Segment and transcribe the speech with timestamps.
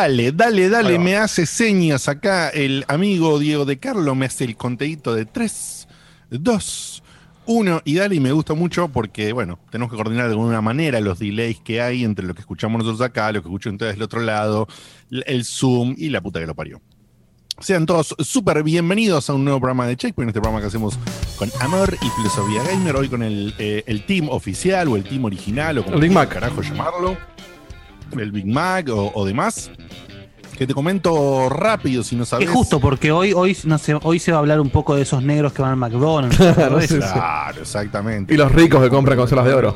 [0.00, 2.08] Dale, dale, dale, me hace señas.
[2.08, 5.88] Acá el amigo Diego de Carlo, me hace el conteíto de 3,
[6.30, 7.02] 2,
[7.44, 11.00] 1 y dale, y me gusta mucho porque, bueno, tenemos que coordinar de alguna manera
[11.00, 14.02] los delays que hay entre lo que escuchamos nosotros acá, lo que escuchan ustedes del
[14.02, 14.68] otro lado,
[15.10, 16.80] el Zoom y la puta que lo parió.
[17.58, 20.98] Sean todos súper bienvenidos a un nuevo programa de Checkpoint, este programa que hacemos
[21.36, 25.26] con amor y filosofía gamer, hoy con el, eh, el team oficial o el team
[25.26, 27.18] original o como El carajo llamarlo,
[28.18, 29.70] el Big Mac o, o demás.
[30.56, 32.46] Que te comento rápido si no sabes.
[32.46, 35.02] Es justo porque hoy, hoy, no sé, hoy se va a hablar un poco de
[35.02, 36.36] esos negros que van al McDonald's.
[36.54, 38.34] Claro, exactamente.
[38.34, 39.74] Y los ricos que compran consolas de oro.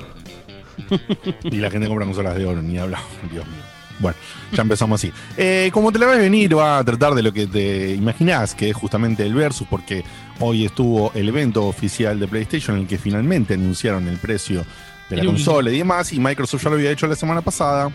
[1.45, 3.63] Y la gente compra consolas de oro, ni hablamos, Dios mío.
[3.99, 4.17] Bueno,
[4.53, 5.13] ya empezamos así.
[5.37, 8.70] Eh, como te la ves venir, va a tratar de lo que te imaginás, que
[8.70, 10.05] es justamente el Versus, porque
[10.41, 14.64] hoy estuvo el evento oficial de PlayStation en el que finalmente anunciaron el precio
[15.08, 17.91] de la consola y demás, y Microsoft ya lo había hecho la semana pasada.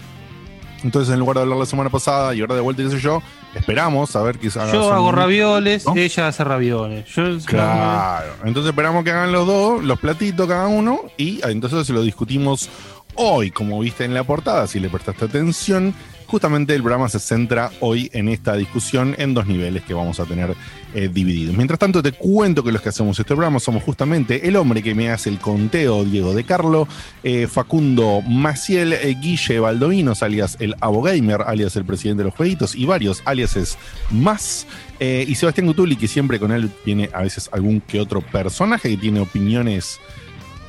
[0.84, 3.22] Entonces, en lugar de hablar la semana pasada y ahora de vuelta, qué sé yo,
[3.54, 5.96] esperamos a ver que haga Yo hago ravioles, ¿No?
[5.96, 7.06] ella hace ravioles.
[7.08, 8.34] Yo, Claro.
[8.46, 12.70] Entonces esperamos que hagan los dos, los platitos cada uno, y entonces lo discutimos
[13.16, 15.94] hoy, como viste en la portada, si le prestaste atención.
[16.30, 20.26] Justamente el programa se centra hoy en esta discusión en dos niveles que vamos a
[20.26, 20.56] tener
[20.94, 21.56] eh, divididos.
[21.56, 24.94] Mientras tanto, te cuento que los que hacemos este programa somos justamente el hombre que
[24.94, 26.88] me hace el conteo, Diego de Carlo,
[27.24, 32.76] eh, Facundo Maciel, eh, Guille Baldovinos, alias el Abogamer, alias el presidente de los jueguitos,
[32.76, 33.80] y varios aliases
[34.12, 34.68] más.
[35.00, 38.98] Y Sebastián Gutuli, que siempre con él tiene a veces algún que otro personaje que
[38.98, 39.98] tiene opiniones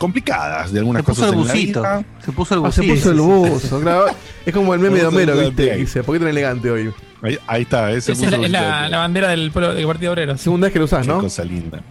[0.00, 1.81] complicadas de algunas Se puso cosas el en la busito.
[1.83, 2.05] vida.
[2.25, 2.94] Se puso el Ah, se busito.
[2.97, 4.06] puso el buzo, claro.
[4.47, 5.77] Es como el meme de Homero, ¿viste?
[5.77, 6.91] dice, ¿por qué tan elegante hoy?
[7.22, 10.12] Ahí, ahí está, ese Esa es la, es la- la bandera del pueblo del Partido
[10.12, 10.38] Obrero.
[10.38, 11.21] Segunda vez que lo usás, Qué ¿no?
[11.21, 11.83] cosa linda.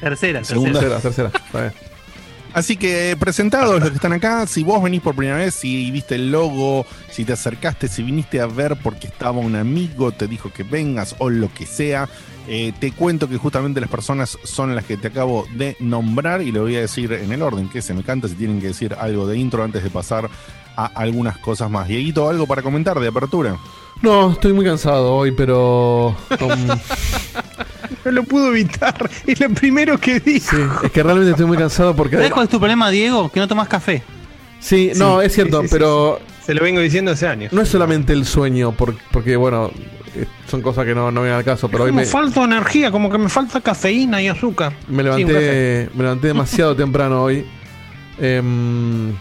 [0.00, 0.80] Tercera, Segunda.
[0.80, 1.00] tercera.
[1.00, 1.70] Tercera, tercera.
[1.70, 1.89] Bien.
[2.52, 6.16] Así que presentados los que están acá, si vos venís por primera vez, si viste
[6.16, 10.52] el logo, si te acercaste, si viniste a ver porque estaba un amigo, te dijo
[10.52, 12.08] que vengas o lo que sea,
[12.48, 16.50] eh, te cuento que justamente las personas son las que te acabo de nombrar y
[16.50, 18.96] lo voy a decir en el orden que se me canta si tienen que decir
[18.98, 20.28] algo de intro antes de pasar
[20.76, 21.86] a algunas cosas más.
[21.86, 23.56] Dieguito, ¿algo para comentar de apertura?
[24.02, 26.08] No, estoy muy cansado hoy, pero.
[26.40, 26.68] um,
[28.04, 29.10] No lo pudo evitar.
[29.26, 30.56] Es lo primero que dijo.
[30.56, 32.16] sí, es que realmente estoy muy cansado porque.
[32.16, 33.28] ¿Sabes cuál es tu problema, Diego?
[33.28, 34.02] Que no tomas café.
[34.58, 37.52] Sí, no, es cierto, sí, sí, sí, pero Se lo vengo diciendo hace años.
[37.52, 39.70] no es solamente el sueño, por- porque, bueno,
[40.14, 42.90] eh, son cosas que no, no vienen al caso, pero hoy como me, falta energía,
[42.90, 44.72] como que me falta cafeína y azúcar.
[44.88, 47.46] me levanté me levanté demasiado temprano hoy.
[48.18, 49.12] Em,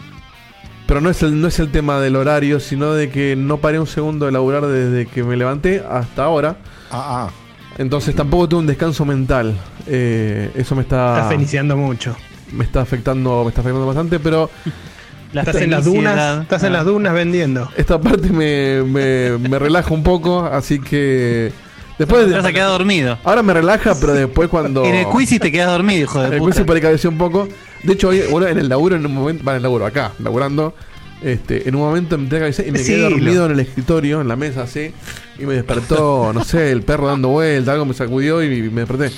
[0.90, 3.80] pero no es, el, no es el tema del horario, sino de que no paré
[3.80, 6.58] un segundo de laburar desde que me levanté hasta ahora.
[6.92, 7.30] Ah, ah.
[7.78, 9.56] Entonces tampoco tuve un descanso mental.
[9.88, 12.16] Eh, eso me está, Estás feniciando mucho.
[12.52, 14.50] me está afectando, me está afectando bastante, pero
[15.32, 16.78] La Estás en las dunas, estás en Ah.
[16.78, 17.70] las dunas vendiendo.
[17.78, 21.52] esta parte me, me, me relaja un poco, así que
[22.00, 23.20] después Te vas a quedar dormido.
[23.24, 26.40] ahora me relaja, pero después cuando En el quiz te quedas dormido, hijo de el
[26.40, 26.64] puta.
[26.92, 27.48] quiz un poco.
[27.84, 30.12] De hecho, hoy, bueno, en el laburo, en un momento, va en el laburo, acá,
[30.20, 30.74] laburando,
[31.22, 33.52] este, en un momento me entré a cabecear y me quedé Sí, dormido lo- en
[33.52, 34.92] el escritorio, en la mesa, así,
[35.38, 39.12] y me despertó, no sé, el perro dando vuelta, algo me sacudió y me desperté.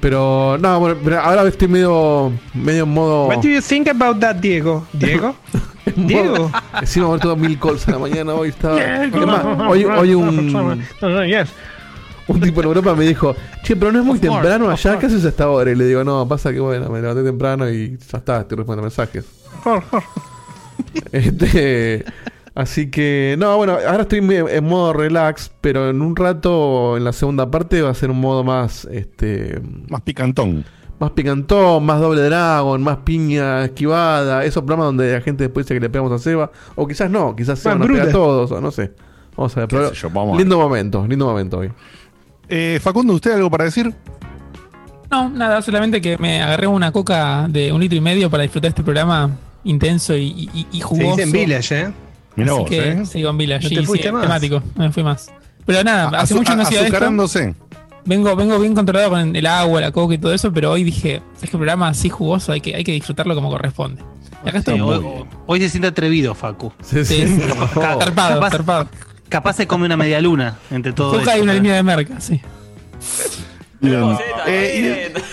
[0.00, 3.26] Pero, no, bueno, pero ahora estoy medio, medio en modo...
[3.26, 4.86] What do you think about that, Diego?
[4.92, 5.34] ¿Diego?
[5.96, 6.52] ¿Diego?
[6.80, 8.80] Encima haber tomado mil calls en la mañana, hoy estaba...
[8.80, 10.84] Es más, hoy, hoy un,
[11.26, 11.48] Yes.
[12.28, 14.98] Un tipo en Europa me dijo, che, pero no es muy Of temprano allá.
[14.98, 15.70] ¿qué haces hasta ahora?
[15.70, 18.82] Y le digo, no, pasa que bueno, me levanté temprano y ya está, estoy respondiendo
[18.82, 19.24] mensajes.
[21.12, 22.04] Este,
[22.54, 27.12] así que, no, bueno, ahora estoy en modo relax, pero en un rato, en la
[27.12, 30.64] segunda parte, va a ser un modo más, este, Más picantón.
[31.00, 35.74] más picantón, más doble dragon, más piña esquivada, esos programas donde la gente después dice
[35.74, 38.18] que le pegamos a Seba, o quizás no, quizás se Más van a pegar bruta.
[38.18, 38.92] todos, o no sé.
[39.36, 40.40] Vamos a ver, pero sé yo, vamos a ver.
[40.40, 41.70] lindo momento, lindo momento hoy.
[42.48, 43.92] Eh, Facundo, ¿usted algo para decir?
[45.10, 48.68] No, nada, solamente que me agarré una coca de un litro y medio para disfrutar
[48.70, 49.30] este programa
[49.64, 51.10] intenso y, y, y Se jugoso.
[51.16, 51.90] dice en Village, ¿eh?
[52.36, 53.06] Mira Así vos, que ¿eh?
[53.06, 53.64] sigo en Village.
[53.64, 54.22] No te sí, fuiste sí, más.
[54.22, 55.30] temático, no me fui más.
[55.66, 57.26] Pero nada, hace mucho no hacía esto.
[58.04, 61.16] Vengo, vengo bien controlado con el agua, la coca y todo eso, pero hoy dije,
[61.34, 64.02] es que el programa así jugoso hay que, hay que disfrutarlo como corresponde.
[64.44, 64.76] Y acá estoy.
[64.76, 65.24] Sí, muy hoy, bien.
[65.46, 66.72] hoy se siente atrevido, Facu.
[66.82, 67.26] Sí, Sí, sí.
[67.26, 67.42] sí,
[67.74, 68.88] zarpado,
[69.28, 71.56] Capaz- se come una media luna entre todo Coca eso, y una ¿eh?
[71.56, 72.40] línea de merca, sí.
[73.80, 74.16] Bien.
[74.46, 75.18] Eh, y-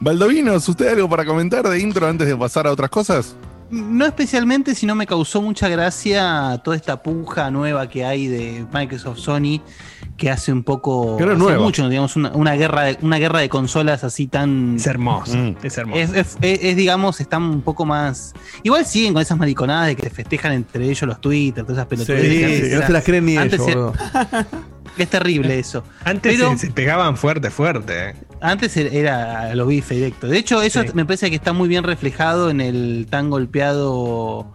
[0.00, 3.34] Baldovinos, ¿usted algo para comentar de intro antes de pasar a otras cosas?
[3.70, 9.18] No especialmente, sino me causó mucha gracia toda esta puja nueva que hay de Microsoft
[9.18, 9.60] Sony,
[10.16, 11.16] que hace un poco.
[11.20, 14.76] Es hace mucho, digamos, una, una guerra de, una guerra de consolas así tan.
[14.76, 15.36] Es hermoso.
[15.36, 15.56] Mm.
[15.62, 16.00] Es hermoso.
[16.00, 18.34] Es, es- es- es, digamos, están un poco más.
[18.64, 21.88] Igual siguen con esas mariconadas de que se festejan entre ellos los Twitter, todas esas
[21.88, 22.22] Sí, pelotudes.
[22.22, 23.94] sí, sí, no era- se las creen ni antes ellos, boludo.
[24.98, 25.84] Es terrible eso.
[26.04, 28.16] Antes pero- se, se pegaban fuerte, fuerte.
[28.40, 30.26] Antes era- los bife directo.
[30.26, 30.88] De hecho, eso Sí.
[30.94, 34.54] me parece que está muy bien reflejado en el tan golpeado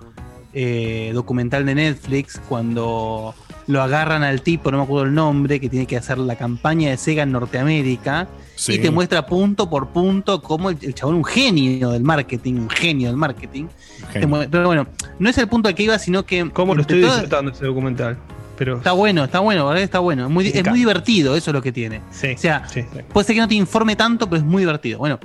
[0.58, 3.36] eh, documental de Netflix cuando
[3.68, 6.92] lo agarran al tipo, no me acuerdo el nombre, que tiene que hacer la campaña
[6.92, 8.74] de Sega en Norteamérica Sí.
[8.76, 12.70] y te muestra punto por punto cómo el, el chabón, un genio del marketing, un
[12.70, 13.66] genio del marketing.
[14.14, 14.48] te Genio.
[14.50, 14.88] pero bueno,
[15.20, 18.18] no es el punto al que iba, sino que ¿Cómo lo estoy disfrutando ese documental?
[18.58, 18.78] Pero.
[18.78, 19.84] Está bueno, está bueno, ¿verdad?
[19.84, 20.26] Está bueno.
[20.26, 22.02] Es muy, es muy divertido, eso es lo que tiene.
[22.12, 23.00] Sí, O sea, sí, sí.
[23.12, 25.00] Puede ser que no te informe tanto, pero es muy divertido.
[25.00, 25.20] Bueno,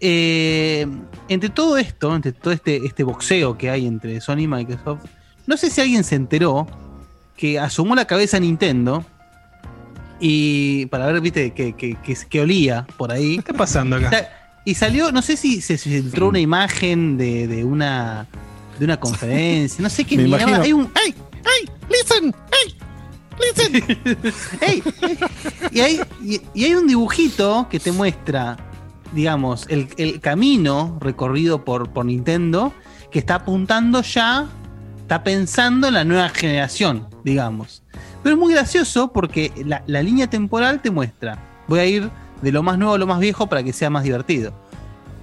[0.00, 0.86] eh,
[1.28, 5.04] entre todo esto, entre todo este, este boxeo que hay entre Sony y Microsoft,
[5.46, 6.66] no sé si alguien se enteró
[7.36, 9.04] que asomó la cabeza a Nintendo
[10.20, 13.34] y para ver, viste, que, que, que, que olía por ahí.
[13.34, 14.28] ¿Qué está pasando acá?
[14.64, 18.26] Y salió, no sé si se filtró una imagen de, de una
[18.78, 20.62] de una conferencia, no sé qué Me imagino.
[20.62, 21.14] Hay un, ¡ay!
[21.44, 21.70] ¡Ay!
[21.88, 22.34] ¡listen!
[22.52, 22.74] ¡ay!
[23.40, 24.22] ¡listen!
[24.60, 24.82] ¡Ey!
[26.54, 28.56] Y hay, un dibujito que te muestra,
[29.12, 32.72] digamos, el, camino recorrido por, Nintendo
[33.10, 34.46] que está apuntando ya,
[35.02, 37.82] está pensando en la nueva generación, digamos.
[38.22, 42.10] Pero es muy gracioso porque la, la línea temporal te muestra, voy a ir
[42.42, 44.52] de lo más nuevo a lo más viejo para que sea más divertido.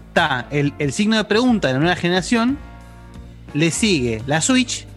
[0.09, 2.57] Está el, el signo de pregunta de la nueva generación,
[3.53, 4.87] le sigue la Switch,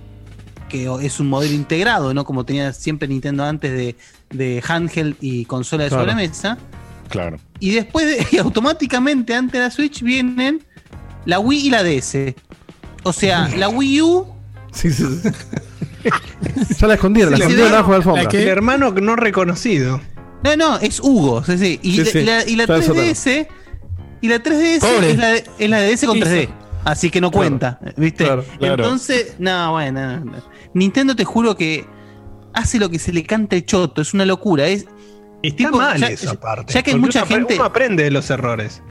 [0.70, 2.24] que es un modelo integrado, ¿no?
[2.24, 3.96] Como tenía siempre Nintendo antes de,
[4.30, 6.04] de handheld y consola de Claro.
[6.04, 6.56] sobremesa.
[7.10, 7.36] Claro.
[7.58, 10.64] Y después, de- y automáticamente antes de la Switch vienen
[11.26, 12.34] la Wii y la DS.
[13.02, 14.26] O sea, la Wii U,
[14.72, 15.28] Sí, sí, sí.
[16.78, 17.74] ya la escondieron, la Sí, escondieron sí.
[17.74, 18.38] abajo de la alfombra.
[18.40, 20.00] El hermano no reconocido.
[20.44, 21.42] no, no, es Hugo.
[21.44, 21.80] sí, sí.
[21.82, 22.18] Y, Sí, la- sí.
[22.18, 23.48] y la, y la Está eso 3DS,
[24.22, 25.10] y la 3DS Pobre.
[25.10, 26.26] es la, de- es la de DS con Hizo.
[26.26, 26.48] 3D.
[26.84, 27.48] Así que no Claro.
[27.48, 28.24] cuenta, ¿viste?
[28.24, 28.82] Claro, claro.
[28.84, 30.32] Entonces, no, bueno, no, no.
[30.74, 31.84] Nintendo te juro que
[32.54, 34.66] hace lo que se le canta el choto, es una locura.
[34.66, 34.86] Es,
[35.42, 36.72] Está Tipo, mal ya- eso aparte.
[36.72, 38.82] ya que hay mucha uno gente- Uno aprende de los errores.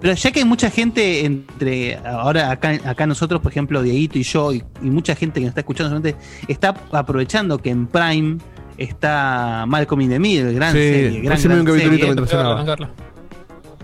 [0.00, 4.22] Pero ya que hay mucha gente entre ahora acá, acá nosotros, por ejemplo, Dieguito y
[4.22, 6.16] yo, y, y mucha gente que nos está escuchando, solamente
[6.48, 8.38] está aprovechando que en Prime
[8.78, 12.86] está Malcolm in the Middle, gran Sí, serie, gran, gran capitulito serie.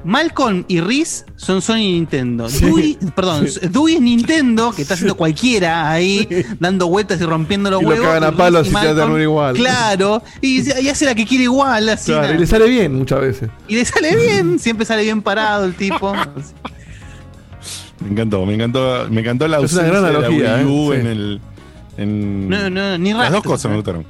[0.06, 2.48] Malcolm y Riz son Sony y Nintendo.
[2.48, 2.64] Sí.
[2.64, 3.58] Dewey, perdón, Sí.
[3.68, 6.28] Dewey es Nintendo, que está haciendo cualquiera ahí,
[6.60, 8.06] dando vueltas y rompiendo los Y lo huevos.
[8.06, 9.56] cagan a palos y igual.
[9.56, 12.12] Claro, y, y hace la que quiere igual, así.
[12.12, 13.50] Claro, y le sale bien muchas veces.
[13.66, 16.12] Y le sale bien, siempre sale bien parado el tipo.
[18.00, 20.64] Me encantó, me encantó, me encantó la Es una ausencia gran de la analogía, Wii
[20.66, 20.96] U ¿eh?
[20.96, 21.08] en Sí.
[21.08, 21.40] el.
[21.96, 23.36] En No, no, ni Las rastro.
[23.38, 24.06] dos cosas me gustaron.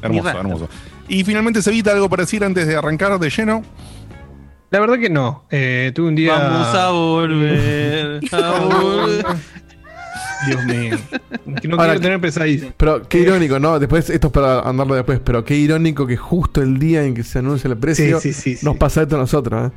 [0.00, 0.68] Hermoso, hermoso.
[1.08, 3.62] Y finalmente, se evita algo para decir antes de arrancar de lleno.
[4.76, 5.44] La verdad que no.
[5.50, 6.34] Eh, tuve un día.
[6.36, 8.20] Vamos a volver.
[8.32, 9.24] A volver.
[10.46, 10.96] Dios mío.
[11.62, 12.74] Que no Ahora- quiero tener pesadillas.
[12.76, 13.78] Pero qué irónico, ¿no?
[13.78, 17.22] Después, esto es para andarlo después, pero qué irónico que justo el día en que
[17.22, 19.74] se anuncia el precio, Sí, sí, sí, nos pasa esto a nosotros, ¿eh?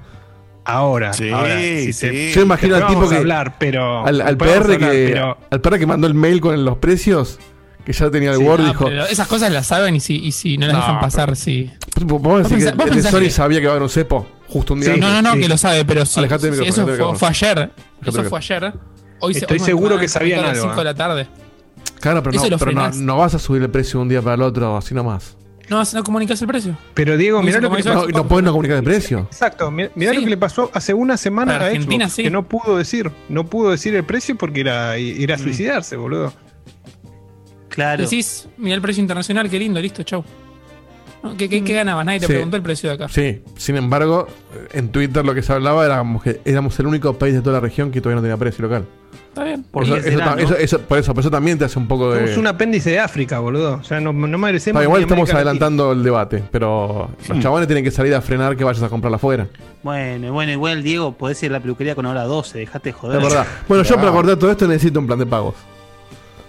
[0.66, 1.14] Ahora.
[1.14, 1.94] Sí, ahora, sí.
[1.94, 4.06] se- Yo imagino al tipo que- hablar, pero.
[4.06, 7.40] Al, al PR hablar, que, pero- al PR que mandó el mail con los precios,
[7.86, 10.18] que ya tenía el Sí, Word, Ah, dijo, pero esas cosas las saben y si,
[10.18, 11.72] y si no las No, dejan pasar, sí.
[12.02, 13.84] ¿vos decís pensás- que vos el de pensás Sony que- sabía que va a haber
[13.84, 14.28] un cepo?
[14.50, 15.40] Justo un día Sí, no, no, no, sí.
[15.42, 16.20] que lo sabe, pero sí.
[16.20, 17.72] Alejate del eso fue, fue ayer.
[18.06, 18.74] Eso fue ayer.
[19.22, 20.84] Hoy se- Estoy seguro que sabían a las algo, 5 de ¿eh?
[20.86, 21.28] la tarde.
[22.00, 24.42] Claro, pero, no, pero no, vas a subir el precio de un día para el
[24.42, 25.36] otro, así nomás.
[25.70, 26.76] No, no comunicas el precio.
[26.96, 28.12] Pero Diego, mirá lo que le como No, pasó.
[28.18, 29.20] no pueden no comunicar el precio.
[29.30, 30.18] Exacto, mi- mirá Sí.
[30.18, 32.24] lo que le pasó hace una semana Para a Argentina, Xbox, sí.
[32.24, 35.40] que no pudo decir, no pudo decir el precio porque era ir a Mm.
[35.40, 36.34] suicidarse, boludo.
[37.68, 38.02] Claro.
[38.04, 40.24] Decís, mira el precio internacional, qué lindo, listo, chau.
[41.38, 42.06] ¿Qué, qué, qué ganabas?
[42.06, 42.34] Nadie te Sí.
[42.34, 43.08] preguntó el precio de acá.
[43.10, 44.28] Sí, sin embargo,
[44.72, 47.56] en Twitter lo que se hablaba era como que éramos el único país de toda
[47.56, 48.86] la región que todavía no tenía precio local.
[49.30, 49.64] Está bien.
[49.64, 50.42] Por ¿Y eso, qué eso será, ta- no?
[50.42, 52.22] eso- eso- por eso, por eso también te hace un poco de.
[52.22, 53.76] Somos un apéndice de África, boludo.
[53.76, 54.80] O sea, no, no merecemos.
[54.80, 55.52] Ah, igual estamos América Latina.
[55.68, 59.18] adelantando el debate, pero los chabones tienen que salir a frenar que vayas a comprarla
[59.18, 59.48] afuera.
[59.84, 63.18] Bueno, bueno, igual Diego, podés ir a la peluquería con hora 12, dejate de joder.
[63.18, 63.46] Es verdad.
[63.68, 65.56] Bueno, yo para acordar todo esto necesito un plan de pagos.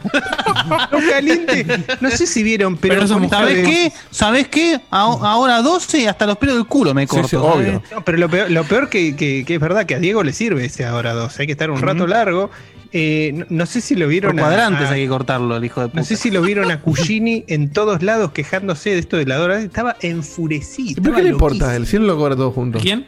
[0.93, 1.67] No caliente.
[2.01, 2.95] No sé si vieron, pero.
[2.95, 3.93] Pero eso con es esta ¿Sabés de- qué?
[4.11, 4.81] ¿Sabés qué?
[4.91, 7.43] A- ahora 12 y hasta los pelos del culo me corto.
[7.45, 7.83] obvio.
[7.93, 10.33] No, pero lo peor, lo peor que, que- que es verdad que a Diego le
[10.33, 11.43] sirve ese ahora 12.
[11.43, 12.51] Hay que estar un rato largo.
[12.93, 15.65] Eh, no, no sé si lo Por vieron a- cuadrantes a- hay que cortarlo, el
[15.65, 16.01] hijo de puta.
[16.01, 19.37] No sé si lo vieron a Cugini en todos lados quejándose de esto de la
[19.37, 19.61] Dora.
[19.61, 21.01] Estaba enfurecido.
[21.01, 21.75] ¿Y por qué le importa?
[21.77, 22.79] El cielo lo cobra todo junto.
[22.81, 23.07] ¿Quién?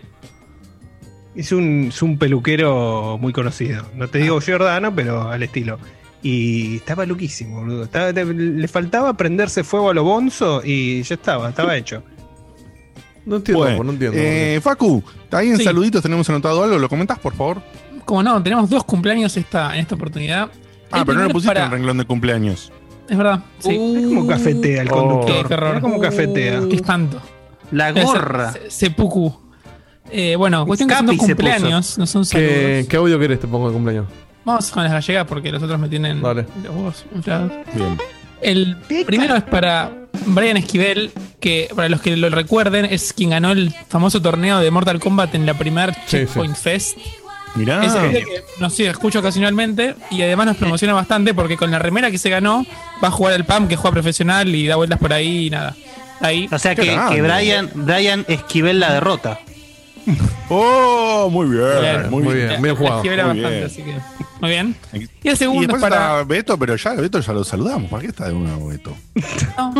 [1.35, 3.85] Es un, es un peluquero muy conocido.
[3.97, 4.23] No te Ah.
[4.23, 5.79] digo Giordano, pero al estilo.
[6.23, 7.85] Y estaba loquísimo, boludo.
[7.85, 12.03] Estaba- le faltaba prenderse fuego a lo bonzo y ya estaba, estaba hecho.
[13.27, 14.17] No entiendo, Bueno, no entiendo.
[14.19, 15.65] eh, Facu, ahí en Sí.
[15.65, 17.63] saluditos tenemos anotado algo, ¿lo comentás, por favor?
[18.05, 20.51] Como no, tenemos dos cumpleaños esta, en esta oportunidad.
[20.91, 22.73] Ah, El pero no es pusiste para- en renglón de cumpleaños.
[23.09, 23.79] Es verdad, sí.
[23.79, 24.95] Mirá cómo cafetea el Oh.
[24.97, 25.49] conductor.
[25.49, 25.55] Qué.
[25.57, 26.61] Mirá cómo cafetea.
[26.69, 27.21] Qué espanto.
[27.71, 28.53] La gorra.
[28.53, 29.35] Se- Sepuku.
[30.11, 32.87] Eh, bueno, cuestión que son dos se cumpleaños, no son ¿Qué, saludos.
[32.89, 34.07] ¿Qué audio querés te pongo de cumpleaños?
[34.45, 36.47] Vamos con las gallegas porque los otros me tienen Dale.
[36.63, 37.53] los huevos inflados.
[37.75, 37.99] Bien.
[38.41, 39.93] El primero es para
[40.27, 44.71] Brian Esquivel, que para los que lo recuerden, es quien ganó el famoso torneo de
[44.71, 46.99] Mortal Kombat en la primer Sí, Checkpoint Fest.
[47.55, 47.85] Mirá.
[47.85, 51.79] Ese pibe que nos sigue, escucho ocasionalmente y además nos promociona bastante porque con la
[51.79, 52.65] remera que se ganó
[53.03, 55.77] va a jugar al PAM que juega profesional y da vueltas por ahí y nada.
[56.21, 56.49] Ahí.
[56.51, 59.39] O sea que, que Brian, Brian Esquivel la derrota.
[60.49, 61.81] Oh, muy bien.
[61.81, 62.49] Bien, muy muy bien.
[62.49, 62.63] bien.
[62.63, 63.65] bien jugado, muy bastante, bien.
[63.65, 63.97] así que.
[64.41, 64.77] Muy bien.
[64.93, 66.21] Y Y el segundo es después para.
[66.21, 67.91] está Beto, pero ya Beto ya lo saludamos.
[67.91, 68.95] ¿Para qué está de nuevo Beto?
[69.57, 69.75] No.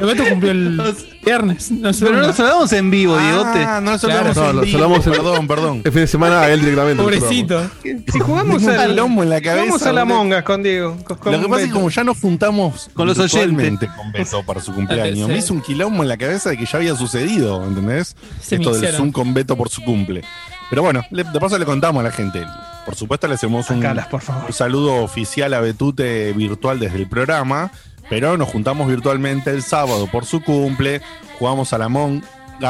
[0.00, 1.70] El Beto cumplió el viernes.
[1.70, 2.04] No sé.
[2.06, 3.64] Pero no lo saludamos en vivo, Diegote.
[3.64, 4.48] Ah, no lo saludamos Claro.
[4.50, 4.78] en No, lo vivo.
[4.78, 5.82] saludamos en- Perdón, perdón.
[5.84, 7.02] El fin de semana a él directamente.
[7.02, 7.70] Pobrecito.
[7.82, 10.04] Si jugamos al, quilombo en la cabeza, jugamos a la.
[10.04, 10.96] Mongas con Diego.
[11.04, 14.12] con- con Lo que pasa es que como ya nos juntamos Con los virtualmente con
[14.12, 16.96] Beto para su cumpleaños, me hizo un quilombo en la cabeza de que ya había
[16.96, 18.16] sucedido, ¿entendés?
[18.40, 18.94] Se Esto del.
[18.94, 20.22] Zoom con Beto por su cumple.
[20.70, 22.44] Pero bueno, le- de paso le contamos a la gente.
[22.84, 24.44] Por supuesto le hacemos un, Sacalas, por favor.
[24.46, 27.70] un saludo oficial a Betute virtual desde el programa,
[28.10, 31.00] pero nos juntamos virtualmente el sábado por su cumple,
[31.38, 32.22] jugamos al Among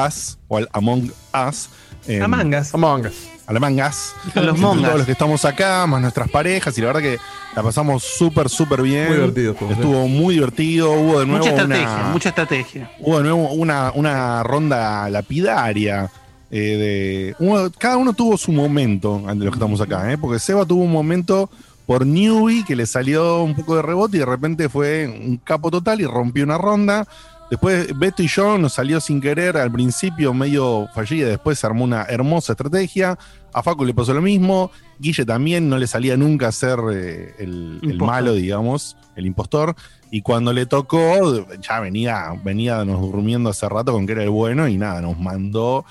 [0.06, 1.12] Us, o al Among
[1.48, 1.68] Us.
[2.06, 2.74] em, A mangas.
[2.74, 3.14] Among Us.
[3.46, 4.14] a la mangas.
[4.34, 4.84] A los mongas.
[4.84, 7.18] Todos los que estamos acá, más nuestras parejas, y la verdad que
[7.56, 9.06] la pasamos súper, súper bien.
[9.08, 10.92] Muy divertido estuvo, Estuvo muy divertido.
[10.92, 12.90] Hubo de nuevo Mucha estrategia, una, mucha estrategia.
[13.00, 16.10] hubo de nuevo una, una ronda lapidaria.
[16.50, 20.16] eh, de, uno- cada uno tuvo su momento de los que estamos acá, ¿eh?
[20.18, 21.50] porque Seba tuvo un momento
[21.88, 25.70] por newbie que le salió un poco de rebote y de repente fue un capo
[25.70, 27.08] total y rompió una ronda.
[27.50, 31.84] Después Beto y yo nos salió sin querer al principio medio fallida, después se armó
[31.84, 33.18] una hermosa estrategia.
[33.54, 37.34] A Facu le pasó lo mismo, Guille también no le salía nunca a ser eh,
[37.38, 39.74] el, el malo, digamos, el impostor.
[40.10, 44.30] Y cuando le tocó, ya venía, venía nos durmiendo hace rato con que era el
[44.30, 45.86] bueno y nada, nos mandó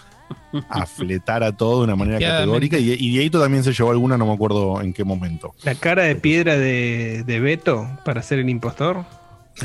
[0.69, 2.77] a fletar a todo de una manera categórica.
[2.77, 5.53] Y, y también se llevó alguna, no me acuerdo en qué momento.
[5.63, 8.97] La cara de piedra de, de Beto para ser el impostor.
[8.97, 9.05] No,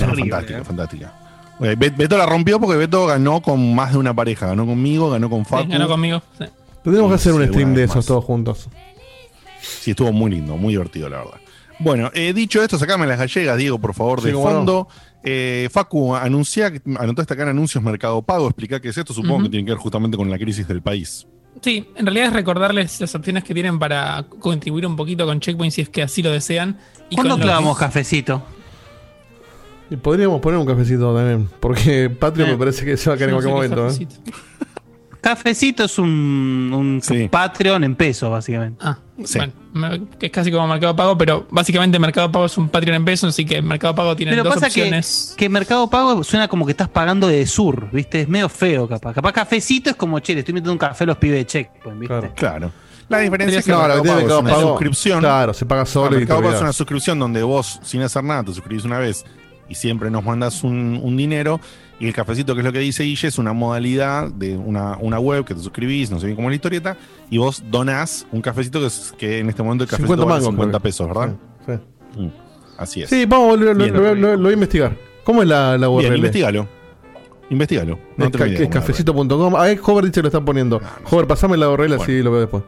[0.06, 0.64] Terrible, fantástica, ¿eh?
[0.64, 1.12] fantástica.
[1.60, 4.46] Bet- Beto la rompió porque Beto ganó con más de una pareja.
[4.48, 5.64] Ganó conmigo, ganó con Facu.
[5.64, 6.22] Sí, ganó conmigo.
[6.38, 6.44] Sí.
[6.82, 8.06] Tendríamos que hacer un stream de esos más.
[8.06, 8.68] todos juntos.
[9.60, 11.34] Sí, estuvo muy lindo, muy divertido, la verdad.
[11.78, 14.88] Bueno, eh, dicho esto, sacame las gallegas, Diego, por favor, Sí, de no.
[15.24, 19.48] Eh, Facu, anuncia, anotaste acá en anuncios Mercado Pago, explica qué es esto, supongo que
[19.50, 21.26] tiene que ver justamente con la crisis del país.
[21.60, 25.72] Sí, en realidad es recordarles las opciones que tienen para contribuir un poquito con Checkpoint
[25.72, 26.78] si es que así lo desean.
[27.10, 28.42] Y ¿Cuándo clavamos cafecito?
[30.00, 31.50] Podríamos poner un cafecito también.
[31.60, 32.52] Porque Patreon Eh.
[32.52, 33.88] me parece que se va a caer en cualquier momento.
[33.90, 34.06] ¿eh?
[35.22, 35.84] Cafecito.
[35.84, 37.28] Es un, un Sí.
[37.30, 38.78] Patreon en pesos, básicamente.
[38.84, 39.38] Ah, Sí.
[39.72, 43.04] bueno, que es casi como Mercado Pago, pero básicamente Mercado Pago es un Patreon en
[43.04, 45.34] pesos, así que Mercado Pago tiene Pero dos pasa que, opciones.
[45.38, 48.22] que Mercado Pago suena como que estás pagando de sur, ¿viste?
[48.22, 49.14] Es medio feo, capaz.
[49.14, 52.00] Capaz cafecito es como, che, le estoy metiendo un café a los pibes de Checkpoint,
[52.00, 52.14] ¿viste?
[52.14, 52.32] Claro.
[52.34, 52.72] Claro.
[53.08, 54.68] La diferencia es que No, Mercado que Pago es una Pago.
[54.70, 55.20] suscripción.
[55.20, 58.42] Claro, se paga solo te Mercado Pago es una suscripción donde vos, sin hacer nada,
[58.44, 59.24] te suscribís una vez
[59.68, 61.60] y siempre nos mandas un, un dinero.
[62.02, 65.20] Y el cafecito, que es lo que dice Guille, es una modalidad de una, una
[65.20, 66.96] web que te suscribís, no sé bien cómo es la historieta,
[67.30, 70.40] y vos donás un cafecito que, es, que en este momento el cafecito 50 vale
[70.40, 70.82] mangos, 50 creo.
[70.82, 71.34] pesos, ¿verdad?
[71.64, 71.72] Sí,
[72.14, 72.20] sí.
[72.20, 72.30] Mm,
[72.76, 73.08] Así es.
[73.08, 73.94] Sí, vamos, lo, lo- Bien.
[73.94, 74.96] lo- lo- voy a investigar.
[75.22, 76.16] ¿Cómo es la, la Bien, URL?
[76.16, 76.68] investigalo.
[77.50, 77.98] Investigalo.
[78.16, 79.54] No es, ca- es cafecito.com.
[79.56, 80.80] Ah, es Hover dice que lo está poniendo.
[81.08, 82.24] Hover, pasame la URL así Bueno.
[82.24, 82.62] lo veo después.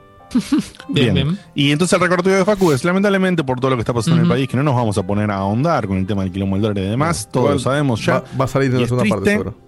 [0.88, 1.38] Bien, bien.
[1.54, 4.24] Y entonces el recordatorio de Facu es, lamentablemente, por todo lo que está pasando en
[4.24, 6.56] el país, que no nos vamos a poner a ahondar con el tema del quilombo
[6.56, 8.20] del dólar y demás, todos lo sabemos ya.
[8.20, 9.64] Va, va a salir de la segunda parte, seguro.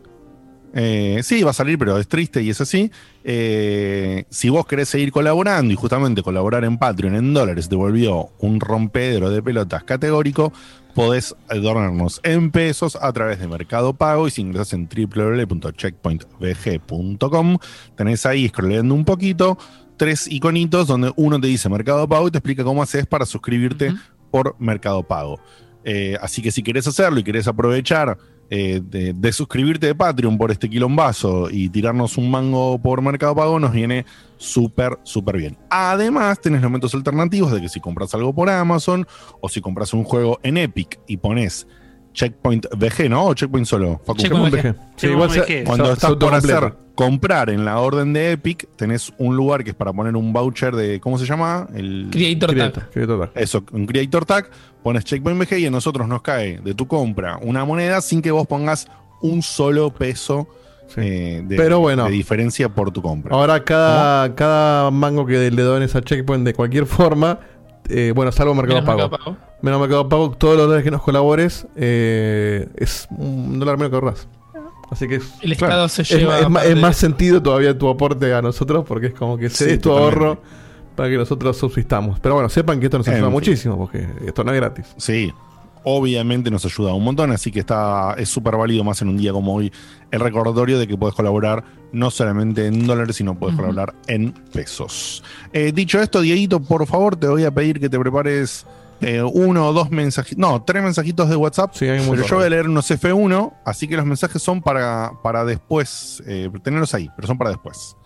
[0.79, 2.91] Eh, sí, va a salir, pero es triste y es así.
[3.25, 8.29] Eh, si vos querés seguir colaborando y justamente colaborar en Patreon en dólares te volvió
[8.41, 10.53] un rompedero de pelotas categórico,
[10.95, 17.59] podés donarnos en pesos a través de Mercado Pago y si ingresas en www.checkpointvg.com
[17.97, 19.57] tenés ahí scrolleando un poquito
[19.97, 23.93] tres iconitos donde uno te dice Mercado Pago y te explica cómo haces para suscribirte
[24.31, 25.41] por Mercado Pago.
[25.85, 28.19] Eh, así que si querés hacerlo y querés aprovechar
[28.51, 33.35] eh, de, de suscribirte de Patreon por este quilombazo y tirarnos un mango por Mercado
[33.35, 34.05] Pago, nos viene
[34.37, 35.59] súper, súper bien.
[35.71, 39.07] Además, tenés métodos alternativos de que si compras algo por Amazon
[39.41, 41.67] o si compras un juego en Epic y pones
[42.17, 43.27] Checkpoint VG, ¿no?
[43.27, 44.01] O Checkpoint solo.
[44.05, 44.19] Facu?
[44.23, 44.73] Checkpoint VG.
[44.73, 45.65] Sí, Sí, igual VG.
[45.65, 49.77] Cuando estás por hacer comprar en la orden de Epic, tenés un lugar que es
[49.77, 51.69] para poner un voucher de, ¿cómo se llama?
[51.75, 52.91] El, Creator Creator, Tag.
[52.91, 53.31] Creator Tag.
[53.35, 54.51] eso, un Creator Tag,
[54.83, 58.31] pones Checkpoint VG y a nosotros nos cae de tu compra una moneda sin que
[58.31, 58.89] vos pongas
[59.21, 60.49] un solo peso
[60.89, 61.01] Sí.
[61.03, 62.05] eh, de, Pero bueno.
[62.05, 63.35] de diferencia por tu compra.
[63.35, 67.41] Ahora cada, cada mango que le dones a Checkpoint de cualquier forma,
[67.89, 69.09] eh, bueno, salvo Mercado Menos Pago.
[69.11, 69.37] Mercado Pago.
[69.63, 73.95] Menos Mercado Pago, todos los dólares que nos colabores eh, es un dólar menos que
[73.97, 74.29] ahorras.
[74.91, 75.73] Así que es, El Claro.
[75.73, 76.49] Estado se es, lleva.
[76.49, 79.79] ma- es más sentido todavía tu aporte a nosotros porque es como que se Sí,
[79.79, 80.19] tu totalmente.
[80.25, 80.43] ahorro
[80.95, 82.21] para que nosotros subsistamos.
[82.21, 83.33] Pero bueno, sepan que esto nos En ayuda fin.
[83.33, 84.87] muchísimo porque esto no es gratis.
[84.97, 85.33] Sí,
[85.89, 89.33] obviamente nos ayuda un montón, así que está es súper válido más en un día
[89.33, 89.73] como hoy
[90.11, 91.63] el recordatorio de que puedes colaborar
[91.93, 93.67] no solamente en dólares, sino puedes Ujú.
[93.67, 95.23] colaborar en pesos.
[95.53, 98.67] Eh, dicho esto, Dieguito, por favor, te voy a pedir que te prepares
[99.01, 101.71] eh, uno o dos mensajitos, no, tres mensajitos de WhatsApp.
[101.75, 105.13] Sí, hay Pero yo voy a leer unos F1, así que los mensajes son para,
[105.23, 107.97] para después, eh, tenerlos ahí, pero son para después.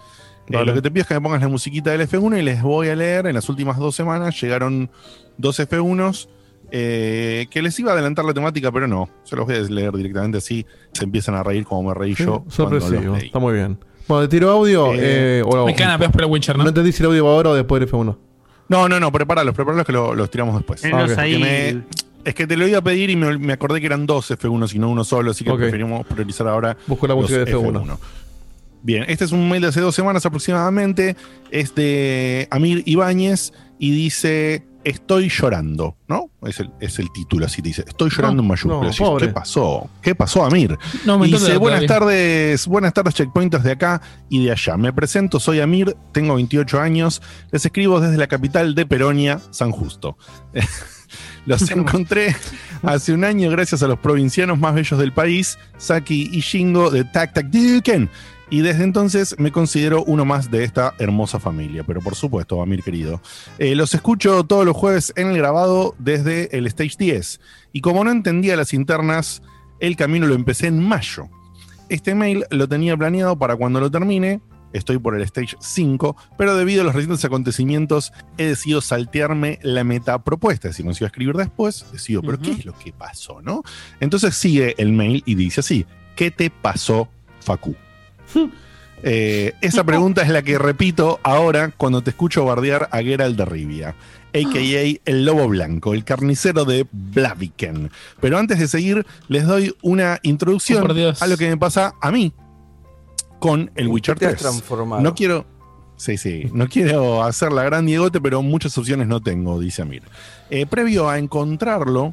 [0.48, 2.88] Lo que te pido es que me pongas la musiquita del F1 y les voy
[2.88, 3.26] a leer.
[3.26, 4.90] En las últimas dos semanas llegaron
[5.38, 6.28] dos F1s
[6.72, 9.08] eh, que les iba a adelantar la temática, pero no.
[9.24, 10.64] Se los voy a leer directamente así.
[10.92, 12.44] Se empiezan a reír como me reí Sí, yo.
[12.48, 13.78] sorpresivo, está muy bien.
[14.08, 14.92] Bueno, te tiro audio.
[14.94, 16.68] Eh, eh, o- Me quedan a peor por el Witcher, no ¿no?
[16.70, 18.16] entendí si el audio va ahora o después del F1.
[18.68, 20.84] No, no, no, prepáralos, prepáralos que lo- los tiramos después.
[20.84, 21.38] Ahí.
[21.38, 21.82] Me-
[22.24, 24.74] es que te lo iba a pedir y me, me acordé que eran dos F1
[24.74, 27.82] y no uno solo, así que preferimos priorizar ahora Busco la música de F1.
[27.82, 27.98] F1.
[28.82, 31.14] Bien, este es un mail de hace dos semanas aproximadamente.
[31.50, 36.30] Es de Amir Ibáñez y dice: Estoy llorando, ¿no?
[36.42, 39.00] Es el, es el título, así dice: Estoy llorando No, en mayúsculas.
[39.00, 39.16] no.
[39.18, 39.90] ¿Qué pasó?
[40.00, 40.78] ¿Qué pasó, Amir?
[41.04, 44.76] No, me Y dice, buenas tardes, buenas tardes checkpointers de acá y de allá.
[44.76, 49.70] Me presento, soy Amir, tengo 28 años, les escribo desde la capital de Peronia, San
[49.70, 50.16] Justo.
[51.46, 52.34] Los encontré
[52.82, 57.04] hace un año gracias a los provincianos más bellos del país, Saki y Shingo de
[57.04, 58.08] Tac Tac Duken.
[58.50, 61.84] Y desde entonces me considero uno más de esta hermosa familia.
[61.84, 63.22] Pero por supuesto, Amir querido.
[63.58, 67.40] Eh, los escucho todos los jueves en el grabado desde el Stage 10.
[67.72, 69.42] Y como no entendía las internas,
[69.78, 71.28] el camino lo empecé en mayo.
[71.88, 74.40] Este mail lo tenía planeado para cuando lo termine.
[74.72, 79.82] Estoy por el stage 5, pero debido a los recientes acontecimientos he decidido saltearme la
[79.82, 80.72] meta propuesta.
[80.72, 83.64] Si no se iba a escribir después, decido, pero ¿qué es lo que pasó, no?
[83.98, 87.08] Entonces sigue el mail y dice así: ¿Qué te pasó,
[87.40, 87.74] Facu?
[89.02, 93.44] Eh, esa pregunta es la que repito ahora cuando te escucho bardear a Geralt de
[93.46, 93.88] Rivia,
[94.34, 95.00] a.k.a.
[95.10, 97.90] el lobo blanco, el carnicero de Blaviken.
[98.20, 102.10] Pero antes de seguir, les doy una introducción Oh, a lo que me pasa a
[102.10, 102.34] mí
[103.38, 104.42] con el Witcher te has 3.
[104.42, 105.00] transformado?
[105.00, 105.46] No quiero.
[105.96, 106.50] Sí, sí.
[106.52, 110.02] No quiero hacer la gran Diegote, pero muchas opciones no tengo, dice Amir.
[110.50, 112.12] Eh, previo a encontrarlo,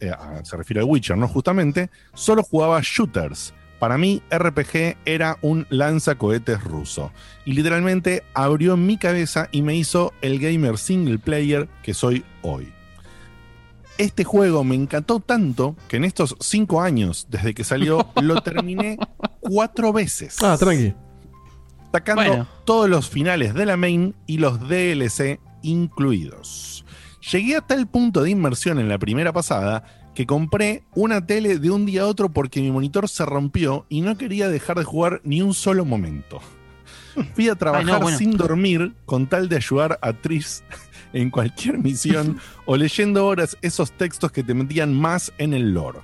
[0.00, 0.12] eh,
[0.42, 1.26] se refiere al Witcher, ¿no?
[1.26, 3.54] Justamente, solo jugaba shooters.
[3.78, 7.12] Para mí, RPG era un lanzacohetes ruso.
[7.44, 12.72] Y literalmente abrió mi cabeza y me hizo el gamer single player que soy hoy.
[13.98, 18.98] Este juego me encantó tanto que en estos cinco años, desde que salió, lo terminé
[19.40, 20.94] cuatro veces Ah, tranqui.
[21.92, 22.48] sacando Bueno.
[22.66, 26.84] todos los finales de la main y los DLC incluidos.
[27.32, 29.84] Llegué a tal punto de inmersión en la primera pasada
[30.16, 34.00] que compré una tele de un día a otro porque mi monitor se rompió y
[34.00, 36.40] no quería dejar de jugar ni un solo momento.
[37.34, 38.16] Fui a trabajar Ay, no, bueno.
[38.16, 40.64] sin dormir con tal de ayudar a Tris
[41.12, 46.00] en cualquier misión o leyendo horas esos textos que te metían más en el lore.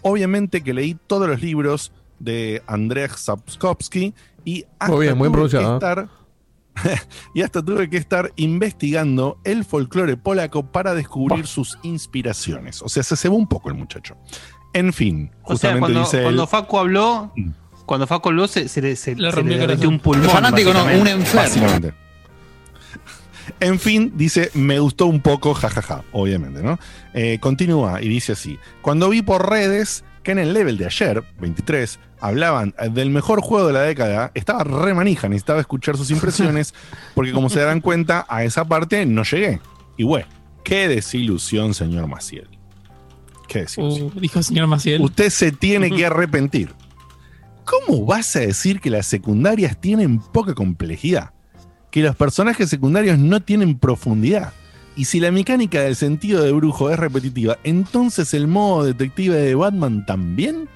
[0.00, 5.50] Obviamente que leí todos los libros de Andrzej Sapkowski y hasta Muy bien, muy tuve
[5.50, 5.74] que ¿eh?
[5.74, 6.08] estar
[7.34, 12.82] y hasta tuve que estar investigando el folclore polaco para descubrir sus inspiraciones.
[12.82, 14.16] O sea, se cebó un poco el muchacho.
[14.72, 17.50] En fin, O sea, justamente cuando, dice él- cuando Facu habló, Mm.
[17.86, 19.86] cuando Facu habló, se, se le, se, Le se rompió le el corazón.
[19.94, 20.28] un pulmón.
[20.30, 21.34] Fanático no, un enfermo.
[21.34, 21.94] Básicamente.
[23.58, 26.78] En fin, dice, me gustó un poco, jajaja, obviamente, ¿no?
[27.14, 31.24] Eh, continúa y dice así, cuando vi por redes que en el level de ayer,
[31.40, 36.10] 23, hablaban eh, del mejor juego de la década, estaba re manija, necesitaba escuchar sus
[36.10, 36.74] impresiones,
[37.14, 39.60] porque como se darán cuenta, a esa parte no llegué.
[39.96, 40.26] Y bueno,
[40.64, 42.48] qué desilusión, señor Maciel.
[43.48, 44.12] Qué desilusión.
[44.14, 45.02] Uh, dijo el señor Maciel.
[45.02, 46.72] Usted se tiene que arrepentir.
[47.64, 51.32] ¿Cómo vas a decir que las secundarias tienen poca complejidad?
[51.90, 54.52] Que los personajes secundarios no tienen profundidad.
[54.96, 59.54] Y si la mecánica del sentido de brujo es repetitiva, entonces el modo detective de
[59.54, 60.68] Batman también?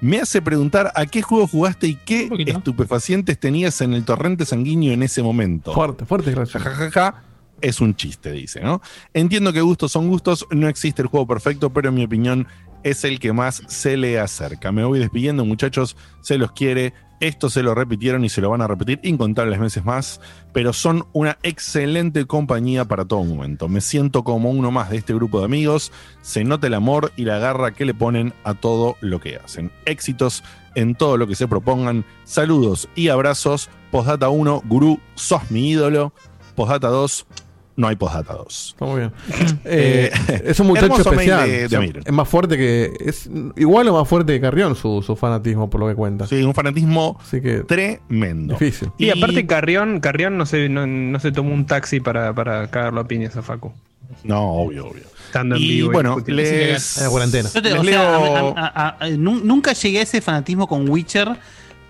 [0.00, 4.92] Me hace preguntar a qué juego jugaste y qué estupefacientes tenías en el torrente sanguíneo
[4.92, 5.74] en ese momento.
[5.74, 6.62] Fuerte, fuerte, gracias.
[6.62, 7.22] Jajajaja,
[7.60, 8.80] es un chiste, dice, ¿no?
[9.12, 12.46] Entiendo que gustos son gustos, no existe el juego perfecto, pero en mi opinión
[12.82, 14.72] es el que más se le acerca.
[14.72, 16.94] Me voy despidiendo, muchachos, se los quiere.
[17.20, 20.22] Esto se lo repitieron y se lo van a repetir incontables veces más,
[20.54, 23.68] pero son una excelente compañía para todo momento.
[23.68, 27.26] Me siento como uno más de este grupo de amigos, se nota el amor y
[27.26, 29.70] la garra que le ponen a todo lo que hacen.
[29.84, 30.42] Éxitos
[30.74, 32.06] en todo lo que se propongan.
[32.24, 33.68] Saludos y abrazos.
[33.90, 36.14] Postdata 1, Gurú, sos mi ídolo.
[36.54, 37.26] Postdata 2,
[37.80, 38.68] no hay postdata 2.
[38.74, 39.12] Está muy bien.
[39.64, 41.48] Eh, Eh, es un muchacho especial.
[41.50, 42.00] de- de O sea, Amir.
[42.04, 42.92] es más fuerte que.
[43.00, 46.26] Es igual o más fuerte que Carrión su, su fanatismo, por lo que cuenta.
[46.26, 47.60] Sí, un fanatismo Así que.
[47.64, 48.54] tremendo.
[48.54, 48.90] Difícil.
[48.98, 53.00] Y, aparte Carrión, Carrión no se, no, no se tomó un taxi para, para cagarlo
[53.00, 53.72] a piñas a Facu.
[54.24, 55.04] No, obvio, obvio.
[55.26, 55.92] Estando en Y vivo.
[55.92, 57.48] bueno, les, En la cuarentena.
[57.54, 60.20] Yo te- les o sea, leo- a- a- a- a- nu- nunca llegué a ese
[60.20, 61.28] fanatismo con Witcher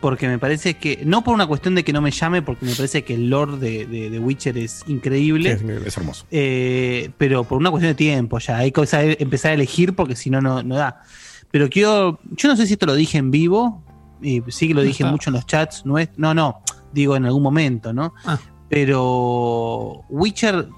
[0.01, 2.75] porque me parece que, no por una cuestión de que no me llame, porque me
[2.75, 5.53] parece que el lore de, de- de Witcher es Sí, increíble,
[5.87, 6.25] es hermoso.
[6.31, 10.31] eh, pero por una cuestión de tiempo ya, hay que empezar a elegir porque si
[10.31, 11.03] no, no da.
[11.51, 13.83] Pero quiero, yo no sé si esto lo dije en vivo,
[14.23, 17.25] y sí que lo dije mucho en los chats, no, es, no, no, digo en
[17.27, 18.15] algún momento, ¿no?
[18.25, 18.39] Ah.
[18.69, 20.69] Pero Witcher,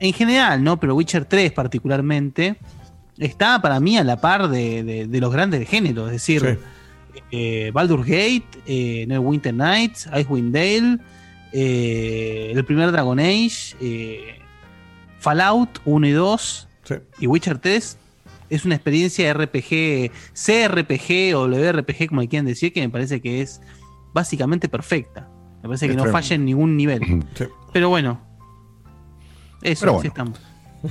[0.00, 0.78] en general, ¿no?
[0.78, 2.56] Pero Witcher 3 particularmente,
[3.18, 6.40] está para mí a la par de, de- de los grandes del género, es decir,
[6.42, 6.58] Sí.
[7.30, 10.98] Eh, Baldur's Gate, eh, Neverwinter Nights, Icewind Dale,
[11.52, 14.38] eh, el primer Dragon Age, eh,
[15.20, 16.94] Fallout 1 y 2 Sí.
[17.18, 17.98] y Witcher 3
[18.48, 23.40] es una experiencia RPG, CRPG o WRPG, como le quieran decir, que me parece que
[23.42, 23.60] es
[24.14, 25.28] básicamente perfecta.
[25.62, 27.24] Me parece que no falla en ningún nivel.
[27.34, 27.44] Sí.
[27.72, 28.20] Pero bueno,
[29.62, 30.40] eso, Pero así estamos.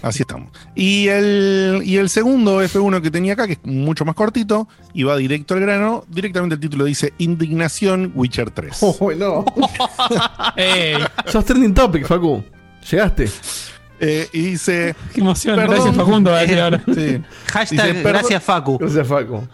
[0.01, 0.49] Así estamos.
[0.75, 5.03] Y el, y el segundo F1 que tenía acá, que es mucho más cortito, y
[5.03, 8.77] va directo al grano, directamente el título dice Indignación Witcher 3.
[8.81, 9.45] Oh, no.
[10.55, 10.95] ¡Ey!
[11.25, 12.43] Sos trending topic, Facu.
[12.89, 13.29] Llegaste.
[13.99, 14.95] Eh, y dice...
[15.13, 15.55] ¡Qué emoción!
[15.55, 15.75] Perdón.
[15.75, 16.31] Gracias, Facundo.
[16.31, 16.83] va a decir ahora.
[16.85, 18.77] sí, Hashtag Dice, gracias Facu.
[18.77, 19.47] Gracias, Facu.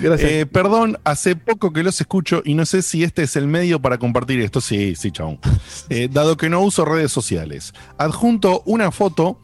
[0.00, 0.30] Gracias.
[0.30, 3.80] Eh, perdón, hace poco que los escucho y no sé si este es el medio
[3.80, 4.60] para compartir esto.
[4.60, 5.38] Sí, sí, chabón.
[5.88, 7.72] Eh, dado que no uso redes sociales.
[7.98, 9.38] Adjunto una foto,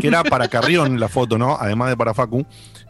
[0.00, 1.56] que era para Carrión la foto, ¿no?
[1.58, 2.44] Además de para Facu.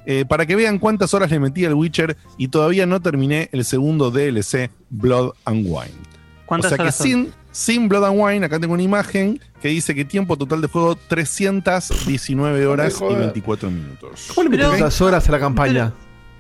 [0.07, 3.65] eh, para que vean cuántas horas le metí al Witcher y todavía no terminé el
[3.65, 5.93] segundo DLC, Blood and Wine.
[6.45, 9.69] O ¿Cuántas sea que horas sin, sin Blood and Wine, acá tengo una imagen que
[9.69, 13.19] dice que tiempo total de juego 319 horas y joder.
[13.19, 14.31] 24 minutos.
[14.35, 15.93] ¿Cómo le tantas horas a la campaña?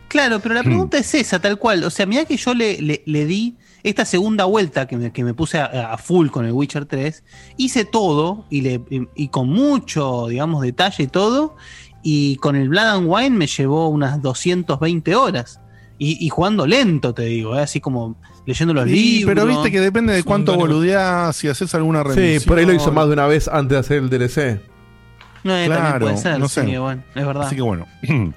[0.09, 0.67] Claro, pero la Hmm.
[0.67, 1.83] pregunta es esa, tal cual.
[1.85, 5.25] O sea, mira que yo le, le- le di esta segunda vuelta que me, que
[5.25, 7.25] me puse a, a full con el Witcher 3.
[7.57, 11.57] Hice todo y, le, y, y con mucho, digamos, detalle y todo.
[12.03, 15.61] Y con el Blood and Wine me llevó unas 220 horas.
[15.99, 17.63] Y, y jugando lento, te digo, ¿eh?
[17.63, 19.35] así como leyendo los Sí, libros.
[19.35, 22.41] pero viste que depende de cuánto boludeás, si haces alguna revisión.
[22.41, 24.61] Sí, por ahí lo hizo más de una vez antes de hacer el DLC.
[25.45, 26.79] No, eh, también Claro, puede ser, no sí, sé.
[26.79, 27.47] bueno, es verdad.
[27.47, 27.87] Así que bueno.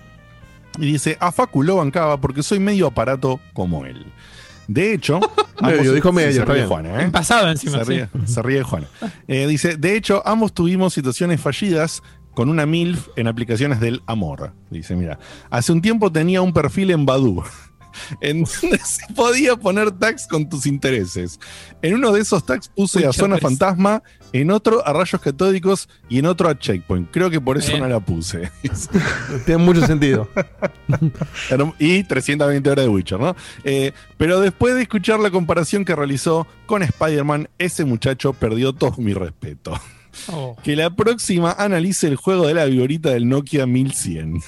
[0.78, 4.06] y dice, a Facu lo bancaba porque soy medio aparato como él.
[4.68, 5.20] De hecho...
[5.58, 6.68] Ambos- dijo medio, se está ríe bien.
[6.70, 7.04] Juana, ¿eh?
[7.06, 7.80] En pasado encima.
[7.80, 7.92] Se sí.
[7.92, 8.88] ríe, se ríe Juana.
[9.28, 14.54] Eh, dice, de hecho, ambos tuvimos situaciones fallidas con una MILF en aplicaciones del amor.
[14.70, 15.18] Dice, mira,
[15.50, 17.44] hace un tiempo tenía un perfil en Badu.
[18.22, 21.40] En donde se podía poner tags con tus intereses.
[21.82, 23.42] En uno de esos tags puse a Zona 3.
[23.42, 27.10] Fantasma, en otro a Rayos Catódicos y en otro a Checkpoint.
[27.12, 27.84] Creo que por eso Bien.
[27.84, 28.52] no la puse.
[29.46, 30.30] Tiene mucho sentido.
[31.80, 33.36] y 320 horas de Witcher, ¿no?
[33.63, 38.96] Eh, pero después de escuchar la comparación que realizó con Spider-Man, ese muchacho perdió todo
[38.98, 39.80] mi respeto.
[40.32, 40.56] Oh.
[40.63, 44.42] Que la próxima analice el juego de la viborita del Nokia 1100.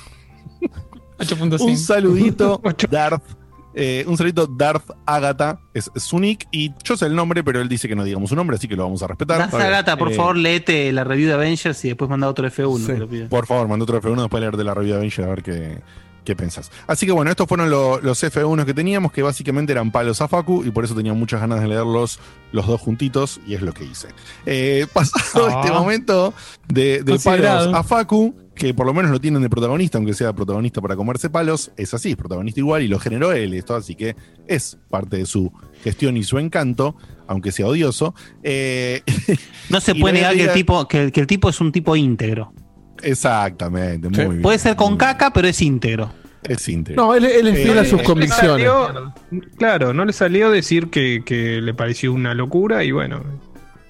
[1.20, 1.62] 8.5.
[1.62, 3.39] Un saludito, Darth
[3.74, 7.70] Eh, un saludito, Darth Agatha, es su nick, y yo sé el nombre, pero él
[7.70, 9.38] dice que no digamos su nombre, así que lo vamos a respetar.
[9.38, 12.86] Daza Gata, por Eh, favor, léete la review de Avengers y después manda otro F1.
[12.86, 12.94] Sí.
[12.98, 13.30] lo pido.
[13.30, 15.44] Por favor, manda otro F1 después de leer de la review de Avenger a ver
[15.44, 15.78] qué,
[16.26, 16.72] qué pensás.
[16.88, 20.28] Así que bueno, estos fueron lo- los F1 que teníamos, que básicamente eran palos a
[20.28, 22.20] Facu, y por eso tenía muchas ganas de leerlos
[22.52, 24.08] los dos juntitos, y es lo que hice.
[24.48, 25.62] Eh, pasado Ah.
[25.62, 26.34] este momento
[26.68, 30.34] de, de palos a Facu, que por lo menos lo tienen de protagonista, aunque sea
[30.34, 33.96] protagonista para comerse palos, es así, es protagonista igual, y lo generó él esto, así
[33.96, 34.16] que
[34.48, 35.52] es parte de su
[35.84, 36.96] gestión y su encanto,
[37.28, 38.14] aunque sea odioso.
[38.44, 39.02] Eh,
[39.70, 41.96] No se Y puede negar que el, tipo, que, que el tipo es un tipo
[41.96, 42.54] íntegro.
[43.02, 44.26] exactamente, muy Sí.
[44.28, 44.42] bien.
[44.42, 46.12] Puede ser con caca, pero es íntegro.
[46.44, 47.04] Es íntegro.
[47.06, 48.68] No, él, él es fiel Eh, a sus eh, convicciones.
[48.68, 49.14] Salió-
[49.58, 53.24] claro, no le salió decir que, que le pareció una locura y bueno,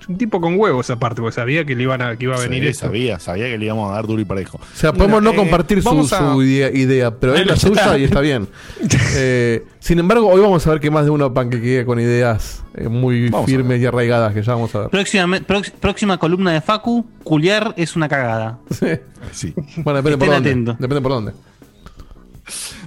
[0.09, 2.65] un tipo con huevos aparte, porque sabía que le iban a, que iba a venir
[2.65, 2.87] esto.
[2.87, 4.57] sabía, sabía que le íbamos a dar duro y parejo.
[4.57, 7.55] O sea, podemos Bueno, no eh, compartir su, a- su idea, idea, pero es la
[7.55, 7.97] suya está.
[7.97, 8.47] y está bien.
[9.15, 12.87] Eh, sin embargo, hoy vamos a ver que más de uno panquequea con ideas eh,
[12.89, 14.89] muy Vamos firmes y arraigadas que ya vamos a ver.
[14.89, 18.59] Próxima, prox- próxima columna de Facu, culiar es una cagada.
[18.71, 18.87] Sí.
[19.31, 19.53] Sí.
[19.77, 20.75] Bueno, depende por dónde.
[20.79, 21.31] Depende por dónde.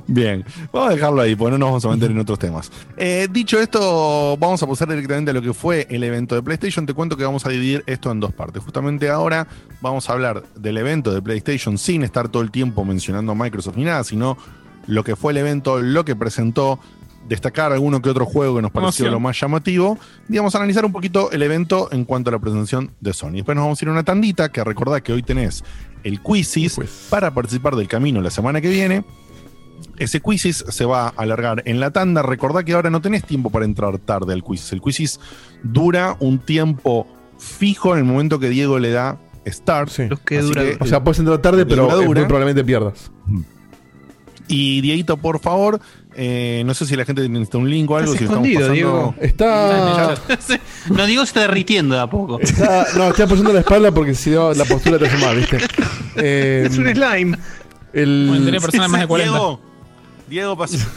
[0.06, 2.70] Bien, vamos a dejarlo ahí, porque no nos vamos a meter en otros temas.
[2.96, 6.86] Eh, dicho esto, vamos a pasar directamente a lo que fue el evento de PlayStation.
[6.86, 8.62] Te cuento que vamos a dividir esto en dos partes.
[8.62, 9.46] Justamente ahora
[9.80, 13.76] vamos a hablar del evento de PlayStation sin estar todo el tiempo mencionando a Microsoft
[13.76, 14.36] ni nada, sino
[14.86, 16.80] lo que fue el evento, lo que presentó,
[17.28, 19.12] destacar alguno que otro juego que nos pareció Emoción.
[19.12, 19.98] lo más llamativo.
[20.28, 23.32] Y vamos a analizar un poquito el evento en cuanto a la presentación de Sony.
[23.34, 25.62] Después nos vamos a ir a una tandita, que recordad que hoy tenés
[26.02, 27.06] el Quizzes Quiz.
[27.08, 29.04] para participar del camino la semana que viene.
[29.98, 32.22] Ese quizzes se va a alargar en la tanda.
[32.22, 34.72] Recordá que ahora no tenés tiempo para entrar tarde al quizzes.
[34.72, 35.20] El quizzes
[35.62, 37.06] dura un tiempo
[37.38, 39.88] fijo en el momento que Diego le da start.
[39.90, 40.06] Sí.
[40.08, 40.62] Los que dura.
[40.62, 42.26] que- O sea, puedes entrar tarde, pero dura, eh, dura.
[42.28, 43.10] probablemente pierdas.
[44.48, 45.80] Y Dieguito, por favor,
[46.14, 48.12] eh, no sé si la gente necesita un link o algo.
[48.12, 49.14] Estás si estamos escondido, pasando- Diego.
[49.20, 50.14] Está.
[50.90, 52.38] no digo se está derritiendo de a poco.
[52.40, 55.58] está- no, estoy apoyando la espalda porque si no, la postura te hace mal, ¿viste?
[56.16, 57.38] Eh, es un slime.
[57.94, 59.32] el, Bueno, personas más de 40.
[59.32, 59.60] Diego,
[60.32, 60.78] Diego pasó.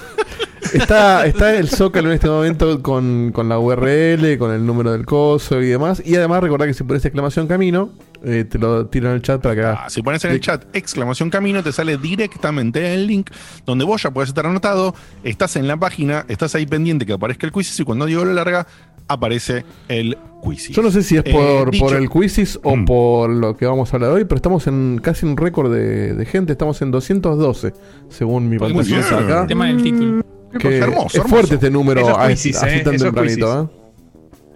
[0.73, 5.05] Está, está el Zócalo en este momento con, con la URL, con el número del
[5.05, 6.01] coso y demás.
[6.03, 7.91] Y además recordá que si pones exclamación camino,
[8.25, 9.79] eh, te lo tiro en el chat para que hagas.
[9.83, 13.29] Ah, si pones en el chat exclamación camino, te sale directamente el link
[13.65, 14.95] donde vos ya puedes estar anotado.
[15.23, 18.33] Estás en la página, estás ahí pendiente que aparezca el quiz y cuando Diego lo
[18.33, 18.67] larga,
[19.07, 20.69] aparece el quiz.
[20.69, 22.85] Yo no sé si es Eh, por, dicho- por el quizzes o Mm.
[22.85, 26.25] por lo que vamos a hablar hoy, pero estamos en casi un récord de, de
[26.25, 26.51] gente.
[26.53, 27.73] Estamos en 212,
[28.09, 29.41] según mi pantalla acá.
[29.41, 30.23] El tema del título.
[30.59, 31.29] Que Hermoso, es hermoso.
[31.35, 33.63] fuerte este número a- así eh, tan tempranito.
[33.63, 33.67] ¿eh?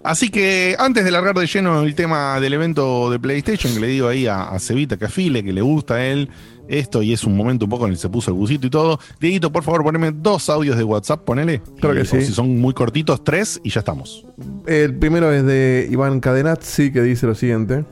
[0.02, 3.86] Así que antes de largar de lleno el tema del evento de PlayStation, que le
[3.86, 6.30] digo ahí a, a Cevita que afile, que le gusta a él
[6.68, 8.70] esto y es un momento un poco en el que se puso el busito y
[8.70, 8.98] todo.
[9.20, 11.60] Dieguito, por favor, poneme dos audios de WhatsApp, ponele.
[11.80, 12.22] Claro que Y- o sí.
[12.22, 14.26] Si son muy cortitos, tres y ya estamos.
[14.66, 17.84] El primero es de Iván Cadenazzi que dice lo siguiente.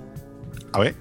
[0.72, 0.94] A ver.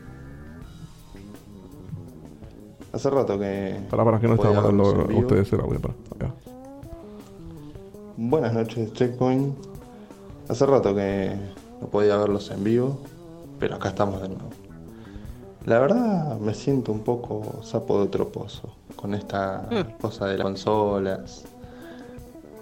[2.94, 3.78] Hace rato que.
[3.90, 5.80] Para, para que no estaba mandando a ustedes el audio.
[5.80, 6.34] Para, acá.
[8.16, 9.56] Buenas noches, Checkpoint.
[10.50, 11.36] Hace rato que
[11.82, 13.00] no podía verlos en vivo,
[13.60, 14.50] pero acá estamos de nuevo.
[15.68, 19.68] La verdad me siento un poco sapo de otro pozo con esta
[20.02, 21.44] cosa de las consolas.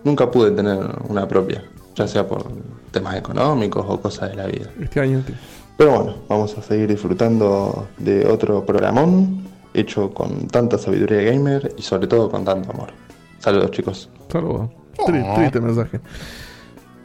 [0.04, 1.64] Nunca pude tener una propia,
[1.96, 2.48] ya sea por
[2.92, 4.72] temas económicos o cosas de la vida.
[4.82, 5.22] Este año.
[5.26, 5.36] tío.
[5.78, 9.44] Pero bueno, vamos a seguir disfrutando de otro programón
[9.76, 12.90] hecho con tanta sabiduría gamer y sobre todo con tanto amor.
[13.38, 14.10] Saludos chicos.
[14.32, 14.70] Saludos.
[15.06, 16.00] Tri- Triste mensaje.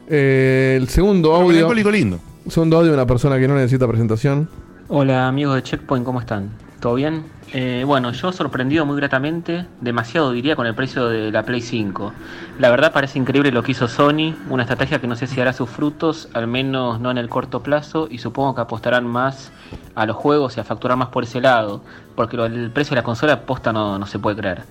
[0.07, 1.71] Eh, el segundo audio.
[1.91, 2.17] Lindo.
[2.49, 4.49] Segundo audio de una persona que no necesita presentación.
[4.93, 6.51] Hola amigos de Checkpoint, ¿cómo están?
[6.81, 7.23] ¿Todo bien?
[7.53, 12.11] Eh, bueno, yo sorprendido muy gratamente, demasiado diría con el precio de la Play 5.
[12.59, 15.53] La verdad parece increíble lo que hizo Sony, una estrategia que no sé si hará
[15.53, 19.53] sus frutos, al menos no en el corto plazo, y supongo que apostarán más
[19.95, 21.81] a los juegos y a facturar más por ese lado,
[22.17, 24.63] porque el precio de la consola posta no, no se puede creer.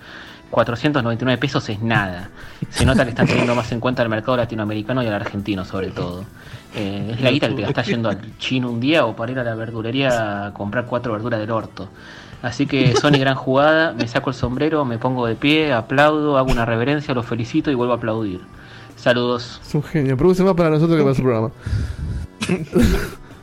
[0.51, 2.31] 499 pesos es nada.
[2.71, 5.91] Se nota que están teniendo más en cuenta el mercado latinoamericano y al argentino sobre
[5.91, 6.25] todo.
[6.75, 9.39] Eh, es la guita que te gastás yendo al chino un día o para ir
[9.39, 11.89] a la verdulería a comprar cuatro verduras del orto.
[12.43, 16.51] Así que Sony gran jugada, me saco el sombrero, me pongo de pie, aplaudo, hago
[16.51, 18.41] una reverencia, los felicito y vuelvo a aplaudir.
[18.97, 19.61] Saludos.
[19.67, 20.17] Es un genio.
[20.17, 21.51] Produce más para nosotros que para su programa.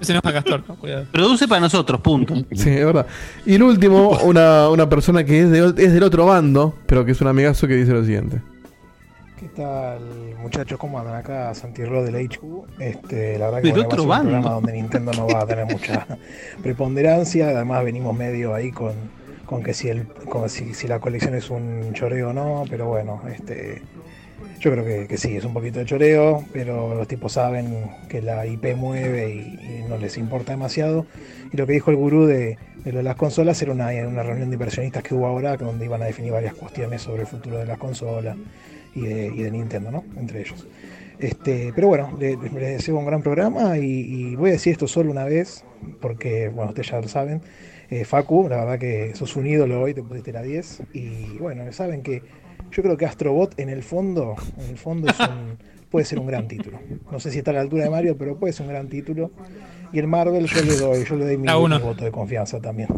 [0.02, 0.76] Se enoja Castor, ¿no?
[0.76, 1.06] Cuidado.
[1.12, 2.36] Produce para nosotros, punto.
[2.54, 3.08] Sí, es verdad.
[3.46, 7.12] Y el último, una, una persona que es, de- es del otro bando, pero que
[7.14, 8.42] es un amigazo que dice lo siguiente.
[9.40, 10.00] ¿Qué tal,
[10.42, 10.80] muchachos?
[10.80, 11.54] ¿Cómo andan acá?
[11.54, 12.42] Santi Ro del HQ.
[12.80, 14.42] Este, la verdad Del que bueno, otro va a ser un bando.
[14.42, 16.08] programa donde Nintendo no va a tener mucha
[16.64, 17.50] preponderancia.
[17.50, 18.94] Además, venimos medio ahí con,
[19.46, 22.64] con que si, el, con si, si la colección es un choreo o no.
[22.70, 23.84] Pero bueno, este,
[24.60, 28.22] Yo creo que, que sí, es un poquito de choreo, pero los tipos saben que
[28.24, 31.08] la IP mueve y, no les importa demasiado.
[31.52, 34.24] Y lo que dijo el gurú de, de lo de las consolas era una, una
[34.24, 37.58] reunión de inversionistas que hubo ahora, donde iban a definir varias cuestiones sobre el futuro
[37.60, 38.40] de las consolas
[38.94, 40.06] y de, y de Nintendo, ¿no?
[40.16, 40.68] Entre ellos.
[41.20, 43.84] Este, pero bueno, le- les deseo un gran programa y,
[44.32, 45.66] y voy a decir esto solo una vez,
[46.00, 47.42] porque, bueno, ustedes ya lo saben.
[47.90, 50.82] Eh, Facu, la verdad que sos un ídolo hoy, te pusiste la 10.
[50.94, 52.24] Y bueno, saben que
[52.72, 55.58] yo creo que Astrobot en el fondo, en el fondo es un-
[55.90, 56.80] puede ser un gran título.
[57.12, 59.32] No sé si está a la altura de Mario, pero puede ser un gran título.
[59.94, 62.90] Y el Marvel yo le doy, yo le doy mi, voto de confianza también.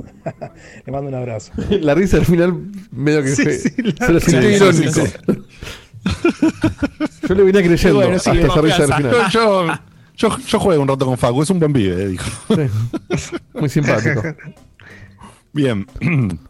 [0.86, 1.52] le mando un abrazo.
[1.70, 5.02] La risa al final medio que Sí, fue- sí, irónico.
[7.28, 9.30] Yo le venía creyendo Bueno, hasta esa risa al final.
[9.32, 9.68] Yo,
[10.16, 12.30] yo, yo, un rato con Facu, es un buen pibe, eh, dijo.
[12.50, 13.36] Sí.
[13.54, 14.24] Muy simpático.
[15.54, 15.86] Bien.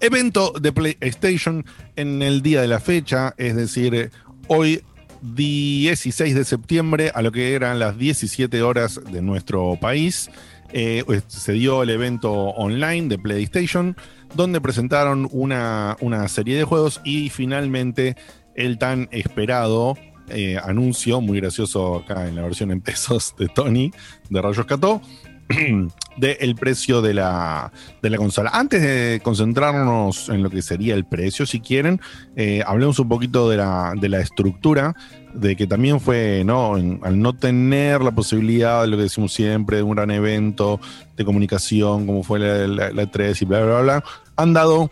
[0.00, 1.64] Evento de PlayStation
[1.96, 4.10] en el día de la fecha, es decir,
[4.48, 4.82] hoy
[5.20, 10.30] 16 de septiembre a lo que eran las 17 horas de nuestro país.
[10.72, 13.96] eh, pues, se dio el evento online de PlayStation,
[14.34, 18.16] donde presentaron una, una serie de juegos y finalmente
[18.54, 19.96] el tan esperado
[20.28, 23.92] eh, anuncio, muy gracioso acá en la versión en pesos de Tony,
[24.28, 25.02] de Rayos Cató,
[26.16, 28.50] del precio de la, de la consola.
[28.52, 32.00] Antes de concentrarnos en lo que sería el precio, si quieren,
[32.36, 34.94] eh, hablemos un poquito de la, de la estructura,
[35.34, 36.76] de que también fue, ¿no?
[36.76, 40.80] En- al no tener la posibilidad de lo que decimos siempre, de un gran evento
[41.16, 44.04] de comunicación, como fue la, la, la 3 y bla, bla, bla,
[44.36, 44.90] han dado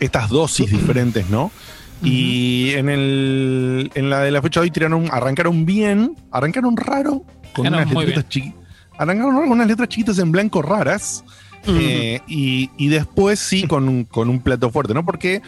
[0.00, 1.50] estas dosis diferentes, ¿no?
[2.02, 7.22] Y en, el, en la de la fecha de hoy tiraron, arrancaron bien, arrancaron raro,
[7.54, 8.63] con unas letritas chiquitas.
[8.98, 11.24] Arrancaron raro con unas letras chiquitas en blanco raras.
[11.66, 15.04] eh, y, y después sí con un, con un plato fuerte, ¿no?
[15.04, 15.40] Porque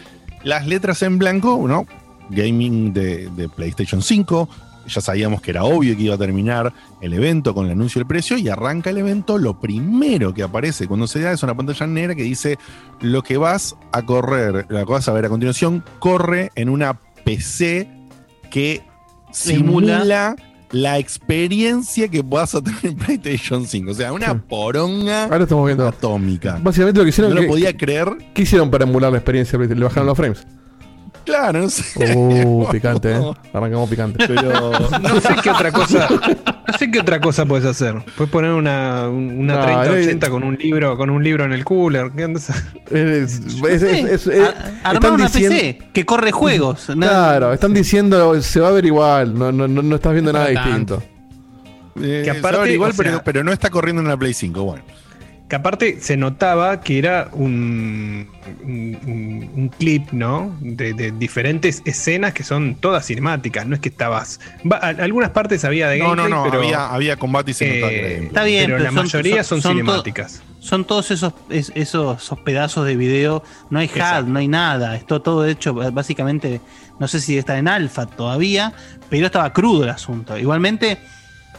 [0.43, 1.85] las letras en blanco, ¿no?
[2.29, 4.49] Gaming de, de PlayStation 5.
[4.87, 8.07] Ya sabíamos que era obvio que iba a terminar el evento con el anuncio del
[8.07, 9.37] precio y arranca el evento.
[9.37, 12.57] Lo primero que aparece cuando se da es una pantalla negra que dice
[13.01, 16.93] lo que vas a correr, lo que vas a ver a continuación, corre en una
[17.25, 17.89] PC
[18.49, 18.81] que
[19.31, 19.99] Simula.
[19.99, 20.35] simula
[20.71, 23.91] la experiencia que vas a tener en PlayStation 5.
[23.91, 24.39] O sea, una Sí.
[24.49, 25.87] poronga Ahora estamos viendo.
[25.87, 26.59] atómica.
[26.61, 28.07] Básicamente lo que hicieron No lo que- podía creer.
[28.33, 29.57] ¿Qué hicieron para emular la experiencia?
[29.57, 30.45] Le bajaron los frames.
[31.27, 32.15] Claro, no sé.
[32.15, 33.21] Uh, picante, ¿eh?
[33.53, 34.25] Arrancamos picante.
[34.27, 36.07] Pero No sé qué otra cosa.
[36.09, 37.95] No sé qué otra cosa puedes hacer.
[38.15, 41.65] Puedes poner una, un- una No, 3080 con un libro, con un libro en el
[41.65, 42.11] cooler.
[42.15, 42.49] ¿Qué andas
[42.89, 46.89] Es- es- es- es- es- A- Armar están una diciendo- PC que corre juegos.
[46.89, 46.95] ¿no?
[46.95, 50.39] Claro, están diciendo se va a ver igual, no, no, no, no estás viendo No
[50.39, 51.03] nada distinto.
[52.01, 54.01] eh, Que se aparte, va a ver igual, o sea- pero, pero no está corriendo
[54.01, 54.63] en la Play 5.
[54.63, 54.83] Bueno.
[55.49, 58.27] Que aparte se notaba que era un,
[58.63, 60.53] un, clip, ¿no?
[60.59, 63.65] De, de diferentes escenas que son todas cinemáticas.
[63.65, 64.39] No es que estabas.
[64.69, 66.43] va- a- algunas partes había de No, no, gameplay, no.
[66.51, 68.27] pero, había, había combate y se notaba que eh, gameplay.
[68.27, 70.41] Está bien, pero pero la son- mayoría son- son, son to- cinemáticas.
[70.59, 73.41] Son todos esos, es- esos, esos pedazos de video.
[73.69, 74.29] No hay HUD, Exacto.
[74.29, 74.95] no hay nada.
[74.97, 76.59] Esto todo hecho básicamente.
[76.99, 78.73] No sé si está en alfa todavía,
[79.09, 80.37] pero estaba crudo el asunto.
[80.37, 80.97] Igualmente,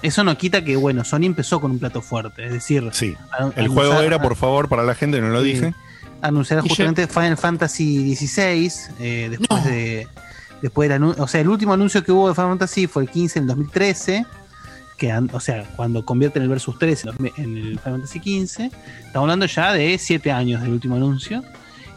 [0.02, 2.44] eso no quita que, bueno, Sony empezó con un plato fuerte.
[2.46, 3.16] Es decir, Sí.
[3.56, 5.52] El juego era, por favor, para la gente, no lo Sí.
[5.54, 5.74] dije.
[6.20, 10.08] anunciar Y justamente Final Fantasy XVI eh, después de
[10.60, 13.08] después del anuncio, o sea, el último anuncio que hubo de Final Fantasy fue el
[13.08, 14.26] 15 en el 2013,
[14.96, 18.64] que o sea, cuando convierten el Versus 3 en los- en el Final Fantasy XV,
[19.06, 21.44] estamos hablando ya de 7 años del último anuncio.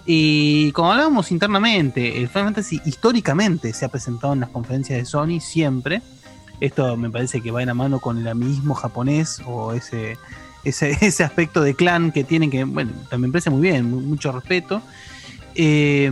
[0.06, 5.06] Y como hablábamos internamente, el Final Fantasy históricamente se ha presentado en las conferencias de
[5.06, 6.04] Sony siempre.
[6.62, 10.18] Esto me parece que va en la mano con el amigismo japonés o ese,
[10.64, 14.00] ese, ese aspecto de clan que tienen que, bueno, también me parece muy bien, mu-
[14.00, 14.82] mucho respeto.
[15.56, 16.10] Eh,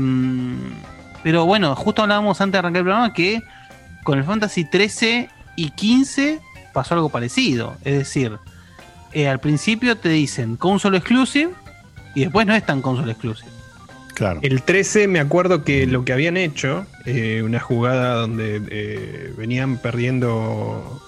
[1.24, 3.42] pero bueno, justo hablábamos antes de arrancar el programa que
[4.04, 6.40] con el Fantasy 13 y 15
[6.74, 7.76] pasó algo parecido.
[7.84, 8.38] Es decir,
[9.12, 11.52] eh, al principio te dicen console exclusive
[12.16, 13.52] y después no es tan console exclusive.
[14.20, 14.40] Claro.
[14.44, 19.78] El 13 me acuerdo que lo que habían hecho, eh, una jugada donde eh, venían
[19.78, 21.02] perdiendo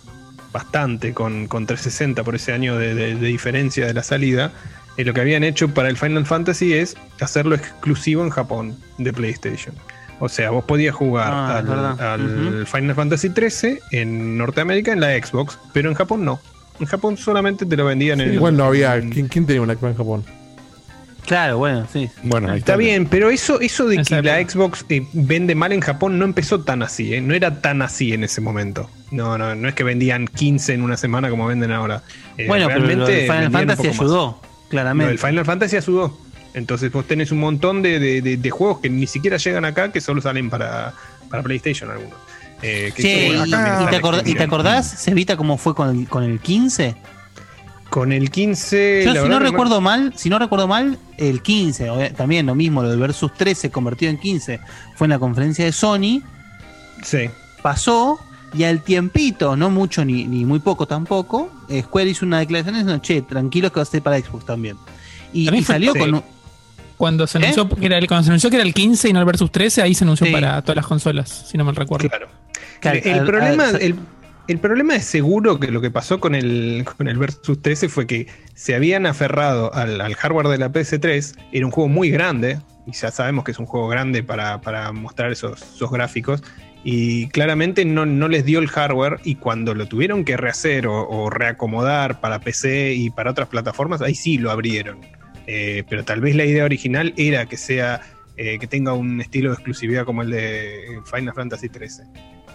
[0.53, 4.51] bastante con, con 360 por ese año de, de- de diferencia de la salida,
[4.97, 9.13] eh, lo que habían hecho para el Final Fantasy es hacerlo exclusivo en Japón de
[9.13, 9.75] PlayStation.
[10.19, 12.65] O sea, vos podías jugar Ah, al.
[12.67, 16.39] Final Fantasy 13 en Norteamérica en la Xbox, pero en Japón no.
[16.79, 18.99] En Japón solamente te lo vendían en Igual no había.
[19.01, 20.23] ¿Quién, quién tenía una Xbox en Japón?
[21.31, 22.09] Claro, bueno, sí.
[22.23, 24.35] Bueno, ahí Está bien, pero eso, eso de que la.
[24.45, 27.21] Xbox eh, vende mal en Japón no empezó tan así, ¿eh?
[27.21, 28.89] no era tan así en ese momento.
[29.11, 32.03] No, no, no es que vendían 15 en una semana como venden ahora.
[32.37, 33.99] Eh, bueno, pero lo realmente del Final Fantasy más.
[34.01, 35.11] ayudó, No, claramente.
[35.13, 36.17] el Final Fantasy ayudó.
[36.53, 39.89] Entonces vos tenés un montón de, de- de- de juegos que ni siquiera llegan acá,
[39.93, 40.93] que solo salen para,
[41.29, 42.19] para PlayStation algunos.
[42.61, 46.07] Eh, que estuvo y, te la acor- y te acordás, Cevita, cómo fue con el,
[46.09, 46.93] con el 15?
[47.91, 49.03] Con el 15.
[49.05, 52.81] Yo, si no recuerdo mal, si no recuerdo mal, el 15, o- también lo mismo,
[52.81, 54.59] lo del Versus 13 convertido en 15,
[54.95, 56.21] fue en la conferencia de Sony.
[57.03, 57.29] Sí.
[57.61, 58.19] Pasó
[58.53, 62.75] y al tiempito, no mucho ni, ni muy poco tampoco, eh, Square hizo una declaración
[62.75, 64.77] diciendo, che, tranquilos que va a ser para Xbox también.
[65.33, 65.99] Y, También y fue- salió sí.
[65.99, 66.23] con un-
[66.97, 67.41] Cuando se, ¿Eh?
[67.43, 69.51] anunció que era el, cuando se anunció que era el 15 y no el Versus
[69.51, 70.31] 13, ahí se anunció Sí.
[70.33, 72.07] para todas las consolas, si no mal recuerdo.
[72.07, 72.27] Claro.
[72.79, 73.95] Claro, el, al- problema, al- el,
[74.47, 78.07] el problema es seguro que lo que pasó con el, con el Versus 13 fue
[78.07, 81.37] que se habían aferrado al, hardware de la PS3.
[81.51, 84.91] Era un juego muy grande, y ya sabemos que es un juego grande para, para
[84.91, 86.43] mostrar esos, esos gráficos.
[86.83, 91.07] Y claramente no, no les dio el hardware y cuando lo tuvieron que rehacer o,
[91.07, 94.99] o reacomodar para PC y para otras plataformas, ahí sí lo abrieron.
[95.47, 98.01] Eh, pero tal vez la idea original era que sea
[98.37, 102.05] eh, que tenga un estilo de exclusividad como el de Final Fantasy XIII.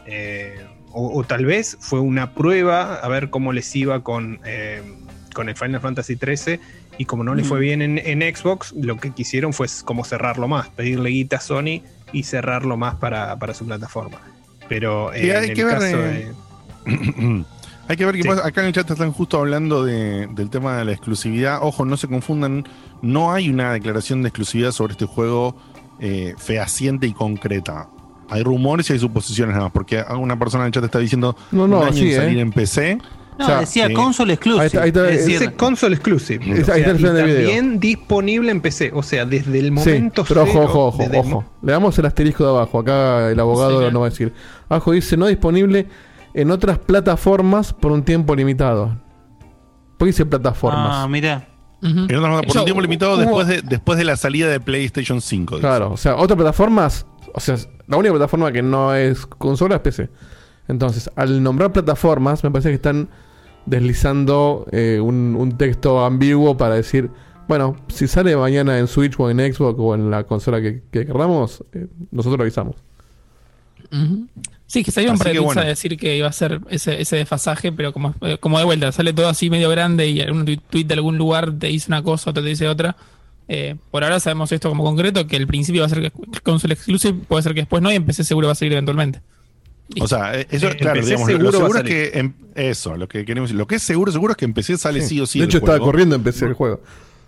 [0.06, 0.56] Eh,
[0.98, 4.80] o, o tal vez fue una prueba a ver cómo les iba con, eh,
[5.34, 6.58] con el Final Fantasy XIII
[6.98, 10.48] y como no les fue bien en, en Xbox, lo que quisieron fue como cerrarlo
[10.48, 11.82] más, pedirle guita a Sony
[12.12, 14.18] y cerrarlo más para, para su plataforma.
[14.68, 16.32] Pero Y eh, hay en que el ver, caso de...
[17.88, 18.28] Hay que ver qué Sí.
[18.28, 18.44] pasa.
[18.46, 21.60] Acá en el chat están justo hablando de- del tema de la exclusividad.
[21.62, 22.64] Ojo, no se confundan.
[23.00, 25.54] No hay una declaración de exclusividad sobre este juego
[26.00, 27.88] eh, fehaciente y concreta.
[28.28, 29.72] Hay rumores y hay suposiciones nada más.
[29.72, 32.38] Porque una persona en el chat está diciendo No, no, un año sí, en salir
[32.38, 32.40] eh.
[32.40, 32.98] en PC.
[33.38, 34.62] No, O sea, decía eh, console exclusive.
[34.62, 36.42] ahí está- ahí está, es decir, Dice console exclusive.
[36.44, 37.50] Ahí está- O ahí está el sea, final y del video.
[37.56, 38.90] también disponible en PC.
[38.94, 41.44] O sea, desde el Sí, momento pero ojo, cero, ojo, ojo, desde el ojo.
[41.62, 42.78] Le damos el asterisco de abajo.
[42.78, 44.32] Acá el abogado Sí, no va a decir.
[44.70, 45.86] Abajo dice no disponible
[46.32, 48.96] en otras plataformas por un tiempo limitado.
[49.98, 50.88] ¿Por qué dice plataformas?
[50.92, 51.48] Ah, mira.
[51.82, 51.88] Ujú.
[51.90, 54.48] En otras palabras, por Eso, un tiempo limitado hubo- después de, después de la salida
[54.48, 55.56] de PlayStation 5.
[55.56, 55.60] dice.
[55.68, 57.56] Claro, o sea, otras plataformas, o sea,
[57.86, 60.08] la única plataforma que no es consola es PC.
[60.68, 63.08] Entonces, al nombrar plataformas, me parece que están
[63.66, 67.10] deslizando eh, un, un texto ambiguo para decir,
[67.48, 71.06] bueno, si sale mañana en Switch o en Xbox o en la consola que, que
[71.06, 72.76] queramos, eh, nosotros lo avisamos.
[74.66, 75.60] Sí, que salieron para bueno.
[75.60, 78.90] a decir que iba a ser ese, ese desfasaje, pero como, eh, como de vuelta,
[78.90, 82.30] sale todo así medio grande y algún tweet de algún lugar te dice una cosa,
[82.30, 82.96] otro te dice otra.
[83.48, 86.74] Eh, por ahora sabemos esto como concreto, que el principio va a ser que console
[86.74, 89.20] exclusive, puede ser que después no, y en PC seguro va a salir eventualmente.
[90.00, 92.10] O sea, eh, eso, En claro, digamos, lo- seguro lo seguro es que.
[92.18, 93.58] em- eso, lo que queremos decir.
[93.58, 95.38] Lo que es seguro, seguro es que en PC sale sí, o sí.
[95.38, 95.92] de el hecho, estaba juego.
[95.92, 96.80] corriendo en PC el juego.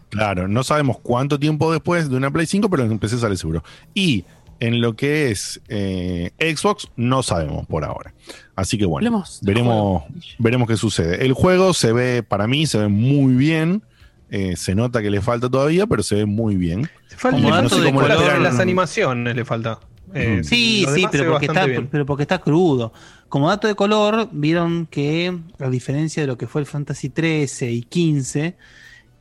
[0.09, 3.63] Claro, no sabemos cuánto tiempo después de una Play 5, pero en PC sale seguro.
[3.95, 4.25] Y
[4.59, 8.13] en lo que es eh, Xbox, no sabemos por ahora.
[8.57, 10.03] Así que bueno, veremos,
[10.39, 11.25] veremos qué sucede.
[11.25, 13.83] El juego se ve, para mí, se ve muy bien.
[14.31, 16.89] Eh, se nota que le falta todavía, pero se ve muy bien.
[17.17, 19.79] Falta Como no dato sé de cómo color- las, las animaciones le falta.
[20.15, 21.89] Eh, Sí, lo sí, se pero porque, está, bien.
[21.91, 22.93] pero porque está crudo.
[23.29, 27.71] Como dato de color, vieron que, a diferencia de lo que fue el Fantasy 13
[27.73, 28.57] y 15,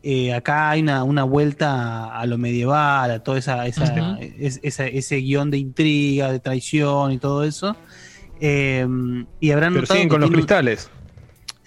[0.03, 4.87] eh, acá hay una, una vuelta a lo medieval, a todo esa, esa, es- esa-
[4.87, 7.75] ese guion de intriga, de traición y todo eso.
[8.39, 8.85] Eh,
[9.39, 10.89] y habrán Pero notado siguen con los cristales.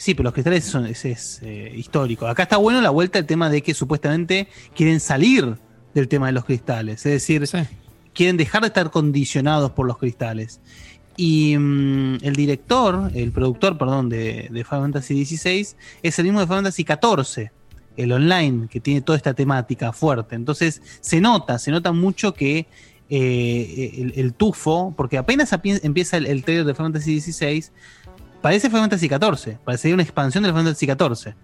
[0.01, 2.27] Sí, pero los cristales son, ese es eh, histórico.
[2.27, 5.59] Acá está bueno la vuelta al tema de que supuestamente quieren salir
[5.93, 7.05] del tema de los cristales.
[7.05, 7.59] Es decir, Sí.
[8.15, 10.59] quieren dejar de estar condicionados por los cristales.
[11.19, 15.67] Y mm, el director, el productor, perdón, de, de Final Fantasy XVI
[16.03, 17.51] es el mismo de Final Fantasy XIV,
[17.99, 20.35] el online, que tiene toda esta temática fuerte.
[20.35, 22.67] Entonces se nota, se nota mucho que
[23.11, 27.65] eh, el, el tufo, porque apenas empieza el, el trailer de Final Fantasy XVI,
[28.43, 31.35] parece Final Fantasy XIV, parecería una expansión del Final Fantasy XIV.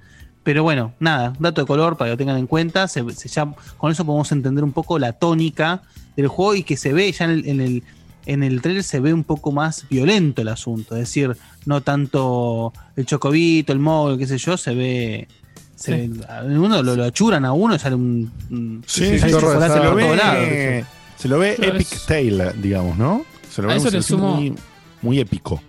[0.43, 2.87] Pero bueno, nada, un dato de color para que lo tengan en cuenta.
[2.87, 5.83] Se, se ya, con eso podemos entender un poco la tónica
[6.17, 7.83] del juego y que se ve ya en el, en el,
[8.27, 10.95] en el trailer se ve un poco más violento el asunto.
[10.95, 15.29] Es decir, no tanto el chocobito, el móvil, qué sé yo, se ve.
[15.75, 16.21] Se Sí.
[16.45, 18.31] uno lo, lo achuran a uno y sale un.
[18.51, 19.97] un- Sí, sale se lo por todos lados.
[19.97, 20.85] ve,
[21.19, 23.25] se lo ve Epic es- Tale, digamos, ¿no?
[23.51, 24.55] Se lo A ve eso le sumo- muy,
[25.03, 25.61] muy épico.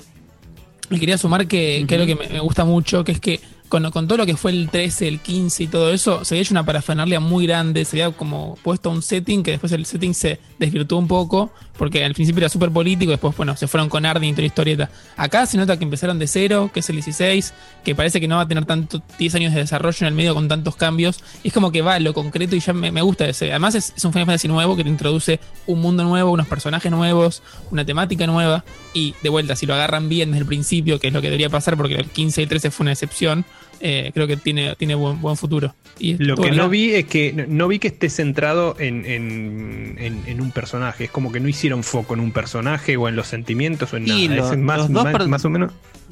[0.90, 3.92] Y quería sumar que, que algo que me, me gusta mucho, que es que con,
[3.92, 6.66] todo lo que fue el 13, el 15 y todo eso, se había hecho una
[6.66, 10.98] parafernalia muy grande, se había como puesto un setting que después el setting se desvirtuó
[10.98, 14.32] un poco, porque al principio era súper político, después, bueno, se fueron con Arden y
[14.32, 14.90] toda la historieta.
[15.16, 17.54] Acá se nota que empezaron de cero, que es el 16,
[17.84, 20.34] que parece que no va a tener tanto 10 años de desarrollo en el medio
[20.34, 23.52] con tantos cambios, es como que va a lo concreto y ya me, gusta ese.
[23.52, 26.92] Además es, es un Final Fantasy nuevo que te introduce un mundo nuevo, unos personajes
[26.92, 28.64] nuevos, una temática nueva,
[28.94, 31.50] y de vuelta, si lo agarran bien desde el principio, que es lo que debería
[31.50, 33.46] pasar, porque el 15 y el 13 fue una excepción,
[33.80, 35.74] eh, creo que tiene, tiene buen, buen futuro.
[36.00, 39.96] Y Lo que no vi es que no- no vi que esté centrado en, en-
[40.00, 41.06] en- en un personaje.
[41.06, 44.08] Es como que no hicieron foco en un personaje o en los sentimientos o en
[44.08, 44.42] Y nada.
[44.42, 45.72] lo- es más, los dos más, per- más o menos.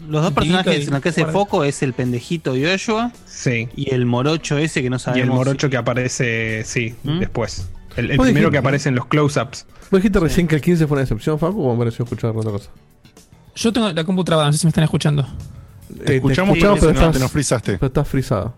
[0.09, 3.69] Los dos personajes y en los que hace foco es el pendejito Joshua Sí.
[3.75, 5.29] y el morocho ese que no Y sabemos.
[5.29, 7.19] el morocho que aparece, sí, ¿Mm?
[7.19, 7.67] después.
[7.95, 9.65] El, primero dijiste- que aparece en los close-ups.
[9.89, 12.51] ¿Vos dijiste recién que el 15 fue una excepción, Facu, o me pareció escuchar otra
[12.51, 12.69] cosa?
[13.55, 15.25] Yo tengo la compu trabada, no sé si me están escuchando.
[16.05, 17.73] Te escuchamos, escuchamos, pero pero no, estás, te nos frizaste.
[17.73, 18.53] pero estás frisado.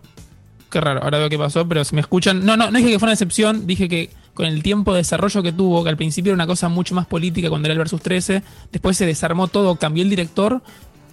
[0.69, 2.45] Qué raro, ahora veo qué pasó, pero si me escuchan.
[2.45, 5.41] No, no, no dije que fue una excepción, dije que con el tiempo de desarrollo
[5.41, 8.01] que tuvo, que al principio era una cosa mucho más política cuando era el Versus
[8.01, 10.61] 13, después se desarmó todo, cambió el director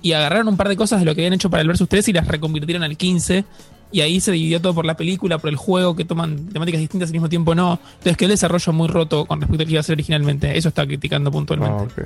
[0.02, 2.10] y agarraron un par de cosas de lo que habían hecho para el Versus 13
[2.10, 3.44] y las reconvirtieron al 15.
[3.92, 7.08] Y ahí se dividió todo por la película, por el juego, que toman temáticas distintas
[7.08, 7.78] al mismo tiempo no.
[7.98, 10.58] Entonces quedó el desarrollo muy roto con respecto a lo que iba a ser originalmente.
[10.58, 12.02] Eso está criticando puntualmente.
[12.02, 12.04] Ah.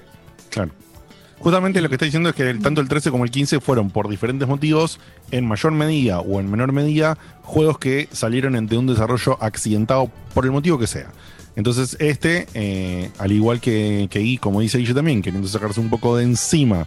[0.51, 0.71] Claro.
[1.41, 3.91] Justamente lo que está diciendo es que el- tanto el 13 como el 15 fueron
[3.91, 4.99] por diferentes motivos,
[5.30, 10.45] en mayor medida o en menor medida, juegos que salieron de un desarrollo accidentado por
[10.45, 11.11] el motivo que sea.
[11.57, 15.91] Entonces, este, eh, al igual que, que I, como dice Guille también, queriendo sacarse un
[15.91, 16.84] poco de encima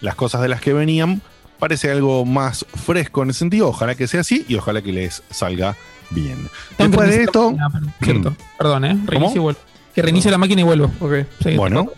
[0.00, 1.22] las cosas de las que venían,
[1.58, 3.68] parece algo más fresco en ese sentido.
[3.68, 5.76] Ojalá que sea así y ojalá que les salga
[6.10, 6.48] bien.
[6.78, 8.98] Después de esto, la máquina, pero- Cierto, perdón, ¿eh?
[9.06, 9.36] Reinicio ¿Cómo?
[9.36, 9.60] y vuelvo.
[9.94, 10.90] Que reinicie la máquina y vuelvo.
[11.00, 11.12] Ok.
[11.42, 11.90] Sí, bueno,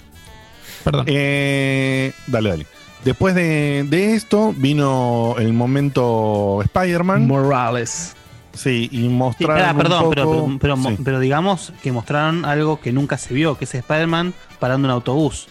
[0.85, 1.05] Perdón.
[1.09, 2.67] Eh, dale, dale.
[3.05, 7.27] Después de, de esto vino el momento Spider-Man.
[7.27, 8.15] Morales.
[8.55, 9.77] Sí, y Sí, mostraron.
[9.77, 10.97] un poco- pero, pero, pero, mo- Sí.
[11.03, 15.49] pero digamos que mostraron algo que nunca se vio, que es Spider-Man parando un autobús.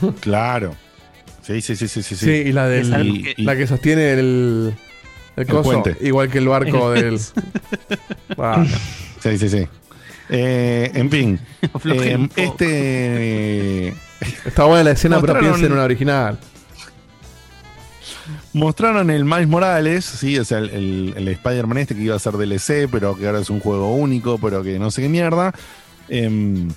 [0.20, 0.74] Claro.
[1.42, 2.14] Sí, sí, sí, sí, sí.
[2.14, 3.06] Sí, y la del.
[3.06, 4.74] Y- y- La que sostiene el.
[5.36, 5.96] El, coso, puente.
[6.00, 7.18] igual que el barco del.
[7.18, 7.32] Sí,
[9.38, 9.66] sí, sí.
[10.30, 11.40] Eh, en fin,
[11.86, 13.94] eh, este.
[14.44, 16.38] Está buena la escena, pero piensa en una original.
[18.52, 22.18] Mostraron el Miles Morales, sí, o sea, el, el- el Spider-Man este que iba a
[22.18, 25.54] ser DLC, pero que ahora es un juego único, pero que no sé qué mierda.
[26.08, 26.68] Em,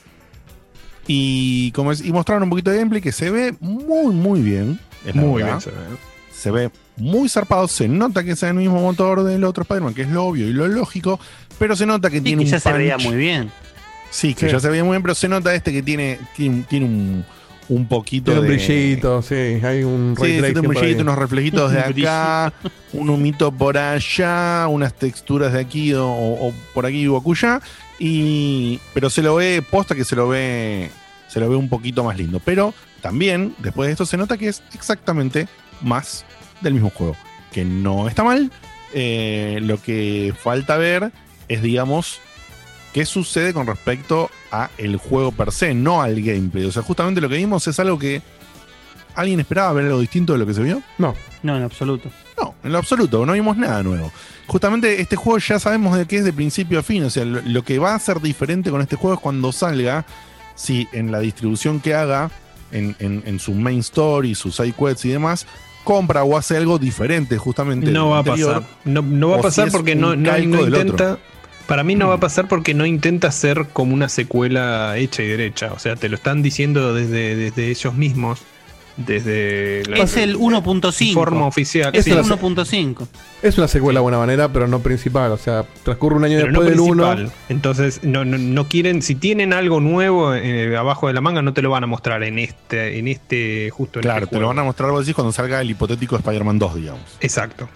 [1.08, 4.80] y, como es- y mostraron un poquito de gameplay que se ve muy, muy bien.
[5.14, 5.60] Muy verdad.
[5.60, 5.98] bien se ve.
[6.32, 7.68] se ve muy zarpado.
[7.68, 10.54] Se nota que es el mismo motor del otro Spider-Man, que es lo obvio y
[10.54, 11.20] lo lógico,
[11.58, 13.52] pero se nota que Sí, tiene que un ya se veía muy bien.
[14.12, 14.52] Sí, que Sí.
[14.52, 17.26] ya se veía muy bien, pero se nota este que tiene, tiene, un- tiene un,
[17.70, 18.54] un poquito Tiene un de.
[18.56, 19.36] brillito, sí.
[19.36, 22.54] Hay un Sí, sí, un brillito, unos reflejitos de Un acá,
[22.94, 27.62] un humito por allá, unas texturas de aquí o, o por aquí o acullá.
[28.00, 30.90] Y, pero se lo ve, posta que se lo ve,
[31.30, 32.42] se lo ve un poquito más lindo.
[32.44, 35.48] Pero también, después de esto, se nota que es exactamente
[35.82, 36.26] más
[36.62, 37.16] del mismo juego.
[37.54, 38.52] Que no está mal.
[38.94, 41.12] Eh, lo que falta ver
[41.48, 42.20] es, digamos,
[42.94, 46.66] qué sucede con respecto a el juego per se, no al gameplay.
[46.66, 48.22] O sea, justamente lo que vimos es algo que
[49.16, 50.82] alguien esperaba ver algo distinto de lo que se vio.
[50.98, 51.16] No.
[51.44, 52.10] No, en absoluto.
[52.38, 54.12] No, en lo absoluto, no vimos nada nuevo.
[54.48, 57.04] Justamente este juego ya sabemos de qué es de principio a fin.
[57.04, 60.06] O sea, lo, lo que va a ser diferente con este juego es cuando salga,
[60.56, 62.30] si en la distribución que haga,
[62.72, 65.46] en, en- en su main story, sus side quests y demás,
[65.84, 67.92] compra o hace algo diferente justamente.
[67.92, 68.54] No va a anterior.
[68.62, 68.70] pasar.
[68.86, 71.18] No, no va a pasar si porque no, no, no intenta.
[71.68, 75.28] Para mí no va a pasar porque no intenta ser como una secuela hecha y
[75.28, 75.72] derecha.
[75.74, 78.40] O sea, te lo están diciendo desde, desde ellos mismos.
[78.98, 81.14] Desde la Es el 1.5.
[81.14, 81.96] forma oficial.
[81.96, 83.08] Es Sí, el la- 1.5.
[83.42, 85.32] Es una secuela de buena manera, pero no principal.
[85.32, 87.14] O sea, transcurre un año pero no después del 1.
[87.16, 87.40] principal.
[87.50, 91.54] Entonces, no, no, no quieren, si tienen algo nuevo eh, abajo de la manga, no
[91.54, 94.50] te lo van a mostrar en este, en este, justo en Claro, este te lo
[94.50, 97.02] van a mostrar algo así cuando salga el hipotético Spider-Man 2, digamos.
[97.22, 97.70] Exacto.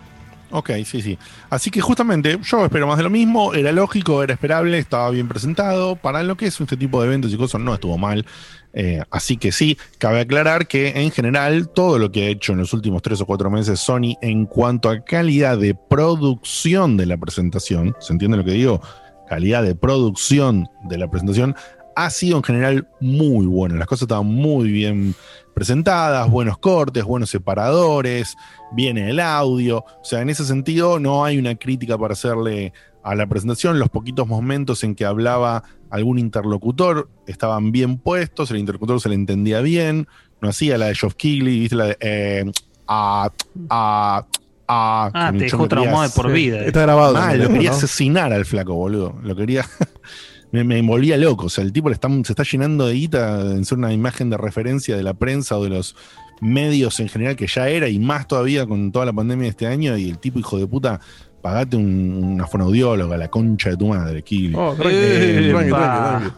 [0.56, 1.20] Ok, sí, sí.
[1.50, 5.28] Así que justamente yo espero más de lo mismo, era lógico, era esperable, estaba bien
[5.28, 5.98] presentado.
[5.98, 8.26] Para lo que es este tipo de eventos y cosas no estuvo mal.
[8.72, 12.60] Eh, así que sí, cabe aclarar que en general todo lo que ha hecho en
[12.60, 17.18] los últimos tres o cuatro meses Sony en cuanto a calidad de producción de la
[17.18, 18.82] presentación, ¿se entiende lo que digo?
[19.28, 21.54] Calidad de producción de la presentación
[21.96, 23.76] ha sido en general muy buena.
[23.76, 25.16] Las cosas estaban muy bien
[25.54, 28.36] presentadas, buenos cortes, buenos separadores,
[28.74, 29.80] viene el audio.
[29.80, 32.74] O sea, en ese sentido no hay una crítica para hacerle
[33.04, 33.80] a la presentación.
[33.80, 39.16] Los poquitos momentos en que hablaba algún interlocutor estaban bien puestos, el interlocutor se le
[39.16, 40.08] entendía bien,
[40.42, 41.98] no hacía la de Geoff Keighley, viste la de...
[42.02, 42.52] eh,
[42.88, 43.30] ah,
[43.70, 44.26] ah,
[44.68, 46.66] ah, Ah, te dejó traumado de por vida.
[46.66, 47.14] Está grabado.
[47.14, 47.78] Mal, también, lo quería ¿no?
[47.78, 49.16] asesinar al flaco, boludo.
[49.24, 49.66] Lo quería.
[50.52, 51.46] me, me envolvía loco.
[51.46, 54.30] O sea, el tipo le está- se está llenando de guita en ser una imagen
[54.30, 55.96] de referencia de la prensa o de los
[56.42, 59.68] medios en general, que ya era, y más todavía con toda la pandemia de este
[59.68, 59.98] año.
[59.98, 61.00] Y el tipo, hijo de puta,
[61.42, 64.54] pagate un, una fonoaudióloga, la concha de tu madre, Kili.
[64.56, 66.30] Oh, tranqui, Eh, tranqui, tranqui.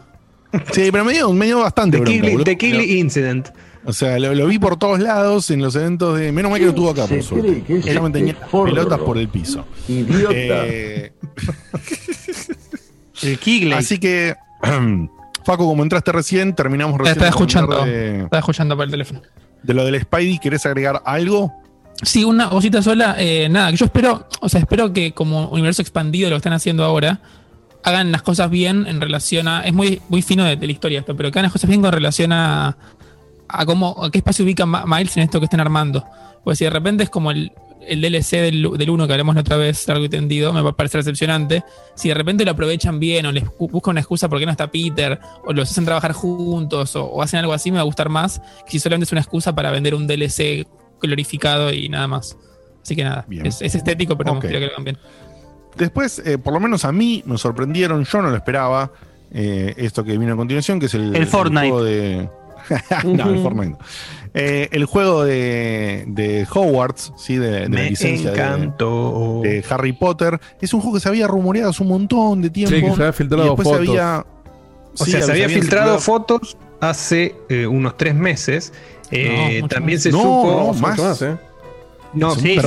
[0.73, 3.49] Sí, pero me dio, me dio bastante The bronca, Kigley Incident.
[3.85, 6.31] O sea, lo, lo vi por todos lados en los eventos de.
[6.31, 7.63] Menos mal que no estuvo acá, por suerte.
[7.85, 9.65] Ya me tenía pelotas por el piso.
[9.87, 11.11] Eh,
[13.23, 13.73] El Kigley.
[13.73, 14.35] así que,
[15.43, 17.13] Facu, como entraste recién, terminamos Te recién.
[17.13, 17.85] estaba escuchando.
[17.85, 19.21] De, Estaba escuchando por el teléfono.
[19.63, 21.53] de lo del Spidey, ¿querés agregar algo?
[22.03, 23.15] Sí, una cosita sola.
[23.17, 26.83] eh, nada, yo espero, o sea, espero que como universo expandido lo que están haciendo
[26.83, 27.21] ahora,
[27.83, 29.61] hagan las cosas bien en relación a.
[29.65, 31.81] Es muy, muy fino de, de la historia esto, pero que hagan las cosas bien
[31.81, 32.77] con relación a.
[33.47, 36.05] a cómo, a qué espacio ubica Miles en esto que están armando.
[36.43, 37.51] Pues si de repente es como el,
[37.87, 40.71] el DLC del, del 1 que hablamos la otra vez, largo y tendido, me va
[40.71, 41.63] a parecer decepcionante.
[41.95, 44.67] Si de repente lo aprovechan bien o les bu- buscan una excusa porque no está
[44.71, 48.09] Peter, o los hacen trabajar juntos, o, o hacen algo así, me va a gustar
[48.09, 50.67] más que si solamente es una excusa para vender un DLC
[51.01, 52.37] glorificado y nada más.
[52.83, 54.35] Así que nada, es, es estético, pero Ok.
[54.35, 54.97] me gustaría que lo hagan bien.
[55.75, 58.91] Después, eh, por lo menos a mí, me sorprendieron, yo no lo esperaba.
[59.31, 61.67] eh, esto que vino a continuación, que es el, El Fortnite.
[61.69, 62.29] juego de.
[63.05, 63.69] no, el Fortnite.
[63.71, 63.77] no.
[64.33, 67.37] Eh, el juego de, de Hogwarts, ¿sí?
[67.37, 69.39] de, de la licencia de, encantó.
[69.43, 70.39] de Harry Potter.
[70.61, 72.75] Es un juego que se había rumoreado hace un montón de tiempo.
[72.75, 73.85] Sí, que se había filtrado y después fotos.
[73.85, 74.25] se había.
[74.99, 78.73] O sí, sea, se había filtrado fotos hace eh, unos tres meses.
[79.09, 80.03] Eh, No, también más.
[80.03, 80.63] se No, supo.
[80.67, 80.99] no, más.
[80.99, 81.37] más, ¿eh?
[82.13, 82.57] No, sí.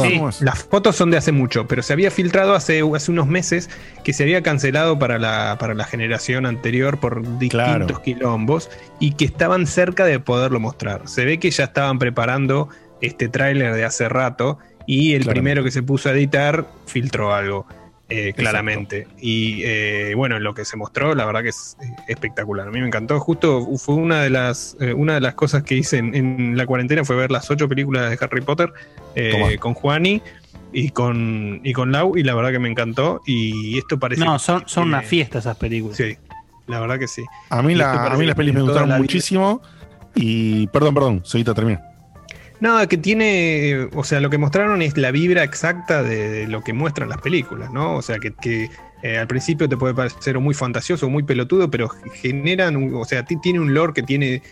[0.40, 3.70] Las fotos son de hace mucho, pero se había filtrado hace, hace unos meses
[4.04, 8.02] que se había cancelado para la, para la generación anterior por distintos Claro.
[8.02, 11.08] quilombos y que estaban cerca de poderlo mostrar.
[11.08, 12.68] Se ve que ya estaban preparando
[13.00, 17.66] este tráiler de hace rato y el primero que se puso a editar filtró algo.
[18.10, 19.06] Eh, claramente.
[19.20, 22.68] Y eh, bueno, lo que se mostró, la verdad que es eh, espectacular.
[22.68, 23.18] A mí me encantó.
[23.20, 26.66] Justo fue una de las, eh, una de las cosas que hice en, en la
[26.66, 28.72] cuarentena fue ver las ocho películas de Harry Potter
[29.14, 30.20] eh, con Juani
[30.72, 33.22] y con, y con Lau, y la verdad que me encantó.
[33.26, 34.24] Y esto parece.
[34.24, 35.96] No, son, son una fiesta esas películas.
[35.96, 36.16] Sí,
[36.66, 37.22] la verdad que sí.
[37.48, 39.62] A mí, la, a mí las que pelis me gustaron muchísimo.
[40.14, 40.66] Y.
[40.68, 41.80] Perdón, perdón, Seguita, termina.
[42.60, 46.62] Nada, que tiene, o sea, lo que mostraron es la vibra exacta de, de lo
[46.62, 47.96] que muestran las películas, ¿no?
[47.96, 48.68] O sea, que, que,
[49.02, 53.04] eh, al principio te puede parecer muy fantasioso o muy pelotudo, pero generan, un- o
[53.06, 54.42] sea, ti- tiene un lore que tiene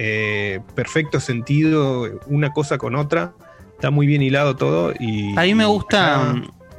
[0.00, 3.34] eh, perfecto sentido una cosa con otra,
[3.74, 5.36] está muy bien hilado todo y...
[5.36, 6.30] A mí me gusta.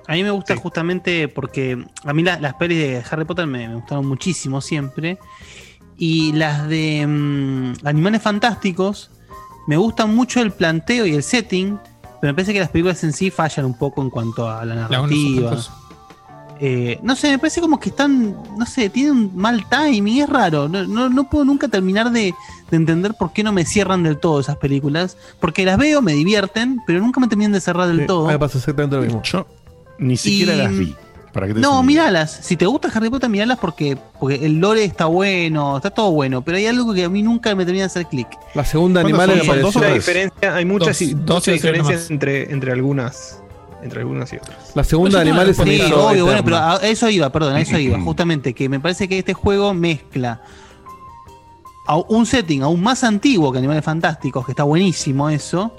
[0.07, 0.59] A mí me gusta Sí.
[0.63, 5.19] justamente porque a mí la- las pelis de Harry Potter me, me gustaron muchísimo siempre.
[5.97, 9.11] Y las de mm, Animales Fantásticos
[9.69, 11.77] me gustan mucho el planteo y el setting.
[12.19, 14.73] Pero me parece que las películas en sí fallan un poco en cuanto a la
[14.75, 15.55] narrativa.
[16.61, 20.27] Eh, no sé, me parece como que están, no sé, tienen un mal timing, es
[20.27, 20.67] raro.
[20.67, 22.33] No, no, no puedo nunca terminar de,
[22.69, 25.15] de entender por qué no me cierran del todo esas películas.
[25.39, 28.27] Porque las veo, me divierten, pero nunca me terminan de cerrar del Sí, todo.
[28.27, 29.21] me pasa exactamente lo mismo.
[29.23, 29.47] Yo
[29.99, 30.95] ni siquiera Y- las vi.
[31.33, 32.31] Para que te No, míralas.
[32.41, 36.41] Si te gusta Harry Potter, míralas porque, porque el lore está bueno, está todo bueno.
[36.43, 38.27] Pero hay algo que a mí nunca me termina de hacer clic.
[38.55, 39.45] La segunda ¿Cuántas animal?
[39.47, 39.81] ¿Son dos o.
[39.81, 43.41] La diferencia, hay muchas, Dos- muchas diferencias entre, entre algunas
[43.81, 44.71] entre algunas y otras.
[44.75, 47.55] La segunda Pues no animal es Sí, Eterno, obvio, bueno, pero a eso iba, perdón,
[47.55, 47.97] a eso iba.
[48.03, 50.41] Justamente que me parece que este juego mezcla
[51.87, 55.73] a un setting aún más antiguo que Animales Fantásticos, que está buenísimo eso,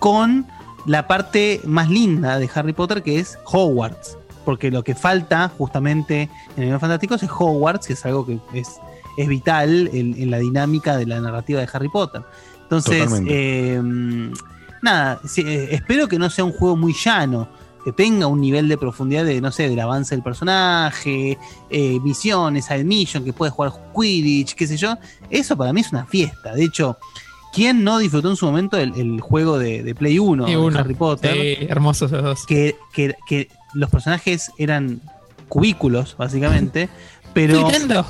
[0.00, 0.46] con
[0.86, 4.16] la parte más linda de Harry Potter, que es Hogwarts.
[4.44, 8.68] Porque lo que falta justamente en Animales Fantásticos es Hogwarts, que es algo que es,
[9.16, 12.22] es vital en, en la dinámica de la narrativa de Harry Potter.
[12.62, 13.80] Entonces, eh,
[14.82, 17.48] nada, eh, espero que no sea un juego muy llano,
[17.84, 21.38] que tenga un nivel de profundidad de, no sé, del avance del personaje,
[21.70, 24.96] eh, misiones, side mission, que puedes jugar Quidditch, qué sé yo.
[25.30, 26.54] Eso para mí es una fiesta.
[26.54, 26.96] De hecho,
[27.52, 30.56] ¿quién no disfrutó en su momento el, el juego de, de Play 1, Y de
[30.56, 30.78] uno.
[30.78, 31.32] Harry Potter?
[31.34, 32.46] Sí, hermosos esos dos.
[32.46, 35.00] Que, que- que los personajes eran
[35.48, 36.88] cubículos, básicamente,
[37.32, 37.54] pero...
[37.56, 38.06] Nintendo.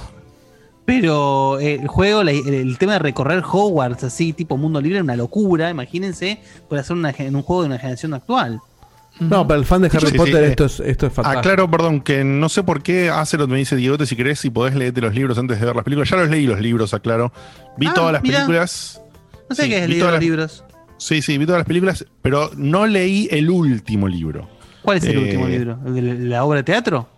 [0.86, 5.16] Pero eh, el juego, el, tema de recorrer Hogwarts así, tipo mundo libre, era una
[5.16, 5.70] locura.
[5.70, 8.60] Imagínense, por hacer una, gen- un juego de una generación actual.
[9.18, 11.38] No, para el fan de Harry Sí, sí, Potter eh, esto, es, esto es fatal.
[11.38, 14.40] Aclaro, perdón, que no sé por qué hace lo que me dice Diegote, si querés,
[14.40, 16.10] si podés leerte los libros antes de ver las películas.
[16.10, 17.32] Ya los leí los libros, aclaro.
[17.78, 18.38] Vi Ah, todas las mirá.
[18.40, 19.00] películas.
[19.48, 20.64] No sé Sí, qué es de los las- libros.
[20.98, 24.48] Sí, sí, vi todas las películas, pero no leí el último libro.
[24.84, 25.78] ¿Cuál es el Eh, último libro?
[25.86, 27.08] ¿El de la obra de teatro?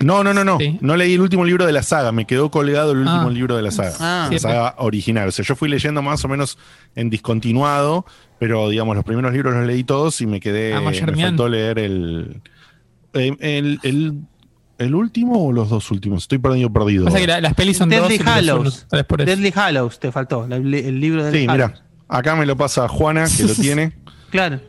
[0.00, 0.58] No, no, no, no.
[0.58, 0.76] Sí.
[0.80, 2.10] No leí el último libro de la saga.
[2.10, 3.30] Me quedó colgado el último Ah.
[3.30, 3.92] libro de la saga.
[4.00, 4.28] Ah.
[4.30, 5.28] la saga original.
[5.28, 6.58] O sea, yo fui leyendo más o menos
[6.96, 8.04] en discontinuado,
[8.40, 10.74] pero digamos, los primeros libros los leí todos y me quedé.
[10.74, 12.42] Amo a me faltó leer el.
[13.12, 14.14] eh, El, el,
[14.78, 16.24] el último o los dos últimos.
[16.24, 17.04] Estoy perdido, perdido.
[17.04, 17.88] Pasa que la- las pelis son.
[17.88, 18.86] Deadly Hallows.
[19.06, 19.24] por.
[19.24, 20.46] Deadly Hallows te faltó.
[20.48, 21.72] la- el libro de Sí, mira.
[22.08, 23.92] Acá me lo pasa Juana, que lo tiene
[24.30, 24.60] Claro.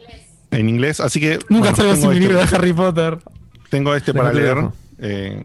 [0.56, 1.00] En inglés.
[1.00, 1.40] Así que.
[1.50, 3.18] Nunca bueno, salgo sin mi este- libro de Harry Potter.
[3.70, 4.70] Tengo este para Déjate leer.
[5.00, 5.44] Eh,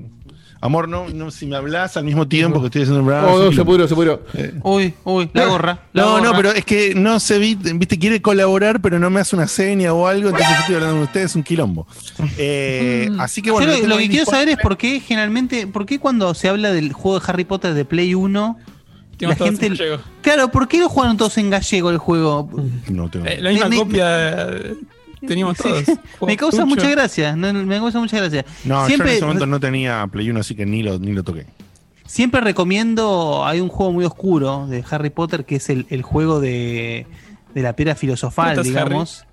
[0.62, 3.28] Amor, no, no, si me hablas al mismo tiempo que estoy haciendo el programa.
[3.32, 4.20] Oh, no, se pudrió, se pudrió.
[4.62, 5.78] Uy, uy, la gorra.
[5.94, 9.20] la No, no, pero es que no se vi- viste, quiere colaborar, pero no me
[9.20, 11.86] hace una seña o algo, entonces yo estoy hablando con ustedes, es un quilombo.
[12.36, 13.20] Eh, Mm.
[13.20, 13.72] así que Yo bueno.
[13.86, 17.18] lo, que quiero saber es por qué generalmente, por qué cuando se habla del juego
[17.18, 18.58] de Harry Potter de Play 1,
[19.18, 19.72] la gente.
[20.20, 22.50] Claro, ¿por qué lo jugaron todos en gallego el juego?
[22.90, 23.24] No tengo.
[23.24, 24.74] Eh, la misma copia eh,
[25.26, 25.62] teníamos Sí.
[25.64, 25.84] todos.
[26.26, 26.82] Me causa Mucho.
[26.82, 27.36] mucha gracia.
[27.36, 28.44] no, me causa mucha gracia.
[28.64, 31.22] No, yo en ese momento no tenía Play 1, así que ni lo, ni lo
[31.22, 31.46] toqué.
[32.06, 33.44] siempre recomiendo.
[33.46, 37.06] Hay un juego muy oscuro de Harry Potter que es el, el juego de,
[37.54, 39.24] de la piedra filosofal, ¿Cómo estás, digamos.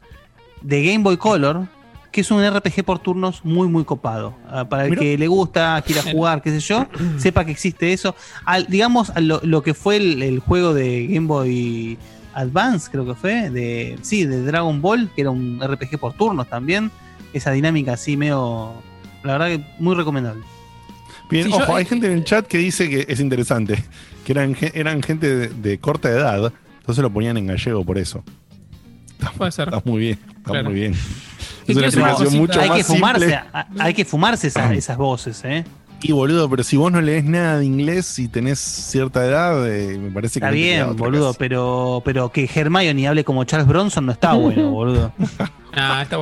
[0.62, 1.68] De Game Boy Color.
[2.12, 4.34] Que es un RPG por turnos muy, muy copado.
[4.50, 8.16] Ah, Para el que le gusta, quiera jugar, qué sé yo, sepa que existe eso.
[8.44, 11.98] Al- digamos, lo que fue el, el juego de Game Boy
[12.40, 16.48] Advance, creo que fue, de sí, de Dragon Ball, que era un RPG por turnos
[16.48, 16.92] también.
[17.34, 18.74] Esa dinámica así medio,
[19.24, 20.44] la verdad que muy recomendable.
[21.30, 23.84] Bien, Sí, yo- ojo, hay gente en el chat que dice que es interesante,
[24.26, 28.24] que eran, eran gente de, de corta edad, entonces lo ponían en gallego por eso.
[29.36, 29.68] Puede ser.
[29.70, 30.70] Está muy bien, está Claro.
[30.70, 30.94] muy bien.
[31.68, 31.86] Hay, más
[32.22, 33.40] que fumarse, simple.
[33.80, 35.66] hay que fumarse esa- esas voces, ¿eh?
[36.02, 39.98] Y boludo, pero si vos no lees nada de inglés y tenés cierta edad, eh,
[39.98, 44.06] me parece que Está no bien, boludo, pero, pero que Hermione hable como Charles Bronson
[44.06, 45.12] no está bueno, boludo.
[45.74, 46.18] Ah, está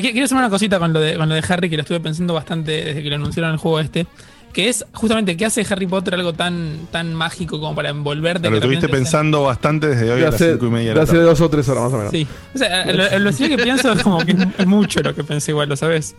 [0.00, 2.00] qui- quiero hacer una cosita con lo, de, con lo de Harry, que lo estuve
[2.00, 4.06] pensando bastante desde que lo anunciaron el juego este.
[4.54, 8.48] Que es justamente que hace Harry Potter algo tan, tan mágico como para envolverte.
[8.48, 10.92] Lo que estuviste sea- pensando bastante desde hoy De a las hace, cinco y media
[10.94, 12.10] de hace dos o tres horas más o menos.
[12.10, 12.26] Sí.
[12.54, 15.70] O sea, lo, lo que pienso es como que es mucho lo que pensé igual,
[15.70, 16.14] lo sabes.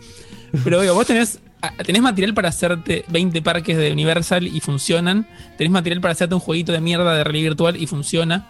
[0.62, 5.26] Pero digo, vos tenés, ah, tenés material para hacerte 20 parques de Universal y funcionan.
[5.58, 8.46] Tenés material para hacerte un jueguito de mierda de realidad virtual y funciona.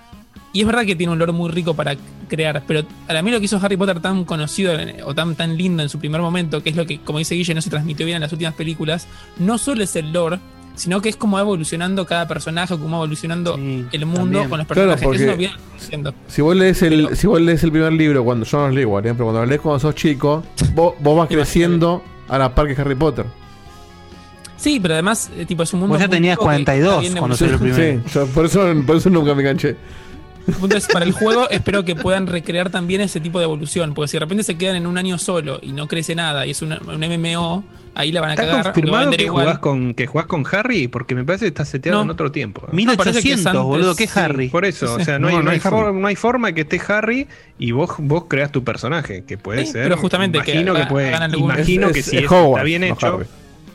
[0.53, 1.97] Y es verdad que tiene un lore muy rico para
[2.29, 4.73] crear, pero a mí lo que hizo Harry Potter tan conocido
[5.05, 7.55] o tan, tan lindo en su primer momento, que es lo que, como dice Guille,
[7.55, 10.39] no se transmitió bien en las últimas películas, no solo es el lore,
[10.75, 14.49] sino que es como va evolucionando cada personaje, cómo va evolucionando Sí, el mundo también.
[14.49, 15.03] con los Claro, personajes.
[15.05, 16.15] porque- Eso no viene diciendo.
[16.29, 18.73] Si vos lees el, Pero- si vos lees el primer libro, cuando yo no lo
[18.75, 19.13] leo igual, ¿eh?
[19.13, 20.43] pero cuando lo lees cuando sos chico,
[20.75, 23.27] vos, vos vas creciendo a la par que Harry Potter.
[24.57, 25.95] Sí, pero además, eh, tipo, es un mundo.
[25.95, 28.03] Vos ya muy tenías rico que está 42 bien cuando salió el primero.
[28.07, 29.77] sí, yo por, eso, por eso nunca me enganché.
[30.47, 33.95] El punto es, para el juego, espero que puedan recrear también ese tipo de evolución.
[33.95, 36.51] Porque si de repente se quedan en un año solo y no crece nada y
[36.51, 37.65] es una- un MMO,
[37.95, 38.65] ahí la van a ¿Está cagar.
[38.65, 39.45] confirmado que igual.
[39.47, 40.89] jugás, con, que jugás con Harry?
[40.89, 42.05] Porque me parece que está seteado No.
[42.05, 42.63] en otro tiempo.
[42.67, 42.71] ¿eh?
[42.73, 44.19] Me parece que es 1800, antes, boludo, ¿qué es sí.
[44.21, 44.49] Harry?
[44.49, 45.77] Por eso, o sea, no, No, hay, no no, hay hay Harry.
[45.77, 47.27] for- no hay forma que esté Harry
[47.59, 49.85] y vos, vos creas tu personaje, que puede Sí, ser.
[49.85, 52.87] pero justamente que imagino que, haga- puede, imagino Es- que si es está bien no
[52.89, 53.15] hecho.
[53.17, 53.27] Harry.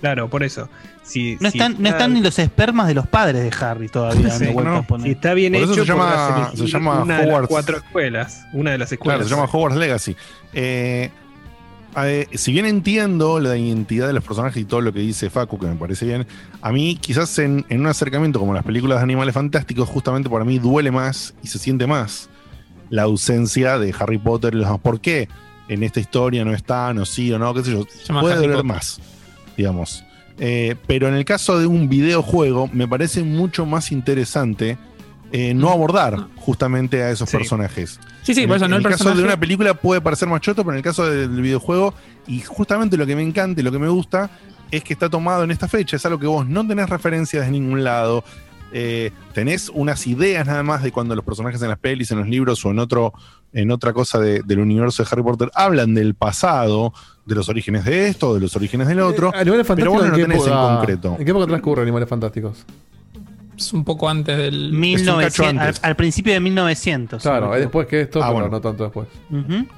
[0.02, 0.70] Claro, por eso.
[1.10, 3.89] Si, No si están, no está- están ni los espermas de los padres de Harry
[3.89, 4.30] todavía.
[4.30, 4.84] Sí, dando vueltas no.
[4.84, 7.47] por Si está bien Por eso hecho, se llama- se llama una de las Hogwarts.
[7.49, 8.45] cuatro escuelas.
[8.53, 9.16] Una de las escuelas.
[9.18, 10.16] Claro, se llama Hogwarts Legacy.
[10.53, 11.10] Eh,
[11.97, 15.57] eh, si bien entiendo la identidad de los personajes y todo lo que dice Facu,
[15.57, 16.28] que me parece bien,
[16.62, 20.45] a mí quizás en, en un acercamiento como las películas de animales fantásticos, justamente para
[20.45, 22.30] mí duele más y se siente más
[22.91, 24.82] la ausencia de Harry Potter y los demás.
[24.82, 25.28] ¿Por qué?
[25.68, 27.86] En esta historia no están, o sí, o no, qué sé yo.
[28.20, 28.64] Puede Harry doler Potter.
[28.66, 28.99] más,
[29.57, 30.03] digamos.
[30.40, 34.78] Eh, pero en el caso de un videojuego, me parece mucho más interesante
[35.32, 37.38] eh, no abordar justamente a esos Sí.
[37.38, 38.00] personajes.
[38.24, 40.02] Sí, sí, en por eso el, no en el el caso de una película puede
[40.02, 41.94] parecer más choto, pero en el caso del videojuego,
[42.26, 44.30] y justamente lo que me encanta y lo que me gusta
[44.72, 45.98] es que está tomado en esta fecha.
[45.98, 48.24] Es algo que vos no tenés referencias de ningún lado.
[48.74, 52.28] Eh, tenés unas ideas nada más de cuando los personajes en las pelis, en los
[52.28, 53.14] libros o en otro,
[53.54, 56.94] en otra cosa de- del universo de Harry Potter hablan del pasado,
[57.26, 59.30] de los orígenes de esto, de los orígenes del otro.
[59.34, 61.16] Eh, Animales pero vos no ¿en lo qué tenés en concreto.
[61.20, 62.66] ¿En qué época transcurre Animales Fantásticos?
[63.58, 64.72] Es un poco antes del.
[64.72, 65.80] 1900, al, antes.
[65.84, 67.22] al principio de 1900.
[67.22, 68.50] Claro, después que esto, Ah, pero bueno.
[68.50, 69.08] no tanto después.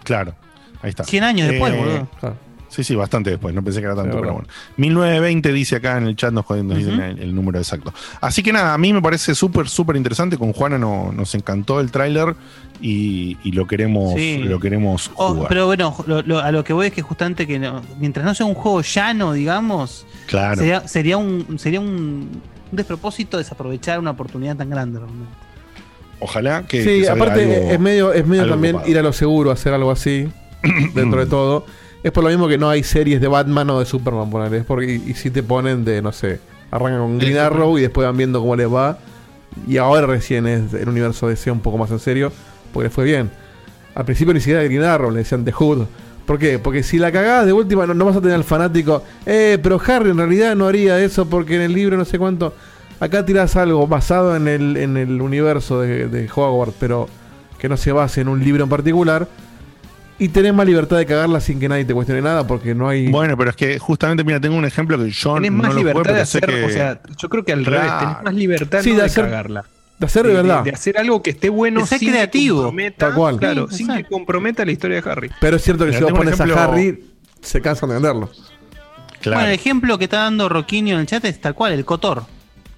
[0.03, 0.35] Claro,
[0.83, 1.03] ahí está.
[1.03, 2.07] 100 años después, Eh, boludo.
[2.19, 2.35] Claro.
[2.71, 3.53] Sí, sí, bastante después.
[3.53, 4.33] No pensé que era tanto, pero verdad.
[4.33, 4.47] bueno.
[4.77, 7.93] 1920 dice acá en el chat, nos, nos dicen el, el número exacto.
[8.21, 10.37] Así que nada, a mí me parece súper, súper interesante.
[10.37, 12.33] Con Juana no- nos encantó el tráiler
[12.79, 14.37] y, y lo queremos, Sí.
[14.37, 15.49] lo queremos Oh, jugar.
[15.49, 18.33] pero bueno, lo- lo- a lo que voy es que justamente que no- mientras no
[18.33, 20.55] sea un juego llano, digamos, claro.
[20.55, 22.41] sería, sería un sería un, un
[22.71, 24.99] despropósito desaprovechar una oportunidad tan grande.
[24.99, 25.29] realmente.
[26.19, 29.51] Ojalá que, Sí, que aparte algo- es medio, es medio también ir a lo seguro,
[29.51, 30.29] hacer algo así,
[30.95, 31.65] dentro de todo.
[32.03, 34.57] Es por lo mismo que no hay series de Batman o de Superman, ponele.
[34.57, 36.39] Es porque, y, y si te ponen de, no sé,
[36.71, 38.97] arrancan con Green Arrow y después van viendo cómo les va.
[39.67, 42.31] Y ahora recién es el universo DC un poco más en serio,
[42.73, 43.29] porque les fue bien.
[43.93, 45.85] Al principio ni siquiera de Green Arrow, le decían The Hood.
[46.25, 46.59] ¿Por qué?
[46.59, 49.81] Porque si la cagás de última no, no vas a tener al fanático, eh, pero
[49.85, 52.53] Harry en realidad no haría eso porque en el libro no sé cuánto.
[52.99, 57.09] Acá tirás algo basado en el, en el universo de, de Hogwarts, pero
[57.57, 59.27] que no se base en un libro en particular.
[60.23, 63.07] Y tenés más libertad de cagarla sin que nadie te cuestione nada porque no hay.
[63.07, 65.79] Bueno, pero es que justamente, mira, tengo un ejemplo que yo Tenés no más lo
[65.79, 67.81] jugué, libertad de hacer, que- o sea, yo creo que al Claro.
[67.87, 69.65] revés, tenés más libertad Sí, no de de, hacer- cagarla.
[69.97, 70.63] de hacer de verdad.
[70.63, 72.57] De, hacer algo que esté bueno sin creativo.
[72.57, 73.37] que comprometa, Tal cual.
[73.39, 75.31] Claro, Sí, sin que comprometa la historia de Harry.
[75.41, 77.03] Pero es cierto que Mira, si vos pones a ejemplo- Harry,
[77.41, 78.29] se cansan de venderlo.
[79.21, 79.37] Claro.
[79.39, 82.25] Bueno, el ejemplo que está dando Roquinho en el chat es tal cual, el Cotor.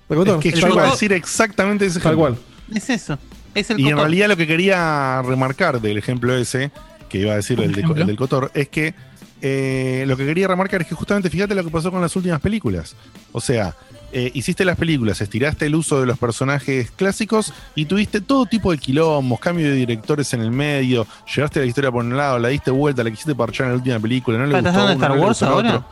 [0.08, 0.36] ¿Me contó?
[0.36, 2.36] es que el yo iba a decir exactamente ese Tal ejemplo.
[2.38, 2.78] cual.
[2.78, 3.18] Es eso.
[3.54, 4.00] Es el Y en Cotor.
[4.06, 6.72] realidad lo que quería remarcar del ejemplo ese,
[7.14, 8.96] que iba a decir el, de- el del Cotor, es que
[9.42, 12.42] eh, lo que quería remarcar es que justamente fíjate lo que pasó con las últimas
[12.42, 12.96] películas.
[13.34, 13.76] O sea,
[14.12, 18.72] eh, hiciste las películas, estiraste el uso de los personajes clásicos y tuviste todo tipo
[18.72, 21.06] de quilombos, cambio de directores en el medio,
[21.36, 24.00] llevaste la historia por un lado, la diste vuelta, la quisiste parchar en la última
[24.00, 25.76] película, no le ¿Estás gustó de uno, Star no le Wars al ahora?
[25.76, 25.86] otro.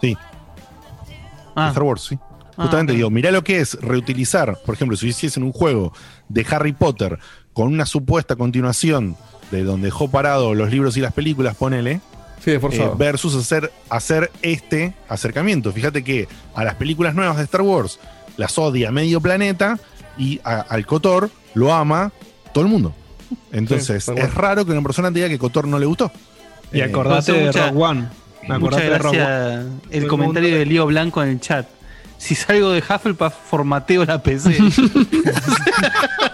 [0.00, 0.16] Sí,
[1.56, 2.18] Ah, Star Wars, sí.
[2.56, 2.96] Justamente ok.
[2.96, 5.92] digo, mirá lo que es reutilizar, por ejemplo, si hiciesen un juego
[6.28, 7.18] de Harry Potter
[7.52, 9.16] con una supuesta continuación
[9.50, 12.00] de donde dejó parado los libros y las películas, ponele,
[12.44, 12.96] Sí, eh, forzado.
[12.96, 15.72] versus hacer, hacer este acercamiento.
[15.72, 17.98] Fíjate que a las películas nuevas de Star Wars
[18.36, 19.78] las odia medio planeta
[20.16, 22.12] y a- al Cotor lo ama
[22.52, 22.94] todo el mundo.
[23.52, 26.10] Entonces, Sí, es raro que una persona te diga que Cotor no le gustó.
[26.72, 28.00] Y Eh, acordate Pasó de mucha- Rogue One.
[28.42, 29.28] Muchas Acordate de Rogue One.
[29.28, 29.66] gracias.
[29.90, 31.66] El comentario de Lío Blanco en el chat.
[32.18, 34.56] Si salgo de Hufflepuff, formateo la PC.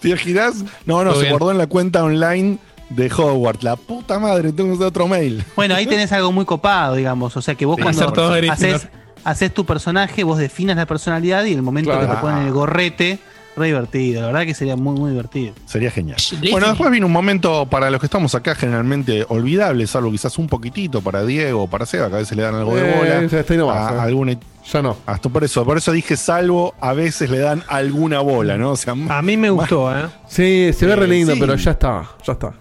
[0.00, 0.64] ¿Te imaginas?
[0.86, 1.32] No, no, Todo se bien.
[1.32, 2.58] guardó en la cuenta online
[2.90, 3.62] de Hogwarts.
[3.64, 5.44] La puta madre, tengo que hacer otro mail.
[5.56, 7.36] bueno, ahí tenés algo muy copado, digamos.
[7.36, 8.88] O sea que vos Sí, cuando haces,
[9.24, 13.18] haces tu personaje, vos definas la personalidad y el momento que te ponen el gorrete,
[13.56, 14.20] re divertido.
[14.20, 15.52] La verdad que sería muy, muy divertido.
[15.66, 16.16] Sería genial.
[16.52, 20.46] Bueno, después vino un momento para los que estamos acá generalmente olvidable, salvo quizás un
[20.48, 23.56] poquitito para Diego o para Seba, que a veces le dan algo de Eh, bola.
[23.56, 24.38] nomás, a- eh.
[24.72, 24.96] Ya no.
[25.06, 28.72] hasta por eso, por eso dije salvo, a veces le dan alguna bola, ¿no?
[28.72, 30.06] O sea, A mí me gustó, ¿eh?
[30.28, 31.40] Sí, se ve Eh, re lindo, sí.
[31.40, 32.08] pero ya está.
[32.26, 32.52] Ya está.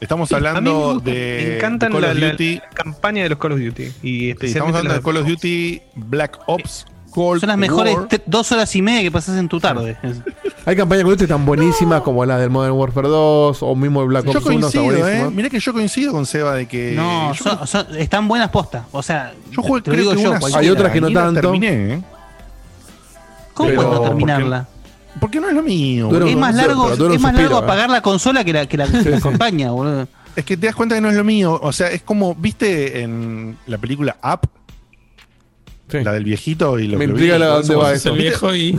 [0.00, 2.54] estamos A mí me, hablando gusta, de, me encantan de Call la, of la- Duty.
[2.56, 3.82] la campaña de los Call of Duty.
[4.02, 6.86] Y Sí, estamos hablando de Call of Duty Black Ops
[7.18, 7.96] Cold Son las mejores
[8.26, 9.96] dos horas y media que pasas en tu tarde.
[10.64, 14.24] Hay campañas con tan buenísimas como la del Modern Warfare 2 o mismo el Black
[14.26, 14.66] Yo Ops 1.
[14.66, 15.00] Está coincido, ¿eh?
[15.02, 15.30] buenísimo.
[15.32, 16.92] Mirá que yo coincido con Seba de que.
[16.94, 18.84] No, yo, son- son- están buenas postas.
[18.92, 20.30] O sea, yo jugué, te creo digo que yo.
[20.30, 20.58] cualquiera.
[20.60, 21.40] Hay otras que no tanto.
[21.40, 22.02] terminé, ¿eh?
[23.54, 24.68] ¿Cómo pero- puedo terminarla?
[25.20, 26.10] Porque no es lo mío.
[26.26, 27.64] Es más largo, es más suspiro, largo eh.
[27.64, 30.06] apagar la consola que la que la que la acompaña, boludo.
[30.36, 31.58] Es que te das cuenta que no es lo mío.
[31.60, 34.48] O sea, es como, ¿viste en la película Up?
[35.90, 35.98] Sí.
[36.04, 38.10] La del viejito y lo Me que lo intriga vi, la- dónde va Es eso.
[38.12, 38.78] el viejo y.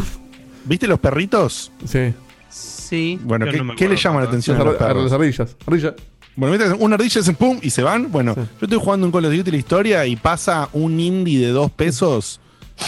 [0.65, 1.71] ¿Viste los perritos?
[1.85, 2.13] Sí.
[2.49, 3.19] Sí.
[3.23, 5.11] Bueno, Yo ¿qué, no qué le llama la atención a los a las perros?
[5.11, 5.55] ardillas.
[5.65, 5.95] Ardilla.
[6.35, 6.73] Bueno, ¿viste?
[6.79, 8.11] una ardilla hacen pum y se van.
[8.11, 8.41] Bueno, Sí.
[8.41, 11.71] yo estoy jugando un Call of Duty la historia y pasa un indie de dos
[11.71, 12.39] pesos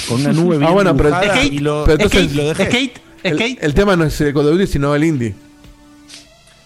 [0.07, 2.43] con una nube bien Ah, bueno, pero- dibujada Skate, y lo, pero entonces- y lo
[2.45, 2.65] dejé.
[2.65, 3.63] Skate, El, skate.
[3.63, 5.35] el tema no es el Call of Duty, sino el indie.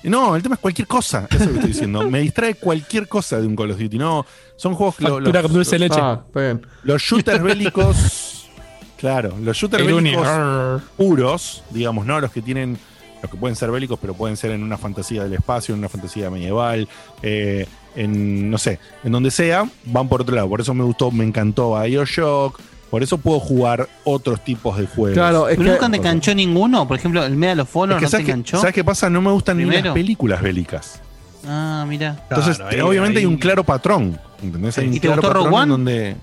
[0.09, 1.27] No, el tema es cualquier cosa.
[1.29, 2.09] Eso es lo que estoy diciendo.
[2.09, 3.97] Me distrae cualquier cosa de un Call of Duty.
[3.97, 4.25] No,
[4.55, 5.99] son juegos Factura los- con dulce de leche.
[6.01, 6.65] Ah, está bien.
[6.83, 8.47] Los shooters bélicos.
[8.97, 10.81] claro, los shooters el bélicos Arr.
[10.97, 12.19] puros, digamos, ¿no?
[12.19, 12.77] Los que tienen.
[13.21, 15.89] Los que pueden ser bélicos, pero pueden ser en una fantasía del espacio, en una
[15.89, 16.87] fantasía medieval,
[17.23, 18.51] eh, en.
[18.51, 20.47] no sé, en donde sea, van por otro lado.
[20.49, 22.59] Por eso me gustó, me encantó Bioshock.
[22.89, 25.13] Por eso puedo jugar otros tipos de juegos.
[25.15, 25.73] Claro, es ¿Pero que.
[25.75, 26.87] nunca te enganchó ninguno?
[26.87, 28.57] Por ejemplo, el Medal of Honor Es que no ¿sabes, qué, enganchó.
[28.59, 29.09] ¿Sabes qué pasa?
[29.09, 29.85] No me gustan ni Primero.
[29.87, 31.01] las películas bélicas.
[31.47, 32.17] Ah, mira.
[32.29, 34.19] Entonces, Claro, ahí- obviamente hay un claro patrón.
[34.41, 34.77] ¿Entendés?
[34.77, 35.67] Hay un ¿Y te claro gustó Rogue One?
[35.71, 36.15] donde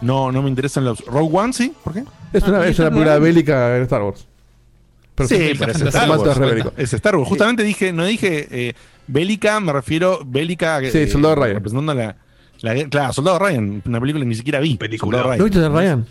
[0.00, 1.04] no, no me interesan los.
[1.06, 2.04] Rogue One, sí, ¿por qué?
[2.32, 4.26] Es una, Ah, es ¿viste una el película bélica en Star Wars.
[5.14, 5.80] Pero sí, sí, pero es.
[5.80, 6.38] Star Wars.
[6.76, 6.84] es.
[6.84, 7.28] Es Star Wars.
[7.28, 8.74] Justamente dije, no dije eh,
[9.06, 10.80] bélica, me refiero bélica.
[10.80, 11.54] eh, Sí, Soldado Ryan.
[11.54, 12.16] Representando la,
[12.60, 14.76] la- Claro, Soldado Ryan, una película que ni siquiera vi.
[14.76, 15.18] Película.
[15.18, 15.44] Soldado ¿No Ryan.
[15.44, 16.06] viste de Ryan?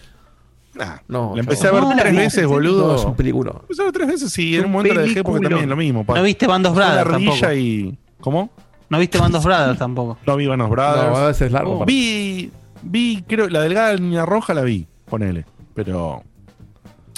[0.76, 2.88] Nah, No, la empecé a ver no, tres veces, boludo.
[2.88, 3.52] No, es un película.
[3.62, 5.76] Empecé a ver tres veces y en Un momento la dejé porque también es lo
[5.76, 6.06] mismo.
[6.06, 6.16] pa.
[6.16, 7.54] No viste Bandos Brothers tampoco.
[7.54, 7.98] y.
[8.20, 8.50] ¿Cómo?
[8.90, 10.18] No viste Bandos Brothers tampoco.
[10.26, 11.10] No vi Vanos Brothers.
[11.10, 11.80] No, a veces es largo.
[11.80, 12.52] para- Vi,
[12.84, 15.46] vi, creo, la delgada línea roja la vi, ponele.
[15.74, 16.24] Pero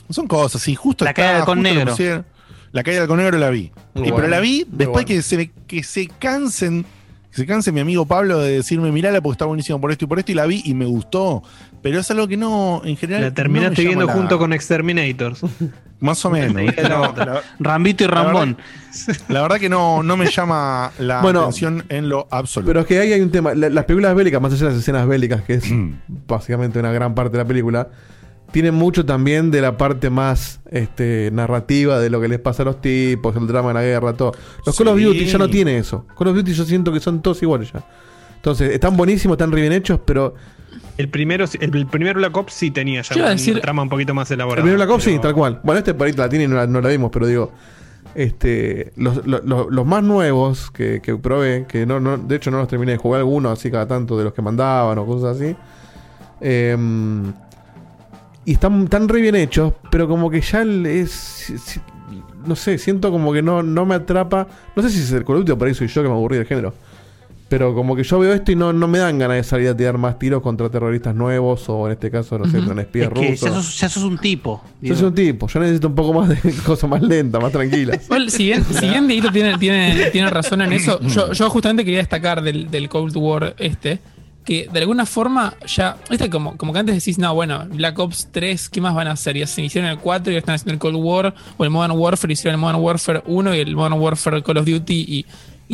[0.10, 1.94] son cosas, sí, justo La caída lo negro.
[2.72, 3.72] La caída halcón negro la vi.
[3.94, 5.08] Bueno, pero la vi después bueno.
[5.08, 6.86] que, se, que se cansen,
[7.32, 10.08] que se canse mi amigo Pablo de decirme, mirala porque está buenísimo por esto y
[10.08, 11.44] por esto, y la vi y me gustó.
[11.82, 13.22] Pero es algo que no, en general.
[13.24, 15.42] La terminaste no me llama viendo la- junto con Exterminators.
[16.02, 16.56] Más o menos.
[16.56, 16.82] ¿viste?
[16.88, 18.58] No, la, Rambito y Rambón.
[19.28, 22.70] la verdad que no, no me llama la Bueno, atención en lo absoluto.
[22.70, 23.54] Pero es que ahí hay un tema.
[23.54, 25.92] La- las películas bélicas, más allá de las escenas bélicas, que es Mm.
[26.28, 27.88] básicamente una gran parte de la película,
[28.52, 32.66] tienen mucho también de la parte más este, narrativa de lo que les pasa a
[32.66, 34.32] los tipos, el drama de la guerra, todo.
[34.66, 35.00] Los Call of.
[35.00, 36.06] Duty ya no tiene eso.
[36.18, 37.84] Call of Duty yo siento que son todos iguales ya.
[38.36, 40.34] Entonces, están buenísimos, están re bien hechos, pero
[40.97, 44.14] El primero, el, el primero Black Ops sí tenía ya una decir- trama un poquito
[44.14, 44.62] más elaborada.
[44.62, 45.60] el primer Black Ops sí, tal cual.
[45.64, 47.52] Bueno, este ahí la tiene y no la, no la vimos, pero digo,
[48.16, 52.68] Este, los, los- más nuevos que, que probé, que no, no, de hecho no los
[52.68, 55.56] terminé de jugar algunos así cada tanto de los que mandaban o cosas así.
[56.41, 57.32] em,
[58.46, 61.54] y están tan re bien hechos, pero como que ya es.
[62.46, 64.48] No sé, siento como que no, no me atrapa.
[64.76, 66.16] No sé si es el Call of Duty o por ahí soy yo que me
[66.16, 66.74] aburrí del género.
[67.50, 69.76] Pero como que yo veo esto y no, no me dan ganas de salir a
[69.76, 72.70] tirar más tiros contra terroristas nuevos o en este caso, no sé, Ujú.
[72.72, 74.64] un espía Es que ya sos, ya sos un tipo.
[74.82, 78.08] Yo soy un tipo, yo necesito un poco más de cosas más lentas, más tranquilas.
[78.28, 82.00] Si bien, si bien Dieguito tiene, tiene, tiene razón en eso, yo, yo justamente quería
[82.00, 84.00] destacar del, del Cold War este,
[84.50, 88.30] que de alguna forma ya, este como, como que antes decís, no, bueno, Black Ops
[88.32, 89.38] 3, ¿qué más van a hacer?
[89.38, 91.93] Ya se hicieron el 4 y ya están haciendo el Cold War, o el Modern
[91.95, 95.26] Warfare, hicieron el Modern Warfare 1 y el Modern Warfare Call of Duty, y,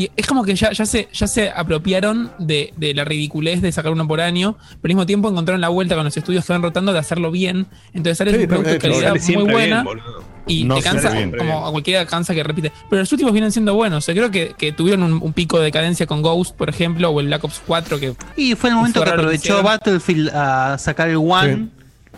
[0.03, 3.71] y es como que ya, ya, se, ya se apropiaron de, de la ridiculez de
[3.71, 6.51] sacar uno por año, pero al mismo tiempo encontraron la vuelta con los estudios que
[6.51, 9.83] van rotando de hacerlo bien, entonces sale Sí, un producto de calidad muy buena.
[9.83, 10.34] bien.
[10.47, 12.71] Y No te cansa, como a cualquiera cansa que repite.
[12.89, 13.99] Pero los últimos vienen siendo buenos.
[13.99, 17.09] O sea, creo que, que tuvieron un, un pico de decadencia con Ghost, por ejemplo,
[17.09, 19.63] o el Black Ops 4, que Y fue el momento Fue que aprovechó.
[19.63, 21.69] Battlefield a sacar el One,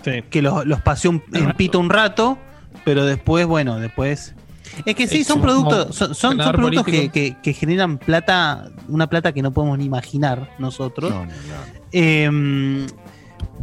[0.04, 0.24] Sí.
[0.30, 2.38] que los, los paseó un- en pito un rato,
[2.86, 4.34] pero después, bueno, después.
[4.86, 9.32] Es que sí, son productos, son, son- productos que, que- que generan plata, una plata
[9.34, 11.10] que no podemos ni imaginar nosotros.
[11.12, 11.34] No, no, no.
[11.94, 12.88] Eh,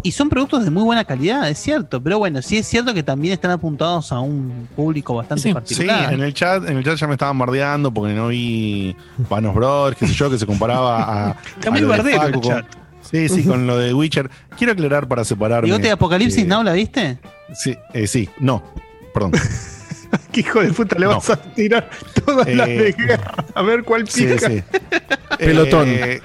[0.02, 3.02] y son productos de muy buena calidad, es cierto, pero bueno, sí es cierto que
[3.02, 5.54] también están apuntados a un público bastante Sí, sí, Sí,
[5.86, 6.12] particular.
[6.12, 8.94] en el chat, en el chat ya me estaban bardeando porque no vi
[9.28, 11.30] Panos Brothers, qué sé yo, que se comparaba a.
[11.56, 12.66] Está a muy lo de bardero el chat.
[13.02, 14.30] Sí, sí, con lo de Witcher.
[14.56, 15.66] Quiero aclarar para separarme.
[15.66, 17.18] Digote de Apocalipsis eh, Now, ¿la viste?
[17.54, 18.62] Sí, eh, sí, no,
[19.12, 19.32] perdón.
[20.32, 21.16] ¿Qué hijo de puta le No.
[21.16, 21.90] vas a tirar
[22.24, 23.34] todas las de Eh, guerra?
[23.54, 24.48] A ver cuál Sí, pica.
[24.48, 24.62] sí.
[25.38, 25.88] Pelotón.
[25.88, 26.20] Eh,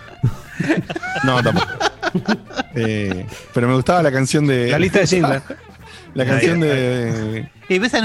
[1.23, 1.67] no, tampoco.
[2.75, 4.69] Eh, pero me gustaba la canción de.
[4.69, 5.41] La lista de Schindler.
[6.15, 7.47] La canción de,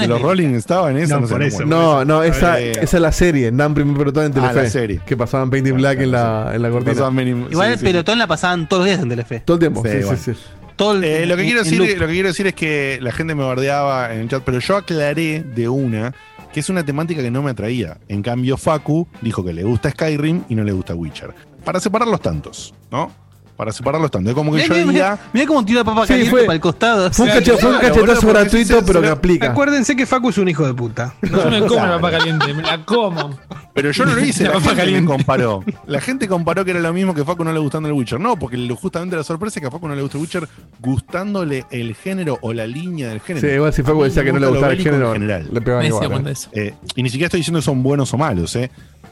[0.07, 1.15] los Rolling estaba en esa.
[1.15, 1.65] No, No, por eso.
[1.65, 4.61] No, no, esa, Eh, esa es la serie, Nam Primer Pelotón en Ah, Telefe.
[4.63, 5.01] la serie.
[5.07, 6.91] Que pasaban Painting Black en la, en la cortina.
[6.93, 7.83] Igual sí, el sí.
[7.85, 9.39] pelotón la pasaban todos los días en Telefe.
[9.39, 9.81] Todo el tiempo.
[9.83, 10.19] Sí, Sí, sí, bueno.
[10.23, 10.31] sí.
[10.75, 11.97] Todo el- Eh, lo, que en- quiero en decir, loop.
[11.99, 14.77] lo que quiero decir es que la gente me bardeaba en el chat, pero yo
[14.77, 16.13] aclaré de una
[16.53, 17.97] que es una temática que no me atraía.
[18.07, 21.33] En cambio, Facu dijo que le gusta Skyrim y no le gusta Witcher.
[21.65, 23.11] Para separar los tantos, ¿no?
[23.55, 24.31] Para separar los tantos.
[24.31, 25.19] Es como que Mirá, yo mirá, diga.
[25.31, 27.09] mirá, cómo tiró la papa Sí, caliente fue- para el costado.
[27.13, 29.51] Fue un, Claro, cacho- fue un cachetazo gratuito, pero que aplica.
[29.51, 31.15] Acuérdense que Facu es un hijo de puta.
[31.21, 33.39] yo me como la papa caliente, me la como.
[33.73, 35.11] Pero yo no lo hice, La la papa gente me caliente.
[35.13, 35.63] comparó.
[35.87, 38.19] La gente comparó que era lo mismo que Facu no le gustando el Witcher.
[38.19, 40.47] No, porque justamente la sorpresa es que a Facu no le gusta el Witcher
[40.81, 43.47] gustándole el género o la línea del género.
[43.47, 45.47] Sí, igual si Facu decía que no le gustaba el género, general.
[45.51, 46.27] le pegaban igual.
[46.27, 46.31] ¿eh?
[46.31, 46.49] eso.
[46.51, 48.69] Eh, y ni siquiera estoy diciendo que son buenos o malos, ¿eh?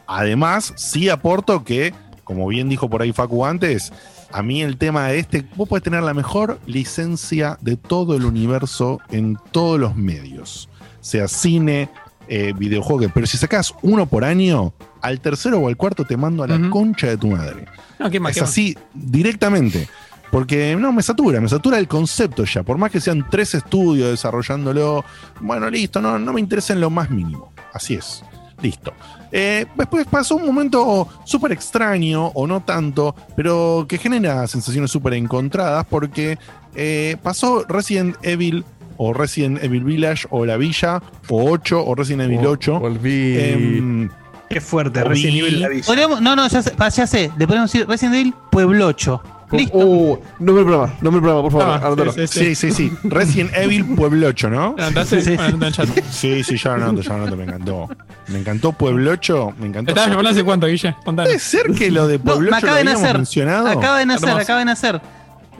[0.07, 3.91] Además, sí aporto que, como bien dijo por ahí Facu antes,
[4.33, 8.25] a mí el tema de este, vos podés tener la mejor licencia de todo el
[8.25, 10.69] universo en todos los medios,
[11.01, 11.89] sea cine,
[12.27, 16.43] eh, videojuego, pero si sacás uno por año, al tercero o al cuarto te mando
[16.43, 17.65] a la concha de tu madre.
[17.99, 18.49] No, qué más, Es qué más.
[18.49, 19.87] así directamente.
[20.31, 22.63] Porque no, me satura, me satura el concepto ya.
[22.63, 25.05] Por más que sean tres estudios desarrollándolo,
[25.41, 27.53] bueno, listo, no, no me interesa en lo más mínimo.
[27.71, 28.23] Así es.
[28.59, 28.93] Listo.
[29.35, 35.15] Eh, después pasó un momento súper extraño, o no tanto, pero que genera sensaciones súper
[35.15, 36.37] encontradas, porque
[36.75, 38.63] eh, pasó Resident Evil,
[38.97, 42.79] o Resident Evil Village, o La Villa, o 8, o Resident Evil 8.
[42.79, 43.37] Volví.
[43.39, 44.09] Em,
[44.49, 46.07] Qué fuerte, Resident vi- Evil la villa.
[46.21, 47.31] No, no, ya sé, ya sé.
[47.35, 49.23] Le podemos decir Resident Evil Pueblocho.
[49.57, 49.77] Listo.
[49.77, 52.11] Uh, nombre del programa, nombre del programa, por favor, Ah, anótalo.
[52.13, 52.91] sí, sí, sí, sí, sí.
[53.03, 54.75] Resident Evil Pueblo 8, ¿no?
[54.77, 55.21] ¿Lo anotaste?
[55.21, 55.37] Sí,
[55.71, 55.89] chat.
[56.11, 57.89] Sí, sí, ya lo anoto, ya lo anoto, me encantó.
[58.27, 59.91] Me encantó Pueblocho, me encantó.
[59.91, 60.95] ¿Estabas llamando hace cuánto, Guille?
[61.05, 61.29] Contanos.
[61.29, 63.17] Puede ser que lo de No, Pueblocho me acaba lo de habíamos nacer.
[63.17, 63.67] mencionado.
[63.67, 65.01] Acaba de nacer, acaba de nacer.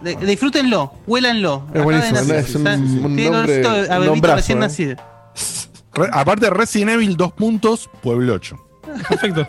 [0.02, 1.64] De- disfrútenlo, huélanlo.
[1.68, 2.36] Es Acaba de buenísimo, nacer.
[2.36, 4.62] es un- un nombre- a un bebito nombrazo, recién eh.
[4.62, 4.96] nacido.
[5.94, 8.58] Re- aparte de Resident Evil, dos puntos, Pueblocho.
[9.08, 9.46] Perfecto.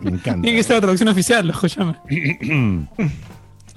[0.00, 0.42] Me encanta.
[0.42, 1.96] Tiene que ser la traducción oficial, lo llame.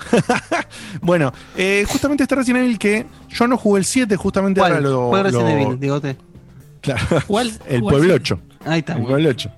[1.01, 4.83] bueno, eh, justamente este Resident Evil que yo no jugué el 7, justamente ahora ¿Cuál?
[4.83, 5.09] lo.
[5.09, 5.79] ¿Cuál Resident lo- Evil?
[5.79, 6.17] Digote.
[6.81, 7.51] Claro, ¿Cuál?
[7.67, 7.95] el cuál?
[7.97, 8.39] Pueblocho.
[8.65, 8.93] Ahí está.
[8.97, 9.51] El Pueblocho.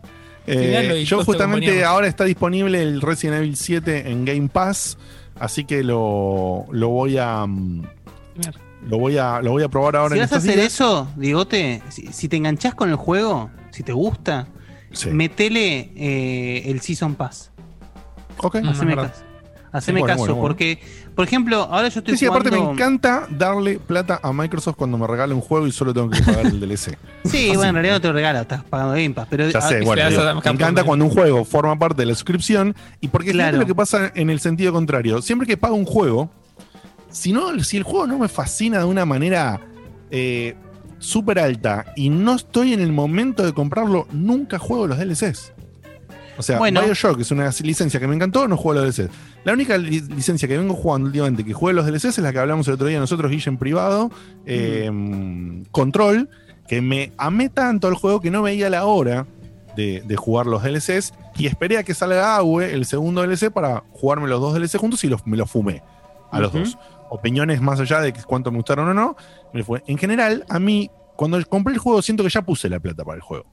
[0.45, 4.97] Eh, Tiralo y yo justamente ahora está disponible el Resident Evil 7 en Game Pass,
[5.39, 7.81] así que lo, lo voy a mm,
[8.89, 10.73] lo voy a lo voy a probar ahora Si en vas a hacer días.
[10.73, 14.47] eso, Digote, si, si te enganchás con el juego, si te gusta,
[14.91, 15.09] Sí.
[15.09, 17.51] metele eh, el Season Pass.
[18.37, 18.57] Ok.
[18.57, 19.11] Haceme verdad.
[19.13, 19.23] caso.
[19.73, 20.47] Haceme Bueno, caso, bueno, bueno.
[20.47, 20.79] porque,
[21.15, 24.99] por ejemplo, ahora yo estoy Sí, sí, aparte me encanta darle plata a Microsoft cuando
[24.99, 26.95] me regala un juego y solo tengo que pagar el DLC.
[27.25, 29.81] Sí, bueno, en realidad no te lo regala, estás pagando Game Pass, pero Ya sé,
[29.81, 30.03] bueno,
[30.43, 33.49] me encanta cuando un juego forma parte de la suscripción y porque Claro.
[33.49, 36.29] siempre lo que pasa en el sentido contrario, siempre que pago un juego,
[37.09, 39.59] si no, si el juego no me fascina de una manera
[40.11, 40.55] eh,
[40.99, 45.51] súper alta y no estoy en el momento de comprarlo, nunca juego los DLCs.
[46.37, 46.81] O sea, Bueno.
[46.81, 49.11] Bioshock es una licencia que me encantó, no juego los DLCs.
[49.43, 52.39] La única li- licencia que vengo jugando últimamente que juegue los DLCs es la que
[52.39, 54.09] hablamos el otro día nosotros, Guille, en privado,
[54.45, 56.29] eh, Control,
[56.67, 59.27] que me amé tanto el juego que no veía la hora
[59.75, 63.83] de, de jugar los DLCs y esperé a que salga Aue, el segundo DLC, para
[63.91, 65.81] jugarme los dos DLC juntos y los, me los fumé
[66.31, 66.77] a los dos.
[67.09, 69.15] Opiniones más allá de cuánto me gustaron o no,
[69.53, 69.83] me fue.
[69.85, 73.17] En general, a mí, cuando compré el juego, siento que ya puse la plata para
[73.17, 73.45] el juego.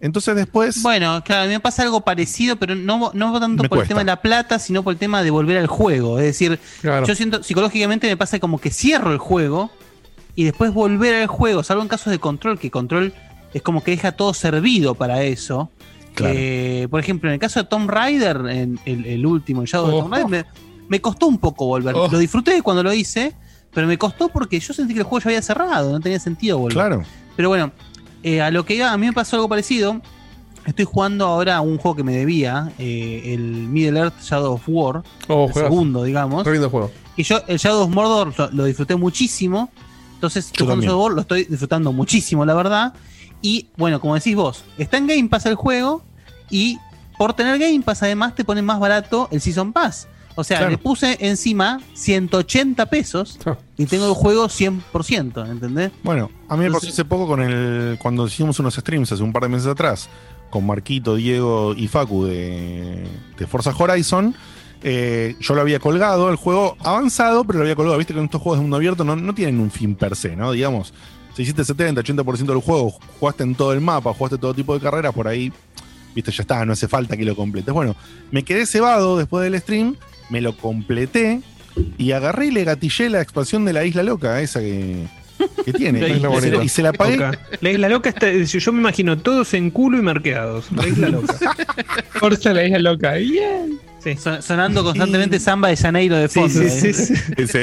[0.00, 0.82] Entonces después.
[0.82, 4.00] Bueno, claro, a mí me pasa algo parecido, pero no, no tanto por el tema
[4.00, 6.18] de la plata, sino por el tema de volver al juego.
[6.18, 7.06] Es decir, Claro.
[7.06, 9.70] yo siento, psicológicamente me pasa como que cierro el juego
[10.36, 13.14] y después volver al juego, salvo en casos de control, que control
[13.54, 15.70] es como que deja todo servido para eso.
[16.14, 16.34] Claro.
[16.36, 19.86] Eh, por ejemplo, en el caso de Tomb Raider, en el, el último, el Shadow
[19.88, 20.00] de Oh.
[20.02, 20.44] Tomb Raider, me,
[20.88, 21.94] me costó un poco volver.
[21.96, 22.08] Oh.
[22.10, 23.32] Lo disfruté cuando lo hice,
[23.72, 26.58] pero me costó porque yo sentí que el juego ya había cerrado, no tenía sentido
[26.58, 26.74] volver.
[26.74, 27.02] Claro.
[27.36, 27.72] Pero bueno,
[28.24, 30.00] eh, a lo que iba, a mí me pasó algo parecido.
[30.66, 34.62] Estoy jugando ahora a un juego que me debía, eh, el Middle Earth Shadow of
[34.66, 35.70] War, Oh, el juegas.
[35.70, 36.46] segundo, digamos.
[36.46, 36.90] Lindo juego.
[37.16, 39.70] Y yo, el Shadow of Mordor lo, lo disfruté muchísimo.
[40.14, 40.64] Entonces, Yo.
[40.66, 42.94] Shadow of War lo estoy disfrutando muchísimo, la verdad.
[43.42, 46.02] Y bueno, como decís vos, está en Game Pass el juego.
[46.50, 46.78] Y
[47.18, 50.08] por tener Game Pass, además, te ponen más barato el Season Pass.
[50.36, 50.72] O sea, Claro.
[50.72, 53.56] le puse encima 180 pesos Ah.
[53.76, 55.92] y tengo el juego 100%, ¿entendés?
[56.02, 57.98] Bueno, a mí me pasó hace poco con el.
[58.00, 60.08] Cuando hicimos unos streams hace un par de meses atrás,
[60.50, 63.04] con Marquito, Diego y Facu de,
[63.38, 64.34] de Forza Horizon.
[64.86, 67.96] eh, yo lo había colgado, el juego avanzado, pero lo había colgado.
[67.96, 70.36] Viste que en estos juegos de mundo abierto no, no tienen un fin per se,
[70.36, 70.52] ¿no?
[70.52, 70.92] Digamos,
[71.34, 74.80] si hiciste 70, 80% del juego, jugaste en todo el mapa, jugaste todo tipo de
[74.80, 75.50] carreras, por ahí,
[76.14, 77.72] viste, ya está, no hace falta que lo completes.
[77.72, 77.96] Bueno,
[78.30, 79.96] me quedé cebado después del stream,
[80.30, 81.40] me lo completé
[81.98, 85.06] y agarré y le gatillé la expansión de la isla loca, esa que,
[85.64, 86.00] que tiene.
[86.00, 86.64] La y, isla se- bonita.
[86.64, 87.16] y se la pagué.
[87.16, 87.38] Loca.
[87.60, 88.30] La isla loca está.
[88.32, 90.66] Yo me imagino todos en culo y marqueados.
[90.72, 91.34] La isla loca.
[92.12, 93.14] Forza la isla loca.
[93.14, 93.78] Bien.
[94.02, 94.16] Sí.
[94.22, 96.60] Son- sonando constantemente samba de Janeiro de Sí, fondo.
[96.60, 96.92] sí, ¿eh?
[96.92, 96.92] sí,
[97.46, 97.58] sí.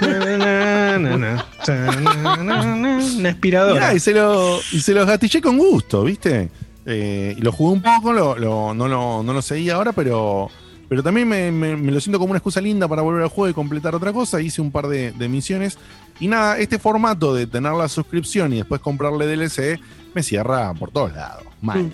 [0.00, 3.94] Chanana, chanana, Una Mirá, aspiradora.
[3.94, 6.48] y se, lo, y se los gatillé con gusto, ¿viste?
[6.92, 10.50] Eh, y lo jugué un poco, lo, lo- no, lo, no lo seguí ahora, pero,
[10.88, 13.48] pero también me, me- me lo siento como una excusa linda para volver al juego
[13.48, 14.40] y completar otra cosa.
[14.40, 15.78] Hice un par de, de misiones.
[16.18, 19.78] Y nada, este formato de tener la suscripción y después comprarle DLC
[20.14, 21.44] me cierra por todos lados.
[21.62, 21.84] Mal.
[21.84, 21.92] Mm.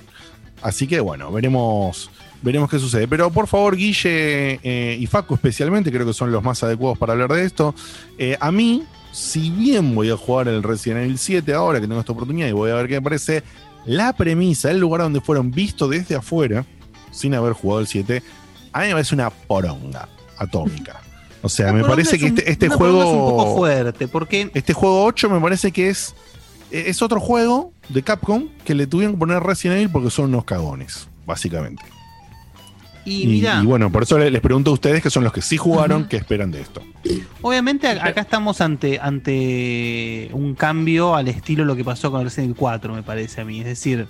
[0.62, 2.10] Así que bueno, veremos.
[2.42, 3.08] Veremos qué sucede.
[3.08, 7.12] Pero por favor, Guille eh, y Facu especialmente, creo que son los más adecuados para
[7.14, 7.74] hablar de esto.
[8.18, 11.98] Eh, a mí, si bien voy a jugar el Resident Evil 7 ahora que tengo
[12.00, 13.42] esta oportunidad y voy a ver qué me parece,
[13.86, 16.64] la premisa, el lugar donde fueron vistos desde afuera,
[17.10, 18.22] sin haber jugado el 7,
[18.72, 20.08] a mí me parece una poronga
[20.38, 21.00] atómica.
[21.42, 23.00] O sea, me parece es que un- este, este juego.
[23.02, 26.14] es un poco fuerte, porque Este juego 8 me parece que es.
[26.72, 30.44] Es otro juego de Capcom que le tuvieron que poner Resident Evil porque son unos
[30.44, 31.84] cagones, básicamente.
[33.06, 35.32] Y, Y, mira, y bueno, por eso le- les pregunto a ustedes que son los
[35.32, 36.82] que sí jugaron, ¿qué esperan de esto?
[37.40, 42.46] obviamente acá estamos ante, ante un cambio al estilo de lo que pasó con Resident
[42.50, 43.60] Evil 4, me parece a mí.
[43.60, 44.06] Es decir,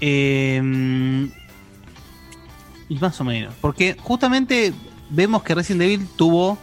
[0.00, 1.28] eh,
[2.88, 4.72] y más o menos, porque justamente
[5.10, 6.58] vemos que Resident Evil tuvo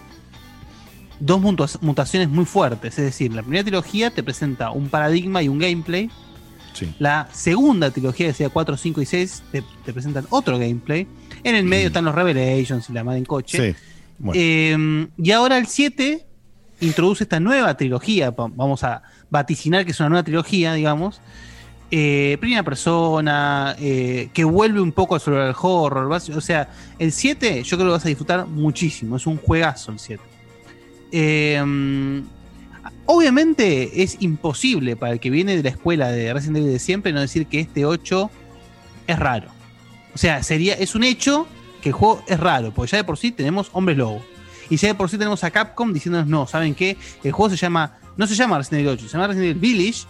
[1.20, 1.42] dos
[1.82, 2.98] mutaciones muy fuertes.
[3.00, 6.10] Es decir, la primera trilogía te presenta un paradigma y un gameplay.
[6.74, 6.94] Sí.
[7.00, 11.08] La segunda trilogía, que sea 4, 5 y 6, te, te presentan otro gameplay.
[11.44, 13.74] En el medio están los Revelations y la madre en coche.
[13.74, 13.80] Sí.
[14.20, 16.26] Bueno, Eh, y ahora el 7
[16.82, 18.32] introduce esta nueva trilogía.
[18.32, 21.20] va- Vamos a vaticinar que es una nueva trilogía, digamos.
[21.92, 26.12] Eh, primera persona, eh, que vuelve un poco al survival horror.
[26.12, 29.18] O sea, el 7 yo creo que vas a disfrutar muchísimo.
[29.18, 30.24] Es un juegazo el 7.
[31.12, 31.62] Eh,
[33.06, 37.14] obviamente es imposible para el que viene de la escuela de Resident Evil de siempre
[37.14, 38.30] no decir que este 8
[39.08, 39.50] es raro.
[40.14, 41.48] O sea, sería, es un hecho
[41.82, 44.24] que el juego es raro, porque ya de por sí tenemos Hombres Lobo.
[44.70, 46.98] Y ya de por sí tenemos a Capcom diciéndonos, no, ¿saben qué?
[47.24, 50.04] El juego se llama, no se llama Resident Evil 8, se llama Resident Evil Village,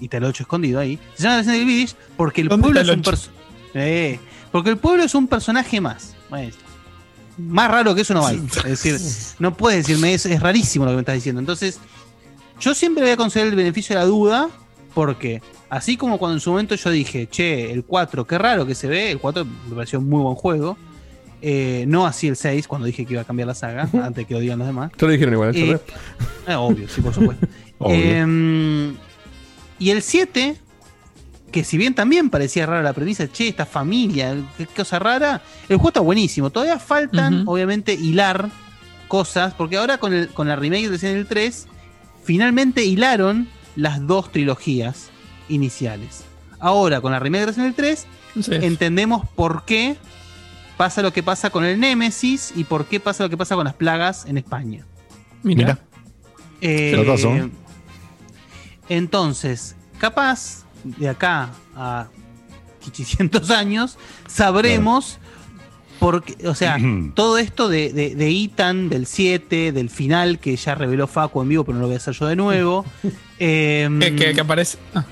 [0.00, 0.98] y está el 8 escondido ahí.
[1.14, 3.10] Se llama Resident Evil Village porque el ¿Dónde pueblo es un 8?
[3.10, 3.30] perso-
[3.74, 4.18] eh,
[4.50, 6.14] porque el pueblo es un personaje más.
[6.30, 6.52] Bueno,
[7.38, 8.42] más raro que eso no hay.
[8.64, 8.98] Es decir,
[9.38, 11.40] no puedes decirme, es, es rarísimo lo que me estás diciendo.
[11.40, 11.78] Entonces,
[12.60, 14.48] yo siempre voy a conceder el beneficio de la duda,
[14.94, 18.74] porque así como cuando en su momento yo dije, che, el 4, qué raro que
[18.74, 20.76] se ve, el 4 me pareció un muy buen juego.
[21.44, 24.34] Eh, no así el 6, cuando dije que iba a cambiar la saga, antes que
[24.34, 24.92] lo digan los demás.
[24.96, 25.78] Te lo dijeron igual, Eh,
[26.46, 26.54] ¿eh?
[26.54, 27.46] obvio, sí, por supuesto.
[27.78, 27.96] Obvio.
[27.98, 28.92] Eh,
[29.80, 30.56] y el 7,
[31.50, 35.76] que si bien también parecía rara la premisa, che, esta familia, qué cosa rara, el
[35.78, 36.50] juego está buenísimo.
[36.50, 38.48] Todavía faltan, obviamente, hilar
[39.08, 41.66] cosas, porque ahora con, el, con la remake de Resident Evil 3,
[42.22, 45.10] finalmente hilaron las dos trilogías
[45.48, 46.24] iniciales.
[46.58, 49.96] Ahora, con la remake de Resident Evil 3, Entonces, entendemos por qué
[50.76, 53.64] pasa lo que pasa con el Nemesis y por qué pasa lo que pasa con
[53.64, 54.84] las plagas en España.
[55.42, 55.78] mira.
[56.60, 57.50] Eh,
[58.88, 62.06] entonces, capaz de acá a
[62.86, 65.18] 800 años sabremos
[65.98, 66.78] porque, o sea,
[67.14, 71.48] todo esto de, de, de Ethan, del 7, del final que ya reveló Facu en
[71.48, 72.84] vivo, pero no lo voy a hacer yo de nuevo.
[73.44, 74.78] Em, Que, que- que aparece.
[74.94, 75.04] ah,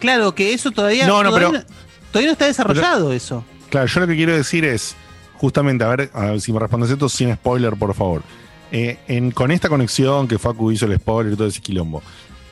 [0.00, 1.74] Claro, que eso todavía, No, no, todavía, pero- no,
[2.12, 3.44] todavía no está desarrollado eso.
[3.70, 4.94] Claro, yo lo que quiero decir es,
[5.34, 8.22] justamente, a ver, a ver si me respondes esto sin spoiler, por favor.
[8.70, 12.02] Eh, en- con esta conexión que Facu hizo el spoiler y todo ese quilombo,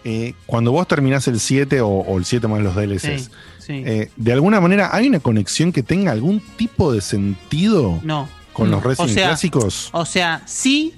[0.02, 3.82] eh, cuando vos terminás el 7 o, o el 7 más los DLCs, Sí, sí.
[3.84, 8.28] eh, de alguna manera hay una conexión que tenga algún tipo de sentido no.
[8.52, 9.88] con los O Resident sea, clásicos.
[9.92, 10.94] O sea, sí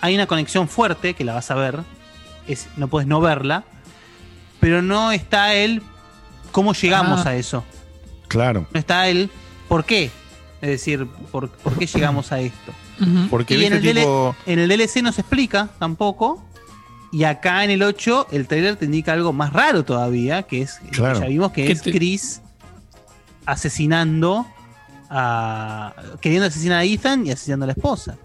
[0.00, 1.80] hay una conexión fuerte que la vas a ver.
[2.48, 3.64] Es, no puedes no verla.
[4.60, 5.82] Pero no está el
[6.52, 7.30] cómo llegamos Ah.
[7.30, 7.64] a eso.
[8.28, 8.66] Claro.
[8.72, 9.30] No está el
[9.68, 10.10] por qué.
[10.62, 12.72] Es decir, por, por qué llegamos a esto.
[13.30, 14.34] Porque y en el, DL tipo.
[14.46, 16.42] en el DLC no se explica tampoco.
[17.12, 20.78] Y acá en el 8 el trailer te indica algo más raro todavía, que es,
[20.78, 21.20] que Claro.
[21.20, 22.40] ya vimos que Que es te- Chris
[23.44, 24.46] asesinando
[25.10, 25.94] a...
[26.20, 28.16] queriendo asesinar a Ethan y asesinando a la esposa.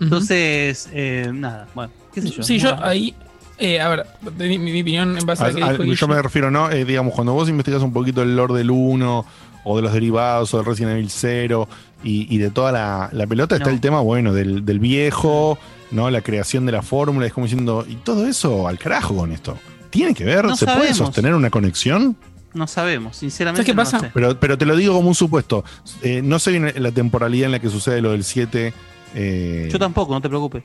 [0.00, 2.42] Entonces, eh, nada, bueno, qué sé yo.
[2.42, 3.14] Sí, yo ahí.
[3.58, 4.06] Eh, a ver,
[4.38, 6.70] mi, mi opinión en base a, a- lo que a- dijo yo me refiero, ¿no?
[6.70, 9.26] Eh, digamos, cuando vos investigas un poquito el lore del 1
[9.64, 11.68] o de los derivados o del Resident Evil 0
[12.04, 15.58] y, y de toda la, la pelota, está el tema, bueno, del, del viejo,
[15.90, 16.10] ¿no?
[16.10, 19.58] La creación de la fórmula, es como diciendo, y todo eso al carajo con esto.
[19.90, 20.44] ¿Tiene que ver?
[20.44, 22.16] No ¿Se puede sostener una conexión?
[22.54, 23.62] No sabemos, sinceramente.
[23.62, 24.00] ¿Sabes qué no pasa?
[24.00, 24.10] sé.
[24.14, 25.64] Pero, pero te lo digo como un supuesto.
[26.02, 28.72] Eh, no sé bien la temporalidad en la que sucede lo del 7.
[29.14, 30.62] eh, Yo tampoco, no te preocupes.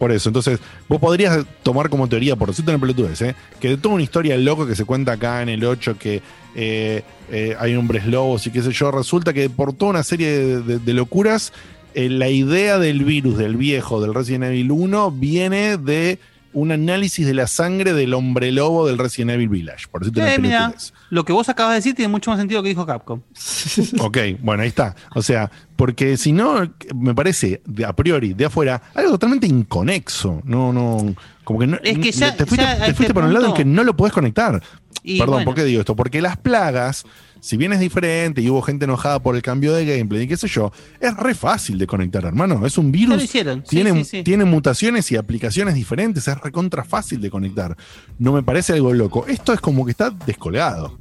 [0.00, 0.58] Por eso, entonces,
[0.88, 3.34] vos podrías tomar como teoría, por decirte una pelotudez, ¿eh?
[3.60, 6.22] que de toda una historia loco que se cuenta acá en el 8, que
[6.56, 10.28] eh, eh, hay hombres lobos y qué sé yo, resulta que por toda una serie
[10.30, 11.52] de, de- de locuras,
[11.94, 16.18] eh, la idea del virus del viejo, del Resident Evil 1, viene de
[16.52, 20.38] un análisis de la sangre del hombre lobo del Resident Evil Village, por decirte Eh,
[20.38, 20.74] mira,
[21.10, 23.20] lo que vos acabas de decir tiene mucho más sentido que dijo Capcom.
[24.00, 24.94] Ok, bueno, ahí está.
[25.14, 30.40] O sea, porque si no, me parece de a priori, de afuera, algo totalmente inconexo.
[30.44, 31.14] No, no,
[31.44, 31.78] como que no.
[31.82, 34.62] Es que ya- te fuiste, ya este un lado en que no lo podés conectar.
[35.02, 35.44] Y Perdón, bueno.
[35.46, 35.96] ¿por qué digo esto?
[35.96, 37.04] Porque las plagas,
[37.40, 40.36] si bien es diferente y hubo gente enojada por el cambio de gameplay y qué
[40.36, 42.64] sé yo, es re fácil de conectar, hermano.
[42.66, 43.16] Es un virus.
[43.16, 43.62] lo hicieron.
[43.62, 44.22] Tiene, sí, sí.
[44.22, 47.76] tiene mutaciones y aplicaciones diferentes, es recontra fácil de conectar.
[48.18, 49.26] No me parece algo loco.
[49.26, 50.98] Esto es como que está descolgado.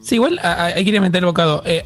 [0.00, 1.62] Sí, igual hay que ir a meter el bocado.
[1.64, 1.84] Eh,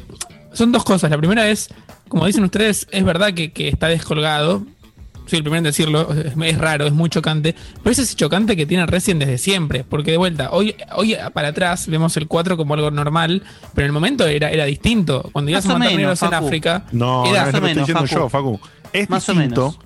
[0.51, 1.09] son dos cosas.
[1.09, 1.69] La primera es,
[2.07, 4.65] como dicen ustedes, es verdad que, que está descolgado.
[5.27, 7.53] Soy el primero en decirlo, es, es raro, es muy chocante.
[7.83, 9.83] Pero es ese chocante que tiene Resident desde siempre.
[9.83, 13.43] Porque de vuelta, hoy, hoy para atrás vemos el 4 como algo normal,
[13.75, 15.29] pero en el momento era, era distinto.
[15.31, 16.33] Cuando ibas Más a o matar negros en.
[16.33, 18.51] África, No, era no es lo que menos, estoy diciendo Facu.
[18.53, 18.69] yo, Facu.
[18.93, 19.79] Es Más o distinto, menos.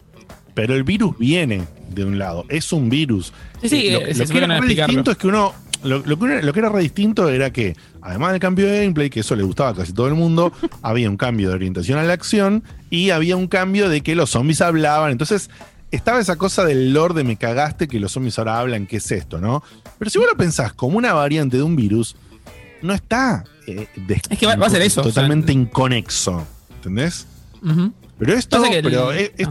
[0.53, 2.45] pero el virus viene de un lado.
[2.49, 3.33] Es un virus.
[3.61, 5.53] Sí, sí, Eh, lo, lo se que era distinto es que uno.
[5.83, 8.81] Lo, lo que uno- lo que era re distinto era que, además del cambio de
[8.81, 10.53] gameplay, que eso le gustaba a casi todo el mundo,
[10.83, 14.29] había un cambio de orientación a la acción y había un cambio de que los
[14.29, 15.11] zombies hablaban.
[15.11, 15.49] Entonces,
[15.89, 19.11] estaba esa cosa del lore de me cagaste que los zombies ahora hablan, ¿qué es
[19.11, 19.63] esto, no?
[19.97, 22.15] Pero si vos lo pensás como una variante de un virus,
[22.83, 23.43] no está.
[23.67, 23.87] eh,
[24.29, 26.45] Es que va- va a ser eso, o sea, Totalmente inconexo.
[26.75, 27.25] ¿Entendés?
[28.19, 28.63] Pero esto.
[28.65, 29.47] El- es- es-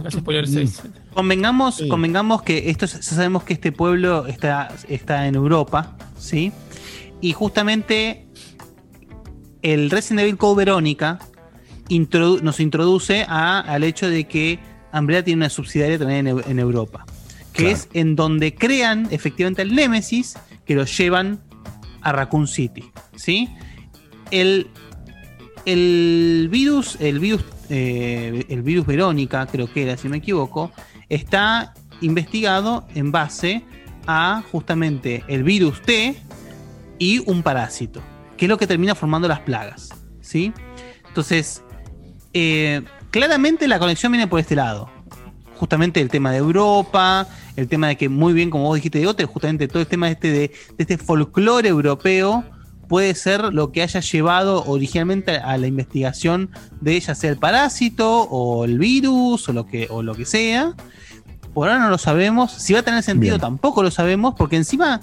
[0.85, 0.91] no.
[1.15, 1.89] Convengamos, Sí.
[1.89, 6.53] convengamos que esto ya sabemos que este pueblo está, está en Europa, ¿sí?
[7.21, 8.27] Y justamente
[9.63, 11.19] el Resident Evil Code Verónica
[11.91, 14.59] introdu- nos introduce a- al hecho de que
[14.93, 17.05] Umbrella tiene una subsidiaria también en, Eu- en Europa,
[17.53, 17.77] que Claro.
[17.77, 21.41] es en donde crean efectivamente el Nemesis que lo llevan
[22.01, 23.49] a Raccoon City, ¿sí?
[24.31, 24.69] El,
[25.67, 30.73] el virus, el virus, eh, el virus Verónica, creo que era, si me equivoco,
[31.09, 33.65] está investigado en base
[34.07, 36.17] a justamente el virus T
[36.99, 38.01] y un parásito,
[38.37, 39.91] que es lo que termina formando las plagas,
[40.21, 40.53] ¿sí?
[41.09, 41.63] Entonces,
[42.33, 44.91] eh, claramente la conexión viene por este lado.
[45.57, 47.27] Justamente el tema de Europa,
[47.57, 50.07] el tema de que muy bien, como vos dijiste de otro, justamente todo el tema
[50.07, 52.45] de este, de, de este folclore europeo
[52.91, 56.51] puede ser lo que haya llevado originalmente a la investigación
[56.81, 60.75] de ya sea el parásito o el virus o lo que, o lo que sea.
[61.55, 62.51] Por ahora no lo sabemos.
[62.51, 63.41] Si va a tener sentido Bien.
[63.41, 65.01] tampoco lo sabemos, porque encima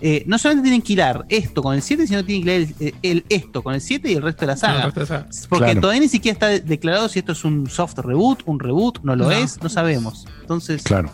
[0.00, 2.94] eh, no solamente tienen que hilar esto con el 7, sino tienen que hilar el,
[3.02, 4.86] el- esto con el 7 y el resto de la saga.
[4.86, 4.92] de
[5.48, 5.80] Porque Claro.
[5.80, 9.24] todavía ni siquiera está declarado si esto es un soft reboot, un reboot, no lo
[9.26, 9.30] No.
[9.32, 10.26] es, no sabemos.
[10.40, 11.10] Entonces, Claro.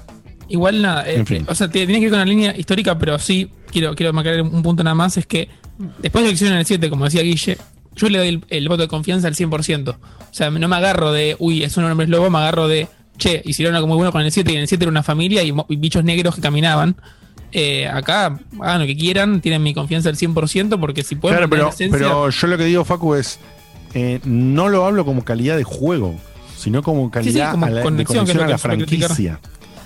[0.49, 1.47] Igual nada, eh, En fin.
[1.49, 4.43] o sea, tiene tiene que ir con la línea histórica, pero sí, quiero, quiero marcar
[4.43, 5.49] un punto nada más, es que
[6.03, 7.57] después de la elección en el 7, como decía Guille,
[7.97, 9.89] yo le doy el, el voto de confianza al 100%.
[9.95, 9.97] O
[10.35, 13.75] sea, no me agarro de, uy, es un hombre lobo, me agarro de, che, hicieron
[13.75, 15.65] algo muy bueno con el 7 y en el 7 era una familia y, mo-
[15.71, 16.97] y bichos negros que caminaban.
[17.57, 21.49] Eh, acá hagan lo que quieran, tienen mi confianza al 100% porque si pueden Claro,
[21.49, 23.39] pero, la esencia- pero yo lo que digo, Facu, es.
[23.95, 26.17] eh, no lo hablo como calidad de juego,
[26.57, 29.39] sino como calidad como a la, de conexión, que es a la franquicia.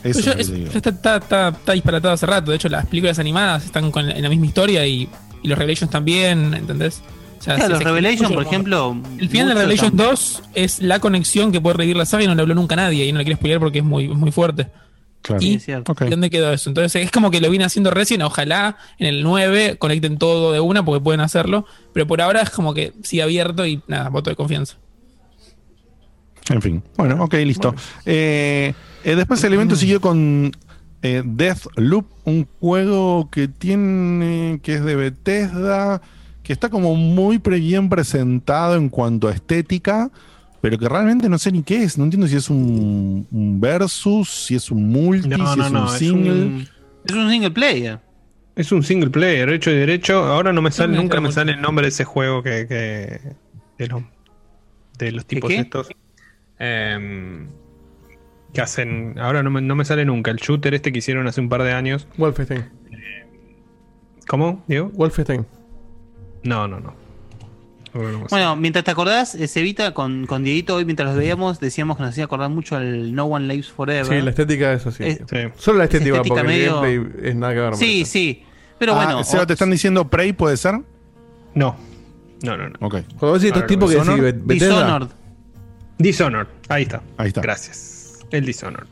[0.02, 0.70] Eso ya es lo es- que te digo.
[0.72, 2.50] ya está, está, está- está disparatado hace rato.
[2.52, 5.06] De hecho, las películas animadas están con- en la misma historia y,
[5.42, 7.02] y los Revelations también, ¿entendés?
[7.38, 8.96] O sea, Claro, los Revelation, por ejemplo.
[9.18, 12.24] El final de mucho Revelations tam- 2 es la conexión que puede revivir la saga
[12.24, 13.04] y no le habló nunca a nadie.
[13.06, 14.68] Y no le quiero spoiler porque es muy, es muy fuerte.
[15.22, 15.42] Claro.
[15.42, 15.58] ¿Y
[16.10, 16.70] dónde quedó eso?
[16.70, 18.22] Entonces es como que lo viene haciendo recién.
[18.22, 21.66] Ojalá en el 9 conecten todo de una porque pueden hacerlo.
[21.92, 24.76] Pero por ahora es como que sigue abierto y nada, voto de confianza.
[26.50, 27.74] En fin, bueno, ok, listo.
[28.06, 28.72] Eh,
[29.04, 30.50] eh, después el evento siguió con
[31.02, 36.00] eh, Deathloop, un juego que tiene, que es de Bethesda,
[36.42, 40.10] que está como muy pre- bien presentado en cuanto a estética,
[40.60, 41.98] pero que realmente no sé ni qué es.
[41.98, 45.72] No entiendo si es un, un versus, si es un multi, No, si no, es
[45.72, 45.80] no.
[45.82, 46.32] un Es single.
[46.32, 46.68] un,
[47.04, 48.00] Es un single player.
[48.56, 50.24] es un single player, hecho y derecho.
[50.24, 53.20] Ahora no me sale, nunca me sale el nombre de ese juego que, que-
[53.78, 54.02] de, los,
[54.98, 55.58] de los tipos qué?
[55.58, 55.88] estos.
[56.58, 57.46] em,
[58.52, 59.16] que hacen.
[59.20, 60.30] Ahora no me, no me sale nunca.
[60.32, 62.08] El shooter este que hicieron hace un par de años.
[62.16, 62.64] Wolfenstein.
[64.26, 64.64] ¿Cómo?
[64.66, 64.90] ¿Diego?
[64.94, 65.46] Wolfenstein.
[66.42, 66.94] No, no, no.
[68.30, 72.02] Bueno, mientras te acordás, eh, Cevita, con, con Dieguito, hoy mientras los veíamos, decíamos que
[72.02, 74.06] nos hacía acordar mucho al No One Lives Forever.
[74.06, 75.04] Sí, la estética es así.
[75.04, 75.36] Es- Sí.
[75.56, 77.76] Solo la estética, estética porque medio- el gameplay es nada que ver.
[77.76, 78.44] sí, sí.
[78.78, 79.24] Pero Ah, bueno.
[79.24, 80.80] Seba, ¿te están diciendo Prey, puede ser?
[81.54, 81.76] No.
[82.42, 82.76] No, no, no.
[82.80, 85.08] Ok, Cuando vos decís estos tipos que decís Dishonored.
[85.98, 86.46] Dishonored.
[86.68, 87.02] Ahí está.
[87.16, 87.40] ahí está.
[87.40, 88.20] Gracias.
[88.30, 88.86] El Dishonored.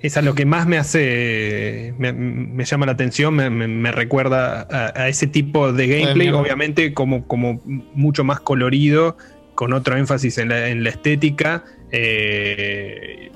[0.00, 1.92] Es a lo que más me hace.
[1.98, 6.28] Me, me llama la atención, me, me- me recuerda a, a ese tipo de gameplay,
[6.30, 9.16] obviamente, como, como mucho más colorido,
[9.56, 11.64] con otro énfasis en la, en la estética.
[11.90, 13.30] eh,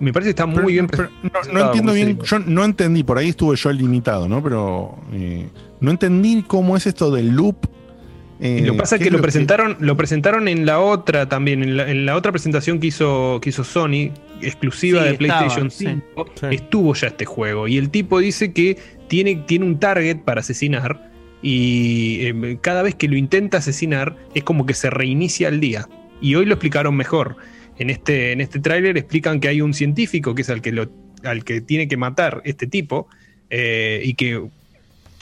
[0.00, 1.08] me parece que está muy Pero- bien pero
[1.52, 4.42] no- entiendo bien, yo no entendí, por ahí estuve yo limitado, ¿no?
[4.42, 5.46] Pero eh,
[5.80, 7.66] no entendí cómo es esto del loop.
[8.42, 11.76] Eh, Y lo que pasa que lo presentaron, lo presentaron en la otra también, en
[11.76, 14.10] la, en la otra presentación que hizo, que hizo Sony,
[14.42, 15.86] exclusiva Sí, de estaba, PlayStation sí.
[16.14, 16.46] 5, Sí.
[16.50, 17.68] estuvo ya este juego.
[17.68, 18.76] Y el tipo dice que
[19.08, 21.10] tiene, tiene un target para asesinar.
[21.40, 25.88] Y eh, cada vez que lo intenta asesinar, es como que se reinicia el día.
[26.20, 27.36] Y hoy lo explicaron mejor.
[27.78, 30.88] En este, en este tráiler explican que hay un científico que es al que, lo,
[31.24, 33.08] al que tiene que matar este tipo.
[33.50, 34.42] eh, y que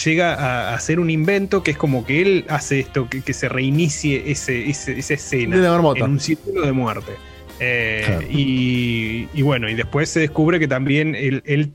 [0.04, 3.32] llega a, a hacer un invento que es como que él hace esto, que, que
[3.32, 6.04] se reinicie ese, ese- esa escena de la marmota.
[6.04, 7.12] en un círculo de muerte.
[7.60, 8.26] Eh, Claro.
[8.30, 11.72] y, y bueno, y después se descubre que también él, él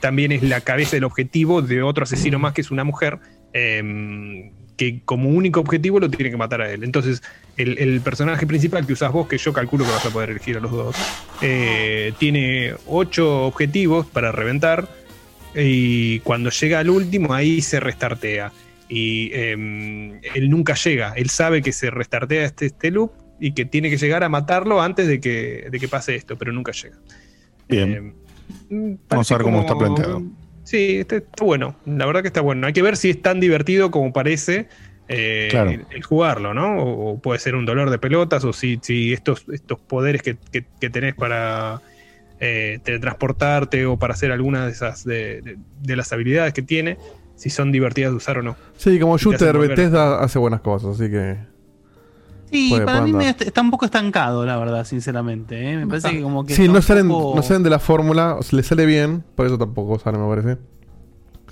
[0.00, 3.18] también es la cabeza del objetivo de otro asesino más que es una mujer,
[3.52, 6.84] eh, que como único objetivo lo tiene que matar a él.
[6.84, 7.22] Entonces,
[7.58, 10.56] el, el personaje principal que usas vos, que yo calculo que vas a poder elegir
[10.56, 10.96] a los dos,
[11.42, 14.88] eh, tiene ocho objetivos para reventar
[15.54, 18.52] y cuando llega al último ahí se restartea.
[18.88, 19.52] Y eh,
[20.34, 23.96] él nunca llega, él sabe que se restartea este, este loop y que tiene que
[23.96, 26.98] llegar a matarlo antes de que, de que pase esto, pero nunca llega.
[27.68, 27.92] Bien.
[27.92, 30.22] Eh, mm, Vamos a ver cómo está planteado.
[30.64, 31.76] Sí, este está bueno.
[31.86, 32.66] La verdad que está bueno.
[32.66, 34.68] Hay que ver si es tan divertido como parece
[35.08, 35.70] eh, Claro.
[35.70, 36.76] el, el jugarlo, ¿no?
[36.82, 40.36] O, o puede ser un dolor de pelotas, o si, si estos, estos poderes que,
[40.52, 41.80] que- que tenés para
[42.40, 46.96] eh, teletransportarte o para hacer alguna de esas de, de- de las habilidades que tiene,
[47.36, 48.56] si son divertidas de usar o no.
[48.76, 49.56] Sí, como shooter.
[49.58, 51.36] Bethesda hace buenas cosas, así que.
[52.50, 55.70] Sí, Puede- para puede mí está un poco estancado, la verdad, sinceramente.
[55.72, 55.76] ¿eh?
[55.76, 56.54] Me parece que como que.
[56.54, 59.46] Sí, no salen, poco- no salen de la fórmula, o sea, le sale bien, por
[59.46, 60.58] eso tampoco sale, me parece.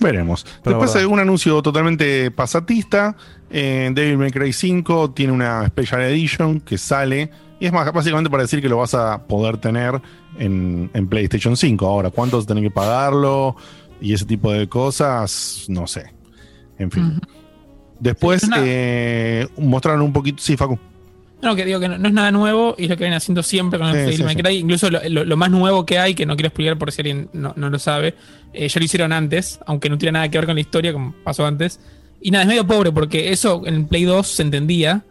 [0.00, 0.46] Veremos.
[0.62, 3.16] Pero Después hay un anuncio totalmente pasatista.
[3.50, 7.30] Eh, Devil May Cry 5 tiene una Special Edition que sale.
[7.60, 10.00] Y es más, básicamente para decir que lo vas a poder tener
[10.38, 11.86] en, en PlayStation 5.
[11.86, 13.56] Ahora, ¿cuántos tenés que pagarlo?
[14.00, 16.12] Y ese tipo de cosas, no sé.
[16.78, 17.20] En fin.
[17.98, 20.40] Después Sí, eh, mostraron un poquito.
[20.40, 20.78] Sí, Facu.
[21.42, 23.42] No, que digo que no, no es nada nuevo y es lo que vienen haciendo
[23.42, 24.56] siempre con el Sí, sí, sí.
[24.58, 27.28] Incluso lo, lo- lo más nuevo que hay, que no quiero explicar por si alguien
[27.32, 28.14] no, no lo sabe,
[28.52, 31.12] eh, ya lo hicieron antes, aunque no tiene nada que ver con la historia, como
[31.24, 31.80] pasó antes.
[32.20, 35.04] Y nada, es medio pobre porque eso en Play 2 se entendía.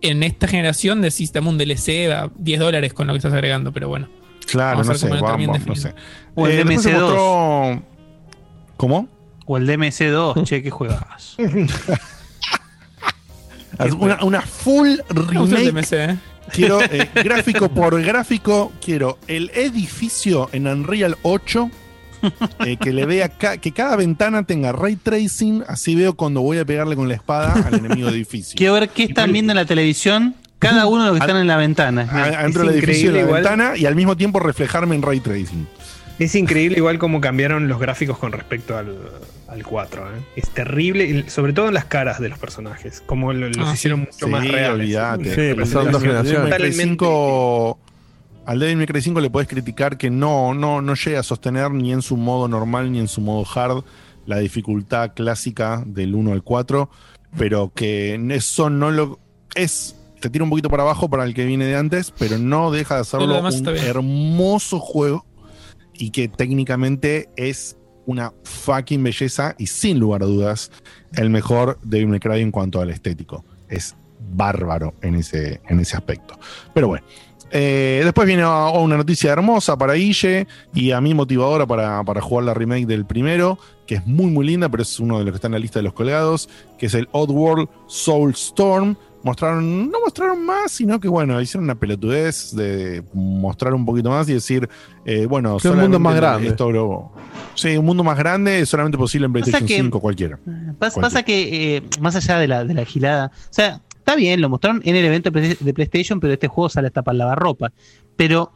[0.00, 3.72] En esta generación decís, dame un DLC a 10 dólares con lo que estás agregando,
[3.72, 4.08] pero bueno.
[4.46, 5.08] Claro, no sé.
[5.08, 5.94] Vamos, no sé.
[6.34, 7.00] O el Eh, después se DMC2.
[7.00, 7.82] mostró-
[8.76, 9.08] ¿Cómo?
[9.46, 11.36] O el DMC2, che, que juegas.
[13.98, 16.16] Una, una full remake DMC, ¿eh?
[16.52, 21.70] Quiero eh, gráfico por gráfico, quiero el edificio en Unreal 8
[22.64, 26.58] eh, que le vea ca- que cada ventana tenga ray tracing, así veo cuando voy
[26.58, 28.56] a pegarle con la espada al enemigo difícil.
[28.56, 31.46] Quiero ver qué están viendo en la televisión cada uno de los que están en
[31.46, 32.08] la ventana.
[32.10, 33.42] A- Adentro del edificio, en la igual.
[33.42, 35.66] ventana y al mismo tiempo reflejarme en ray tracing.
[36.18, 38.96] Es increíble igual cómo cambiaron los gráficos con respecto al,
[39.46, 40.02] al 4.
[40.02, 40.20] ¿eh?
[40.34, 43.04] Es terrible, sobre todo en las caras de los personajes.
[43.06, 44.06] Como lo- los Ah, hicieron sí.
[44.06, 44.80] mucho Sí, más reales.
[44.80, 45.34] olvídate.
[45.36, 46.76] Sí, Al pasaron dos generaciones.
[46.76, 47.78] 5
[48.48, 51.70] al Devil May Cry 5 le podés criticar que no, no, no llega a sostener
[51.70, 53.84] ni en su modo normal ni en su modo hard
[54.24, 56.88] la dificultad clásica del 1 al 4,
[57.36, 59.18] pero que eso no lo
[59.54, 62.70] es te tira un poquito para abajo para el que viene de antes, pero no
[62.70, 65.26] deja de hacerlo un hermoso juego
[65.92, 67.76] y que técnicamente es
[68.06, 70.70] una fucking belleza y sin lugar a dudas
[71.12, 73.44] el mejor Devil May Cry en cuanto al estético.
[73.68, 73.94] Es
[74.32, 76.38] bárbaro en ese, en ese aspecto.
[76.72, 77.04] Pero bueno.
[77.50, 82.20] Eh, después viene oh, una noticia hermosa para Guille y a mí motivadora para, para
[82.20, 85.32] jugar la remake del primero, que es muy muy linda, pero es uno de los
[85.32, 86.48] que está en la lista de los colgados,
[86.78, 88.96] que es el Oddworld Soulstorm.
[89.24, 94.28] Mostraron, no mostraron más, sino que bueno, hicieron una pelotudez de mostrar un poquito más
[94.28, 94.68] y decir,
[95.04, 96.46] eh, bueno, Que un mundo más grande.
[96.48, 97.10] esto lo-
[97.54, 100.38] sí, un mundo más grande, es solamente posible en PlayStation que- 5 cualquiera.
[100.78, 104.40] Pasa, pasa que, eh, más allá de la, de la gilada, o sea, está bien,
[104.40, 107.18] lo mostraron en el evento de Play- de PlayStation, pero este juego sale hasta para
[107.18, 107.72] lavar ropa.
[108.16, 108.52] Pero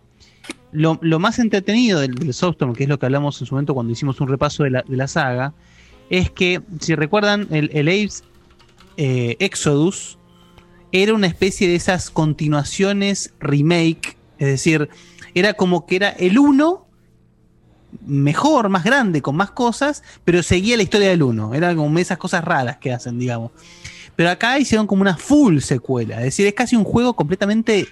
[0.72, 2.34] lo, más entretenido del, del
[2.74, 4.96] que es lo que hablamos en su momento cuando hicimos un repaso de la, de
[4.96, 5.52] la saga,
[6.08, 7.86] es que, si recuerdan, el, el
[8.96, 10.18] eh, Exodus
[10.90, 14.88] era una especie de esas continuaciones remake, es decir,
[15.34, 16.86] era como que era el 1
[18.06, 21.52] mejor, más grande, con más cosas, pero seguía la historia del 1.
[21.52, 23.50] Era como esas cosas raras que hacen, digamos.
[24.23, 27.89] Pero acá hicieron como una full secuela, es decir, es casi un juego completamente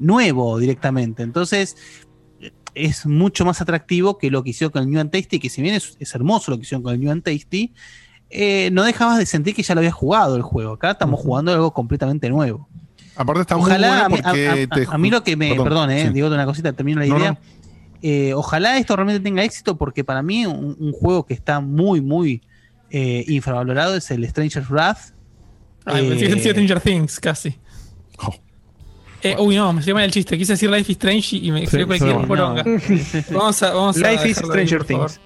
[0.00, 1.22] nuevo directamente.
[1.22, 1.76] Entonces,
[2.74, 5.62] es mucho más atractivo que lo que hicieron con el New and Tasty, que si
[5.62, 7.72] bien es, es hermoso lo que hicieron con el New and Tasty,
[8.30, 10.72] eh, no dejabas de sentir que ya lo habías jugado el juego.
[10.72, 12.68] Acá estamos jugando algo completamente nuevo.
[13.14, 15.54] Aparte está Ojalá, a muy bueno a- porque a- te- a mí lo que me,
[15.54, 16.12] perdón, eh, sí.
[16.12, 17.30] digo una cosita, termino la No, idea.
[17.30, 17.38] no.
[18.02, 22.00] Eh, ojalá esto realmente tenga éxito porque para mí un, un juego que está muy,
[22.00, 22.42] muy
[22.90, 25.12] eh, infravalorado es el Stranger's Wrath.
[25.92, 27.54] Ay, Eh, Stranger Things, casi.
[28.18, 28.34] Oh.
[29.22, 30.36] Eh, uy, no, me mal el chiste.
[30.38, 32.26] Quise decir Life is Strange y me salió cualquier no.
[32.26, 32.64] poronga.
[33.30, 34.84] Vamos a, vamos a Life is ahí, Stranger.
[34.84, 35.20] Things.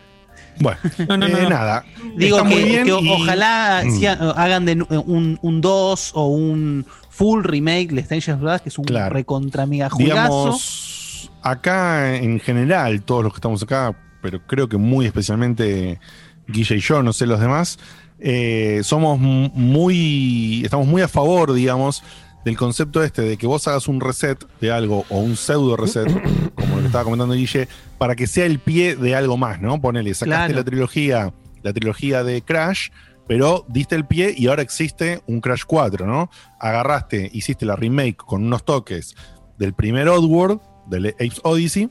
[0.60, 0.78] Bueno,
[1.08, 1.50] No, no, no, eh, no.
[1.50, 1.84] nada.
[2.16, 3.98] Digo Está que, muy bien que y- ojalá Mm.
[4.00, 4.72] sea- hagan de
[5.06, 9.12] un, un 2 o un full remake de Stranger's Wrath, que es un Claro.
[9.14, 9.88] recontra mega.
[9.96, 15.98] Digamos, acá en general, todos los que estamos acá, pero creo que muy especialmente
[16.46, 17.78] Guille y yo, no sé los demás,
[18.18, 22.02] eh, somos muy, estamos muy a favor, digamos,
[22.44, 26.06] del concepto este de que vos hagas un reset de algo o un pseudo reset,
[26.54, 27.68] como lo que estaba comentando Guille,
[27.98, 29.80] para que sea el pie de algo más, ¿no?
[29.80, 30.54] Ponele, sacaste Claro.
[30.54, 32.88] la trilogía, la trilogía de Crash,
[33.26, 36.30] pero diste el pie y ahora existe un Crash 4, ¿no?
[36.60, 39.14] Agarraste, hiciste la remake con unos toques
[39.58, 41.88] del primer Oddworld, del Apes Odyssey,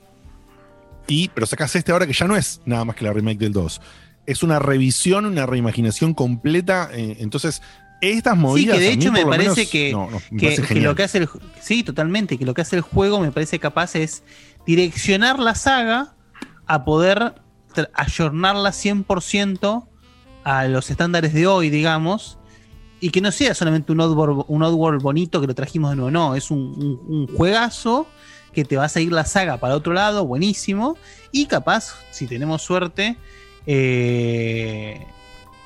[1.07, 3.51] y, pero sacás este ahora que ya no es nada más que la remake del
[3.53, 3.81] 2.
[4.25, 6.89] Es una revisión, una reimaginación completa.
[6.93, 7.61] eh, entonces,
[8.01, 8.77] estas Sí, movidas.
[8.77, 10.81] que de a mí hecho me parece menos, que, no, no, me que- parece que
[10.81, 11.29] lo que hace el
[11.61, 14.23] sí, totalmente, que lo que hace el juego me parece capaz es
[14.65, 16.15] direccionar la saga
[16.65, 17.35] a poder
[17.93, 19.87] ayornarla 100%
[20.43, 22.37] a los estándares de hoy, digamos,
[22.99, 26.11] y que no sea solamente un Oddworld, un Oddworld bonito que lo trajimos de nuevo,
[26.11, 28.07] no, es un, un- un juegazo
[28.53, 30.97] que te va a seguir la saga para otro lado, buenísimo,
[31.31, 33.17] y capaz, si tenemos suerte,
[33.65, 35.05] eh,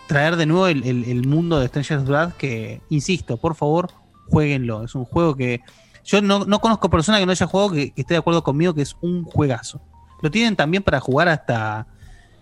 [0.07, 3.89] traer de nuevo el, el- el mundo de Stranger's Wrath que, insisto, por favor,
[4.29, 4.83] jueguenlo.
[4.83, 5.61] Es un juego que
[6.05, 8.73] yo no, no conozco persona que no haya jugado que, que esté de acuerdo conmigo
[8.73, 9.81] que es un juegazo.
[10.21, 11.87] Lo tienen también para jugar hasta...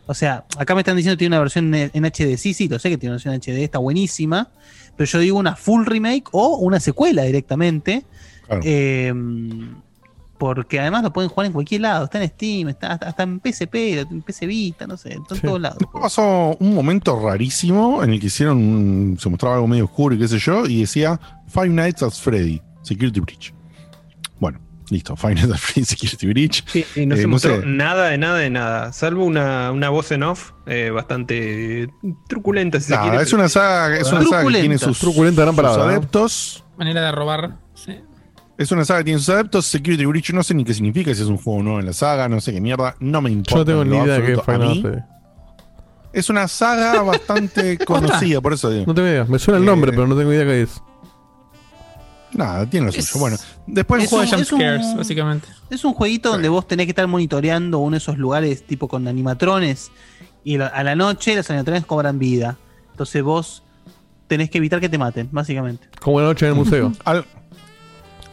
[0.08, 2.38] O sea, acá me están diciendo que tiene una versión en en HD.
[2.38, 4.50] Sí, sí, lo sé que tiene una versión en HD, está buenísima.
[4.96, 8.06] Pero yo digo una full remake o una secuela directamente.
[8.46, 8.62] Claro.
[8.64, 9.12] Eh,
[10.54, 12.06] porque además lo pueden jugar en cualquier lado.
[12.06, 15.42] Está en Steam, está hasta, hasta en PSP, en PC Vita, no sé, está en
[15.42, 15.48] Sí.
[15.48, 15.78] todos lados.
[15.94, 20.20] Pasó un momento rarísimo en el que hicieron, un- se mostraba algo medio oscuro y
[20.20, 23.54] qué sé yo, y decía Five Nights at Freddy, Security Breach.
[24.40, 24.60] Bueno,
[24.90, 26.64] listo, Five Nights at Freddy, Security Breach.
[26.68, 27.66] Sí, y no Eh, se no mostró sé.
[27.66, 31.90] nada de nada de nada, salvo una, una voz en off eh, bastante
[32.28, 33.22] truculenta, si se quiere.
[33.22, 35.90] es una saga, es una saga que tiene sus, Truculenta, gran sus palabra, ¿no?
[35.92, 36.64] adeptos.
[36.78, 37.58] Manera de robar.
[38.58, 39.66] Es una saga que tiene sus adeptos.
[39.66, 42.30] Security Breach no sé ni qué significa, si es un juego nuevo en la saga,
[42.30, 42.96] no sé qué mierda.
[43.00, 43.52] No me importa.
[43.52, 44.84] Yo no tengo en ni idea de qué Fantasy.
[46.14, 48.86] Es una saga bastante conocida, por eso digo.
[48.88, 49.26] No tengo idea.
[49.26, 50.82] Me suena el Eh, nombre, pero no tengo idea qué es.
[52.34, 53.20] Nada, tiene lo Es- suyo.
[53.20, 55.48] Bueno, después Es un juega jump un- scares, básicamente.
[55.70, 59.08] Es un jueguito donde vos tenés que estar monitoreando uno de esos lugares tipo con
[59.08, 59.92] animatrones
[60.44, 62.58] y a la noche los animatrones cobran vida.
[62.92, 63.64] Entonces vos
[64.28, 65.88] tenés que evitar que te maten, básicamente.
[66.02, 66.92] Como la noche en el museo.
[67.06, 67.26] Al-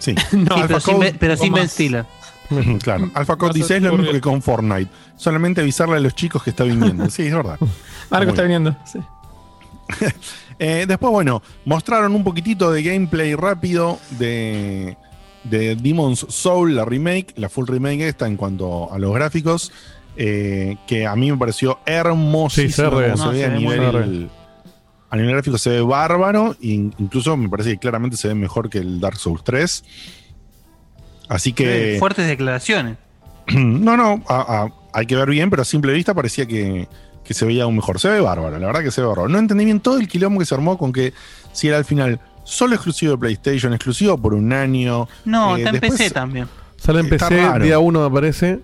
[0.02, 1.60] Sí, Sí, Alpha pero, sin, Code- Ben- pero sin más.
[1.60, 2.06] Ben Stiller.
[2.82, 3.10] claro.
[3.14, 4.90] Alpha Code Más dice es lo mismo que con Fortnite.
[5.16, 7.08] Solamente avisarle a los chicos que está viniendo.
[7.10, 7.58] Sí, es verdad.
[8.10, 8.76] Marco Muy está viniendo.
[8.84, 8.98] Sí.
[10.58, 14.96] Eh, después, bueno, mostraron un poquitito de gameplay rápido de,
[15.44, 19.72] de Demon's Soul, la remake, la full remake esta en cuanto a los gráficos,
[20.16, 22.68] eh, que a mí me pareció hermosísimo.
[22.68, 24.30] Sí, se re No, a se ve muy nivel.
[25.12, 28.68] A nivel gráfico se ve bárbaro, e incluso me parece que claramente se ve mejor
[28.70, 29.84] que el Dark Souls 3.
[31.28, 31.96] Así que...
[31.98, 32.96] Fuertes declaraciones.
[33.54, 36.88] No, no, a- a- hay que ver bien, pero a simple vista parecía que,
[37.24, 37.98] que se veía aún mejor.
[38.00, 39.28] Se ve bárbaro, la verdad que se ve bárbaro.
[39.28, 41.12] No entendí bien todo el quilombo que se armó con que
[41.52, 45.08] si era al final solo exclusivo de PlayStation, exclusivo por un año.
[45.24, 46.48] No, Eh, está en PC también.
[46.76, 47.64] Sale en PC raro.
[47.64, 48.60] día 1 me parece.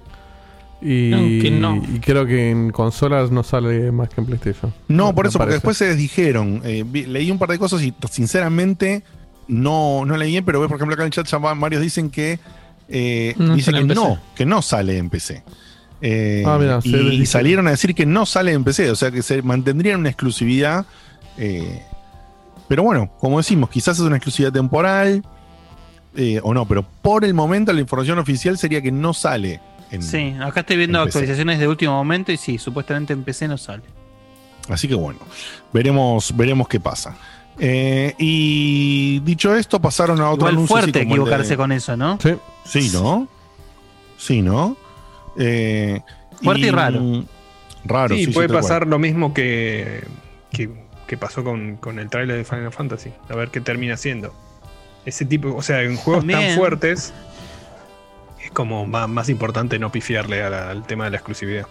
[0.81, 1.77] Y, Aunque no.
[1.93, 4.73] y creo que en consolas no sale más que en PlayStation.
[4.87, 6.61] No, por eso, porque después se desdijeron.
[6.65, 9.03] Eh, vi- leí un par de cosas y sinceramente
[9.49, 12.39] no, no leí bien, pero por ejemplo acá en el chat ya varios dicen que
[12.89, 14.01] eh, No dicen sale que en PC.
[14.01, 15.43] no, que no sale en PC.
[16.01, 19.11] Eh, Ah, mira, y, y salieron a decir que no sale en PC, o sea
[19.11, 20.87] que se mantendrían una exclusividad.
[21.39, 21.83] eh,
[22.69, 25.25] pero bueno, como decimos, quizás es una exclusividad temporal
[26.15, 29.61] eh, o no, pero por el momento la información oficial sería que no sale
[29.91, 33.57] en, Sí, acá estoy viendo actualizaciones de último momento y sí, supuestamente en PC no
[33.59, 33.83] sale.
[34.69, 35.19] Así que bueno,
[35.73, 37.17] veremos, veremos qué pasa.
[37.59, 42.19] Eh, y dicho esto, pasaron a otro Igual fuerte de- equivocarse con eso, ¿no?
[42.21, 42.35] Sí.
[42.65, 43.27] Sí, ¿no?
[44.17, 44.77] Sí, ¿no?
[45.39, 46.01] Eh,
[46.43, 47.25] Fuerte y raro.
[47.85, 50.05] Raro, sí, sí, puede pasar lo mismo que,
[50.53, 50.71] que,
[51.07, 53.11] que pasó con, con el tráiler de Final Fantasy.
[53.29, 54.35] A ver qué termina siendo.
[55.07, 56.41] Ese tipo, o sea, en juegos También.
[56.51, 57.15] tan fuertes
[58.49, 61.67] es como más, más importante no pifiarle la- al tema de la exclusividad.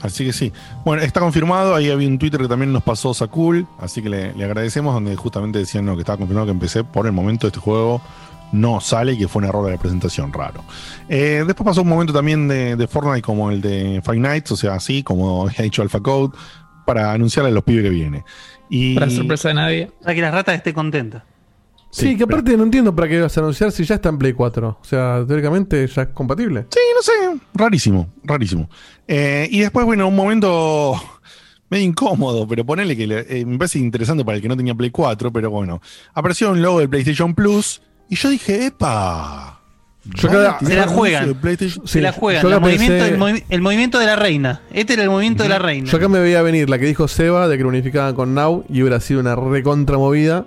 [0.00, 0.52] Así que sí.
[0.84, 1.74] Bueno, está confirmado.
[1.74, 3.66] Ahí había un Twitter que también nos pasó Sakul.
[3.80, 6.84] Así que le, le agradecemos, donde justamente decían no, que estaba confirmado que empecé.
[6.84, 8.00] Por el momento este juego
[8.52, 10.62] no sale y que fue un error de la presentación raro.
[11.08, 14.56] Eh, después pasó un momento también de, de Fortnite como el de Five Nights, o
[14.56, 16.36] sea, así como había dicho Alpha Code,
[16.86, 18.24] para anunciarle a los pibes que viene.
[18.70, 19.90] Y, Para sorpresa de nadie.
[20.00, 21.24] Para que las ratas estén contentas.
[21.90, 24.18] Sí, Sí, que aparte no entiendo para qué vas a anunciar si ya está en
[24.18, 24.78] Play 4.
[24.80, 26.66] O sea, teóricamente ya es compatible.
[26.70, 28.68] Sí, no sé, rarísimo, rarísimo.
[29.06, 30.94] Eh, y después, bueno, un momento
[31.70, 34.74] medio incómodo, pero ponele que le- eh, me parece interesante para el que no tenía
[34.74, 35.80] Play 4, pero bueno,
[36.14, 39.54] apareció un logo del PlayStation Plus y yo dije, ¡epa!
[40.04, 41.36] Yo ¿van a cada- tirar Se la juegan.
[41.58, 42.42] Sí, Se la juegan.
[42.42, 44.60] yo el, movimiento, pensé- el, movi- el movimiento de la reina.
[44.72, 45.86] Este era el movimiento de la reina.
[45.90, 48.64] Yo acá me veía venir la que dijo Seba de que lo unificaban con Now
[48.70, 50.46] y hubiera sido una recontra movida.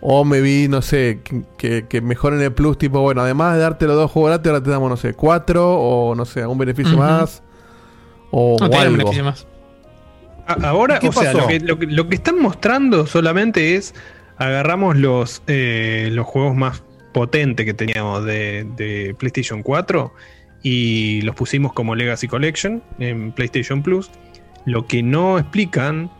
[0.00, 1.20] O me vi, no sé,
[1.56, 4.62] que, que, mejoren el plus, tipo, bueno, además de darte los dos juegos gratis, ahora
[4.62, 7.42] te damos, no sé, cuatro, o no sé, algún beneficio más.
[8.30, 8.96] O, No o te da un algo.
[8.98, 9.46] beneficio más.
[10.46, 11.40] Ahora, ¿Qué o sea, pasó?
[11.40, 13.94] lo que, lo, que, lo que están mostrando solamente es
[14.36, 16.82] agarramos los, eh, los juegos más
[17.12, 20.12] potentes que teníamos de, de PlayStation 4
[20.62, 24.10] y los pusimos como Legacy Collection en PlayStation Plus.
[24.66, 26.10] Lo que no explican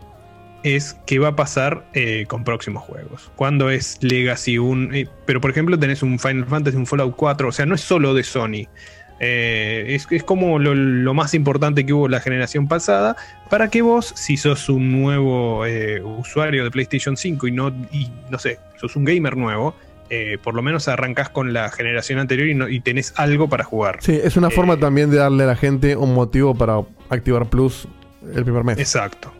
[0.74, 3.30] es qué va a pasar eh, con próximos juegos.
[3.36, 4.94] Cuando es Legacy un...
[4.94, 7.80] eh, pero por ejemplo tenés un Final Fantasy, un Fallout 4, o sea, no es
[7.80, 8.66] solo de Sony.
[9.18, 13.16] Eh, es, es como lo, lo más importante que hubo la generación pasada
[13.48, 15.64] para que vos, si sos un nuevo
[16.18, 19.74] usuario de PlayStation 5 y no, y, no sé, sos un gamer nuevo,
[20.10, 23.64] eh, por lo menos arrancás con la generación anterior y, no- y tenés algo para
[23.64, 23.98] jugar.
[24.02, 27.88] Sí, es una forma también de darle a la gente un motivo para activar Plus
[28.34, 28.78] el primer mes.
[28.78, 29.32] Exacto.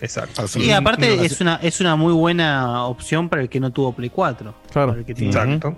[0.00, 0.42] Exacto.
[0.42, 0.76] Así Y es.
[0.76, 4.10] aparte No, es una, es una muy buena opción para el que no tuvo Play
[4.10, 4.54] 4.
[4.72, 4.88] Claro.
[4.88, 5.76] Para el que tiene- Exacto.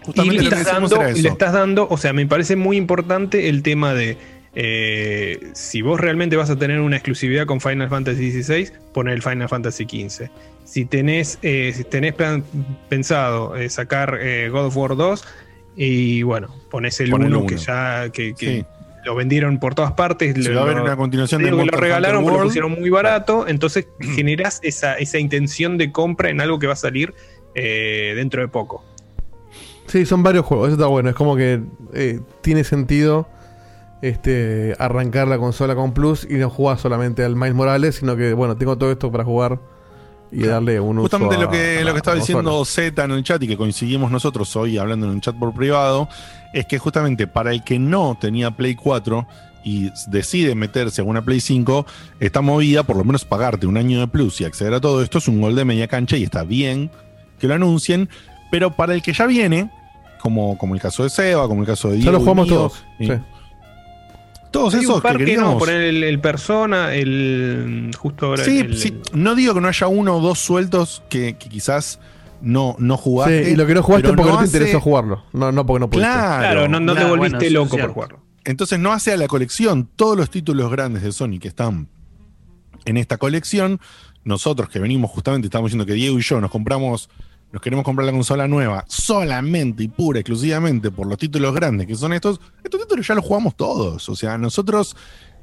[0.00, 3.48] Y Justamente le estás, dando, y le estás dando, o sea, me parece muy importante
[3.50, 4.16] el tema de
[4.54, 9.22] eh, si vos realmente vas a tener una exclusividad con Final Fantasy XVI, poner el
[9.22, 10.30] Final Fantasy XV.
[10.64, 12.42] Si tenés, eh, si tenés plan-
[12.88, 15.24] pensado eh, sacar eh, God of War 2,
[15.76, 17.46] y bueno, ponés el Pon el 1 uno.
[17.46, 18.64] que ya que, que Sí.
[19.08, 20.34] Lo vendieron por todas partes.
[20.34, 23.48] Se lo- va a ver una continuación de lo regalaron, pero lo pusieron muy barato,
[23.48, 27.14] entonces generás esa, esa intención de compra en algo que va a salir
[27.54, 28.84] eh, dentro de poco.
[29.86, 31.08] Sí, son varios juegos, eso está bueno.
[31.08, 31.62] Es como que
[31.94, 33.26] eh, tiene sentido
[34.02, 38.34] este arrancar la consola con Plus y no jugar solamente al Miles Morales, sino que,
[38.34, 39.58] bueno, tengo todo esto para jugar
[40.30, 43.10] y darle un uso Justamente a- lo que, a lo que estaba diciendo Z en
[43.12, 46.08] el chat y que coincidimos nosotros hoy hablando en un chat por privado,
[46.52, 49.26] es que justamente para el que no tenía Play 4
[49.64, 51.84] y decide meterse a una Play 5,
[52.20, 55.18] esta movida, por lo menos pagarte un año de plus y acceder a todo esto,
[55.18, 56.90] es un gol de media cancha y está bien
[57.38, 58.08] que lo anuncien,
[58.50, 59.70] pero para el que ya viene,
[60.20, 62.06] como, como el caso de Seba, como el caso de Diego.
[62.06, 62.84] Ya lo jugamos mío, todos.
[62.98, 63.12] y- sí.
[64.50, 65.58] Todos Hay un esos par que que no, queríamos.
[65.58, 68.44] poner el, el persona, el justo ahora.
[68.44, 72.00] Sí, el- sí, no digo que no haya uno o dos sueltos que, que quizás
[72.40, 73.50] no, no Sí, jugaste.
[73.50, 75.24] y lo que no jugaste porque no, te hace- interesó jugarlo.
[75.32, 76.10] No, no porque no pudiste.
[76.12, 78.20] Claro, Claro, no, no te Claro, volviste bueno, loco por jugarlo.
[78.44, 81.88] Entonces no hace a la colección todos los títulos grandes de Sony que están
[82.86, 83.80] en esta colección.
[84.24, 87.10] Nosotros que venimos justamente, estamos diciendo que Diego y yo nos compramos,
[87.52, 91.94] nos queremos comprar la consola nueva solamente y pura, exclusivamente por los títulos grandes que
[91.94, 92.40] son estos.
[92.62, 94.08] Estos títulos ya los jugamos todos.
[94.08, 94.96] O sea, nosotros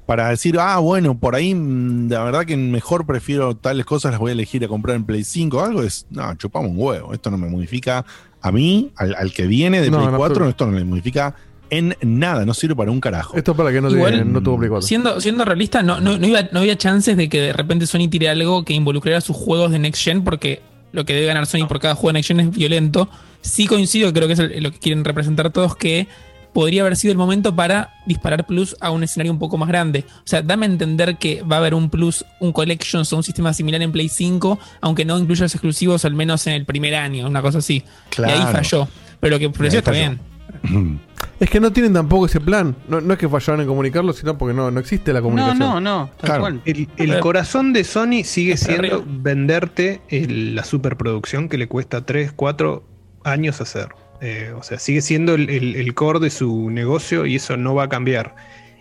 [0.06, 4.20] para decir, ah, bueno, por ahí mm, la verdad que mejor prefiero tales cosas, las
[4.20, 7.12] voy a elegir a comprar en Play 5 o algo, es, no, chupamos un huevo.
[7.14, 8.06] Esto no me modifica
[8.42, 10.50] a mí, al, al que viene de No, Play en 4, absoluto.
[10.52, 11.36] esto no me modifica
[11.72, 13.36] en nada, no sirve para un carajo.
[13.36, 14.88] Esto es para que no, Igual- tiene- no tuvo Play 4.
[14.88, 18.08] Siendo, siendo realista, no, no, no, iba- no había chances de que de repente Sony
[18.08, 20.62] tire algo que involucrara sus juegos de Next Gen, porque
[20.96, 23.10] lo que debe ganar Sony por cada juego de Next Gen es violento.
[23.42, 26.08] Sí coincido, creo que es lo que quieren representar todos, que
[26.56, 30.06] podría haber sido el momento para disparar Plus a un escenario un poco más grande.
[30.20, 33.24] O sea, dame a entender que va a haber un Plus, un Collections o un
[33.24, 36.96] sistema similar en Play 5, aunque no incluya los exclusivos, al menos en el primer
[36.96, 37.84] año, una cosa así.
[38.10, 38.34] Claro.
[38.34, 38.88] Y ahí falló.
[39.20, 40.20] Pero lo que ofreció está bien.
[41.40, 42.76] Es que no tienen tampoco ese plan.
[42.88, 45.60] No, no es que fallaron en comunicarlo, sino porque no, no existe la No, comunicación.
[45.60, 46.10] no, no.
[46.18, 46.42] Tal Claro.
[46.42, 46.62] cual.
[46.66, 52.84] El, corazón de Sony sigue siendo venderte el- la superproducción que le cuesta 3, 4
[53.24, 53.90] años hacer.
[54.22, 57.76] Eh, o sea, sigue siendo el, el- el core de su negocio y eso no
[57.76, 58.36] va a cambiar.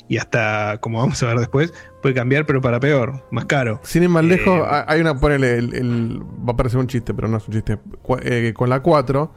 [0.06, 1.72] Y hasta, como vamos a ver después,
[2.02, 3.80] puede cambiar, pero para peor, más caro.
[3.82, 5.18] Sin ir más Eh, lejos, ha- hay una.
[5.18, 7.78] Ponele, el, el- va a parecer un chiste, pero no es un chiste.
[8.02, 9.32] Cu- eh, con la 4,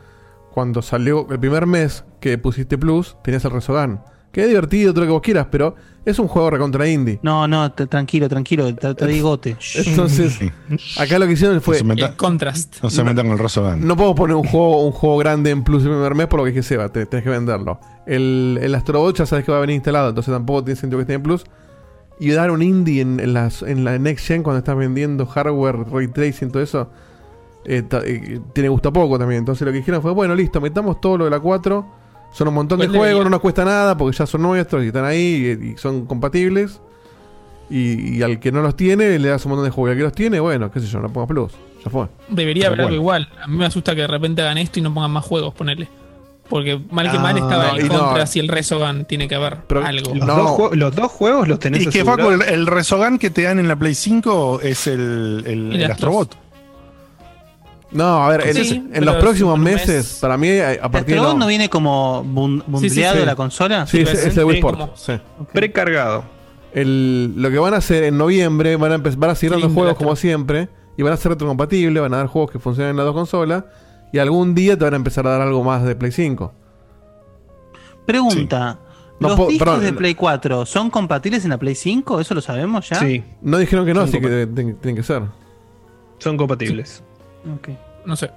[0.57, 4.03] cuando salió el primer mes que pusiste Plus, tenías el Resogan.
[4.31, 7.19] Que es divertido, todo lo que vos quieras, pero es un juego recontra indie.
[7.21, 9.55] No, no, tranquilo, tranquilo, te, te digote.
[9.75, 10.39] Entonces,
[10.97, 11.83] acá lo que hicieron fue.
[11.83, 12.77] No se El contrast.
[12.81, 13.85] no se metan con el Rosogan.
[13.85, 16.43] No podemos poner un juego, un juego grande en Plus el primer mes por lo
[16.45, 17.79] que dije Seba, te- tenés que venderlo.
[18.07, 21.01] El, el Astrobot ya sabes que va a venir instalado, entonces tampoco tiene sentido que
[21.03, 21.43] esté en Plus.
[22.19, 25.85] Y dar un indie en, en las- en la Next Gen cuando estás vendiendo hardware,
[25.91, 26.89] ray tracing, todo eso,
[27.67, 29.39] eh, eh, tiene gusto a poco también.
[29.39, 31.85] Entonces lo que dijeron fue, bueno, listo, metamos todo lo de la 4.
[32.33, 34.87] Son un montón de Igual juegos, no nos cuesta nada porque ya son nuestros y
[34.87, 36.81] están ahí y, y son compatibles.
[37.69, 39.89] Y, y al que no los tiene, le das un montón de juegos.
[39.89, 41.51] Y al que los tiene, bueno, qué sé yo, no ponga Plus.
[41.83, 42.07] Ya fue.
[42.29, 43.27] Debería haber algo igual.
[43.41, 45.87] A mí me asusta que de repente hagan esto y no pongan más juegos, ponerle.
[46.49, 47.99] Porque mal que Ah, mal estaba no, el y no.
[47.99, 49.03] Contras y el Resogan.
[49.05, 50.15] Tiene que haber Pero- algo.
[50.15, 50.35] Los, No.
[50.37, 52.05] dos, jue- los dos juegos los tenés Y que.
[52.05, 55.81] Facu, el, el Resogan que te dan en la Play 5 es el, el, El
[55.81, 55.91] el Astros.
[56.25, 56.37] Astrobot.
[57.91, 60.91] No, a ver, en- sí, en pero los próximos mes- meses, para mí, a partir
[60.91, 61.13] de.
[61.15, 63.87] ¿Astrobot no- no viene como bun- Sí, sí, de la consola?
[63.87, 65.51] Sí, es, es el Wii sí, Sport.
[65.53, 66.23] Precargado.
[66.73, 69.69] El- lo que van a hacer en noviembre, van a, empezar, van a seguir dando
[69.69, 72.97] juegos como siempre, y van a ser retrocompatibles, van a dar juegos que funcionen en
[72.97, 73.63] las dos consolas,
[74.11, 76.53] y algún día te van a empezar a dar algo más de Play 5.
[78.05, 78.79] Pregunta.
[79.19, 82.19] No ¿Los discos perdón, de Play 4 son compatibles en la Play 5?
[82.21, 82.99] ¿Eso lo sabemos ya?
[82.99, 85.23] Sí, No dijeron que no, Son así que tienen que ser.
[86.19, 87.03] son compatibles.
[87.55, 87.69] Ok.
[88.05, 88.31] No sé.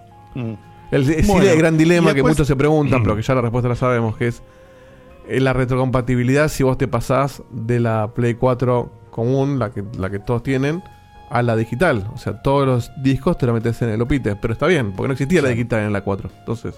[0.91, 3.69] El, sí, Bueno, el gran dilema que muchos se preguntan, pero que ya la respuesta
[3.69, 4.43] la sabemos, que es
[5.29, 10.11] eh, la retrocompatibilidad si vos te pasás de la Play 4 común, la que, la
[10.11, 10.83] que todos tienen,
[11.31, 12.09] a la digital.
[12.13, 15.09] O sea, todos los discos te lo metes en el Opite, pero está bien, porque
[15.09, 16.31] no existía la digital en la 4.
[16.41, 16.75] Entonces,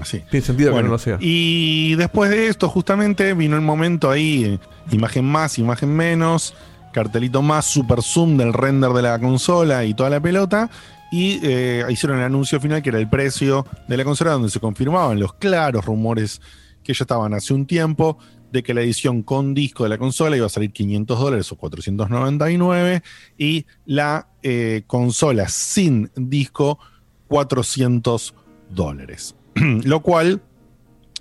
[0.00, 0.22] Así.
[0.30, 1.18] tiene sentido que Bueno, no lo sea.
[1.20, 4.58] y después de esto, justamente, vino el momento ahí, eh,
[4.90, 6.54] imagen más, imagen menos,
[6.92, 10.70] cartelito más, super zoom del render de la consola y toda la pelota.
[11.14, 14.58] Y eh, hicieron el anuncio final, que era el precio de la consola, donde se
[14.58, 16.40] confirmaban los claros rumores
[16.82, 18.18] que ya estaban hace un tiempo,
[18.50, 21.56] de que la edición con disco de la consola iba a salir 500 dólares o
[21.56, 23.04] 499,
[23.38, 26.80] y la eh, consola sin disco
[27.28, 28.34] 400
[28.70, 29.36] dólares.
[29.84, 30.42] Lo cual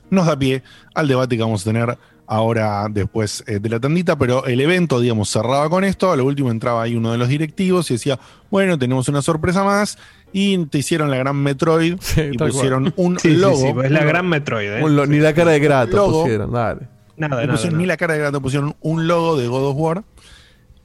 [0.09, 0.63] nos da pie
[0.95, 4.99] al debate que vamos a tener ahora después eh, de la tandita, pero el evento,
[4.99, 6.11] digamos, cerraba con esto.
[6.11, 8.19] A lo último entraba ahí uno de los directivos y decía,
[8.49, 9.97] bueno, tenemos una sorpresa más.
[10.31, 13.55] Y te hicieron la gran Metroid Sí, y pusieron un Sí, logo.
[13.57, 14.67] sí, pues es la gran Metroid.
[14.79, 14.83] ¿eh?
[14.83, 16.21] Un ni la cara de grato Logo.
[16.23, 16.81] pusieron, dale.
[17.17, 17.77] Nada, pusieron nada.
[17.77, 20.03] ni la cara de gato, pusieron un logo de God of War,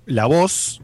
[0.05, 0.83] la voz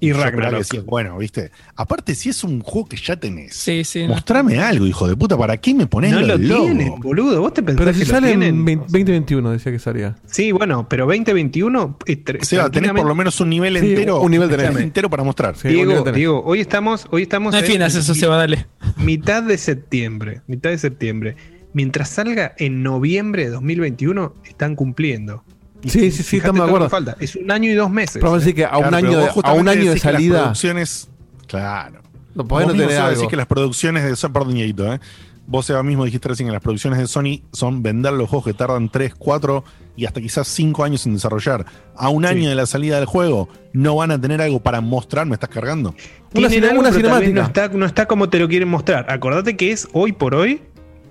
[0.00, 0.84] Y Ragnarok.
[0.84, 4.02] bueno, viste, aparte si es un juego que ya tenés, Sí, sí.
[4.02, 4.08] no.
[4.08, 6.64] mostrame algo, hijo de puta, ¿para qué me pones No lo el logo?
[6.64, 7.40] tienen, boludo.
[7.40, 8.66] ¿Vos te pensás Pero si que lo sale en tienen?
[8.66, 10.16] 20- 2021, decía que salía.
[10.26, 11.96] Sí, bueno, pero 2021.
[12.06, 14.76] eh, tr- O sea, tenés por lo menos un nivel Sí, entero, un nivel tenés.
[14.76, 15.56] entero para mostrar.
[15.56, 18.66] Sí, un Diego, hoy estamos, hoy estamos No en defiendas eso, mi- Seba, dale.
[18.98, 20.42] mitad de septiembre.
[20.46, 21.36] Mitad de septiembre.
[21.72, 25.44] Mientras salga en noviembre de 2021, están cumpliendo.
[25.86, 26.88] Sí, sí, sí, lo acuerdo.
[26.90, 27.16] Falta.
[27.20, 28.14] Es un año y dos meses.
[28.14, 28.46] Pero vamos a ¿eh?
[28.46, 30.40] decir que a un Claro, pero año, de, a un año de que las salida.
[30.42, 31.08] producciones,
[31.46, 32.00] claro.
[32.34, 33.14] No podés Vos no mismo, tener algo.
[33.16, 35.00] decís que las producciones de Sony, perdón, ¿eh?
[35.46, 38.54] Vos Seba mismo dijiste recién que las producciones de Sony son vender los juegos que
[38.54, 39.62] tardan 3, 4
[39.94, 41.66] y hasta quizás 5 años en desarrollar.
[41.96, 45.26] A un año de la salida del juego, no van a tener algo para mostrar,
[45.26, 45.94] me estás cargando.
[46.34, 47.32] Una cine- algo, una cinemática.
[47.34, 49.04] No está, no está como te lo quieren mostrar.
[49.12, 50.62] Acordate que es hoy por hoy.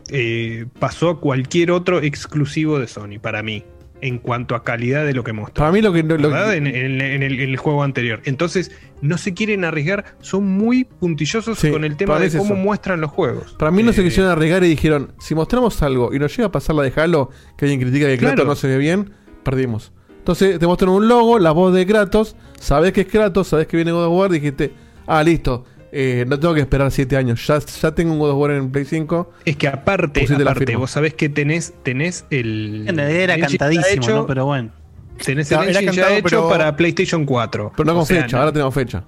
[0.09, 3.63] eh, pasó a cualquier otro exclusivo de Sony, para mí.
[4.05, 5.61] En cuanto a calidad de lo que mostró.
[5.61, 5.99] Para mí lo que...
[5.99, 6.67] En, en-
[7.01, 8.21] en el, en el juego anterior.
[8.25, 8.71] Entonces,
[9.01, 10.03] no se quieren arriesgar.
[10.19, 12.55] Son muy puntillosos Sí, con el tema de cómo eso.
[12.55, 13.55] muestran los juegos.
[13.57, 16.47] Para mí no se Eh, quisieron arriesgar y dijeron, si mostramos algo y nos llega
[16.47, 18.35] a pasar la de Halo, que alguien critica que Claro.
[18.35, 19.11] Kratos no se ve bien,
[19.43, 19.93] perdimos.
[20.19, 23.75] Entonces te muestran un logo, la voz de Kratos, sabes que es Kratos, sabes que
[23.77, 24.71] viene God of War, dijiste,
[25.07, 28.37] ah, listo, eh, no tengo que esperar 7 años, ya, ya tengo un God of
[28.39, 29.31] War en Play 5.
[29.45, 32.85] Es que aparte, la aparte vos sabés que tenés, tenés el.
[32.87, 34.25] En realidad era cantadísimo, hecho, ¿no?
[34.27, 34.71] Pero bueno.
[35.23, 37.71] Tenés el Era engine ya cantado, hecho pero- para PlayStation 4.
[37.77, 39.03] Pero no O con sea, fecha, no- ahora tenemos fecha.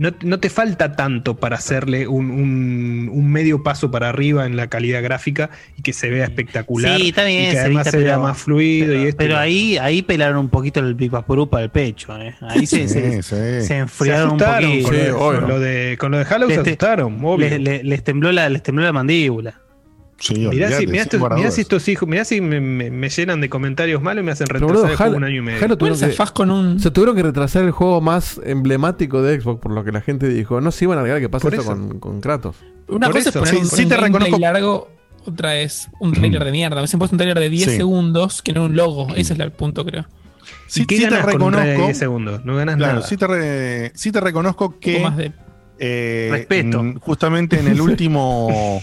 [0.00, 4.56] No, no te falta tanto para hacerle un, un- un medio paso para arriba en
[4.56, 6.98] la calidad gráfica y que se vea espectacular.
[6.98, 9.16] Sí, está bien, Y que además se vea pero- más fluido Pero, y esto.
[9.18, 12.34] pero ahí, ahí pelaron un poquito el Big Vaporú para el pecho, ¿eh?
[12.40, 13.22] Ahí se, se, Sí, sí.
[13.22, 14.88] se se enfriaron un asustaron poquito.
[14.88, 15.10] con, Sí, lo, de-
[15.40, 17.48] con lo de, con lo de Halo, se Este- asustaron, obvio.
[17.50, 19.60] Les, les- les tembló la, les tembló la mandíbula.
[20.20, 23.08] Sí, Mirá, olvidate, si, mirá estos, mirá si estos hijos, mirá si me, me- me
[23.08, 25.40] llenan de comentarios malos y me hacen retrasar boludo, el juego Halo, un año y
[25.40, 25.58] medio.
[25.64, 26.78] Halo ¿Cuál tuvieron que- con un.
[26.78, 30.28] se tuvieron que retrasar el juego más emblemático de Xbox, por lo que la gente
[30.28, 30.60] dijo.
[30.60, 31.64] No se iban a arriesgar que pase eso.
[31.64, 32.56] Con, con Kratos.
[32.88, 34.88] Una Por cosa eso, es poner sí, un, sí un te reconozco- largo,
[35.24, 36.76] otra es un trailer de mierda.
[36.78, 37.76] A veces puesto un trailer de 10 Sí.
[37.78, 39.08] segundos que no un logo.
[39.16, 40.06] Ese es el punto, creo.
[40.66, 41.86] Sí, ¿Y qué sí te ganas con un trailer de reconozco.
[41.86, 42.44] 10 segundos?
[42.44, 43.06] No ganas Claro, nada.
[43.06, 45.32] sí te, re- sí te reconozco Un que poco más de.
[45.80, 46.80] Eh, Respeto.
[46.80, 48.80] en- justamente en el último.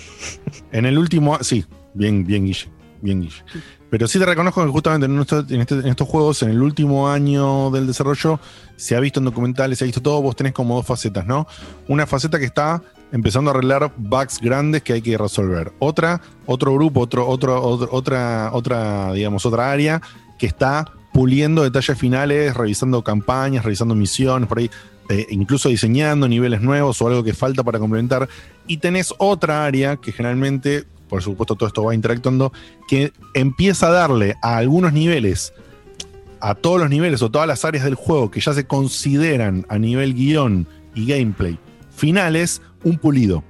[0.71, 1.37] en el último.
[1.41, 1.63] Sí,
[1.93, 2.67] bien, bien, Guille.
[3.01, 3.43] Bien, Guille.
[3.89, 6.61] Pero sí te reconozco que justamente en, nuestro- en este- en estos juegos, en el
[6.61, 8.39] último año del desarrollo,
[8.75, 10.21] se ha visto en documentales, se ha visto todo.
[10.21, 11.47] Vos tenés como dos facetas, ¿no?
[11.87, 12.81] Una faceta que está
[13.13, 15.71] empezando a arreglar bugs grandes que hay que resolver.
[15.79, 20.01] Otra, otro grupo, otro, otro, otro- otra, otra, digamos, otra área
[20.37, 24.69] que está puliendo detalles finales, revisando campañas, revisando misiones, por ahí,
[25.09, 28.27] eh, incluso diseñando niveles nuevos o algo que falta para complementar.
[28.67, 32.51] Y tenés otra área que generalmente, por supuesto, todo esto va interactuando,
[32.87, 35.53] que empieza a darle a algunos niveles,
[36.39, 39.77] a todos los niveles o todas las áreas del juego que ya se consideran a
[39.77, 41.57] nivel guion y gameplay
[41.97, 43.43] finales, un pulido.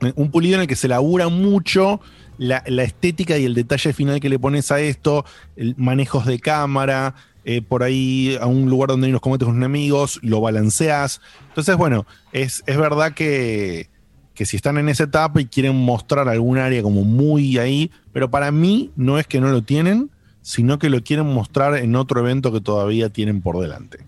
[0.00, 2.00] Eh, Un pulido en el que se labura mucho
[2.38, 5.24] la, la estética y el detalle final que le pones a esto,
[5.56, 9.56] el manejos de cámara, eh, por ahí a un lugar donde hay unos combates con
[9.56, 11.20] enemigos, lo balanceas.
[11.48, 13.88] Entonces, bueno, es, es verdad que,
[14.34, 18.30] que si están en esa etapa y quieren mostrar algún área como muy ahí, pero
[18.30, 20.10] para mí no es que no lo tienen,
[20.42, 24.06] sino que lo quieren mostrar en otro evento que todavía tienen por delante.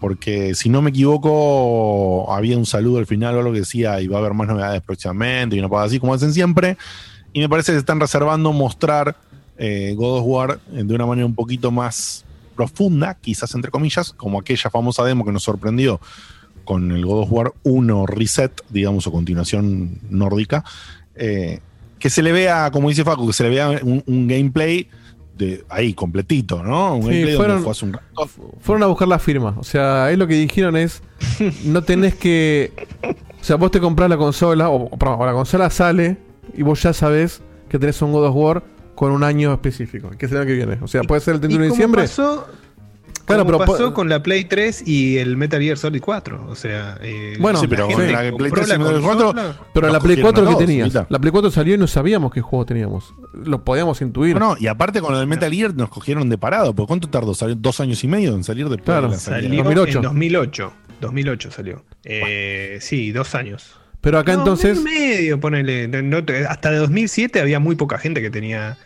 [0.00, 4.06] Porque si no me equivoco, había un saludo al final o algo que decía y
[4.06, 6.76] va a haber más novedades próximamente y una cosa así como hacen siempre.
[7.32, 9.16] Y me parece que se están reservando mostrar
[9.56, 12.24] eh, God of War eh, de una manera un poquito más
[12.54, 16.00] profunda, quizás entre comillas, como aquella famosa demo que nos sorprendió
[16.64, 20.64] con el God of War 1 Reset, digamos, o continuación nórdica,
[21.14, 21.60] eh,
[21.98, 24.88] que se le vea, como dice Facu, que se le vea un, un gameplay
[25.36, 26.94] de ahí completito, ¿no?
[26.96, 28.28] Un Sí, gameplay fueron- donde un rato.
[28.60, 29.54] Fueron a buscar la firma.
[29.58, 31.02] O sea, ahí lo que dijeron es:
[31.64, 32.72] no tenés que.
[33.40, 36.16] O sea, vos te comprás la consola, o, o, perdón, o la consola sale
[36.56, 38.62] y vos ya sabés que tenés un God of War
[38.94, 40.78] con un año específico, que es el año que viene.
[40.82, 42.02] O sea, puede ser el 31 de ¿Y cómo diciembre.
[42.02, 42.46] pasó,
[43.26, 46.44] Claro, como pero pasó con la Play 3 y el Metal Gear Solid 4.
[46.46, 49.02] O sea, eh, Bueno, Sí, pero la la Play compró 3 y la Metal Gear
[49.02, 49.32] consola.
[49.32, 50.94] 4, Pero la Play cogieron 4 a que tenías.
[51.08, 53.14] La Play 4 salió y no sabíamos qué juego teníamos.
[53.32, 54.38] Lo podíamos intuir.
[54.38, 57.08] No, no, y aparte con lo del Metal Gear nos cogieron de parado, porque ¿cuánto
[57.08, 57.32] tardó?
[57.32, 59.06] Salió dos años y medio en salir después Claro.
[59.08, 59.18] de la.
[59.18, 59.98] Salió 2008.
[59.98, 60.72] en 2008.
[61.00, 61.82] 2008 salió.
[62.04, 63.74] Eh, sí, dos años.
[64.04, 64.80] Pero acá No, entonces.
[64.82, 65.88] medio, ponele.
[65.88, 66.18] No-
[66.48, 68.76] hasta de 2007 había muy poca gente que tenía.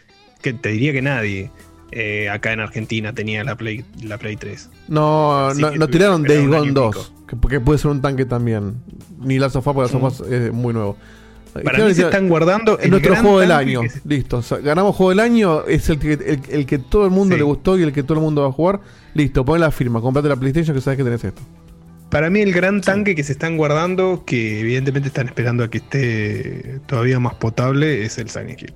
[0.41, 1.51] Que te diría que nadie.
[1.91, 4.69] eh, acá en Argentina tenía la Play, la Play 3.
[4.89, 8.03] No, Así no, no tiraron Days Gone año y 2, que, porque puede ser un
[8.03, 8.75] tanque también.
[9.21, 10.97] Ni la sofá, porque la sofá es muy nuevo.
[11.65, 12.79] Para mí se están guardando.
[12.79, 13.81] el nuestro juego del año.
[13.89, 14.37] se- Listo.
[14.37, 17.35] o sea, ganamos juego del año, es el que, el, el que todo el mundo
[17.35, 17.39] Sí.
[17.39, 18.81] le gustó y el que todo el mundo va a jugar.
[19.15, 21.41] Listo, pon la firma, comprate la PlayStation que sabes que tenés esto.
[22.11, 25.79] Para mí el gran tanque que se están guardando, que evidentemente están esperando a que
[25.79, 28.73] esté todavía más potable, es el Silent Hill.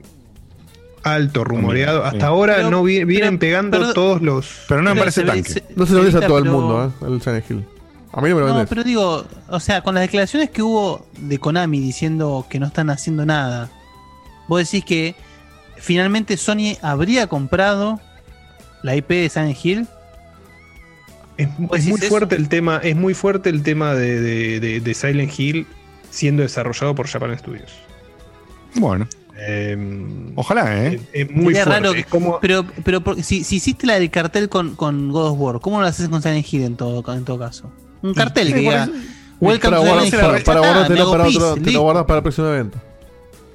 [1.02, 2.02] Alto, rumoreado.
[2.02, 2.08] sí.
[2.12, 4.60] Hasta ahora Pero- no vi- vienen pero- pegando pero- todos los...
[4.68, 5.50] Pero no me parece se tanque.
[5.50, 7.06] se- No se lo des a todo el mundo, ¿eh?
[7.06, 7.64] El Silent Hill.
[8.12, 8.68] A mí no me lo No, vendes.
[8.68, 12.90] pero digo, o sea, con las declaraciones que hubo de Konami diciendo que no están
[12.90, 13.70] haciendo nada,
[14.48, 15.14] vos decís que
[15.76, 17.98] finalmente Sony habría comprado
[18.82, 19.86] la IP de Silent Hill.
[21.36, 22.08] Es, ¿Vos es decís muy eso?
[22.08, 25.66] fuerte el tema, es muy fuerte el tema de, de- de- de Silent Hill
[26.10, 27.72] siendo desarrollado por Japan Studios.
[28.74, 29.06] Bueno,
[29.44, 29.76] Eh,
[30.36, 31.00] ojalá, ¿eh?
[31.12, 31.80] es, es muy Sería fuerte.
[31.80, 35.10] raro que- es como, Pero, pero por- si, si hiciste la del cartel con, con
[35.10, 37.72] God of War, ¿cómo lo haces con Silent Hill en todo, en todo caso?
[38.02, 38.88] Un cartel que Sí, diga
[39.40, 42.46] Welcome para to para, Ya para guardártelo para otro, te lo guardas para el próximo
[42.48, 42.78] evento.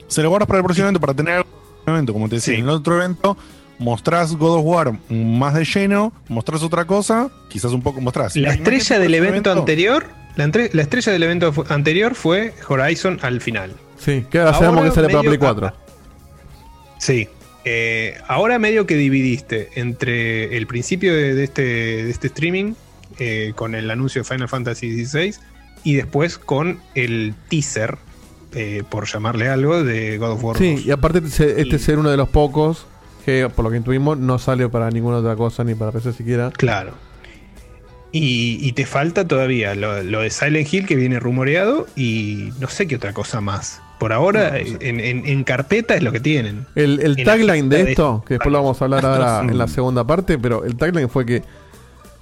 [0.07, 1.37] Se lo guardas para el próximo evento, para tener
[1.85, 2.55] el evento, como te decía.
[2.55, 2.59] Sí.
[2.59, 3.37] En el otro evento
[3.79, 8.35] mostrás God of War más de lleno, mostrás otra cosa, quizás un poco mostrás.
[8.35, 10.05] la estrella el del evento anterior,
[10.35, 13.71] la, entre- la estrella del evento fu- anterior fue Horizon al final.
[13.97, 15.73] Sí, que ahora sabemos que sale para Play 4.
[16.99, 17.27] Sí.
[17.69, 22.73] Eh, ahora medio que dividiste entre el principio de, de este, de este streaming
[23.19, 25.33] eh, con el anuncio de Final Fantasy XVI
[25.83, 27.97] y después con el teaser,
[28.53, 30.85] eh, por llamarle algo, de God of War Sí, 2.
[30.85, 32.85] y aparte este, este Y- ser uno de los pocos
[33.27, 36.49] que, por lo que intuimos, no sale para ninguna otra cosa, ni para PC siquiera.
[36.51, 36.93] Claro.
[38.13, 42.69] Y, y te falta todavía lo, lo de Silent Hill que viene rumoreado y no
[42.69, 43.81] sé qué otra cosa más.
[43.99, 46.65] Por ahora, en, en- en carpeta es lo que tienen.
[46.75, 50.37] El, tagline de esto, que después lo vamos a hablar ahora en la segunda parte,
[50.37, 51.43] pero el tagline fue que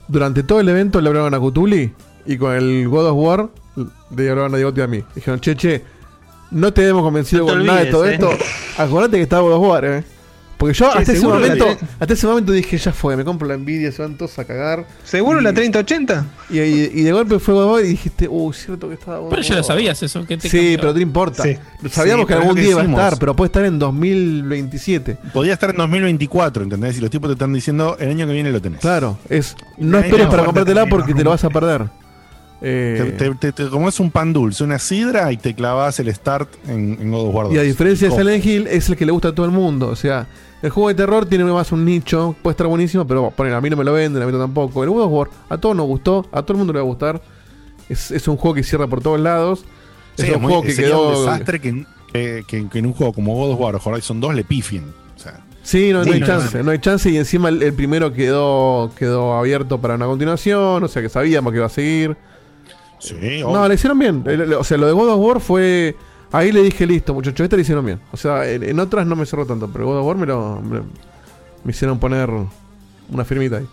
[0.07, 1.91] durante todo el evento le hablaron a Cutuli
[2.25, 3.49] y con el God of War
[4.17, 5.03] le hablaron a Diego y a mí.
[5.13, 5.83] Dijeron, che, che,
[6.49, 8.13] no te hemos convencido No te con nada de todo eh.
[8.13, 8.31] esto.
[8.79, 10.03] Acordate que está God of War, eh.
[10.57, 11.67] Porque yo hasta ese, momento,
[11.99, 14.85] hasta ese momento dije, ya fue, me compro la Nvidia, se van todos a cagar.
[15.03, 16.25] ¿Seguro Y- la 3080?
[16.49, 19.55] Y, y- y de golpe fue y dijiste, uh, cierto que estaba Pero ya lo
[19.57, 19.65] War".
[19.65, 20.25] sabías eso.
[20.25, 20.79] que te Sí, cambió?
[20.79, 21.43] pero no importa.
[21.43, 21.57] Sí.
[21.91, 25.17] Sabíamos Sí, que algún día iba a estar, pero puede estar en 2027.
[25.33, 26.97] Podía estar en 2024, ¿entendés?
[26.97, 28.79] Y los tipos te están diciendo, el año que viene lo tenés.
[28.79, 31.83] Claro, es no esperes para comprártela porque te lo vas a perder.
[32.61, 35.99] Te, Eh, te, te- te- como es un pan dulce, una sidra y te clavas
[35.99, 37.55] el start en, en God of War 2.
[37.55, 38.15] y a diferencia de.
[38.15, 39.87] Silent Hill, es el que le gusta a todo el mundo.
[39.89, 40.27] O sea,
[40.61, 43.69] el juego de terror tiene más un nicho, puede estar buenísimo, pero ponen, a mí
[43.69, 44.83] no me lo venden, a mí tampoco.
[44.83, 46.87] El God of War, a todos nos gustó, a todo el mundo le va a
[46.87, 47.21] gustar.
[47.89, 49.65] Es, es un juego que cierra por todos lados.
[50.17, 51.09] Sí, es un muy- juego que quedó.
[51.09, 54.19] un desastre que, que- que- que en un juego como God of War o Horizon
[54.21, 54.85] 2 le pifien.
[55.15, 57.09] O sea, Sí, no, hay no, chance, no hay chance.
[57.09, 61.51] Y encima el, el primero quedó, quedó abierto para una continuación, o sea que sabíamos
[61.51, 62.15] que iba a seguir.
[63.05, 64.23] Sí, No, le hicieron bien.
[64.57, 65.95] O sea, lo de God of War fue.
[66.31, 68.01] Ahí le dije, listo, muchachos, este le hicieron bien.
[68.11, 70.61] O sea, en, en otras no me cerró tanto, pero God of War me lo.
[70.61, 70.81] Me,
[71.63, 72.29] me hicieron poner
[73.09, 73.67] una firmita ahí.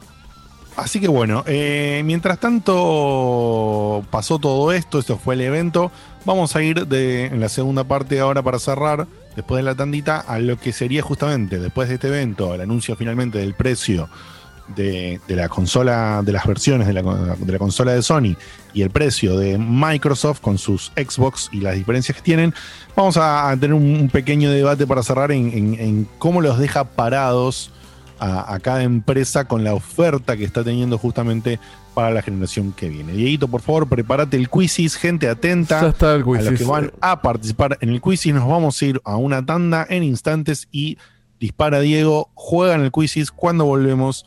[0.76, 5.92] Así que bueno, eh, mientras tanto pasó todo esto, esto fue el evento,
[6.24, 9.06] vamos a ir de, en la segunda parte ahora para cerrar,
[9.36, 12.96] después de la tandita, a lo que sería justamente después de este evento, el anuncio
[12.96, 14.08] finalmente del precio
[14.74, 18.36] de, de la consola, de las versiones de la, de la consola de Sony
[18.74, 22.54] y el precio de Microsoft con sus Xbox y las diferencias que tienen,
[22.96, 26.58] vamos a, a tener un, un pequeño debate para cerrar en, en- en cómo los
[26.58, 27.70] deja parados
[28.18, 31.58] a, a cada empresa con la oferta que está teniendo justamente
[31.94, 33.12] para la generación que viene.
[33.12, 36.92] Dieguito, por favor, prepárate el quizzes, gente atenta Ya está el a los que van
[37.02, 38.32] a participar en el quizzes.
[38.32, 40.96] Nos vamos a ir a una tanda en instantes y
[41.38, 43.30] dispara Diego, juega en el quizzes.
[43.30, 44.24] Cuando volvemos,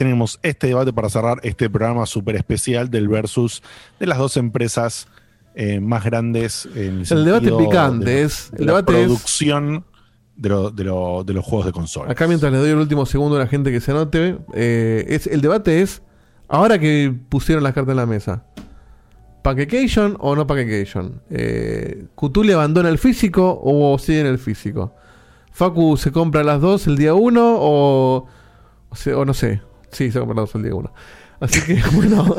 [0.00, 3.62] tenemos este debate para cerrar este programa súper especial del versus
[3.98, 5.06] de las dos empresas
[5.54, 6.66] eh, más grandes.
[6.74, 9.84] En El debate sentido picante de es- de el la debate es- producción
[10.36, 12.12] de, lo- de lo- de los juegos de consola.
[12.12, 15.26] Acá mientras le doy el último segundo a la gente que se anote, eh, es,
[15.26, 16.00] el debate es,
[16.48, 18.44] ahora que pusieron las cartas en la mesa,
[19.42, 21.20] ¿Packcation o no Packcation?
[21.30, 24.94] Eh, ¿Cthulhu abandona el físico o sigue en el físico?
[25.52, 28.26] ¿Facu se compra las dos el día uno o,
[28.88, 29.60] o, se- o no sé?
[29.90, 30.92] Sí, se compra las dos el día uno.
[31.40, 32.36] Así que, bueno,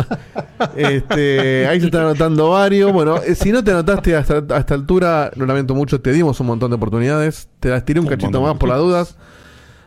[0.76, 2.94] este, ahí se están anotando varios.
[2.94, 6.48] Bueno, eh, si no te anotaste hasta, esta altura, lo lamento mucho, te dimos un
[6.48, 7.50] montón de oportunidades.
[7.60, 9.18] Te las tiré un, cachito más por las dudas.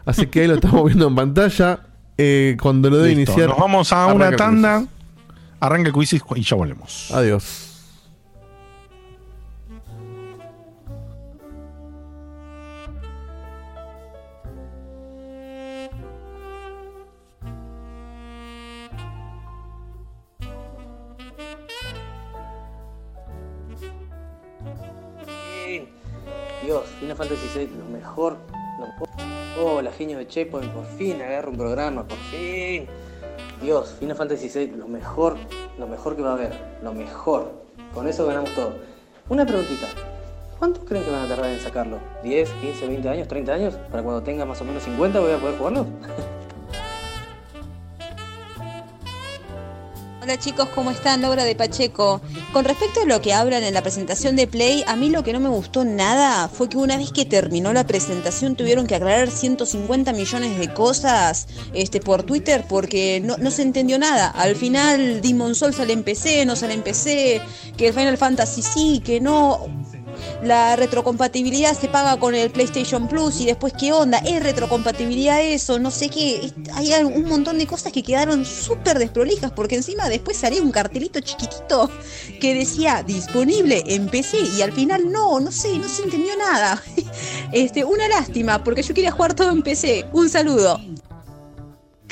[0.04, 1.80] Así que ahí lo estamos viendo en pantalla.
[2.18, 3.48] Eh, cuando lo Listo, iniciar.
[3.48, 4.80] Nos vamos a una tanda.
[4.80, 4.94] quizzes.
[5.60, 7.10] Arranca el quizzes y ya volvemos.
[7.12, 7.63] Adiós.
[27.14, 28.36] Final Fantasy VI, lo mejor.
[29.60, 32.86] Oh, la genio de Checkpoint, por fin agarra un programa, por fin.
[33.62, 35.36] Dios, Final Fantasy VI, lo mejor,
[35.78, 37.52] lo mejor que va a haber, lo mejor.
[37.92, 38.74] Con eso ganamos todo.
[39.28, 39.86] Una preguntita.
[40.58, 41.98] ¿Cuánto creen que van a tardar en sacarlo?
[42.24, 43.74] ¿10, 15, 20 años, 30 años?
[43.90, 45.86] ¿Para cuando tenga más o menos 50 voy a poder jugarlo?
[50.24, 51.20] Hola chicos, ¿cómo están?
[51.20, 52.22] Laura de Pacheco.
[52.54, 55.34] Con respecto a lo que hablan en la presentación de Play, a mí lo que
[55.34, 59.30] no me gustó nada fue que una vez que terminó la presentación tuvieron que aclarar
[59.30, 64.28] 150 millones de cosas este, por Twitter porque no, no se entendió nada.
[64.30, 67.42] Al final Demon Soul sale en PC, no sale en PC,
[67.76, 69.68] que el Final Fantasy sí, que no.
[70.42, 75.78] La retrocompatibilidad se paga con el PlayStation Plus y después qué onda, es retrocompatibilidad eso,
[75.78, 76.52] no sé qué.
[76.74, 81.20] Hay un montón de cosas que quedaron súper desprolijas porque encima después salía un cartelito
[81.20, 81.90] chiquitito
[82.40, 86.82] que decía disponible en PC y al final no, no sé, no se entendió nada.
[87.52, 90.06] Este, una lástima porque yo quería jugar todo en PC.
[90.12, 90.80] Un saludo.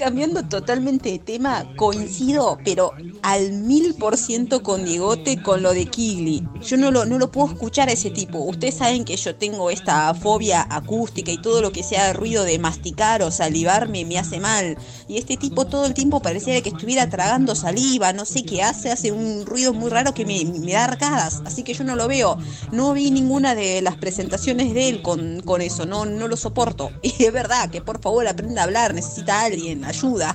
[0.02, 2.90] Cambiando totalmente de tema, coincido, pero
[3.22, 6.42] al mil por ciento con Diegote con lo de Kigli.
[6.60, 8.38] Yo no lo, no lo puedo escuchar a ese tipo.
[8.40, 12.58] Ustedes saben que yo tengo esta fobia acústica y todo lo que sea ruido de
[12.58, 14.76] masticar o salivarme me hace mal.
[15.06, 18.90] Y este tipo todo el tiempo parecía que estuviera tragando saliva, no sé qué hace,
[18.90, 21.42] hace un ruido muy raro que me, me da arcadas.
[21.44, 22.38] Así que yo no lo veo.
[22.72, 26.90] No vi ninguna de las presentaciones de él con, con eso, no, no lo soporto.
[27.02, 30.34] Y es verdad que por favor aprenda a hablar, necesita a alguien, ayuda.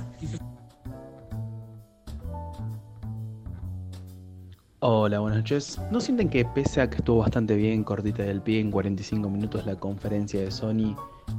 [4.79, 5.81] Hola, buenas noches.
[5.91, 9.65] ¿No sienten que pese a que estuvo bastante bien cortita del pie en 45 minutos
[9.65, 10.95] la conferencia de Sony,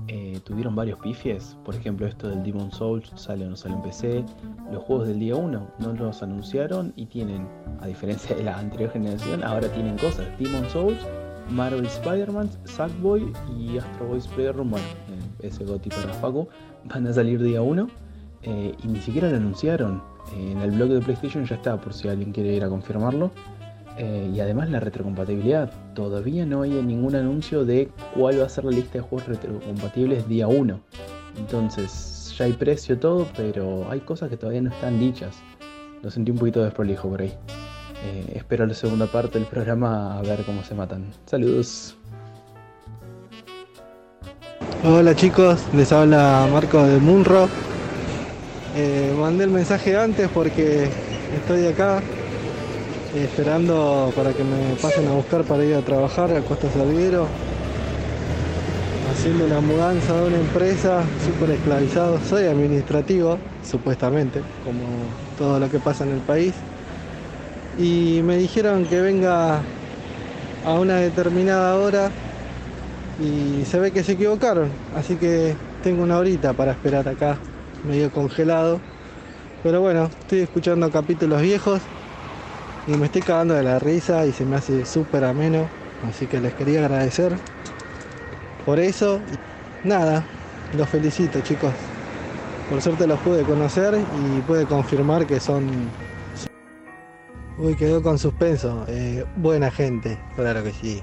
[0.09, 1.57] eh, tuvieron varios pifies?
[1.65, 4.25] Por ejemplo, esto del Demon Souls sale o no sale en PC.
[4.73, 7.47] Los juegos del día 1 no los anunciaron y tienen,
[7.81, 10.27] a diferencia de la anterior generación, ahora tienen cosas.
[10.41, 10.99] Demon Souls,
[11.51, 16.49] Marvel Spider-Man, Sackboy y Astro Boy Playroom, bueno, eh, ese goti para Facu,
[16.87, 18.08] van a salir día 1
[18.49, 20.03] eh, y ni siquiera lo anunciaron.
[20.35, 23.31] Eh, en el blog de PlayStation ya está, por si alguien quiere ir a confirmarlo.
[23.99, 25.71] Eh, y además la retrocompatibilidad.
[25.95, 30.27] Todavía no hay ningún anuncio de cuál va a ser la lista de juegos retrocompatibles
[30.29, 30.81] día 1.
[31.37, 35.37] Entonces, ya hay precio todo, pero hay cosas que todavía no están dichas.
[36.03, 37.35] Lo sentí un poquito desprolijo por ahí.
[38.33, 41.11] Espero la segunda parte del programa a ver cómo se matan.
[41.27, 41.97] Saludos.
[44.85, 47.49] Hola chicos, les habla Marco de Munro.
[48.81, 50.89] Eh, mandé el mensaje antes porque
[51.35, 51.99] estoy acá
[53.13, 57.27] eh, esperando para que me pasen a buscar para ir a trabajar a Costa Salguero.
[59.11, 62.21] Haciendo la mudanza de una empresa, súper esclavizado.
[62.31, 63.39] Soy administrativo,
[63.69, 64.85] supuestamente, como
[65.37, 66.55] todo lo que pasa en el país.
[67.81, 69.61] Y me dijeron que venga
[70.65, 72.13] a una determinada hora
[73.21, 77.39] y se ve que se equivocaron, así que tengo una horita para esperar acá,
[77.85, 78.81] medio congelado.
[79.63, 81.81] Pero bueno, estoy escuchando capítulos viejos
[82.87, 85.69] y me estoy cagando de la risa y se me hace súper ameno,
[86.09, 87.37] así que les quería agradecer
[88.65, 89.21] por eso.
[89.83, 90.25] Nada,
[90.77, 91.73] los felicito chicos.
[92.69, 95.89] Por suerte los pude conocer y pude confirmar que son...
[97.57, 98.85] Uy, quedó con suspenso.
[98.89, 101.03] Eh, buena gente, claro que sí.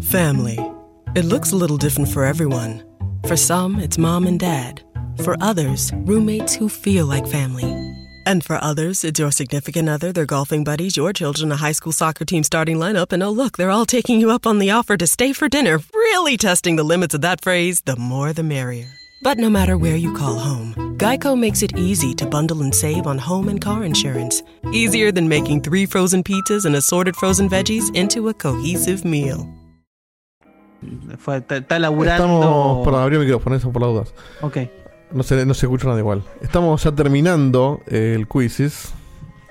[0.00, 0.75] Family.
[1.16, 2.82] It looks a little different for everyone.
[3.26, 4.82] For some, it's mom and dad.
[5.24, 7.64] For others, roommates who feel like family.
[8.26, 11.92] And for others, it's your significant other, their golfing buddies, your children, a high school
[11.92, 14.98] soccer team starting lineup, and oh, look, they're all taking you up on the offer
[14.98, 18.92] to stay for dinner, really testing the limits of that phrase the more the merrier.
[19.22, 23.06] But no matter where you call home, Geico makes it easy to bundle and save
[23.06, 24.42] on home and car insurance.
[24.70, 29.50] Easier than making three frozen pizzas and assorted frozen veggies into a cohesive meal.
[31.18, 32.24] Fue- Está, está laburando.
[32.24, 32.84] Estamos.
[32.84, 34.14] Perdón, abrí el micrófono, eso por las dudas.
[34.42, 34.58] Ok.
[35.12, 36.22] No se, no se escucha nada igual.
[36.42, 38.92] Estamos ya terminando eh, el quizzes.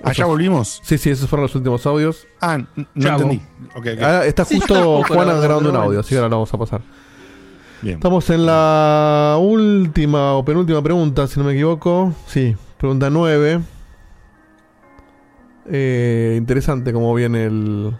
[0.04, 0.80] ¿Ah, ya volvimos?
[0.84, 2.26] Sí, sí, esos fueron los últimos audios.
[2.40, 2.58] Ah,
[2.94, 3.40] no entendí.
[4.02, 6.58] Ah, está Sí, justo tampoco, Juana grabando un audio, así que ahora lo vamos a
[6.58, 6.80] pasar.
[7.82, 7.96] Bien.
[7.96, 12.12] Estamos en la última o penúltima pregunta, si no me equivoco.
[12.26, 13.60] Sí, pregunta 9.
[15.68, 17.92] Eh, interesante cómo viene el.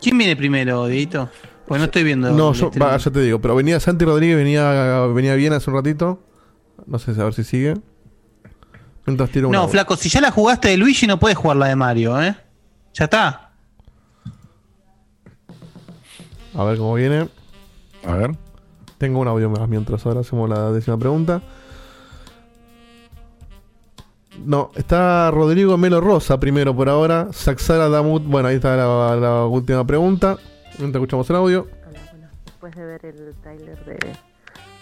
[0.00, 1.28] ¿Quién viene primero, Dieguito?
[1.68, 2.30] Pues no estoy viendo.
[2.30, 5.76] No, yo, va, ya te digo, pero venía Santi Rodríguez, venía, venía bien hace un
[5.76, 6.18] ratito.
[6.86, 7.74] No sé, a ver si sigue.
[9.04, 9.58] Mientras tiro una.
[9.58, 12.34] No, flaco, si ya la jugaste de Luigi, no puedes jugar la de Mario, ¿eh?
[12.94, 13.52] Ya está.
[16.54, 17.28] A ver cómo viene.
[18.06, 18.34] A ver.
[18.96, 21.42] Tengo un audio más mientras ahora hacemos la décima pregunta.
[24.44, 27.28] No, está Rodrigo Melo Rosa primero por ahora.
[27.32, 28.24] Saxara Damut.
[28.24, 30.38] Bueno, ahí está la, la última pregunta.
[30.78, 31.66] Mientras escuchamos el audio.
[32.46, 33.94] Después de ver el trailer de,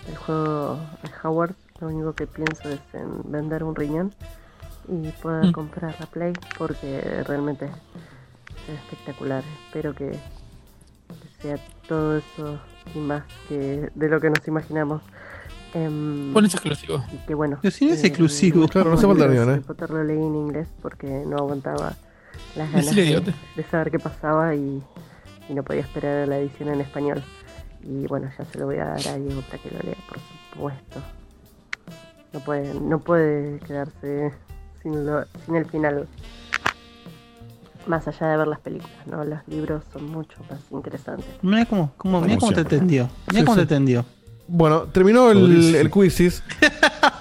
[0.07, 4.15] del juego de Howard, lo único que pienso es en vender un riñón
[4.89, 5.53] y poder Mm.
[5.53, 9.43] comprar la Play porque realmente es espectacular.
[9.67, 11.59] Espero que, que sea
[11.89, 12.59] todo eso
[12.95, 15.03] y más que de lo que nos imaginamos.
[15.75, 17.05] Em, Bueno, es exclusivo.
[17.13, 17.59] y que bueno.
[17.63, 18.67] Es eh, exclusivo.
[18.69, 19.61] Claro, no hace falta guion, ¿eh?
[19.61, 21.95] Potter lo leí en inglés porque no aguantaba
[22.55, 24.83] las ganas de, de saber qué pasaba y,
[25.49, 27.23] y no podía esperar a la edición en español.
[27.83, 30.19] Y bueno, ya se lo voy a dar a Diego para que lo lea, por
[30.53, 31.01] supuesto.
[32.33, 34.33] No puede, no puede quedarse
[34.83, 36.07] sin, lo- sin el final.
[37.87, 39.25] Más allá de ver las películas, ¿no?
[39.25, 41.27] Los libros son mucho más interesantes.
[41.43, 43.09] Mira cómo, cómo, Como cómo te entendió.
[43.29, 43.59] Mira Sí, cómo sí.
[43.59, 44.05] te entendió.
[44.49, 46.43] Bueno, terminó el, el quizis.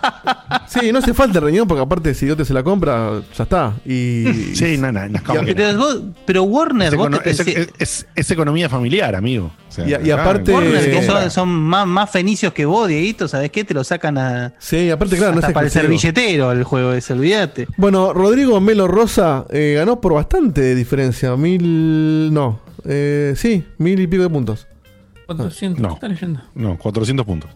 [0.67, 3.43] Sí, no hace falta el riñón porque aparte si Dios te se la compra, ya
[3.43, 3.73] está.
[3.85, 4.25] Y,
[4.55, 5.55] Sí, no, no, no, ¿cómo que no?
[5.57, 9.15] Pero, vos- pero Warner, Es, vos econo- te es- pensé- es- es- es economía familiar,
[9.15, 9.51] amigo.
[9.67, 13.27] O sea, Y- y aparte- Warner, que son, son más, más fenicios que vos, Dieguito,
[13.27, 13.63] ¿sabés qué?
[13.63, 14.53] Te lo sacan a.
[14.59, 17.67] Sí, aparte, claro, no hasta es para el servilletero el juego ese, olvídate.
[17.77, 21.35] Bueno, Rodrigo Melo Rosa eh, ganó por bastante de diferencia.
[21.35, 22.33] Mil.
[22.33, 22.59] No.
[22.85, 24.67] Eh, sí, mil y pico de puntos.
[25.25, 25.81] 400.
[25.81, 25.89] No.
[25.89, 26.41] ¿Qué está leyendo?
[26.53, 27.49] No, 400 puntos.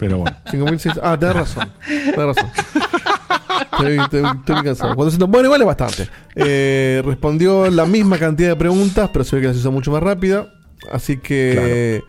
[0.00, 0.36] Pero bueno.
[0.50, 1.00] 5.600.
[1.02, 1.68] Ah, tenés razón.
[1.86, 2.50] Tenés razón.
[3.72, 4.94] Estoy, estoy- estoy cansado.
[4.96, 5.28] 400.
[5.28, 6.08] Bueno, igual es bastante.
[6.34, 10.02] Eh, respondió la misma cantidad de preguntas, pero se ve que las hizo mucho más
[10.02, 10.48] rápida.
[10.90, 12.02] Así que.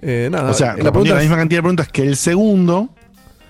[0.00, 0.50] eh, nada.
[0.50, 2.90] O sea, la pregunta la misma cantidad de preguntas que el segundo.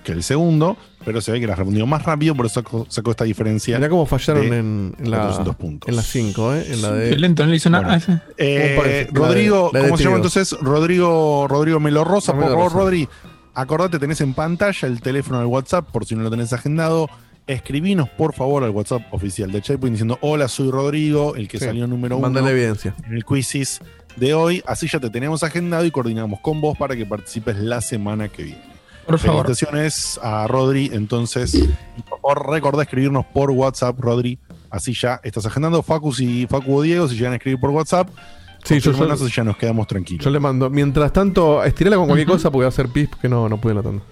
[0.03, 0.77] Que el segundo.
[1.03, 3.75] Pero se ve que las respondió más rápido, por eso sacó, sacó esta diferencia.
[3.77, 5.89] Mirá cómo fallaron en, en la, 400 puntos.
[5.89, 6.65] en las 5, ¿eh?
[6.69, 7.09] En la de.
[7.09, 7.83] Qué lento, no le hizo nada.
[7.87, 8.03] Bueno.
[8.07, 8.21] Ah, ese.
[8.37, 10.55] Eh, Rodrigo, la de ¿cómo se llama entonces?
[10.61, 12.33] Rodrigo, Rodrigo Melo Rosa.
[12.33, 12.71] Por favor.
[12.71, 13.09] Rodri,
[13.53, 17.09] acordate, tenés en pantalla el teléfono del WhatsApp, por si no lo tenés agendado.
[17.47, 21.65] Escribinos, por favor, al WhatsApp oficial de Checkpoint diciendo: Hola, soy Rodrigo, el que Sí,
[21.65, 22.95] salió número uno Mándale evidencia.
[23.05, 23.79] en el quizis
[24.15, 24.63] de hoy.
[24.67, 28.43] Así ya te tenemos agendado y coordinamos con vos para que participes la semana que
[28.43, 28.61] viene.
[29.05, 29.45] Por favor.
[29.47, 31.67] Felicitaciones a Rodri, entonces, y
[32.07, 34.37] por favor, recordá escribirnos por WhatsApp, Rodri.
[34.69, 35.81] Así ya estás agendando.
[35.81, 38.07] Facu y Facu o Diego, si llegan a escribir por WhatsApp,
[38.63, 38.91] Sí, yo-
[39.27, 40.23] ya nos quedamos tranquilos.
[40.23, 40.69] Yo le mando.
[40.69, 43.73] Mientras tanto, estirala con cualquier cosa porque va a ser pis porque no, no pude
[43.73, 44.03] la tanda.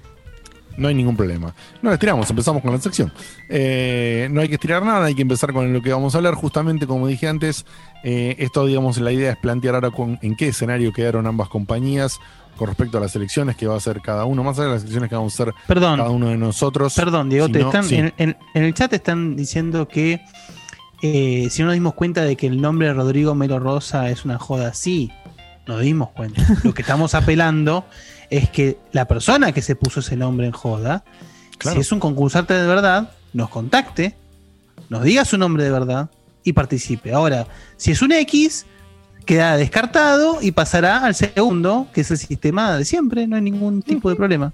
[0.77, 1.53] No hay ningún problema.
[1.81, 3.11] No, estiramos, empezamos con la sección.
[3.49, 6.35] Eh, no hay que estirar nada, hay que empezar con lo que vamos a hablar.
[6.35, 7.65] Justamente, como dije antes,
[8.03, 12.19] eh, esto, digamos, la idea es plantear ahora con, en qué escenario quedaron ambas compañías
[12.55, 14.81] con respecto a las elecciones que va a hacer cada uno, más allá de las
[14.83, 15.97] elecciones que vamos a hacer Perdón.
[15.97, 16.93] cada uno de nosotros.
[16.95, 17.95] Perdón, Diego, Si te no, están, sí.
[17.95, 20.21] en, en- en el chat están diciendo que
[21.01, 24.25] eh, si no nos dimos cuenta de que el nombre de Rodrigo Melo Rosa es
[24.25, 25.11] una joda, sí,
[25.67, 26.41] nos dimos cuenta.
[26.63, 27.85] Lo que estamos apelando
[28.29, 31.03] es que la persona que se puso ese nombre en joda,
[31.57, 31.75] Claro.
[31.75, 34.15] si es un concursante de verdad, nos contacte,
[34.89, 36.09] nos diga su nombre de verdad
[36.43, 37.13] y participe.
[37.13, 38.65] Ahora, si es un X,
[39.25, 43.81] queda descartado y pasará al segundo, que es el sistema de siempre, no hay ningún
[43.81, 44.53] tipo de problema.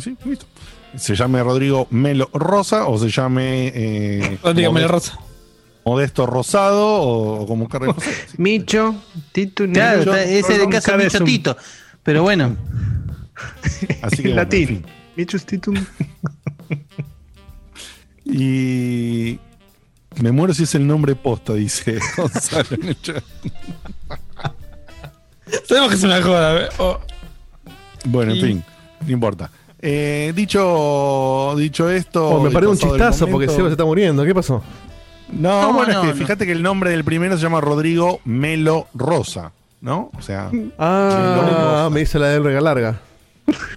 [0.00, 0.44] Sí, listo.
[0.96, 3.72] Se llame Rodrigo Melo Rosa o se llame.
[3.74, 5.18] eh, Rodrigo Melo Modesto- Rosa.
[5.84, 7.96] Modesto Rosado o como Carlos.
[8.36, 8.94] Micho,
[9.32, 11.22] Tito, Claro, está- ese es el caso de Cabezum.
[11.24, 11.56] Michotito.
[12.02, 12.56] Pero bueno,
[14.02, 14.28] Así que.
[14.30, 14.60] En bueno, latín.
[14.62, 14.86] en fin.
[15.16, 15.74] Michus Titum.
[18.24, 19.38] Y.
[20.20, 23.22] Me muero si es el nombre posta, dice Gonzalo en el chat.
[25.66, 26.62] Sabemos que es una joda.
[26.64, 26.68] ¿eh?
[26.78, 26.98] Oh.
[28.04, 28.64] Bueno, en Y- fin,
[29.06, 29.50] no importa.
[29.80, 32.28] Eh, dicho, dicho esto.
[32.28, 34.24] Oh, me parece un chistazo porque Seba se está muriendo.
[34.24, 34.62] ¿Qué pasó?
[35.30, 36.18] No, No, bueno, no, es que no.
[36.18, 40.10] fíjate que el nombre del primero se llama Rodrigo Melo Rosa, ¿no?
[40.18, 43.00] O sea, Ah, me hizo la de larga larga.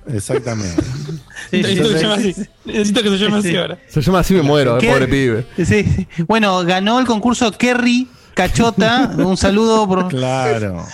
[0.08, 0.82] exactamente.
[1.52, 2.36] Necesito que se llame así.
[2.66, 3.78] Necesito que se llame así ahora.
[3.90, 5.46] Se llama así me muero, eh, pobre pibe.
[5.66, 6.08] sí.
[6.28, 9.12] bueno, ganó el concurso Kerry Cachota.
[9.18, 10.08] Un saludo por.
[10.08, 10.86] Claro.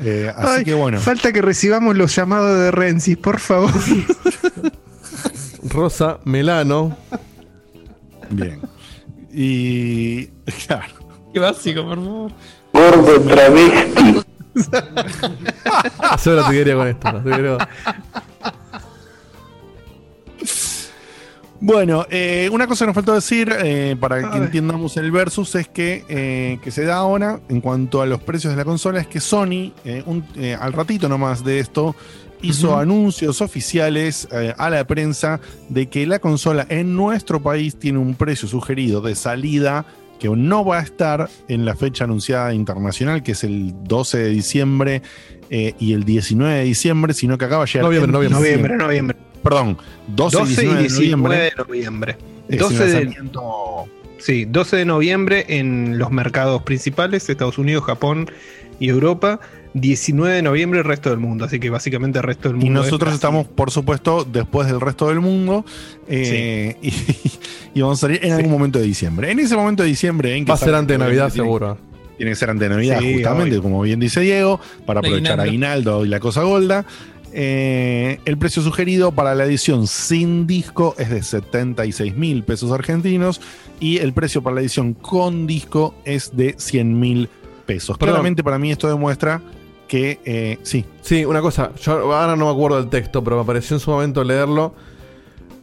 [0.00, 1.00] Eh, así Ay, que bueno.
[1.00, 3.72] Falta que recibamos los llamados de Rensis, por favor.
[5.64, 6.96] Rosa Melano.
[8.30, 8.60] Bien.
[9.32, 10.26] Y.
[10.66, 10.94] Claro.
[11.32, 12.32] Qué básico, por favor.
[12.72, 14.22] Gordo travesti.
[16.18, 17.22] Seba te quería con esto.
[17.22, 17.68] te quería-
[21.60, 25.66] Bueno, eh, una cosa que nos faltó decir eh, para que entiendamos el versus es
[25.66, 29.08] que, eh, que se da ahora en cuanto a los precios de la consola es
[29.08, 31.96] que Sony, eh, un- eh, al ratito nomás de esto,
[32.42, 37.98] hizo anuncios oficiales eh, a la prensa de que la consola en nuestro país tiene
[37.98, 39.84] un precio sugerido de salida
[40.20, 44.28] que no va a estar en la fecha anunciada internacional, que es el 12 de
[44.28, 45.02] diciembre
[45.50, 48.38] eh, y el 19 de diciembre, sino que acaba de llegar Noviembre, noviembre.
[48.38, 49.16] noviembre, noviembre.
[49.42, 49.78] Perdón,
[50.08, 51.38] 12, 12 y y 19 de 19 noviembre.
[51.38, 52.16] de noviembre.
[52.48, 53.84] Es 12 un de, lanzamiento-
[54.18, 58.30] sí, 12 de noviembre en los mercados principales, Estados Unidos, Japón
[58.80, 59.40] y Europa.
[59.74, 61.44] 19 de noviembre el resto del mundo.
[61.44, 62.66] Así que básicamente el resto del mundo.
[62.66, 65.64] Y nosotros estamos, por supuesto, después del resto del mundo.
[66.08, 66.92] eh, y,
[67.74, 69.30] y vamos a salir en algún momento de diciembre.
[69.30, 70.34] En ese momento de diciembre.
[70.36, 71.78] En que Va a ser antes de Navidad, tiene- seguro.
[72.16, 73.62] Tiene que ser antes de Navidad, Sí, justamente, obvio.
[73.62, 75.42] como bien dice Diego, para aprovechar Aguinaldo.
[75.98, 76.84] aguinaldo y la cosa golda.
[77.32, 83.40] Eh, el precio sugerido para la edición sin disco es de 76 mil pesos argentinos
[83.80, 87.28] y el precio para la edición con disco es de 100 mil
[87.66, 87.98] pesos.
[87.98, 88.14] Perdón.
[88.14, 89.42] Claramente para mí esto demuestra
[89.86, 90.84] que eh, sí.
[91.02, 93.90] Sí, una cosa, yo ahora no me acuerdo del texto, pero me pareció en su
[93.90, 94.74] momento leerlo.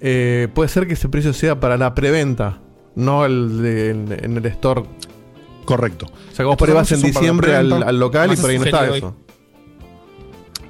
[0.01, 2.59] Eh, puede ser que ese precio sea para la preventa,
[2.95, 4.83] no el de- en, en el store.
[5.65, 6.05] Correcto.
[6.05, 8.65] O sea, que vos por ahí vas en diciembre al, local y por ahí no
[8.65, 9.15] está eso.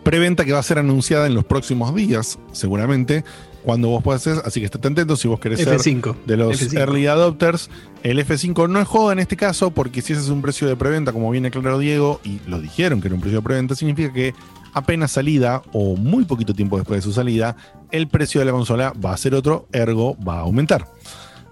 [0.06, 3.24] Preventa que va a ser anunciada en los próximos días, seguramente,
[3.64, 4.44] cuando vos puedas hacer.
[4.46, 6.14] Así que estate atento si vos querés F5.
[6.14, 6.78] ser de los F5.
[6.80, 7.72] early adopters.
[8.04, 10.76] El F5 no es joda en este caso, porque si ese es un precio de
[10.76, 14.14] preventa, como viene claro Diego, y lo dijeron que era un precio de preventa, significa
[14.14, 14.36] que
[14.74, 17.56] apenas salida o muy poquito tiempo después de su salida,
[17.90, 20.86] el precio de la consola va a ser otro, ergo va a aumentar.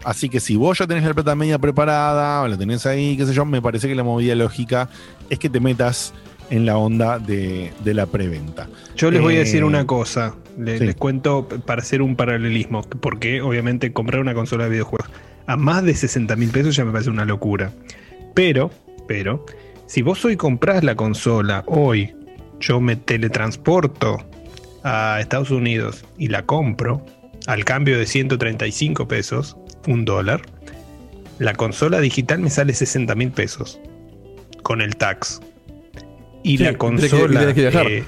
[0.03, 3.25] Así que si vos ya tenés la plata media preparada, o la tenés ahí, qué
[3.25, 4.89] sé yo, me parece que la movida lógica
[5.29, 6.13] es que te metas
[6.49, 8.67] en la onda de, de la preventa.
[8.95, 10.61] Yo les voy a Eh, decir una cosa, sí.
[10.63, 15.09] les cuento para hacer un paralelismo, porque obviamente comprar una consola de videojuegos
[15.47, 17.71] a más de 60 mil pesos ya me parece una locura.
[18.33, 18.71] Pero,
[19.07, 19.45] pero,
[19.87, 22.15] si vos hoy comprás la consola, hoy
[22.59, 24.23] yo me teletransporto
[24.83, 27.05] a Estados Unidos y la compro
[27.47, 29.57] al cambio de 135 pesos,
[29.87, 30.41] un dólar,
[31.39, 33.79] la consola digital me sale 60 mil pesos
[34.61, 35.41] con el tax.
[36.43, 37.33] Y Sí, la tenés que- consola.
[37.33, 37.87] y tenés que viajar.
[37.91, 38.03] eh,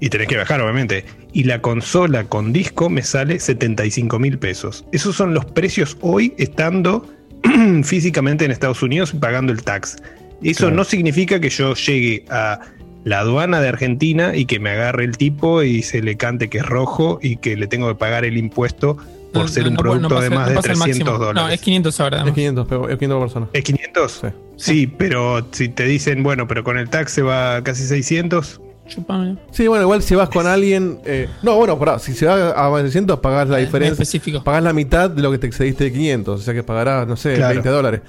[0.00, 1.04] y tenés que viajar, obviamente.
[1.32, 4.84] Y la consola con disco me sale 75 mil pesos.
[4.92, 7.06] Esos son los precios hoy estando
[7.84, 9.96] físicamente en Estados Unidos y pagando el tax.
[10.42, 10.76] Eso Claro.
[10.76, 12.60] no significa que yo llegue a
[13.04, 16.58] la aduana de Argentina y que me agarre el tipo y se le cante que
[16.58, 18.96] es rojo y que le tengo que pagar el impuesto
[19.32, 20.78] por No, ser no, un no puede- no producto de más no de pasa el
[20.78, 21.18] 300 máximo.
[21.26, 21.42] dólares.
[21.42, 22.16] No, es 500 ahora.
[22.16, 22.34] Es además.
[22.34, 23.48] 500, pero es 500 por persona.
[23.52, 24.22] ¿Es 500?
[24.56, 24.86] Sí.
[24.86, 28.60] pero si te dicen, bueno, pero con el tax se va a casi 600.
[28.88, 29.38] Chupame.
[29.52, 31.00] Sí, bueno, igual si vas con alguien.
[31.04, 33.92] eh, no, bueno, pará, si se va a más de 600, pagás la diferencia.
[33.92, 34.42] específico.
[34.44, 36.40] Pagás la mitad de lo que te excediste de 500.
[36.40, 37.54] O sea que pagarás, no sé, Claro.
[37.54, 38.00] 20 dólares.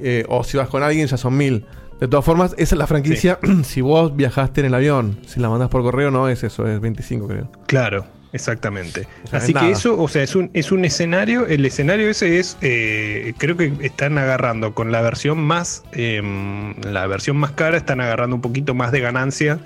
[0.00, 1.64] Eh, o si vas con alguien, ya son 1000.
[2.00, 3.38] De todas formas, esa es la franquicia.
[3.64, 6.80] si vos viajaste en el avión, si la mandás por correo, no es eso, es
[6.80, 7.48] 25, creo.
[7.66, 9.06] Claro, exactamente.
[9.30, 13.34] Así que eso, o sea, es un, es un escenario, el escenario ese es, eh,
[13.38, 18.36] creo que están agarrando con la versión más, em, la versión más cara, están agarrando
[18.36, 19.58] un poquito más de ganancia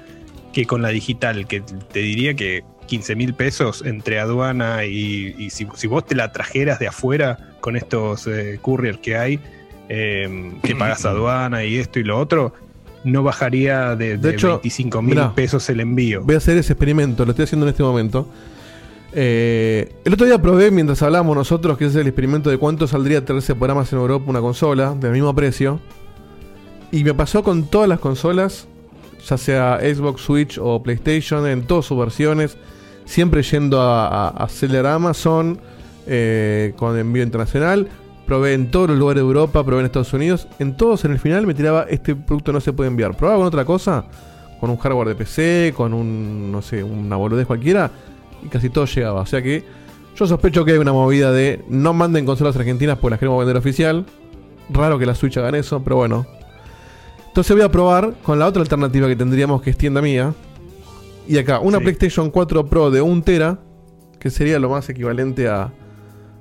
[0.53, 5.51] que con la digital, que te diría que 15 mil pesos entre aduana y, y
[5.51, 9.41] si, si vos te la trajeras de afuera con estos eh, courier que hay,
[9.89, 12.55] em, que pagas aduana y esto y lo otro,
[13.05, 16.23] no bajaría de, de, De hecho, 25 mil pesos el envío.
[16.23, 18.29] Voy a hacer ese experimento, lo estoy haciendo en este momento.
[19.19, 23.25] Eh, el otro día probé, mientras hablábamos nosotros, que es el experimento de cuánto saldría
[23.25, 25.81] traerse por Amazon Europa una consola del mismo precio.
[26.93, 28.69] Y me pasó con todas las consolas,
[29.27, 32.59] ya sea Xbox, Switch o PlayStation, en todas sus versiones,
[33.07, 35.61] siempre yendo a, a, a Seller Amazon
[36.07, 37.89] eh, con envío internacional.
[38.27, 40.47] Probé en todos los lugares de Europa, probé en Estados Unidos.
[40.59, 43.17] En todos, en el final, me tiraba este producto no se puede enviar.
[43.17, 44.05] Probaba con otra cosa,
[44.61, 47.91] con un hardware de PC, con un, no sé, una boludez cualquiera,
[48.47, 49.21] y casi todo llegaba.
[49.21, 49.65] O sea que
[50.17, 53.57] yo sospecho que hay una movida de no manden consolas argentinas porque las queremos vender
[53.57, 54.07] oficial.
[54.71, 56.27] Raro que la Switch hagan eso, pero bueno.
[57.29, 60.33] Entonces voy a probar con la otra alternativa que tendríamos que es tienda mía.
[61.29, 61.85] Y acá, una Sí.
[61.85, 63.59] PlayStation 4 Pro de 1 tera,
[64.19, 65.65] que sería lo más equivalente a...
[65.65, 65.71] a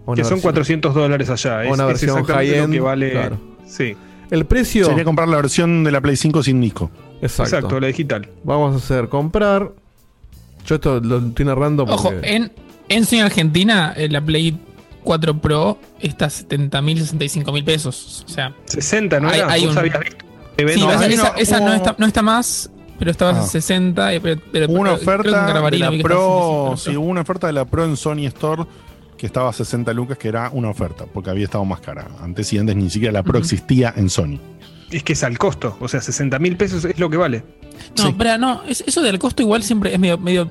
[0.06, 1.64] una que son versión- 400 dólares allá.
[1.68, 3.11] una es versión lo que vale.
[3.11, 3.38] claro.
[3.65, 3.95] Sí,
[4.32, 4.86] El precio...
[4.86, 6.90] Sería comprar la versión de la Play 5 sin disco.
[7.22, 7.56] Exacto.
[7.57, 8.30] exacto, la digital.
[8.44, 9.72] Vamos a hacer comprar.
[10.66, 12.00] Yo esto lo estoy narrando porque...
[12.08, 12.52] Ojo, en,
[12.90, 14.58] en Sony Argentina, eh, la Play
[15.04, 18.24] 4 Pro está a 70 mil, 65 mil pesos.
[18.26, 19.52] O sea, 60, ¿no Hay- era?
[19.52, 20.18] hay ¿Vos un- habías visto?
[20.18, 20.26] sí,
[20.58, 23.42] Evento- esa, esa- no, está, no está más, pero estaba Ah.
[23.44, 24.14] a 60.
[24.14, 27.22] eh, Pero, pero- Hubo una creo que oferta de la Pro, 65, sí, hubo una
[27.22, 28.64] oferta de la Pro en Sony Store
[29.18, 32.08] que estaba a 60 lucas, que era una oferta, porque había estado más cara.
[32.22, 34.40] Antes y antes ni siquiera la Pro existía en Sony.
[34.91, 35.78] Es que es al costo.
[35.80, 37.44] O sea, 60 mil pesos es lo que vale.
[37.98, 38.16] No, Sí.
[38.18, 40.45] pero no, es- eso del costo igual siempre es medio, medio,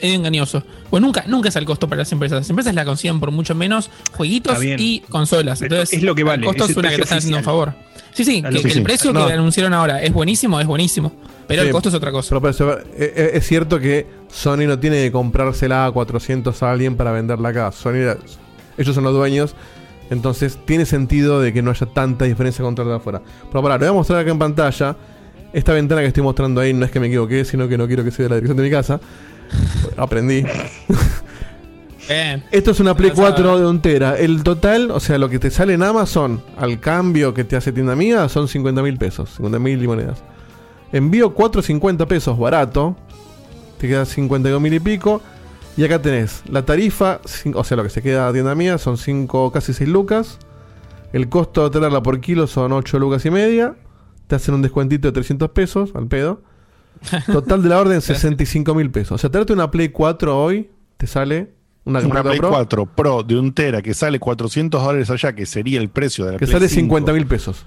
[0.00, 0.62] medio engañoso.
[0.90, 2.38] Pues nunca, nunca es el costo para las empresas.
[2.38, 5.62] Las empresas la consiguen por mucho menos jueguitos y consolas.
[5.62, 7.44] Entonces, es lo que vale, El costo es una que te precio están haciendo un
[7.44, 7.74] favor.
[8.12, 9.26] Sí, sí, que, el precio No.
[9.26, 11.12] que anunciaron ahora es buenísimo, es buenísimo.
[11.46, 11.68] Pero Sí.
[11.68, 12.38] el costo es otra cosa.
[12.40, 16.96] Pero, eh, eh, es cierto que Sony no tiene que comprársela a 400 a alguien
[16.96, 17.72] para venderla acá.
[17.72, 18.18] Sony, era-
[18.76, 19.54] ellos son los dueños.
[20.10, 23.22] Entonces tiene sentido de que no haya tanta diferencia contra la de afuera.
[23.50, 24.96] Pero pará, lo voy a mostrar acá en pantalla.
[25.52, 28.04] Esta ventana que estoy mostrando ahí no es que me equivoqué, sino que no quiero
[28.04, 29.00] que sea de la dirección de mi casa.
[29.96, 30.44] Aprendí.
[32.08, 32.42] Bien.
[32.50, 33.34] Esto es una Play Avanzada.
[33.34, 34.18] 4 de un tera.
[34.18, 37.70] El total, o sea, lo que te sale en Amazon al cambio que te hace
[37.70, 39.30] tienda mía son 50 mil pesos.
[39.36, 40.22] 50 mil monedas.
[40.92, 42.96] Envío 450 pesos barato.
[43.78, 45.20] te queda 52 mil y pico.
[45.78, 47.20] Y acá tenés la tarifa,
[47.54, 50.40] o sea, lo que se queda a tienda mía son 5, casi 6 lucas.
[51.12, 53.76] El costo de traerla por kilo son 8 lucas y media.
[54.26, 56.42] Te hacen un descuentito de 300 pesos al pedo.
[57.32, 59.12] Total de la orden 65 mil pesos.
[59.12, 61.52] O sea, traerte una Play 4 hoy te sale
[61.84, 65.46] una, Una Play Pro 4 Pro de un Tera que sale 400 dólares allá, que
[65.46, 66.80] sería el precio de la que Play sale 5.
[66.80, 67.64] 50 mil pesos.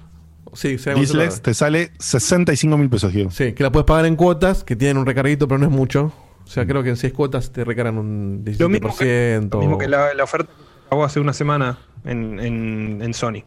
[0.52, 3.30] Sí, Dislex te sale 65 mil pesos, Diego.
[3.30, 6.12] Sí, que la puedes pagar en cuotas, que tienen un recarguito, pero no es mucho.
[6.52, 8.58] O sea, creo que en 6 cuotas te recargan un 17%.
[8.58, 12.38] Lo mismo que, lo mismo que la, la oferta que hago hace una semana en,
[12.40, 13.44] en- en Sony.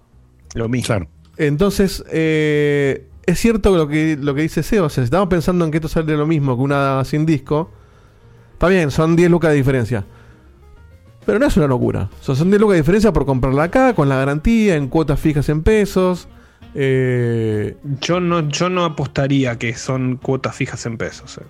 [0.55, 0.87] Lo mismo.
[0.87, 1.07] Claro.
[1.37, 4.85] Entonces, eh, es cierto lo que, lo que dice Seo.
[4.85, 7.69] O sea, si estamos pensando en que esto sale lo mismo que una sin disco,
[8.53, 10.03] está bien, son 10 lucas de diferencia.
[11.27, 12.09] Pero no es una locura.
[12.19, 15.19] O sea, son 10 lucas de diferencia por comprarla acá, con la garantía, en cuotas
[15.19, 16.27] fijas en pesos.
[16.73, 21.37] Eh, Yo no, yo no apostaría que son cuotas fijas en pesos.
[21.37, 21.41] eh.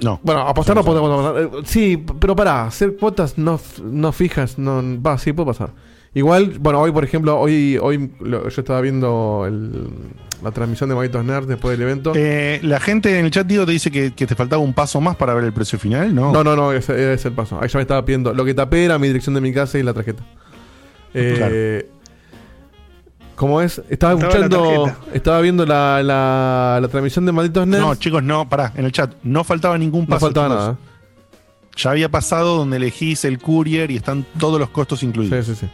[0.00, 0.20] No.
[0.22, 1.42] Bueno, apostar no podemos apostar.
[1.60, 5.70] Eh, Sí, pero pará, hacer cuotas no, no fijas, no va, sí puede pasar.
[6.14, 9.88] Igual, bueno, hoy por ejemplo, hoy hoy lo- yo estaba viendo el-
[10.42, 12.12] la transmisión de Malditos Nerds después del evento.
[12.14, 15.00] Eh, la gente en el chat, Diego, te dice que, que te faltaba un paso
[15.00, 16.32] más para ver el precio final, ¿no?
[16.32, 17.58] No, no, no, ese ese es el paso.
[17.60, 18.32] Ahí ya me estaba pidiendo.
[18.34, 20.22] Lo que tapé era mi dirección de mi casa y la tarjeta.
[21.14, 21.90] Eh,
[23.36, 23.80] ¿Cómo es?
[23.90, 27.82] Estaba escuchando, estaba viendo la, la, la transmisión de Malditos Nerds.
[27.84, 30.26] No, chicos, no, pará, en el chat, no faltaba ningún No paso.
[30.26, 30.60] faltaba chicos.
[30.62, 30.76] nada.
[31.76, 35.44] Ya había pasado donde elegís el courier y están todos los costos incluidos.
[35.46, 35.70] Sí, sí, sí.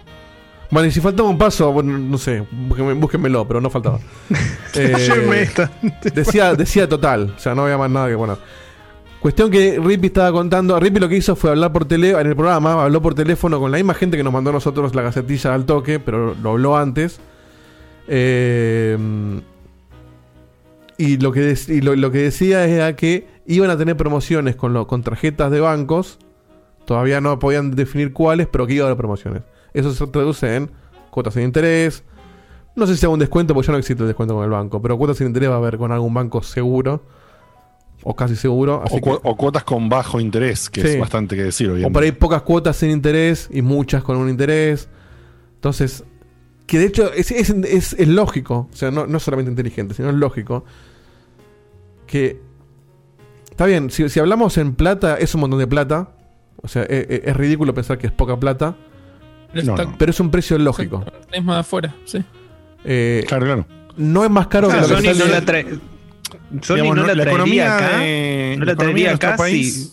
[0.70, 3.98] Bueno, y si faltaba un paso, bueno, no sé, búsquenme- búsquenmelo, pero no faltaba.
[4.74, 5.46] Eh,
[6.14, 8.38] decía, decía total, o sea, no había más nada que poner.
[9.20, 10.80] Cuestión que Rippy estaba contando.
[10.80, 13.70] Rippy lo que hizo fue hablar por teléfono en el programa, habló por teléfono con
[13.70, 16.76] la misma gente que nos mandó a nosotros la gacetilla al toque, pero lo habló
[16.76, 17.20] antes.
[18.14, 18.98] Eh,
[20.98, 24.72] y lo que, y lo, lo que decía era que iban a tener promociones con,
[24.74, 26.18] lo, con tarjetas de bancos.
[26.84, 29.42] Todavía no podían definir cuáles, pero que iba a haber promociones.
[29.72, 30.70] Eso se traduce en
[31.10, 32.04] cuotas sin interés.
[32.76, 34.80] No sé si hago un descuento, porque ya no existe el descuento con el banco,
[34.82, 37.02] pero cuotas sin interés va a haber con algún banco seguro.
[38.04, 38.82] O casi seguro.
[38.84, 40.88] Así O, cu- que- o cuotas con bajo interés, que Sí.
[40.88, 41.92] es bastante que decir, o obviamente.
[41.94, 44.88] por ahí pocas cuotas sin interés y muchas con un interés.
[45.54, 46.04] Entonces,
[46.72, 50.08] que de hecho es, es- es- es lógico, o sea, no, no solamente inteligente, sino
[50.08, 50.64] es lógico
[52.06, 52.40] que...
[53.50, 56.08] Está bien, si, si hablamos en plata, es un montón de plata.
[56.62, 58.74] O sea, e- e- es, ridículo pensar que es poca plata.
[59.52, 59.96] Pero No, está- no.
[59.98, 61.04] Pero es un precio lógico.
[61.30, 62.24] mismo de afuera, sí.
[62.84, 63.66] Eh, claro, claro.
[63.98, 65.66] No es más caro que lo que Sony sale- no la trae.
[66.62, 67.98] Sony Digamos, no no- la la traería economía acá.
[67.98, 69.90] de- no la la traería acá si-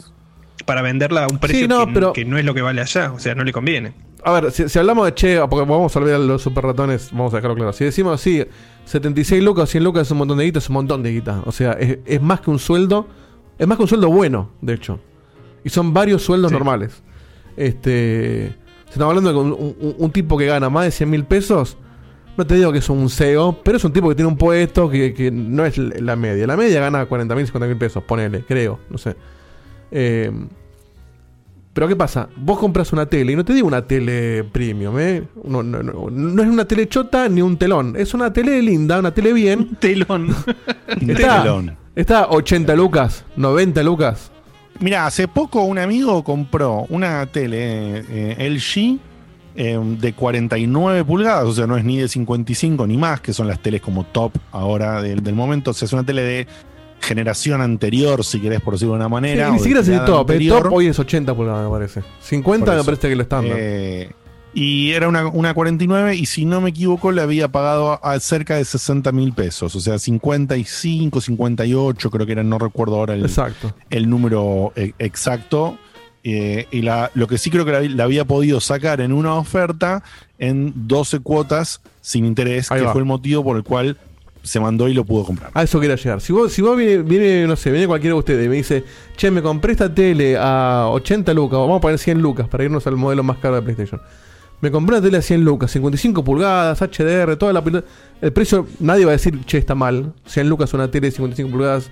[0.65, 3.11] para venderla a un precio no, que, pero- que no es lo que vale allá.
[3.11, 3.93] O sea, no le conviene.
[4.23, 7.33] A ver, si, si hablamos de che, porque vamos a olvidar los super ratones, vamos
[7.33, 7.73] a dejarlo claro.
[7.73, 8.43] Si decimos sí,
[8.85, 11.41] 76 lucas, 100 lucas es un montón de guita, es un montón de guita.
[11.45, 13.07] O sea, es, es más que un sueldo,
[13.57, 14.99] es más que un sueldo bueno, de hecho.
[15.63, 17.01] Y son varios sueldos normales.
[17.55, 18.55] Este,
[18.85, 21.77] si estamos hablando de un, un- un tipo que gana más de 100 mil pesos,
[22.37, 24.89] no te digo que es un CEO, pero es un tipo que tiene un puesto
[24.89, 26.47] que, que no es la media.
[26.47, 29.15] La media gana 40 mil, 50 mil pesos, ponele, creo, no sé.
[29.91, 30.31] Eh,
[31.73, 32.29] pero ¿qué pasa?
[32.35, 35.23] Vos compras una tele, y no te digo una tele premium, ¿eh?
[35.43, 37.95] No, no, no, no es una tele chota ni un telón.
[37.95, 39.75] Es una tele linda, una tele bien.
[39.79, 40.35] telón.
[40.87, 41.77] está, telón.
[41.95, 44.31] está 80 lucas, 90 lucas.
[44.79, 48.99] Mira, hace poco un amigo compró una tele eh, LG
[49.55, 53.47] eh, de 49 pulgadas, o sea, no es ni de 55 ni más, que son
[53.47, 55.71] las teles como top ahora del, del momento.
[55.71, 56.47] O sea, es una tele de
[57.01, 59.49] generación anterior, si querés por decirlo de una Sí, manera.
[59.49, 60.29] o ni siquiera es el top.
[60.29, 60.63] El anterior.
[60.63, 62.03] top hoy es 80 pulgadas, me parece.
[62.21, 63.57] 50 Por me parece que lo estándar.
[63.59, 64.11] Eh,
[64.53, 68.55] y era una, una 49 y si no me equivoco le había pagado a, cerca
[68.55, 73.21] de 60 mil pesos, o sea, 55, 58 creo que era, no recuerdo ahora el,
[73.21, 73.73] Exacto.
[73.89, 75.77] el número eh, exacto.
[76.23, 79.35] Eh, y la, lo que sí creo que la, la había podido sacar en una
[79.35, 80.03] oferta
[80.37, 82.91] en 12 cuotas sin interés, Ahí que va.
[82.91, 83.97] fue el motivo por el cual
[84.41, 85.51] se mandó y lo pudo comprar.
[85.53, 86.21] A eso quería llegar.
[86.21, 88.83] Si vos, si vos viene, no sé, viene cualquiera de ustedes y me dice,
[89.17, 92.85] che, me compré esta tele a 80 lucas, vamos a poner 100 lucas para irnos
[92.87, 94.01] al modelo más caro de PlayStation.
[94.61, 97.63] Me compré una tele a 100 lucas, 55 pulgadas, HDR, toda la
[98.21, 100.13] El precio, nadie va a decir, che, está mal.
[100.25, 101.89] 100 lucas una tele de 55 pulgadas,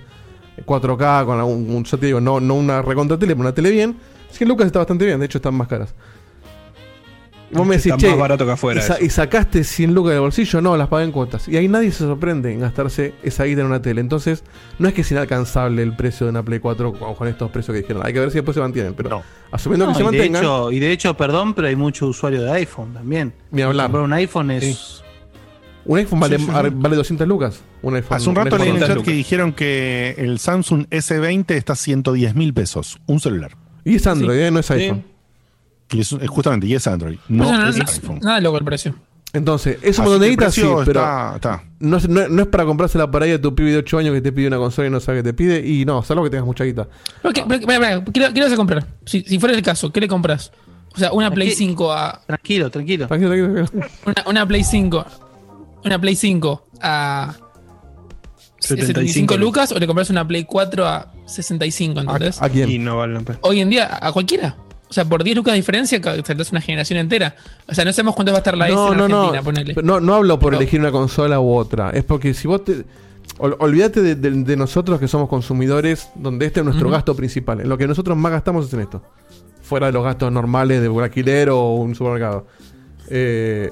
[0.66, 3.96] 4K, con un- yo te digo, no, no una recontra tele, pero una tele bien.
[4.30, 5.94] 100 lucas está bastante bien, de hecho están más caras.
[7.50, 9.04] Vos me decís, Está che, más barato que afuera y, sa- eso".
[9.04, 11.48] y sacaste 100 lucas del bolsillo, no, las pagué en cuotas.
[11.48, 14.00] Y ahí nadie se sorprende en gastarse esa guita en una tele.
[14.02, 14.44] Entonces,
[14.78, 17.74] no es que es inalcanzable el precio de una Play 4 con, con estos precios
[17.74, 18.02] que dijeron.
[18.04, 18.92] Hay que ver si después se mantienen.
[18.94, 20.42] Pero asumiendo No, que se de mantengan.
[20.42, 23.32] hecho, y de hecho, perdón, pero hay mucho usuario de iPhone también.
[23.50, 23.86] Ni hablar.
[23.86, 25.02] Comprar un iPhone es
[25.86, 26.56] Un iPhone vale, Sí, sí, sí.
[26.56, 27.62] ar- vale 200 lucas.
[27.80, 28.94] Un iPhone, Hace un rato leí en el 11.
[28.94, 32.98] chat que dijeron que el Samsung S20 está a 110 mil pesos.
[33.06, 33.52] Un celular.
[33.86, 34.74] Y es Android, eh, no es Sí.
[34.74, 35.04] iPhone.
[35.90, 37.18] Y es, es justamente, y es Android.
[37.28, 38.18] No, Pues no, no, es no, iPhone.
[38.22, 38.94] nada loco el precio.
[39.32, 41.64] Entonces, es Así un que montón de el guita, sí, precio pero está- está.
[41.80, 44.14] No, es, no, no es para comprársela por ahí a tu pibe de 8 años
[44.14, 45.66] que te pide una consola y no sabe qué te pide.
[45.66, 46.88] Y no, salvo que tengas mucha guita.
[47.22, 48.86] Pero, ¿qué, pero, espera, espera, ¿qué, le- qué le vas a comprar?
[49.04, 50.50] Si, si fuera el caso, ¿qué le compras?
[50.94, 52.22] O sea, una Play Tranqui- 5 a.
[52.26, 53.06] Tranquilo, tranquilo.
[53.06, 53.86] Tranquilo, tranquilo, tranquilo.
[54.06, 55.06] Una, una Play 5.
[55.84, 57.34] Una Play 5 a.
[58.60, 62.40] 75 lucas o le compras una Play 4 a 65, ¿entendés?
[62.42, 62.68] ¿A, a quién?
[62.70, 63.38] Y no vale la pena.
[63.42, 64.56] Hoy en día, a cualquiera.
[64.88, 67.36] O sea, por 10 lucas de diferencia, saltás una generación entera.
[67.68, 69.16] O sea, no sabemos cuánto va a estar la S No, en no, no.
[69.18, 69.74] Argentina, ponele.
[69.74, 71.90] Pero No, no hablo por Pero- elegir una consola u otra.
[71.90, 72.84] Es porque si vos te.
[73.38, 77.60] ol- olvídate de, de- de nosotros que somos consumidores, donde este es nuestro gasto principal.
[77.60, 79.02] En lo que nosotros más gastamos es en esto.
[79.62, 82.46] Fuera de los gastos normales de un alquiler o un supermercado.
[83.10, 83.70] Eh,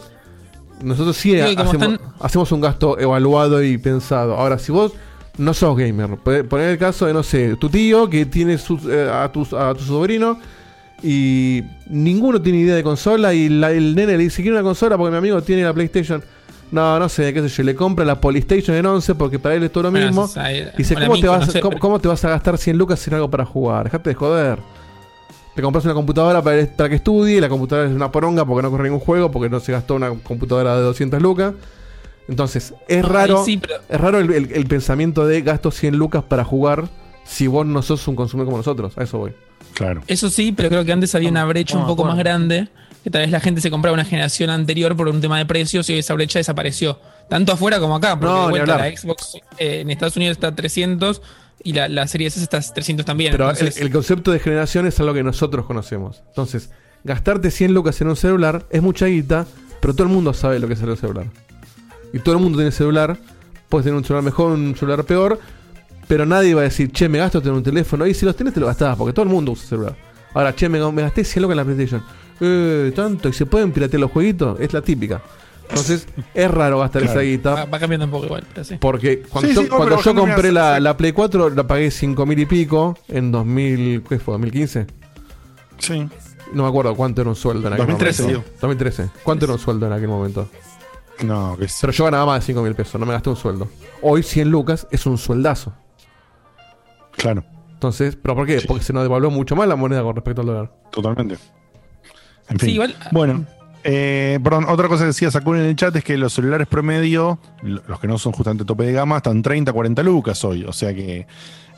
[0.82, 4.34] nosotros sí hacemos, están- hacemos un gasto evaluado y pensado.
[4.34, 4.92] Ahora, si vos
[5.38, 8.78] no sos gamer, po- poner el caso de, no sé, tu tío que tiene su-
[8.90, 10.38] eh, a, tu, a tu sobrino
[11.02, 14.96] y ninguno tiene idea de consola y la- el nene le dice, quiero una consola
[14.96, 16.22] porque mi amigo tiene la PlayStation.
[16.72, 19.62] No, no sé, qué sé yo, le compra la Polystation en 11 porque para él
[19.62, 20.28] es todo lo mismo.
[20.74, 22.76] y dice, ¿cómo te, vas, no sé, cómo, pero- cómo te vas a gastar 100
[22.76, 23.84] lucas en algo para jugar?
[23.84, 24.58] Dejate de joder.
[25.54, 28.70] Te compras una computadora para, para que estudie, la computadora es una poronga porque no
[28.70, 31.54] corre ningún juego, porque no se gastó una computadora de 200 lucas.
[32.28, 35.96] Entonces, es Ay, raro, sí, pero- es raro el, el- el pensamiento de gasto 100
[35.96, 36.88] lucas para jugar
[37.26, 38.96] si vos no sos un consumidor como nosotros.
[38.96, 39.32] A eso voy.
[39.74, 40.02] Claro.
[40.06, 42.68] Eso sí, pero creo que antes había una brecha un poco más grande.
[43.04, 45.88] Que tal vez la gente se compraba una generación anterior por un tema de precios
[45.90, 46.98] y esa brecha desapareció.
[47.28, 48.18] Tanto afuera como acá.
[48.18, 51.22] Porque No, de vuelta la Xbox eh, en Estados Unidos está a 300
[51.62, 53.30] y la, la serie S está a 300 también.
[53.30, 56.22] Pero Entonces, el, el concepto de generación es algo que nosotros conocemos.
[56.28, 56.70] Entonces,
[57.04, 59.46] gastarte 100 lucas en un celular es mucha guita,
[59.80, 61.26] pero todo el mundo sabe lo que es el celular.
[62.12, 63.18] Y todo el mundo tiene celular.
[63.68, 65.38] Puedes tener un celular mejor, un celular peor.
[66.08, 68.06] Pero nadie va a decir, che, me gasto en un teléfono.
[68.06, 69.96] Y si los tenés, te lo gastás, porque todo el mundo usa celular.
[70.34, 72.02] Ahora, che, me, me gasté 100 lucas en la PlayStation.
[72.40, 73.28] Eh, tanto.
[73.28, 74.60] ¿Y se pueden piratear los jueguitos?
[74.60, 75.20] Es la típica.
[75.68, 77.20] Entonces, es raro gastar Claro.
[77.20, 77.54] esa guita.
[77.54, 78.44] va, va cambiando un poco igual.
[78.62, 78.76] Sí.
[78.78, 80.82] Porque cuando Sí, yo, sí, no, cuando yo compré la, sí.
[80.82, 84.34] la Play 4, la pagué 5 mil y pico en 2000, ¿qué fue?
[84.36, 84.86] ¿2015?
[85.78, 86.08] Sí.
[86.52, 88.42] No me acuerdo cuánto era un sueldo en aquel 2013, momento.
[88.44, 88.54] digo.
[88.60, 89.10] 2013.
[89.24, 90.48] ¿Cuánto era un sueldo en aquel momento?
[91.24, 91.74] No, que sí.
[91.80, 93.68] Pero yo ganaba más de 5 mil pesos, no me gasté un sueldo.
[94.02, 95.72] Hoy 100 lucas es un sueldazo.
[97.16, 97.44] Claro,
[97.74, 98.60] Entonces, ¿pero por qué?
[98.66, 100.72] Porque se nos devaluó mucho más la moneda con respecto al dólar.
[100.90, 101.36] totalmente.
[102.48, 102.74] En Sí, fin.
[102.74, 103.44] igual- Bueno,
[103.84, 107.38] eh, perdón, otra cosa que decía Sakura en el chat es que los celulares promedio,
[107.62, 110.64] lo- los que no son justamente tope de gama, están 30, 40 lucas hoy.
[110.64, 111.26] O sea que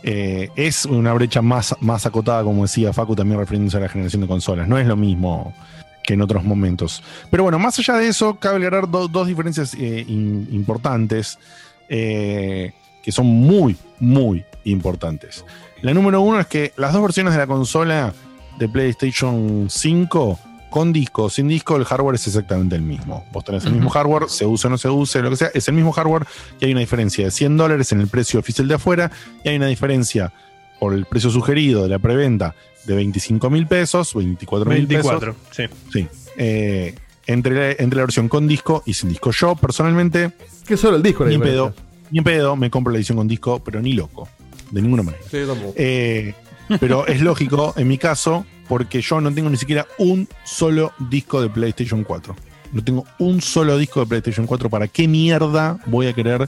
[0.04, 4.22] eh, es una brecha más, más acotada, como decía Facu, también refiriéndose a la generación
[4.22, 4.68] de consolas.
[4.68, 5.52] No es lo mismo
[6.04, 7.02] que en otros momentos.
[7.30, 11.38] Pero bueno, más allá de eso, cabe aclarar do- dos diferencias eh, in- importantes
[11.88, 15.44] eh, que son muy, muy importantes.
[15.82, 18.12] La número uno es que las dos versiones de la consola
[18.58, 20.38] de PlayStation 5
[20.70, 23.24] con disco o sin disco, el hardware es exactamente el mismo.
[23.32, 25.66] Vos tenés el mismo hardware, se use o no se use, lo que sea, es
[25.68, 26.26] el mismo hardware
[26.60, 29.10] y hay una diferencia de 100 dólares en el precio oficial de afuera
[29.44, 30.32] y hay una diferencia
[30.78, 32.54] por el precio sugerido de la preventa
[32.84, 35.20] de 25 mil pesos, 24 mil pesos.
[35.20, 35.64] 24, sí.
[35.92, 36.08] Sí.
[36.36, 36.94] Eh,
[37.26, 39.30] entre, la, entre la versión con disco y sin disco.
[39.30, 40.32] Yo, personalmente,
[40.66, 41.74] Que solo el disco ni en pedo,
[42.10, 44.28] ni en pedo me compro la edición con disco, pero ni loco.
[44.70, 45.22] De ninguna manera.
[45.30, 45.74] Sí, tampoco.
[45.76, 46.34] Eh,
[46.80, 51.40] pero es lógico, en mi caso, porque yo no tengo ni siquiera un solo disco
[51.40, 52.36] de PlayStation 4.
[52.72, 54.68] No tengo un solo disco de PlayStation 4.
[54.68, 56.46] ¿Para qué mierda voy a querer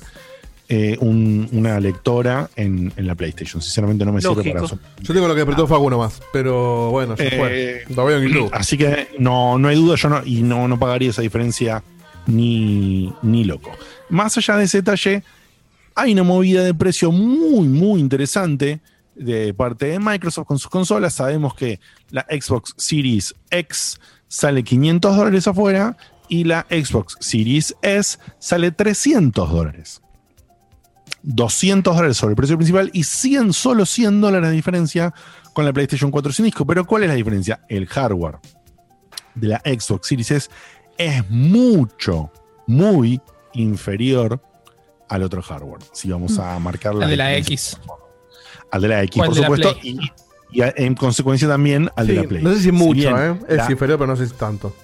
[0.69, 3.63] eh, un- una lectora en, en la PlayStation?
[3.63, 4.79] Sinceramente no me sirve para eso.
[5.01, 6.21] Yo tengo lo que apretó Facu nomás.
[6.33, 7.95] Pero bueno, ya Eh, fue.
[7.97, 8.51] Lo veo en YouTube.
[8.53, 11.83] Así que no, no hay duda, yo no, y no, no pagaría esa diferencia
[12.27, 13.71] ni, ni loco.
[14.11, 15.23] Más allá de ese detalle,
[15.95, 18.81] hay una movida de precio muy, muy interesante
[19.15, 21.15] de parte de Microsoft con sus consolas.
[21.15, 21.81] Sabemos que
[22.11, 25.97] la Xbox Series X sale 500 dólares afuera
[26.29, 30.01] y la Xbox Series S sale 300 dólares.
[31.23, 35.13] 200 dólares sobre el precio principal y 100, solo 100 dólares de diferencia
[35.53, 36.67] con la PlayStation 4 sin disco.
[36.67, 37.61] Pero ¿cuál es la diferencia?
[37.69, 38.39] El hardware
[39.35, 40.51] de la Xbox Series S
[40.97, 42.33] es mucho,
[42.67, 43.21] muy
[43.53, 44.41] inferior
[45.11, 45.83] al otro hardware.
[45.93, 47.37] Si vamos a marcar La de la.
[47.37, 47.79] X.
[48.71, 49.77] Al de la X, ¿Cuál por supuesto.
[49.83, 49.99] Y,
[50.53, 52.43] en consecuencia también al de la Play.
[52.43, 53.41] no sé si mucho, bien ¿eh?
[53.49, 54.75] Es la- inferior, pero no sé si tanto.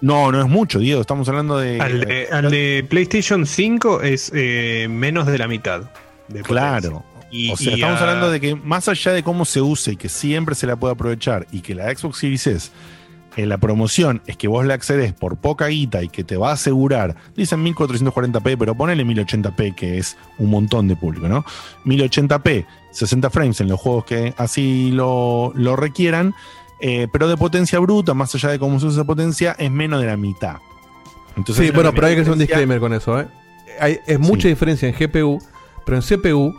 [0.00, 1.00] No, no es mucho, Diego.
[1.00, 1.80] Estamos hablando de.
[1.80, 5.82] Al de, al de PlayStation 5 es eh, menos de la mitad.
[6.28, 7.04] de Claro.
[7.30, 9.92] Y- o sea, y estamos a- hablando de que más allá de cómo se use
[9.92, 12.70] y que siempre se la puede aprovechar y que la Xbox Series S
[13.36, 16.50] eh, la promoción es que vos le accedes por poca guita y que te va
[16.50, 21.44] a asegurar, dicen 1440p, pero ponele 1080p, que es un montón de público, ¿no?
[21.86, 26.34] 1080p, 60 frames en los juegos que así lo, lo requieran,
[26.80, 30.00] eh, pero de potencia bruta, más allá de cómo se usa esa potencia, es menos
[30.00, 30.56] de la mitad.
[31.36, 33.26] Entonces, sí, bueno, pero hay que hacer un disclaimer con eso, ¿eh?
[33.80, 35.38] Hay, es mucha diferencia en GPU,
[35.86, 36.54] pero en CPU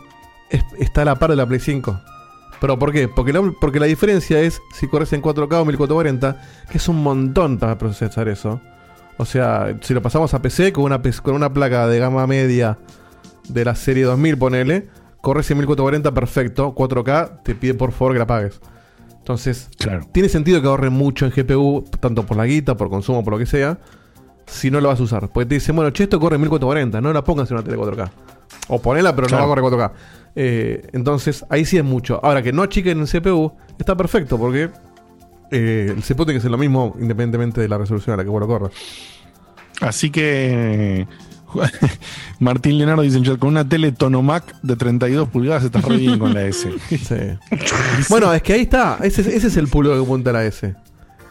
[0.50, 2.00] es- está a la par de la Play 5.
[2.60, 3.08] ¿Pero por qué?
[3.08, 6.40] Porque la, porque la diferencia es si corres en 4K o 1440,
[6.70, 8.60] que es un montón para procesar eso.
[9.16, 12.78] O sea, si lo pasamos a PC con una, con una placa de gama media
[13.48, 14.88] de la serie 2000, ponele,
[15.20, 18.60] corres en 1440 perfecto, 4K, te pide por favor que la pagues.
[19.18, 19.68] Entonces,
[20.12, 23.38] tiene sentido que ahorren mucho en GPU, tanto por la guita, por consumo, por lo
[23.38, 23.78] que sea,
[24.46, 25.28] si no lo vas a usar.
[25.32, 27.78] Porque te dicen, bueno, che, esto corre en 1440, no la pongas en una tele
[27.78, 28.10] 4K.
[28.68, 29.44] O ponela, pero Claro.
[29.44, 29.92] no va a correr 4K.
[30.36, 32.20] Eh, entonces, ahí sí es mucho.
[32.24, 34.70] Ahora, que no achiquen el CPU, está perfecto, porque
[35.50, 38.30] eh, el CPU tiene que ser lo mismo independientemente de la resolución a la que
[38.30, 38.72] vos lo corras.
[39.80, 41.06] Así que.
[42.40, 46.18] Martín Leonardo dice en chat, con una tele Tonomac de 32 pulgadas estás re bien
[46.18, 46.68] con la S.
[48.08, 48.98] Bueno, es que ahí está.
[49.02, 50.74] Ese, es- ese es el público que apunta a la S.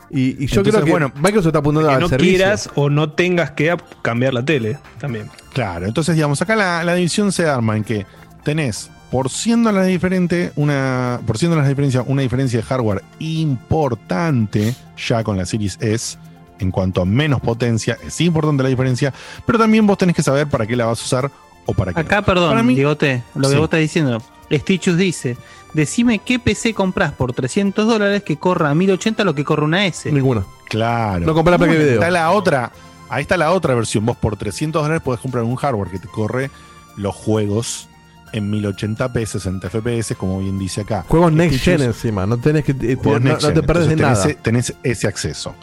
[0.09, 2.37] Y, y yo Entonces, creo que bueno, Microsoft está apuntando Que al no servicio.
[2.37, 5.27] quieras o no tengas que cambiar la tele también.
[5.53, 8.05] Claro, entonces digamos, acá la, la división se arma en que
[8.43, 13.03] tenés por 100 dólares diferente, una, por 100 dólares de diferencia, una diferencia de hardware
[13.19, 16.17] importante ya con la Series S
[16.59, 19.13] en cuanto a menos potencia, es importante la diferencia,
[19.45, 21.31] pero también vos tenés que saber para qué la vas a usar
[21.65, 21.99] o para qué.
[21.99, 22.23] Acá, no.
[22.23, 24.21] perdón, Para mí- Diegote, lo que vos estás diciendo.
[24.51, 25.37] Stitchus dice:
[25.73, 29.85] Decime qué PC compras por 300 dólares que corra a 1080 lo que corre una
[29.85, 30.11] S.
[30.11, 30.43] Ninguna.
[30.69, 31.25] Claro.
[31.25, 31.93] No compré la placa de video.
[31.95, 32.71] Está la otra,
[33.09, 34.05] ahí está la otra versión.
[34.05, 36.51] Vos por 300 dólares podés comprar un hardware que te corre
[36.97, 37.87] los juegos
[38.33, 41.05] en 1080p, 60 FPS, como bien dice acá.
[41.07, 42.25] Juegos Next Stitchus- Gen encima.
[42.25, 42.71] No tenés que.
[42.71, 44.21] eh, Juegos no, Next no te perdés de nada.
[44.23, 45.55] tenés, tenés ese acceso.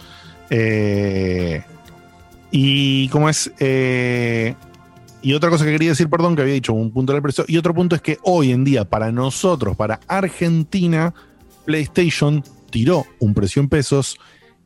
[0.48, 1.62] Eh,
[2.50, 3.50] y como es.
[3.58, 4.54] eh,
[5.22, 7.44] y otra cosa que quería decir, perdón, que había dicho un punto del precio.
[7.46, 11.12] Y otro punto es que hoy en día, para nosotros, para Argentina,
[11.66, 14.16] PlayStation tiró un precio en pesos.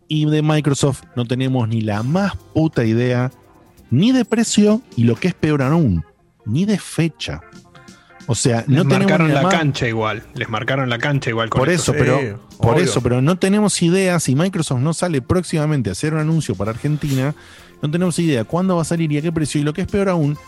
[0.06, 3.32] Y de Microsoft no tenemos ni la más puta idea,
[3.90, 6.04] ni de precio, y lo que es peor aún,
[6.44, 7.40] ni de fecha.
[8.26, 10.22] O sea, Les no tenemos marcaron la más- cancha igual.
[10.34, 11.92] Les marcaron la cancha igual con por esto.
[11.92, 16.14] eso, pero por eso, pero no tenemos idea si Microsoft no sale próximamente a hacer
[16.14, 17.34] un anuncio para Argentina,
[17.82, 19.60] no tenemos idea cuándo va a salir y a qué precio.
[19.60, 20.38] Y lo que es peor aún,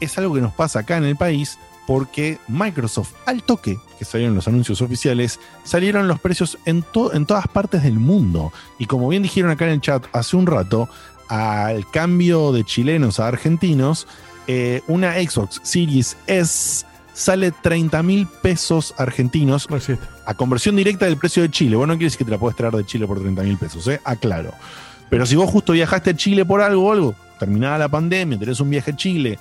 [0.00, 4.34] es algo que nos pasa acá en el país, porque Microsoft, al toque que salieron
[4.34, 8.52] los anuncios oficiales, salieron los precios en, to- en todas partes del mundo.
[8.78, 10.88] Y como bien dijeron acá en el chat hace un rato,
[11.28, 14.06] al cambio de chilenos a argentinos,
[14.48, 19.68] eh, una Xbox Series S sale 30 mil pesos argentinos
[20.24, 21.76] a conversión directa del precio de Chile.
[21.76, 24.00] Vos no quieres que te la puedes traer de Chile por 30 mil pesos, ¿eh?
[24.04, 24.52] Aclaro.
[25.10, 28.60] Pero si vos justo viajaste a Chile por algo o algo, terminada la pandemia, tenés
[28.60, 29.38] un viaje a Chile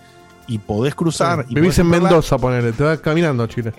[0.48, 1.46] y podés cruzar.
[1.48, 2.74] y Vivís podés en Mendoza, ponele.
[2.74, 3.72] Te vas caminando a Chile.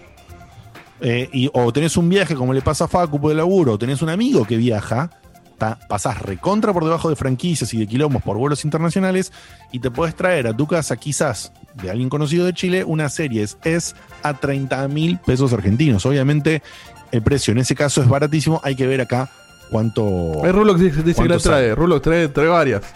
[1.00, 3.78] eh, y, o tenés un viaje como le pasa a Facu por el laburo, o
[3.78, 5.10] tenés un amigo que viaja,
[5.58, 9.32] ta- pasás recontra por debajo de franquicias y de quilombos por vuelos internacionales
[9.70, 11.52] y te puedes traer a tu casa, quizás
[11.82, 16.04] de alguien conocido de Chile, una serie es a 30 mil pesos argentinos.
[16.06, 16.62] Obviamente,
[17.10, 18.60] el precio en ese caso es baratísimo.
[18.64, 19.30] Hay que ver acá
[19.70, 20.44] cuánto.
[20.44, 21.74] El Rulox dice, dice que la trae.
[21.74, 22.82] Rulox trae, trae varias.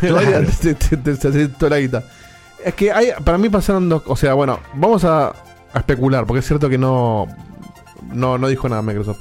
[0.00, 0.14] Claro.
[0.14, 2.04] Varias, te- te- te- te hace toda la guita.
[2.64, 4.02] Es que hay, para mí pasaron dos.
[4.06, 7.26] O sea, bueno, vamos a, a especular, porque es cierto que no,
[8.12, 9.18] no, no dijo nada Microsoft.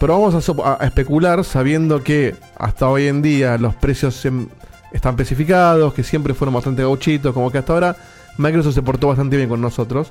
[0.00, 4.16] Pero vamos a, a- especular sabiendo que hasta hoy en día los precios
[4.92, 7.96] están especificados, que siempre fueron bastante gauchitos, como que hasta ahora
[8.38, 10.10] Microsoft se portó bastante bien con nosotros.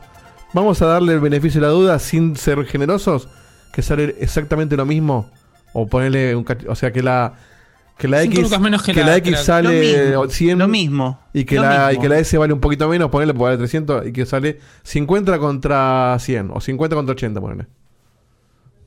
[0.54, 3.28] Vamos a darle el beneficio de la duda sin ser generosos,
[3.74, 5.30] que sale exactamente lo mismo.
[5.74, 7.34] O ponerle un O sea, que la.
[7.98, 10.58] Que la X, menos que que la- la que X la- sale lo mismo, 100
[10.60, 13.34] lo mismo, y que, lo la, y que la S vale un poquito menos, ponerle
[13.34, 17.68] porque vale 300 y que sale 50 contra 100 o 50 contra 80, ponele.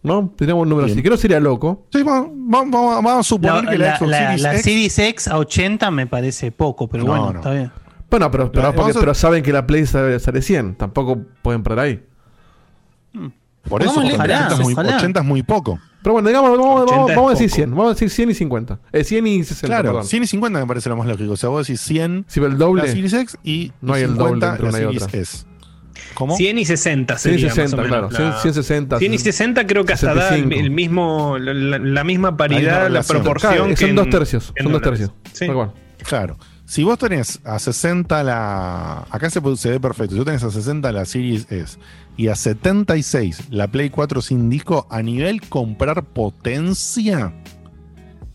[0.02, 0.32] ¿No?
[0.36, 0.96] Tenemos un número Bien.
[0.98, 1.02] así.
[1.02, 1.86] Que no sería loco.
[1.92, 4.62] Sí, vamos, vamos- vamos- a suponer La, que la, la- Xbox la- Series la X-
[4.64, 7.38] Series X a 80 me parece poco, pero No, bueno, no.
[7.38, 7.70] está bien.
[8.10, 10.74] Bueno, pero, pero, porque- a- pero saben que la Play sale, sale 100.
[10.74, 12.02] Tampoco pueden parar ahí.
[13.68, 14.96] Por eso, Pongámosle 80 es, muy, ojalá.
[14.96, 15.78] 80 es muy poco.
[16.02, 17.54] Pero bueno, digamos, vamos, vamos- 80 es vamos a decir poco.
[17.56, 17.70] 100.
[17.70, 18.78] Vamos a decir 100 y 50.
[18.90, 20.04] Eh, 100 y 60, Claro, perdón.
[20.04, 21.32] 100 y 50 me parece lo más lógico.
[21.32, 22.82] O sea, vos decís 100 Si ve el doble.
[22.82, 25.20] la Series X y No hay el 50 doble entre la una y Series otra.
[25.20, 25.46] S.
[26.14, 26.36] ¿Cómo?
[26.36, 28.10] 100 y 60 100 y sería 60, más o menos.
[28.10, 28.24] claro.
[28.30, 28.98] la- 100, 160.
[28.98, 30.60] 100 y 60 creo que hasta da el, 65.
[30.64, 33.52] el mismo, la, la- misma paridad, la proporción.
[33.54, 34.44] Claro, que son en- dos tercios.
[34.56, 35.10] Son dos dólares.
[35.10, 35.12] tercios.
[35.32, 35.46] Sí.
[36.04, 36.36] Claro.
[36.64, 39.06] Si vos tenés a 60 la.
[39.10, 40.12] Acá se, se ve perfecto.
[40.14, 41.78] Si vos tenés a 60 la Series S
[42.16, 47.32] y a 76 la Play 4 sin disco, a nivel comprar potencia,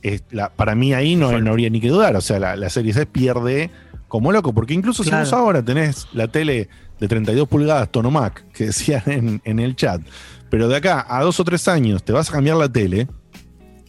[0.02, 2.16] es la- para mí ahí no, no habría ni que dudar.
[2.16, 3.72] O sea, la, la serie S pierde
[4.08, 5.26] como loco, porque incluso Claro.
[5.26, 6.70] si vos ahora tenés la tele
[7.00, 9.04] de 32 pulgadas Tonomac, que decían
[9.44, 10.02] en, el chat,
[10.50, 13.08] pero de acá a dos o tres años te vas a cambiar la tele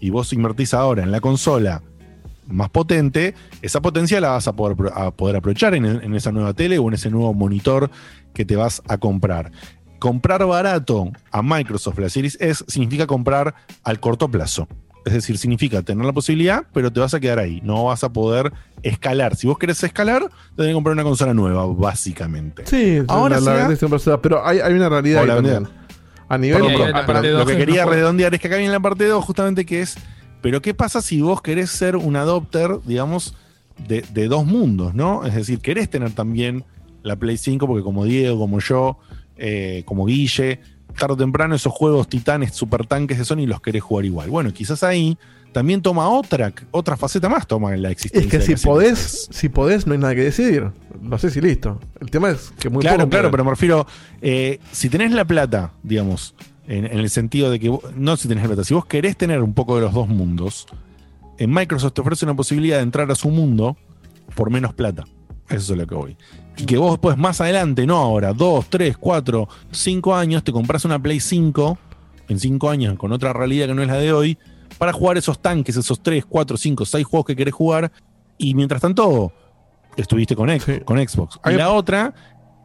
[0.00, 1.82] y vos invertís ahora en la consola
[2.46, 6.32] más potente, esa potencia la vas a poder, pro- a poder aprovechar en, en esa
[6.32, 7.90] nueva tele o en ese nuevo monitor
[8.32, 9.52] que te vas a comprar.
[9.98, 14.66] Comprar barato a Microsoft la Series S significa comprar al corto plazo.
[15.04, 17.60] Es decir, significa tener la posibilidad, pero te vas a quedar ahí.
[17.62, 18.52] No vas a poder
[18.82, 19.36] escalar.
[19.36, 22.64] Si vos querés escalar, tenés que comprar una consola nueva, básicamente.
[22.66, 25.66] Sí, ahora la, da, pero hay, hay una realidad ahí.
[26.30, 29.24] A nivel Perdón, pero lo que quería redondear es que acá viene la parte 2,
[29.24, 29.96] justamente que es,
[30.42, 33.34] pero ¿qué pasa si vos querés ser un adopter, digamos,
[33.86, 35.24] de, de dos mundos, ¿no?
[35.24, 36.64] Es decir, querés tener también
[37.02, 38.98] la Play 5, porque como Diego, como yo,
[39.36, 40.60] eh, como Guille,
[40.98, 44.28] tarde o temprano esos juegos titanes, super tanques de Sony los querés jugar igual.
[44.30, 45.16] Bueno, quizás ahí
[45.58, 48.38] también toma otra, otra faceta más, toma en la existencia.
[48.38, 50.70] Es que si podés, si podés, no hay nada que decidir.
[51.02, 51.78] Lo sé si listo.
[52.00, 53.86] El tema es que muy claro, poco claro, pero me refiero,
[54.22, 56.34] eh, si tenés la plata, digamos,
[56.66, 59.16] en, en el sentido de que, vos- no si tenés la plata, si vos querés
[59.16, 60.66] tener un poco de los dos mundos,
[61.38, 63.76] en Microsoft te ofrece una posibilidad de entrar a su mundo
[64.34, 65.04] por menos plata.
[65.48, 66.16] Eso es lo que voy.
[66.56, 70.84] Y que vos después, más adelante, no ahora, dos, tres, cuatro, cinco años, te compras
[70.84, 71.78] una Play 5,
[72.28, 74.36] en cinco años, con otra realidad que no es la de hoy,
[74.78, 77.90] para jugar esos tanques, esos tres, cuatro, cinco, seis juegos que querés jugar,
[78.38, 79.32] y mientras tanto,
[79.96, 81.36] estuviste con, X- con Xbox.
[81.44, 82.14] Y Hay- la otra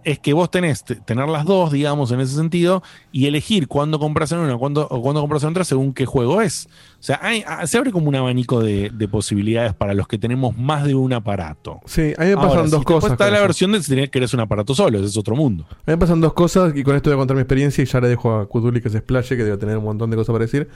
[0.06, 2.84] es que vos tenés te- tener las dos, digamos, en ese sentido,
[3.14, 6.42] y elegir cuándo compras en una cuándo, o cuándo compras en otra según qué juego
[6.42, 6.68] es.
[7.00, 10.58] O sea, hay- se abre como un abanico de, de posibilidades para los que tenemos
[10.58, 11.80] más de un aparato.
[11.86, 13.12] Sí, a mí me pasan Ahora, dos si después cosas.
[13.14, 13.44] Está la eso.
[13.44, 15.66] versión de si querés un aparato solo, ese es otro mundo.
[15.70, 17.86] A mí me pasan dos cosas y con esto voy a contar mi experiencia y
[17.88, 20.34] ya le dejo a Kutuli que se explaye, que debe tener un montón de cosas
[20.34, 20.70] para decir.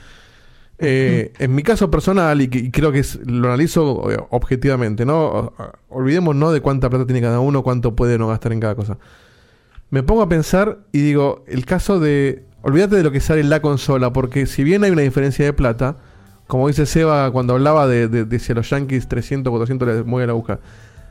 [0.80, 5.52] Eh, en mi caso personal, y, y creo que lo analizo eh, objetivamente, ¿no?
[5.88, 8.96] Olvidemos no de cuánta plata tiene cada uno, cuánto puede no gastar en cada cosa.
[9.90, 12.44] Me pongo a pensar y digo, el caso de...
[12.62, 15.52] Olvídate de lo que sale en la consola, porque si bien hay una diferencia de
[15.52, 15.96] plata,
[16.46, 20.04] como dice Seba cuando hablaba de, de- de si a los Yankees 300, 400 les
[20.04, 20.58] mueve la aguja,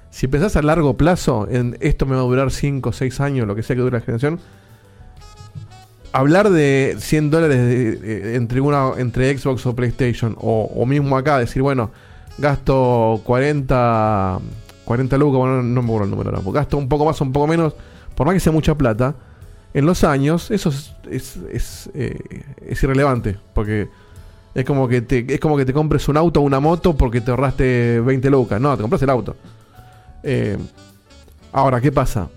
[0.09, 3.55] si pensás a largo plazo, en esto me va a durar 5, 6 años, lo
[3.55, 4.39] que sea que dure la generación,
[6.11, 7.99] hablar de 100 dólares
[8.35, 11.91] entre, una, entre Xbox o PlayStation, o, mismo acá, decir, bueno,
[12.37, 14.39] gasto 40,
[14.85, 17.47] 40 lucas, bueno, no me acuerdo el número, gasto un poco más o un poco
[17.47, 17.73] menos,
[18.15, 19.15] por más que sea mucha plata,
[19.73, 22.17] en los años eso es, es, es, eh,
[22.65, 23.89] es irrelevante, porque
[24.57, 27.21] es como, que te, es como que te compres un auto o una moto porque
[27.21, 29.35] te ahorraste 20 lucas, no, te compras el auto.
[30.23, 30.57] Eh,
[31.51, 32.29] ahora, ¿qué pasa?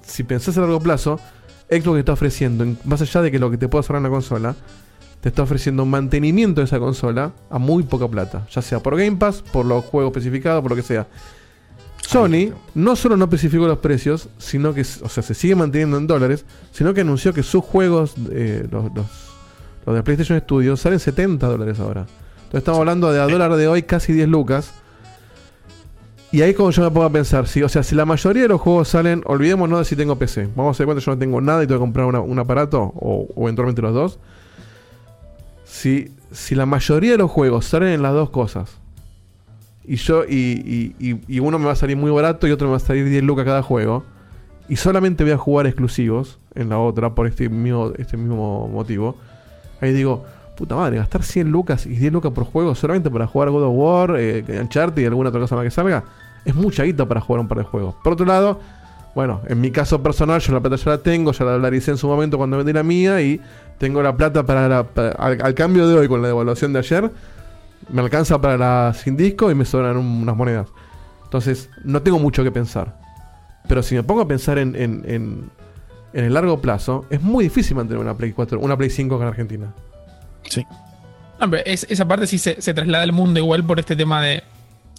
[0.00, 1.20] Si pensás a largo plazo,
[1.68, 4.02] Xbox te está ofreciendo, en- más allá de que lo que te pueda ahorrar en
[4.04, 4.54] la consola,
[5.20, 8.96] te está ofreciendo un mantenimiento de esa consola a muy poca plata, ya sea por
[8.96, 11.06] Game Pass, por los juegos especificados, por lo que sea.
[12.06, 16.06] Sony no solo no especificó los precios, sino que, o sea, se sigue manteniendo en
[16.06, 19.06] dólares, sino que anunció que sus juegos, eh, los, los,
[19.84, 22.02] los de PlayStation Studios, salen 70 dólares ahora.
[22.36, 24.70] Entonces estamos hablando de a dólar de hoy casi 10 lucas.
[26.36, 28.48] Y ahí como yo me pongo a pensar, si, o sea, si la mayoría de
[28.48, 30.48] los juegos salen, olvidémonos de si tengo PC.
[30.54, 33.26] Vamos a hacer cuenta yo no tengo nada y tengo que comprar un aparato, o,
[33.38, 34.18] eventualmente los dos.
[35.64, 38.76] Si, si la mayoría de los juegos salen en las dos cosas,
[39.86, 40.34] y yo y,
[40.98, 42.80] y- y- y uno me va a salir muy barato y otro me va a
[42.80, 44.04] salir 10 lucas cada juego,
[44.68, 49.16] y solamente voy a jugar exclusivos en la otra por este mismo, este mismo motivo,
[49.80, 50.24] ahí digo,
[50.56, 53.72] puta madre, gastar 100 lucas y 10 lucas por juego solamente para jugar God of
[53.74, 56.04] War, eh, Uncharted y alguna otra cosa más que salga,
[56.46, 57.94] es mucha guita para jugar un par de juegos.
[58.02, 58.60] Por otro lado,
[59.14, 61.98] bueno, en mi caso personal, yo la plata ya la tengo, ya la dolaricé en
[61.98, 63.40] su momento cuando vendí la mía y
[63.78, 66.78] tengo la plata para, la- para- al, al cambio de hoy con la devaluación de
[66.78, 67.10] ayer,
[67.90, 70.68] me alcanza para la sin disco y me sobran un- unas monedas.
[71.24, 72.96] Entonces, no tengo mucho que pensar.
[73.68, 75.50] Pero si me pongo a pensar en, en, en-
[76.12, 79.24] en el largo plazo, es muy difícil mantener una Play 4, una Play 5 acá
[79.24, 79.74] en Argentina.
[80.44, 80.64] Sí.
[81.40, 84.22] No, pero es- esa parte sí se, se traslada al mundo igual por este tema
[84.22, 84.42] de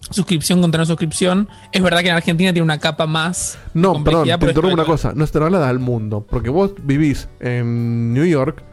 [0.09, 1.49] suscripción contra no suscripción.
[1.71, 3.57] Es verdad que en Argentina tiene una capa más.
[3.73, 5.11] No, perdón, te interrumpo una cosa.
[5.15, 6.25] No se traslada al mundo.
[6.29, 8.63] Porque vos vivís en New York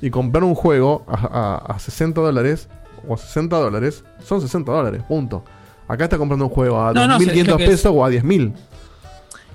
[0.00, 2.68] y comprar un juego a, a- a 60 dólares
[3.06, 5.44] o a 60 dólares son 60 dólares, punto.
[5.88, 8.10] Acá está comprando un juego a No, no, 2.500 creo que es- pesos o a
[8.10, 8.52] 10.000.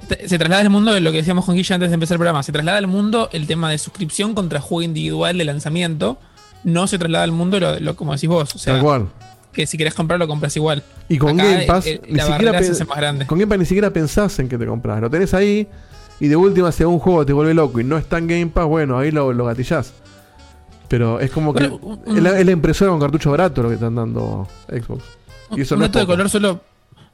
[0.07, 2.43] Te- Se traslada al mundo lo que decíamos con Guilla antes de empezar el programa.
[2.43, 6.17] Se traslada al mundo el tema de suscripción contra juego individual de lanzamiento.
[6.63, 8.53] No se traslada al mundo lo, lo- como decís vos.
[8.55, 9.07] O sea, Tal cual.
[9.55, 10.83] Que si querés comprarlo, compras igual.
[11.09, 13.25] Y con Acá, Game Pass, eh, ni la siquiera se más grande.
[13.25, 15.01] con Game Pass ni siquiera pensás en que te compras.
[15.01, 15.67] Lo tenés ahí
[16.19, 18.65] y de última, si un juego te vuelve loco y no está en Game Pass,
[18.67, 19.93] bueno, ahí lo, lo gatillás.
[20.87, 23.69] Pero es como que Bueno, un- es, la, es la impresora con cartucho barato lo
[23.69, 25.03] que están dando Xbox.
[25.55, 26.61] Y eso un no dato de color solo.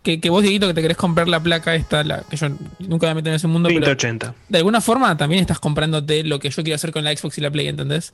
[0.03, 2.48] Que, que vos, Dieguito, que te querés comprar la placa esta, la, que yo
[2.80, 3.68] nunca me meto en ese mundo.
[3.70, 4.34] pero 2080.
[4.50, 7.42] de alguna forma también estás comprándote lo que yo quiero hacer con la Xbox y
[7.42, 8.11] la Play, ¿entendés?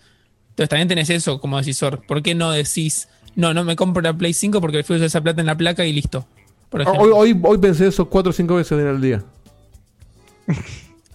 [0.49, 2.01] Entonces también tenés eso como decisor.
[2.05, 3.07] ¿Por qué no decís,
[3.37, 5.85] no, no me compro la Play 5 porque prefiero usar esa plata en la placa
[5.85, 6.25] y listo?
[6.69, 6.81] Por.
[6.81, 9.23] Hoy, hoy, hoy pensé eso cuatro o cinco veces en el día.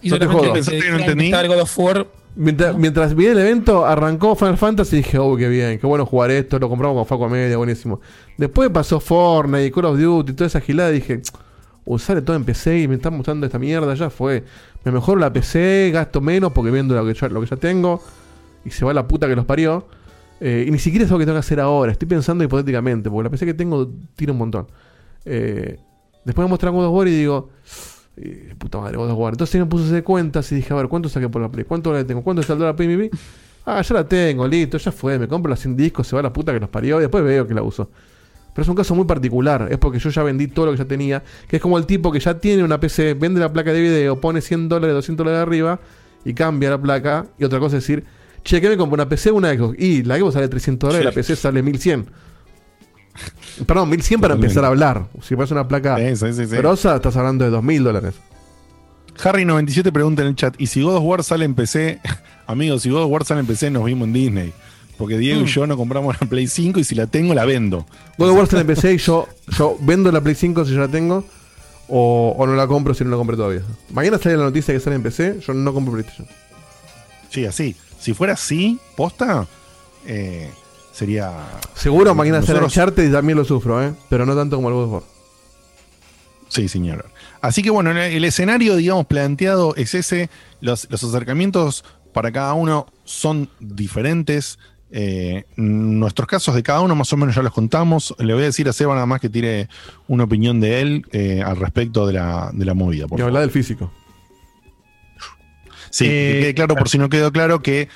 [0.01, 2.07] y no te solamente que se dijeron que estaba el God of War.
[2.35, 6.05] Mientras, mientras vi el evento, arrancó Final Fantasy y dije, oh, qué bien, qué bueno
[6.05, 7.99] jugar esto, lo compramos con Faco a media, buenísimo.
[8.37, 11.21] Después pasó Fortnite, Call of Duty, y toda esa gilada y dije,
[11.85, 14.45] usar todo en PC y me están mostrando esta mierda, ya fue.
[14.83, 18.01] Me mejoro la PC, gasto menos porque viendo lo que, ya, lo que ya tengo
[18.65, 19.85] y se va la puta que los parió.
[20.39, 23.23] Eh, y ni siquiera es lo que tengo que hacer ahora, estoy pensando hipotéticamente, porque
[23.23, 24.67] la PC que tengo tira un montón.
[25.25, 25.79] Eh,
[26.25, 27.49] después me muestran God of War y digo,
[28.17, 29.33] eh, puta madre, God of War.
[29.33, 31.65] Entonces me puse hacer cuentas y dije, a ver, ¿cuánto saqué por la Play?
[31.65, 32.23] ¿Cuánto la tengo?
[32.23, 33.09] ¿Cuánto saldrá la Play?
[33.65, 35.17] Ah, ya la tengo, listo, ya fue.
[35.17, 37.47] Me compro la 100 discos, se va la puta que los parió y después veo
[37.47, 37.89] que la uso.
[38.53, 40.85] Pero es un caso muy particular, es porque yo ya vendí todo lo que ya
[40.85, 43.81] tenía, que es como el tipo que ya tiene una PC, vende la placa de
[43.81, 45.79] video, pone 100 dólares, 200 dólares arriba
[46.23, 47.25] y cambia la placa.
[47.39, 48.03] Y otra cosa es decir,
[48.43, 49.75] che, que me compro una PC o una Xbox.
[49.79, 51.05] Y la Xbox sale 300 dólares, Sí.
[51.05, 52.05] la PC sale 1100.
[53.67, 54.45] Perdón, 1100 para Totalmente.
[54.47, 55.05] empezar a hablar.
[55.21, 58.15] Si pones una placa Sí, sí, grosa, estás hablando de 2000 dólares.
[59.17, 61.99] Harry97 pregunta en el chat: ¿Y si God of War sale en PC?
[62.47, 64.53] Amigos, si God of War sale en PC, nos vimos en Disney.
[64.97, 65.43] Porque Diego Mm.
[65.43, 67.85] y yo no compramos la Play 5 y si la tengo, la vendo.
[68.17, 70.79] God of War está en PC y yo, yo vendo la Play 5 si ya
[70.81, 71.23] la tengo.
[71.89, 73.61] O, o no la compro si no la compré todavía.
[73.91, 76.27] Mañana sale la noticia que sale en PC, yo no compro PlayStation.
[77.29, 77.75] Sí, así.
[78.03, 79.47] Si fuera así, posta,
[80.05, 80.51] eh,
[80.91, 81.31] sería.
[81.73, 83.93] Seguro mañana Nosotros- Uncharted y también lo sufro, ¿eh?
[84.09, 85.03] Pero no tanto como el War.
[86.49, 87.05] Sí, señor.
[87.39, 90.29] Así que bueno, el, escenario, digamos, planteado es ese.
[90.59, 94.59] Los, los acercamientos para cada uno son diferentes.
[94.91, 98.13] Eh, nuestros casos de cada uno más o menos ya los contamos.
[98.19, 99.69] Le voy a decir a Seba nada más que tire
[100.09, 103.07] una opinión de él eh, al respecto de la, de la movida.
[103.07, 103.93] por Y habla del físico.
[105.93, 107.87] Sí, Eh, que quede claro, por si no quedó claro, que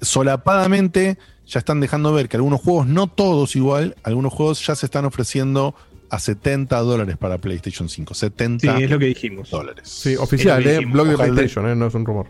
[0.00, 4.86] solapadamente ya están dejando ver que algunos juegos, no todos igual, algunos juegos ya se
[4.86, 5.74] están ofreciendo
[6.10, 8.12] a 70 dólares para PlayStation 5.
[8.14, 9.50] 70 Sí, es lo que dijimos.
[9.50, 9.88] dólares.
[9.88, 10.80] Sí, oficial, ¿eh?
[10.84, 11.32] Blog de Ojalá.
[11.32, 11.74] PlayStation, ¿eh?
[11.74, 12.26] No es un rumor.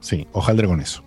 [0.00, 1.04] Sí, ojalá con eso.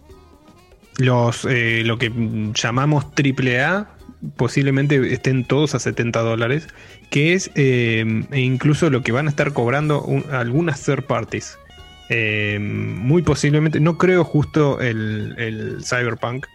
[0.98, 2.12] Los, eh, lo que
[2.54, 3.88] llamamos AAA
[4.36, 6.68] posiblemente estén todos a 70 dólares,
[7.10, 11.58] que es eh, e incluso lo que van a estar cobrando un- algunas third parties.
[12.10, 16.46] Eh, muy posiblemente, no creo justo el, el Cyberpunk,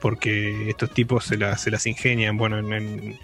[0.00, 3.18] porque estos tipos se, las- se las ingenian, bueno, en, en-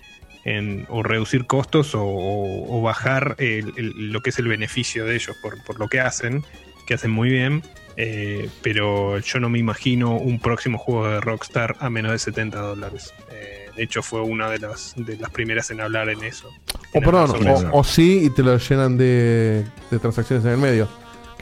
[0.44, 5.05] en o reducir costos o, o- o bajar el- el- lo que es el beneficio
[5.05, 6.42] de ellos por, por lo que hacen,
[6.86, 7.62] que hacen muy bien.
[7.99, 12.59] eh, pero yo no me imagino un próximo juego de Rockstar a menos de 70
[12.59, 13.12] dólares.
[13.31, 16.49] Eh, de hecho, fue una de las, de las primeras en hablar en eso.
[16.49, 17.68] O En perdón, sobre eso.
[17.70, 20.89] o, o sí y te lo llenan de, de transacciones en el medio.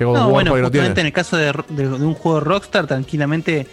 [0.00, 1.00] Que God of No, War bueno, no justamente tiene.
[1.00, 3.66] en el caso de, de- de un juego de Rockstar, tranquilamente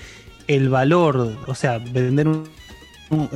[0.47, 2.43] el valor, o sea, vender un,
[3.11, 3.29] un-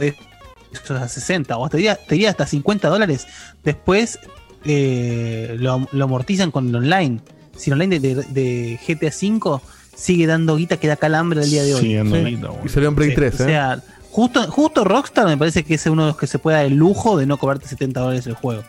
[0.73, 3.27] eso a 60 o hasta diría, te diría hasta 50 dólares,
[3.63, 4.19] después
[4.65, 7.21] eh, lo, lo amortizan con el online.
[7.55, 9.61] Si el online de, de- de GTA V
[9.95, 11.81] sigue dando guita que da calambre al día de hoy.
[11.81, 12.25] Sí.
[12.25, 12.49] guita.
[12.65, 13.47] Y salió en Play Sí, 3, O ¿eh?
[13.47, 16.65] sea, justo, justo Rockstar me parece que es uno de los que se puede dar
[16.65, 18.63] el lujo de no cobrarte 70 dólares el juego.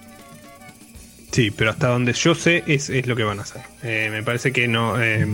[1.32, 3.62] Sí, pero hasta donde yo sé es, es lo que van a hacer.
[3.82, 5.00] Eh, me parece que no.
[5.02, 5.26] eh,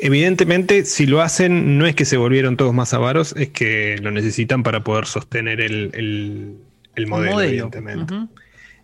[0.00, 4.10] evidentemente, si lo hacen, no es que se volvieron todos más avaros, es que lo
[4.10, 6.54] necesitan para poder sostener el, el-
[6.96, 7.48] el modelo, modelo.
[7.50, 8.14] evidentemente.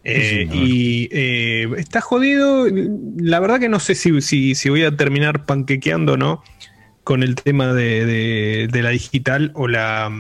[0.05, 2.67] Eh, y eh, está jodido.
[3.17, 6.43] La verdad que no sé si, si, si voy a terminar panquequeando o no
[7.05, 10.11] con el tema de, de- de la digital o la.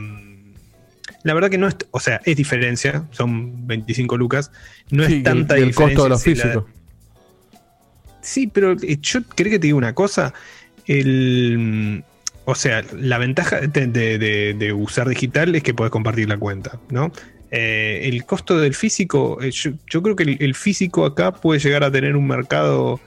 [1.24, 1.76] La verdad que no es.
[1.90, 3.04] O sea, es diferencia.
[3.10, 4.52] Son 25 lucas.
[4.90, 5.96] No Sí, es tanta y el diferencia.
[5.96, 6.64] costo de los la- físicos.
[8.22, 10.32] Sí, pero eh, yo creo que te digo una cosa.
[10.86, 12.04] El,
[12.44, 17.10] o sea, la ventaja de, de- usar digital es que puedes compartir la cuenta, ¿no?
[17.50, 21.60] Eh, el costo del físico, eh, yo, yo creo que el, el físico acá puede
[21.60, 22.98] llegar a tener un mercado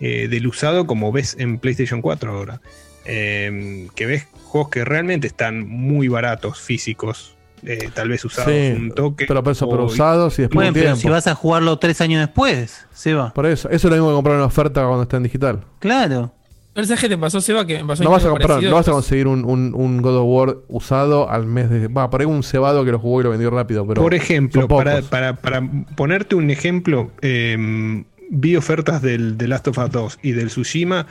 [0.00, 2.60] eh, del usado como ves en PlayStation 4 ahora.
[3.04, 8.90] Que ves juegos que realmente están muy baratos físicos, eh, tal vez usados Sí, un
[8.92, 9.26] toque.
[9.26, 11.00] pero pero o- usados y después Bueno, un pero tiempo.
[11.00, 13.32] si vas a jugarlo tres años después, Seba.
[13.34, 15.60] Por eso, eso es lo mismo que comprar una oferta cuando está en digital.
[15.78, 16.32] Claro.
[16.74, 17.66] ¿El sabes qué te pasó, Seba?
[17.66, 18.70] Que pasó No vas, a algo comprar, parecido.
[18.70, 21.88] no vas a conseguir un, un, un God of War usado al mes de.
[21.88, 24.00] Va, por ahí un cebado que lo jugó y lo vendió rápido, pero.
[24.00, 25.60] Por ejemplo, para, para- para
[25.96, 31.06] ponerte un ejemplo, eh, vi ofertas del, de Last of Us 2 y del Tsushima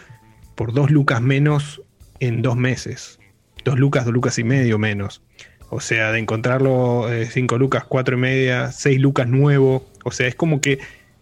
[0.56, 1.82] por dos lucas menos
[2.22, 3.20] en dos meses.
[3.66, 5.22] Dos lucas, dos lucas y medio menos.
[5.70, 9.86] O sea, de encontrarlo eh, cinco lucas, cuatro y media, seis lucas nuevo.
[10.06, 10.74] O sea, es como que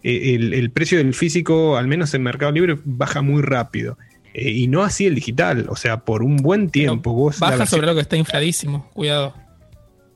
[0.03, 3.97] eh, el, el precio del físico, al menos en Mercado Libre, baja muy rápido.
[4.35, 5.65] Eh, y no así el digital.
[5.69, 7.13] O sea, por un buen tiempo.
[7.13, 8.89] vos Baja versión- sobre lo que está infladísimo.
[8.93, 9.33] Cuidado.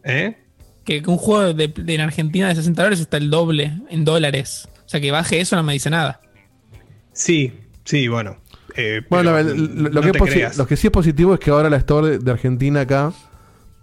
[0.03, 0.35] ¿Eh?
[0.85, 4.67] Que un juego de, de- en Argentina de 60 dólares está el doble en dólares.
[4.85, 6.21] O sea, que baje eso no me dice nada.
[7.13, 8.37] Sí, sí, bueno.
[8.75, 10.57] Eh, Bueno, lo, lo- lo no que creas.
[10.57, 13.11] lo que sí es positivo es que ahora la store de Argentina acá,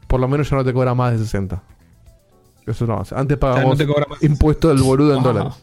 [0.07, 1.63] por lo menos ya no te cobra más de 60.
[2.67, 4.23] Eso no, antes pagábamos no te cobra más.
[4.23, 5.29] impuesto del boludo en Ajá.
[5.29, 5.55] dólares.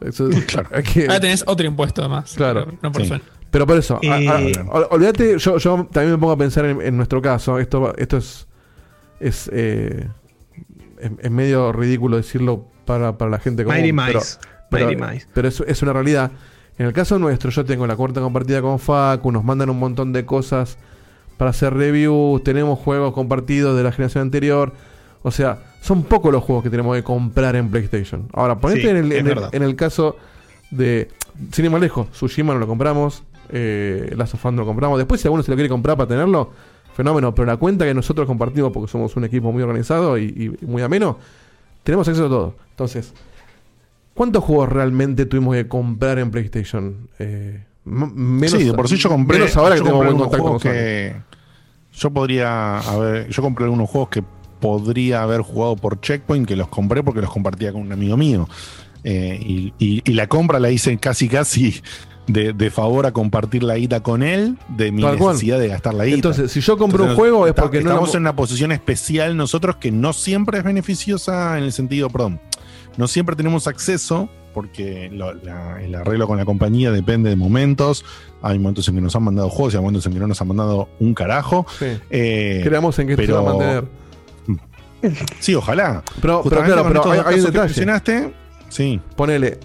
[0.00, 0.28] Eso,
[0.72, 2.32] hay que- Ahora tenés otro impuesto además.
[2.36, 2.64] Claro.
[2.66, 3.08] pero No por Sí.
[3.08, 3.26] suerte.
[3.50, 4.52] Pero por eso, Eh.
[4.70, 7.58] ol- olvídate, yo, yo también me pongo a pensar en, en nuestro caso.
[7.58, 8.46] Esto, esto es,
[9.20, 10.08] es, eh,
[11.00, 13.78] es, es medio ridículo decirlo para, para la gente común.
[13.80, 14.38] Mighty pero, Mice.
[14.70, 15.26] pero, Mighty Mice.
[15.32, 16.32] pero es, es una realidad.
[16.78, 20.12] En el caso nuestro, yo tengo la cuenta compartida con Facu, nos mandan un montón
[20.12, 20.76] de cosas
[21.36, 24.72] para hacer reviews, tenemos juegos compartidos de la generación anterior.
[25.22, 28.28] O sea, son pocos los juegos que tenemos que comprar en PlayStation.
[28.32, 30.16] Ahora, ponete Sí, en, el, en, el, en el caso
[30.70, 31.08] de.
[31.52, 34.98] Sin ir más lejos, Tsushima no lo compramos, eh, Last of Us no lo compramos.
[34.98, 36.50] Después, si alguno se lo quiere comprar para tenerlo,
[36.94, 37.34] fenómeno.
[37.34, 40.82] Pero la cuenta que nosotros compartimos, porque somos un equipo muy organizado y, y muy
[40.82, 41.18] ameno,
[41.82, 42.54] tenemos acceso a todo.
[42.70, 43.12] Entonces,
[44.14, 47.08] ¿cuántos juegos realmente tuvimos que comprar en PlayStation?
[47.18, 49.38] Eh, menos, sí, de por sí yo compré.
[49.38, 51.16] Menos ahora que yo tengo buen contacto con que
[51.94, 53.28] Yo podría haber.
[53.30, 54.22] Yo compré algunos juegos que
[54.60, 58.48] podría haber jugado por Checkpoint, que los compré porque los compartía con un amigo mío.
[59.04, 61.80] Eh, y, y- y la compra la hice casi, casi
[62.26, 65.02] de, de favor a compartir la guita con él, de mi
[65.34, 66.16] necesidad de gastar la guita.
[66.16, 69.36] Entonces, si yo compro un juego es está- porque no estamos en una posición especial
[69.36, 72.40] nosotros que no siempre es beneficiosa en el sentido, perdón,
[72.96, 78.06] no siempre tenemos acceso porque lo- la- el arreglo con la compañía depende de momentos.
[78.40, 80.40] Hay momentos en que nos han mandado juegos y hay momentos en que no nos
[80.40, 81.66] han mandado un carajo.
[81.78, 81.84] Sí.
[82.08, 83.84] Eh, Creamos en que esto se va a mantener.
[85.40, 86.02] Sí, ojalá.
[86.22, 87.74] Pero, pero claro, pero hay, hay un detalle.
[88.70, 88.98] sí.
[89.14, 89.58] Ponele.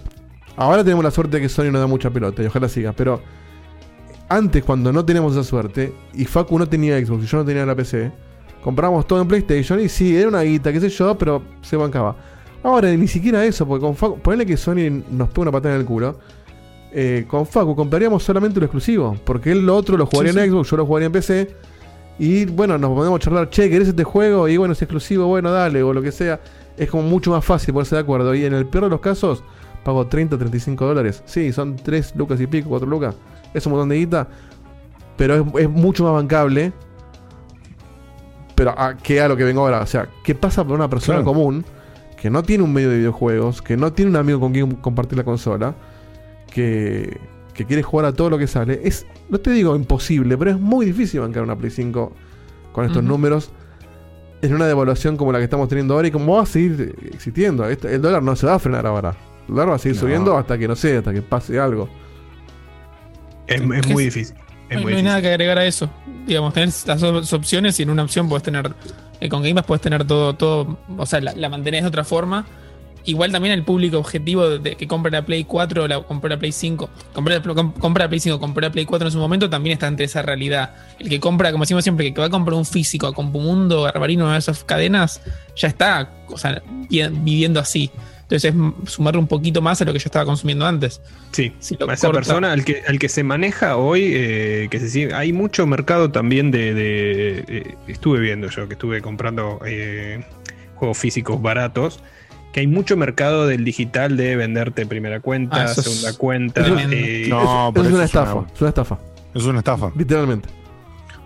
[0.56, 3.22] Ahora tenemos la suerte de que Sony nos da mucha pelota y ojalá siga, pero
[4.28, 7.64] antes cuando no teníamos esa suerte y Facu no tenía Xbox y yo no tenía
[7.64, 8.12] la PC,
[8.62, 12.14] compramos todo en PlayStation y sí, era una guita, qué sé yo, pero se bancaba.
[12.62, 15.80] Ahora ni siquiera eso, porque con Facu, ponele que Sony nos pega una patada en
[15.80, 16.16] el culo.
[16.92, 20.44] eh, con Facu compraríamos solamente lo exclusivo, porque él lo otro lo jugaría Sí, en
[20.44, 20.50] sí.
[20.50, 21.56] Xbox, yo lo jugaría en PC.
[22.18, 24.46] Y bueno, nos podemos charlar, che, ¿querés este juego?
[24.46, 26.40] Y bueno, es exclusivo, bueno, dale, o lo que sea.
[26.76, 28.34] Es como mucho más fácil ponerse de acuerdo.
[28.34, 29.42] Y en el peor de los casos,
[29.82, 31.22] pago 30, 35 dólares.
[31.26, 33.16] Sí, son 3 lucas y pico, 4 lucas.
[33.54, 34.28] Es un montón de guita.
[35.16, 36.72] Pero es, es mucho más bancable.
[38.54, 39.80] Pero a, que a lo que vengo ahora.
[39.80, 41.32] O sea, ¿qué pasa por una persona Claro.
[41.32, 41.64] común
[42.22, 45.18] que no tiene un medio de videojuegos, que no tiene un amigo con quien compartir
[45.18, 45.74] la consola,
[46.54, 47.18] que,
[47.52, 48.80] que quiere jugar a todo lo que sale?
[48.84, 52.12] Es, no te digo imposible, pero es muy difícil bancar una Play 5
[52.72, 53.50] con estos números
[54.40, 57.68] en una devaluación como la que estamos teniendo ahora y como va a seguir existiendo.
[57.68, 59.16] Este- el dólar no se va a frenar ahora.
[59.48, 60.00] El dólar va a seguir No.
[60.02, 61.88] subiendo hasta que no sé, hasta que pase algo.
[63.48, 64.36] Es- muy difícil.
[64.74, 65.04] No, hay difícil.
[65.04, 65.88] nada que agregar a eso.
[66.26, 68.72] Digamos, tenés las dos opciones y en una opción puedes tener.
[69.20, 70.78] eh, con Game Pass puedes tener todo, todo.
[70.96, 72.46] O sea, la, la mantenés de otra forma.
[73.04, 76.30] Igual también el público objetivo de, de que compre la Play 4 o la compre
[76.30, 76.88] la Play 5.
[77.12, 79.72] Compre la, com- compra la Play 5, compre la Play 4 en su momento también
[79.74, 80.70] está entre esa realidad.
[81.00, 84.24] El que compra, como decimos siempre, que va a comprar un físico a Compumundo, Garbarino,
[84.26, 85.20] una de esas cadenas,
[85.56, 87.90] ya está o sea, vi- viviendo así.
[88.32, 88.54] Entonces
[88.84, 91.02] es sumarle un poquito más a lo que yo estaba consumiendo antes.
[91.32, 94.80] Sí, Si a esa corta- persona al que, al que se maneja hoy, eh, que
[94.80, 99.60] se sigue, hay mucho mercado también de, de- eh, estuve viendo yo, que estuve comprando
[99.66, 100.24] eh,
[100.76, 102.00] juegos físicos baratos,
[102.54, 106.62] que hay mucho mercado del digital de venderte primera cuenta, Ah, es segunda cuenta.
[106.90, 108.46] eh, No, pero es una es una- estafa.
[108.54, 108.98] Es una estafa.
[109.34, 109.92] Es una estafa.
[109.96, 110.48] Literalmente.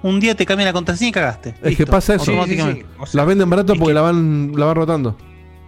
[0.02, 1.54] Un día te cambia la contraseña y cagaste.
[1.62, 2.24] Es que pasa eso.
[2.46, 5.16] sí, o sea, La venden barato porque que- la van, la van rotando.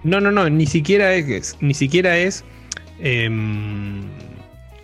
[0.05, 2.44] No, no, no, ni siquiera es, ni siquiera es,
[3.01, 4.02] em,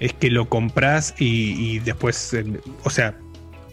[0.01, 2.44] es que lo compras y, después, eh,
[2.83, 3.17] o sea,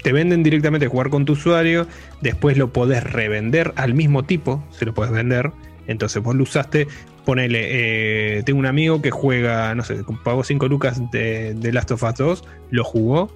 [0.04, 1.88] te venden directamente jugar con tu usuario,
[2.22, 5.52] después lo podés revender al mismo tipo, se lo podés vender,
[5.88, 6.88] entonces vos lo usaste,
[7.26, 11.92] ponele, eh, tengo un amigo que juega, no sé, pagó 5 lucas de, de Last
[11.92, 13.32] of Us 2, lo jugó,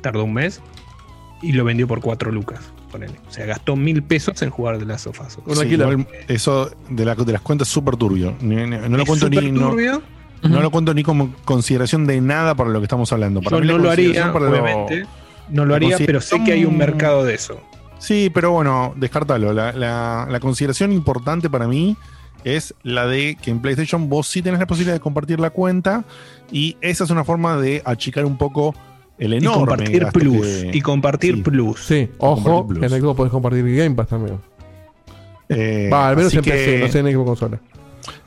[0.00, 0.60] tardó un mes
[1.42, 3.14] y lo vendió por 4 lucas, ponele.
[3.28, 5.06] O sea, gastó mil pesos en jugar de 2.
[5.46, 8.34] Un Sí, eso de, la- de las cuentas es súper turbio.
[8.40, 9.50] Ni- ni- No lo Es cuento ni.
[9.50, 10.02] No, turbio.
[10.42, 13.40] no lo cuento ni como consideración de nada para lo que estamos hablando.
[13.42, 15.06] Para Yo mí la no lo haría, lo- obviamente.
[15.48, 17.60] No lo haría, pero sé que hay un mercado de eso.
[17.98, 19.52] Sí, pero bueno, descartalo.
[19.52, 21.96] La, la- la consideración importante para mí
[22.44, 26.04] es la de que en PlayStation vos sí tenés la posibilidad de compartir la cuenta
[26.50, 28.74] y esa es una forma de achicar un poco
[29.24, 30.46] el Y compartir plus.
[30.46, 31.80] que- Y compartir plus.
[31.84, 33.00] Sí, ojo, Compartir en plus.
[33.00, 34.38] Xbox podés compartir Game Pass también.
[35.48, 37.60] Eh, Va, al menos en PC, que- no sé en Xbox consola.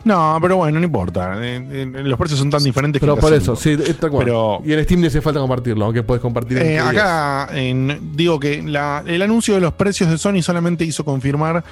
[0.03, 1.35] No, pero bueno, no importa.
[1.43, 4.11] Eh, eh, los precios son tan diferentes Pero que por casi eso, sí, es tal
[4.11, 4.23] cual.
[4.25, 8.11] Pero- Y en Steam no hace falta compartirlo, aunque puedes compartir en Eh, acá en-
[8.15, 11.63] digo que la- el anuncio de los precios de Sony solamente hizo confirmar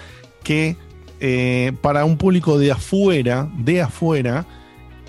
[0.44, 0.76] que
[1.26, 4.46] eh, para un público de afuera, de afuera,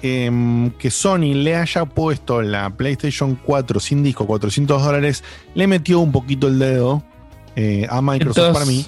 [0.04, 5.24] em, que Sony le haya puesto la PlayStation 4 sin disco 400 dólares,
[5.54, 7.02] le metió un poquito el dedo
[7.56, 8.84] eh, a Microsoft para mí.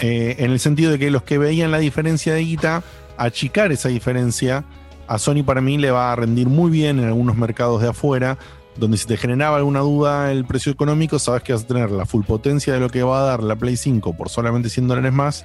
[0.00, 2.82] eh, en el sentido de que los que veían la diferencia de guita,
[3.16, 4.64] achicar esa diferencia,
[5.06, 8.38] a Sony para mí le va a rendir muy bien en algunos mercados de afuera,
[8.76, 12.06] donde si te generaba alguna duda el precio económico, sabes que vas a tener la
[12.06, 15.12] full potencia de lo que va a dar la Play 5 por solamente 100 dólares
[15.12, 15.44] más,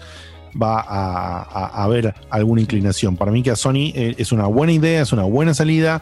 [0.60, 3.16] va a, a- a haber alguna inclinación.
[3.18, 6.02] Para mí que a Sony eh, es una buena idea, es una buena salida.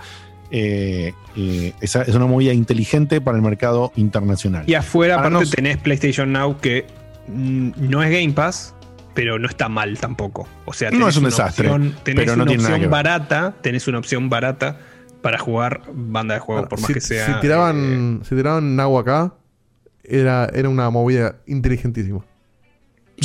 [0.51, 4.63] eh, eh, esa- es una movida inteligente para el mercado internacional.
[4.67, 6.85] Y afuera, Para aparte, nos- tenés PlayStation Now que
[7.27, 8.73] mm, no es Game Pass,
[9.15, 10.47] pero no está mal tampoco.
[10.65, 12.91] O sea, No tenés es un una desastre, opción- tenés pero no una tiene opción
[12.91, 14.77] barata, tenés una opción barata
[15.23, 17.25] para jugar banda de juego, por más si, que sea.
[17.25, 19.33] si tiraban, si tiraban agua acá,
[20.03, 22.19] era, era una movida inteligentísima.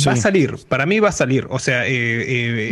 [0.07, 1.45] Va a salir, para mí va a salir.
[1.49, 1.91] O sea, eh,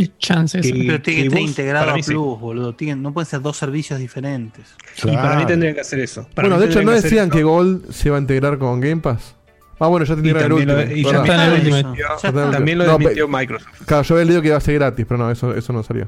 [0.02, 0.66] eh, chances.
[0.66, 2.12] que- Pero tiene que que integrado a mí sí.
[2.12, 2.74] Plus, boludo.
[2.76, 4.66] Tienen- no pueden ser dos servicios diferentes.
[5.04, 6.28] Y para mí tendrían que hacer eso.
[6.34, 7.38] Para bueno, de hecho, ¿no decían eso.
[7.38, 9.36] que Gold se iba a integrar con Game Pass?
[9.82, 10.90] Ah, bueno, ya te Y integra el también último.
[10.90, 13.82] lo- y ya está en el También lo No, desmintió Microsoft.
[13.86, 16.08] Claro, yo había leído que iba a ser gratis, pero no, eso, eso no salió.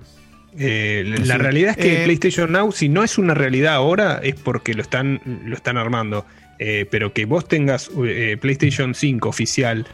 [0.58, 1.42] Eh, la Sí.
[1.42, 4.82] realidad es que Eh, PlayStation Now, si no es una realidad ahora, es porque lo
[4.82, 6.26] están, lo están armando.
[6.60, 9.88] Eh, pero que vos tengas eh, PlayStation 5 oficial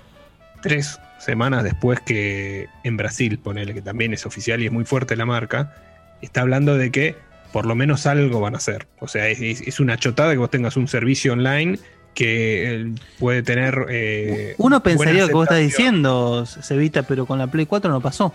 [0.61, 5.15] tres semanas después que en Brasil, ponele que también es oficial y es muy fuerte
[5.15, 5.75] la marca,
[6.22, 7.15] está hablando de que
[7.51, 8.88] por lo menos algo van a hacer.
[8.99, 11.77] O sea, es, una chotada que vos tengas un servicio online
[12.14, 13.85] que eh, puede tener.
[13.89, 18.33] eh, Uno pensaría que vos estás diciendo, Cevita, pero con la Play 4 no pasó.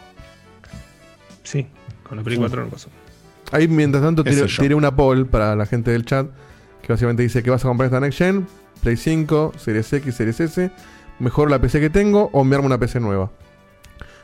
[1.42, 1.66] Sí,
[2.02, 2.88] con la Play 4 no pasó.
[3.50, 6.26] Ahí, mientras tanto, tiré una poll para la gente del chat
[6.82, 8.46] que básicamente dice que vas a comprar esta Next Gen,
[8.82, 10.70] Play 5, Series X, Series S,
[11.18, 13.30] mejor la PC que tengo o enviarme una PC nueva.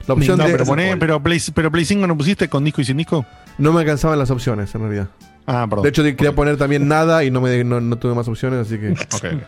[0.06, 0.52] La opción no, de.
[0.52, 3.26] pero, poné- pero, Play, pero Play 5 no pusiste con disco y sin disco.
[3.58, 5.08] No me alcanzaban las opciones, en realidad.
[5.46, 5.82] Ah, perdón.
[5.82, 8.78] De hecho, quería poner también nada y no, me, no, no tuve más opciones, así
[8.78, 8.94] que.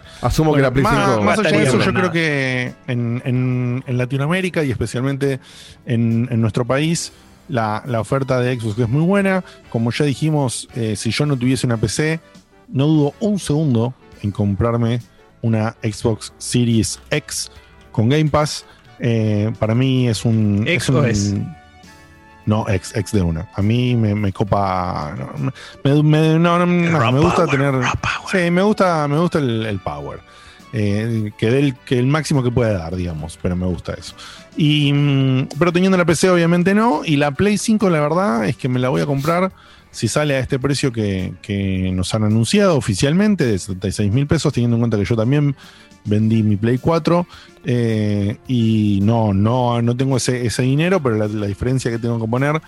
[0.22, 1.22] Asumo que la Play más, 5.
[1.22, 2.10] más allá de eso, yo Nada.
[2.10, 5.40] creo que en, en- en Latinoamérica y especialmente
[5.86, 7.12] en, en nuestro país,
[7.48, 9.44] la, la oferta de Xbox es muy buena.
[9.70, 12.20] Como ya dijimos, eh, si yo no tuviese una PC,
[12.68, 15.00] no dudo un segundo en comprarme
[15.42, 17.50] una Xbox Series X
[17.92, 18.64] con Game Pass.
[18.98, 20.64] Eh, para mí es un.
[20.66, 21.42] ¿X es un- o S?
[22.46, 23.48] No, X, X de una.
[23.54, 25.14] A mí me, me copa.
[25.16, 25.52] no,
[25.84, 27.74] Me, me- no, no, me gusta tener.
[28.30, 30.20] Sí, me gusta, me gusta el, el power.
[30.72, 33.38] Eh, que dé el, que el máximo que pueda dar, digamos.
[33.40, 34.14] Pero me gusta eso.
[34.56, 37.02] Y, mm, pero teniendo la PC, obviamente no.
[37.04, 39.52] Y la Play 5, la verdad, es que me la voy a comprar
[39.90, 44.52] si sale a este precio que, que nos han anunciado oficialmente, de 76 mil pesos,
[44.52, 45.56] teniendo en cuenta que yo también
[46.04, 47.26] vendí mi Play 4.
[47.64, 52.20] eh, y no, no, no tengo ese, ese dinero, pero la, la diferencia que tengo
[52.20, 52.60] que poner,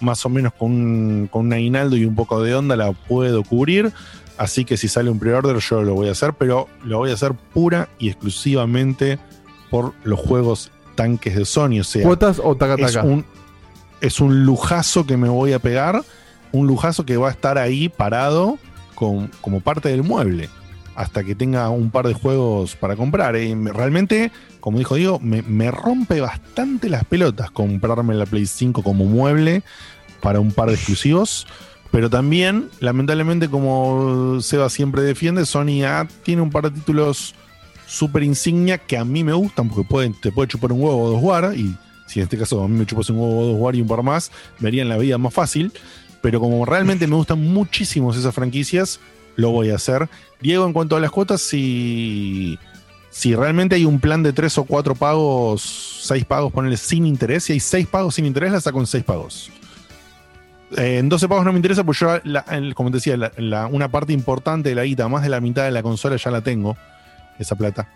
[0.00, 3.42] más o menos con un, con un aguinaldo y un poco de onda, la puedo
[3.44, 3.92] cubrir.
[4.38, 7.14] Así que si sale un pre-order, yo lo voy a hacer, pero lo voy a
[7.14, 9.18] hacer pura y exclusivamente
[9.70, 11.80] por los juegos tanques de Sony.
[11.80, 13.06] O sea, ¿Cuotas o taca es taca?
[13.06, 13.26] un,
[14.00, 16.02] es un lujazo que me voy a pegar,
[16.52, 18.58] un lujazo que va a estar ahí parado
[18.94, 20.48] con- como parte del mueble
[20.94, 23.36] hasta que tenga un par de juegos para comprar.
[23.36, 23.54] eh.
[23.56, 24.30] Me- Realmente,
[24.60, 29.62] como dijo Diego, me, rompe bastante las pelotas comprarme la Play 5 como mueble
[30.20, 31.46] para un par de exclusivos.
[31.90, 37.34] Pero también, lamentablemente, como Seba siempre defiende, Sony A tiene un par de títulos
[37.86, 41.20] super insignia que a mí me gustan porque pueden, te puede chupar un huevo dos
[41.22, 41.74] War y
[42.06, 44.02] si en este caso a mí me chupas un huevo dos War y un par
[44.04, 44.30] más,
[44.60, 45.72] me harían la vida más fácil.
[46.20, 49.00] Pero como realmente me gustan muchísimos esas franquicias,
[49.36, 50.08] lo voy a hacer.
[50.40, 52.58] Diego, en cuanto a las cuotas, si,
[53.10, 57.44] si realmente hay un plan de tres o cuatro pagos, seis pagos, ponerle sin interés,
[57.44, 59.50] si hay seis pagos sin interés, la saco en seis pagos.
[60.76, 62.08] Eh, en 12 pagos no me interesa, pues yo,
[62.74, 63.32] como te decía,
[63.70, 66.42] una parte importante de la guita, más de la mitad de la consola ya la
[66.42, 66.76] tengo,
[67.38, 67.88] esa plata.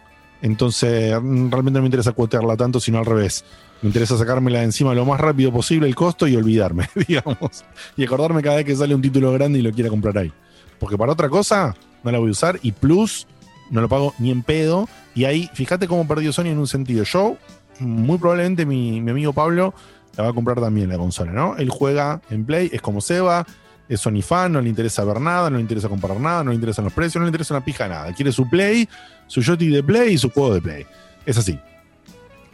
[0.42, 3.44] Entonces, mm, realmente no me interesa cuotearla tanto, sino al revés.
[3.84, 7.66] Me interesa sacármela encima lo más rápido posible el costo y olvidarme, digamos.
[7.98, 10.32] Y acordarme cada vez que sale un título grande y lo quiera comprar ahí.
[10.78, 13.26] Porque para otra cosa no la voy a usar y Plus
[13.70, 14.88] no lo pago ni en pedo.
[15.14, 17.04] Y ahí, fíjate cómo perdió Sony en un sentido.
[17.04, 17.36] Yo,
[17.78, 19.74] muy probablemente mi, mi amigo Pablo
[20.16, 21.54] la va a comprar también la consola, ¿no?
[21.58, 23.44] Él juega en Play, es como Seba,
[23.90, 26.54] es Sony fan, no le interesa ver nada, no le interesa comprar nada, no le
[26.54, 28.14] interesan los precios, no le interesa una pija nada.
[28.14, 28.88] Quiere su Play,
[29.26, 30.86] su joystick de Play y su juego de Play.
[31.26, 31.60] Es así.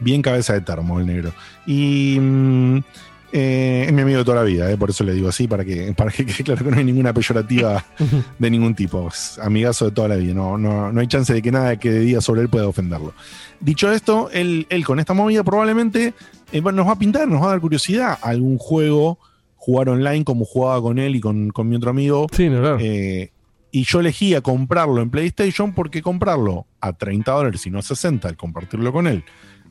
[0.00, 1.32] Bien cabeza de termo el negro.
[1.66, 2.78] Y mm,
[3.32, 5.64] eh, es mi amigo de toda la vida, eh, por eso le digo así, para
[5.64, 7.84] que, para que quede claro que no hay ninguna peyorativa
[8.38, 9.08] de ningún tipo.
[9.08, 10.34] Es amigazo de toda la vida.
[10.34, 13.14] No, no, no hay chance de que nada que diga sobre él pueda ofenderlo.
[13.60, 16.14] Dicho esto, él, él con esta movida probablemente
[16.50, 19.18] eh, nos va a pintar, nos va a dar curiosidad algún juego,
[19.56, 22.26] jugar online como jugaba con él y con, con mi otro amigo.
[22.32, 22.78] Sí, no, claro.
[23.72, 28.28] Y yo elegía comprarlo en PlayStation porque comprarlo a 30 dólares y no a 60
[28.28, 29.22] al compartirlo con él,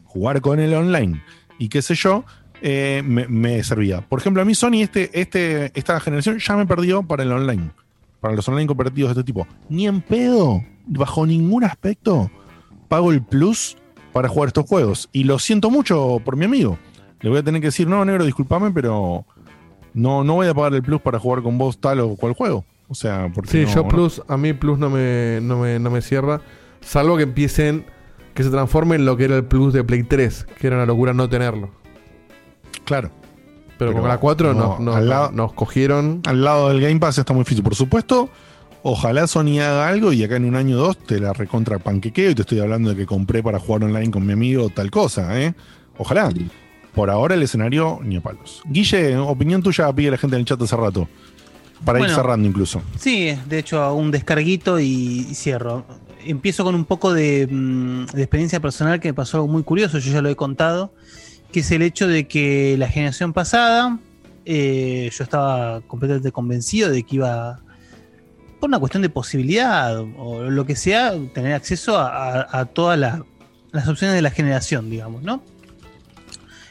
[0.09, 1.23] jugar con él online
[1.57, 2.25] y qué sé yo,
[2.61, 4.01] eh, me, me servía.
[4.01, 7.71] Por ejemplo, a mí Sony este, este, esta generación ya me perdió para el online,
[8.19, 9.47] para los online cooperativos de este tipo.
[9.69, 12.29] Ni en pedo, bajo ningún aspecto,
[12.87, 13.77] pago el plus
[14.11, 15.07] para jugar estos juegos.
[15.13, 16.77] Y lo siento mucho por mi amigo.
[17.21, 19.25] Le voy a tener que decir, no, negro, discúlpame, pero
[19.93, 22.65] no, no voy a pagar el plus para jugar con vos tal o cual juego.
[22.87, 25.77] O sea, porque Sí, no- yo no- Plus, a mí Plus no me, no, me,
[25.79, 26.41] no me cierra.
[26.81, 27.85] Salvo que empiecen,
[28.33, 30.85] que se transforme en lo que era el Plus de Play 3, que era una
[30.85, 31.69] locura no tenerlo.
[32.85, 33.11] Claro.
[33.77, 36.21] Pero, Pero con la 4 no, nos, lado- nos cogieron.
[36.25, 37.63] Al lado del Game Pass está muy difícil.
[37.63, 38.29] Por supuesto,
[38.83, 42.31] ojalá Sony haga algo y acá en un año o dos te la recontra panquequeo
[42.31, 45.39] y te estoy hablando de que compré para jugar online con mi amigo tal cosa,
[45.41, 45.53] ¿eh?
[45.97, 46.29] Ojalá.
[46.93, 48.61] Por ahora el escenario ni a palos.
[48.65, 51.07] Guille, opinión tuya pide la gente en el chat hace rato.
[51.85, 52.81] Para ir cerrando incluso.
[52.97, 55.85] Sí, de hecho hago un descarguito y, y cierro.
[56.25, 59.99] Empiezo con un poco de, mm, de experiencia personal que me pasó algo muy curioso,
[59.99, 60.93] yo ya lo he contado,
[61.51, 63.97] que es el hecho de que la generación pasada
[64.45, 67.59] eh, yo estaba completamente convencido de que iba,
[68.59, 73.23] por una cuestión de posibilidad o lo que sea, tener acceso a, todas la-
[73.71, 75.43] las opciones de la generación, digamos, ¿no?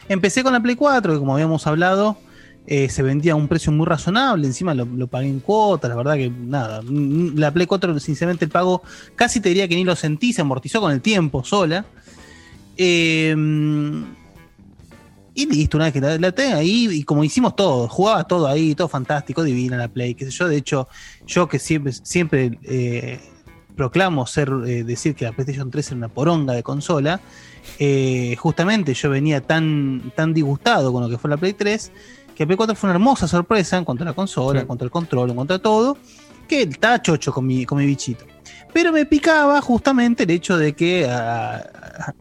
[0.09, 2.19] Empecé con la Play 4, que como habíamos hablado,
[2.71, 6.17] eh, se vendía a un precio muy razonable, encima lo, pagué en cuotas, la verdad
[6.17, 6.83] que nada.
[7.35, 8.83] La Play 4, sinceramente, el pago
[9.17, 11.87] casi te diría que ni lo sentí, se amortizó con el tiempo sola.
[12.77, 13.35] Eh,
[15.35, 18.75] y listo, una vez que la, la ahí, y como hicimos todo, jugaba todo ahí,
[18.75, 20.47] todo fantástico, divina la Play, qué sé yo.
[20.47, 20.89] De hecho,
[21.27, 23.19] yo que siempre, siempre eh,
[23.77, 27.23] proclamo ser, eh, decir que la PlayStation 3 era una poronga de consola,
[28.37, 31.93] justamente yo venía tan, tan disgustado con lo que fue la Play 3,
[32.39, 34.63] que la Play 4 fue una hermosa sorpresa en cuanto a la consola, Sí.
[34.63, 35.99] en cuanto al control, en cuanto a todo,
[36.49, 38.25] que estaba chocho con mi, con mi bichito.
[38.73, 42.15] Pero me picaba justamente el hecho de que, a, a-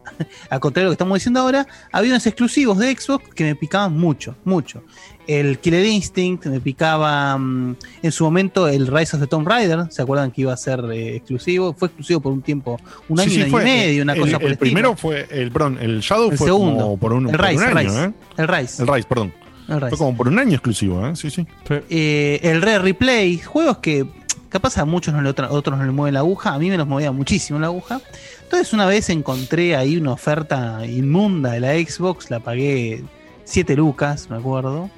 [0.50, 3.54] a contrario de lo que estamos diciendo ahora, había unos exclusivos de Xbox que me
[3.54, 4.82] picaban mucho, mucho.
[5.26, 9.86] El Killer Instinct me picaba mm, en su momento el Rise of the Tomb Raider,
[9.90, 11.74] ¿se acuerdan que iba a ser eh, exclusivo?
[11.74, 13.62] Fue exclusivo por un tiempo, un año, sí, un año fue.
[13.62, 14.58] y medio, una el, cosa por El el estilo.
[14.70, 16.82] primero fue, el, perdón, el Shadow El fue segundo.
[16.82, 18.04] como por un, El por un Rise, año, Rise.
[18.04, 18.12] ¿eh?
[18.38, 18.82] El Rise.
[18.82, 19.34] El Rise, perdón.
[19.68, 19.90] El Rise.
[19.90, 21.14] Fue como por un año exclusivo, ¿eh?
[21.14, 21.46] Sí, sí.
[21.90, 24.06] Eh, el Red Replay, juegos que
[24.48, 26.86] capaz a muchos no le, otros no le mueven la aguja, a mí me los
[26.86, 28.00] movía muchísimo la aguja.
[28.42, 33.04] Entonces una vez encontré ahí una oferta inmunda de la Xbox, la pagué
[33.44, 34.90] 7 lucas, me acuerdo.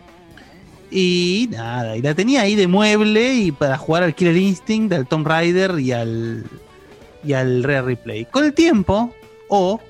[0.90, 5.06] Y nada, y la tenía ahí de mueble y para jugar al Killer Instinct, al
[5.06, 6.44] Tomb Raider y al
[7.22, 8.24] y al Red Replay.
[8.24, 9.12] Con el tiempo,
[9.48, 9.80] o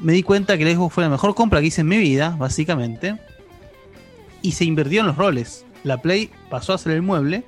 [0.00, 2.36] me di cuenta que la Xbox fue la mejor compra que hice en mi vida,
[2.38, 3.16] básicamente.
[4.42, 5.64] Y se invirtió en los roles.
[5.84, 7.44] La Play pasó a ser el mueble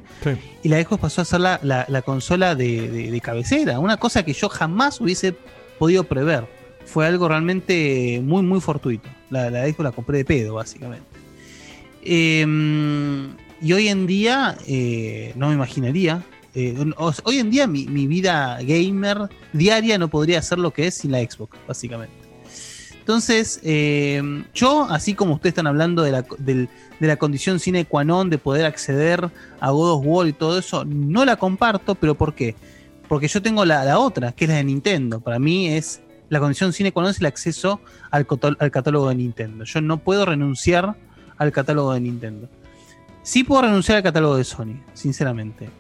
[0.62, 3.78] y la Xbox pasó a ser la, la- la consola de, de- de cabecera.
[3.80, 5.34] Una cosa que yo jamás hubiese
[5.78, 6.46] podido prever.
[6.86, 9.08] Fue algo realmente muy, muy fortuito.
[9.30, 11.04] La, la Xbox la compré de pedo, básicamente.
[12.02, 12.46] Eh,
[13.60, 16.22] y hoy en día, eh, no me imaginaría.
[16.54, 16.76] eh,
[17.24, 21.12] hoy en día mi, mi vida gamer diaria no podría ser lo que es sin
[21.12, 22.14] la Xbox, básicamente.
[23.08, 26.68] Entonces, eh, yo, así como ustedes están hablando de la, de
[27.00, 30.84] la condición sine qua non de poder acceder a God of War y todo eso,
[30.84, 32.54] no la comparto, pero ¿por qué?
[33.08, 35.20] Porque yo tengo la, otra, que es la de Nintendo.
[35.20, 37.80] Para mí es la condición sine qua non es el acceso
[38.10, 38.26] al,
[38.58, 39.64] al catálogo de Nintendo.
[39.64, 40.94] Yo no puedo renunciar
[41.38, 42.46] al catálogo de Nintendo.
[43.22, 45.70] Sí puedo renunciar al catálogo de Sony, sinceramente.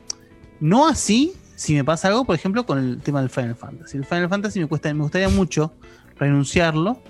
[0.60, 3.98] No así si me pasa algo, por ejemplo, con el tema del Final Fantasy.
[3.98, 5.74] El Final Fantasy me, cuesta, me gustaría mucho
[6.16, 7.02] renunciarlo.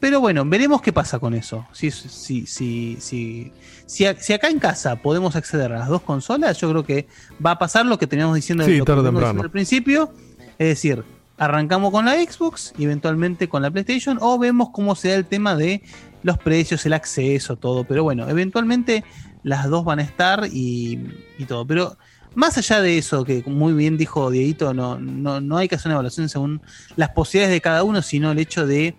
[0.00, 1.66] Pero bueno, veremos qué pasa con eso.
[1.72, 3.52] Si, si, si, si,
[3.86, 7.08] si, a- si acá en casa podemos acceder a las dos consolas, yo creo que
[7.44, 8.78] va a pasar lo que teníamos diciendo, Sí,
[9.20, 10.12] diciendo al principio.
[10.58, 11.02] Es decir,
[11.36, 15.24] arrancamos con la Xbox y eventualmente con la PlayStation, o vemos cómo se da el
[15.26, 15.82] tema de
[16.22, 17.84] los precios, el acceso, todo.
[17.84, 19.04] Pero bueno, eventualmente
[19.42, 21.00] las dos van a estar y,
[21.38, 21.66] y todo.
[21.66, 21.96] Pero
[22.34, 25.88] más allá de eso, que muy bien dijo Dieguito, no, no, no hay que hacer
[25.88, 26.60] una evaluación según
[26.94, 28.96] las posibilidades de cada uno, sino el hecho de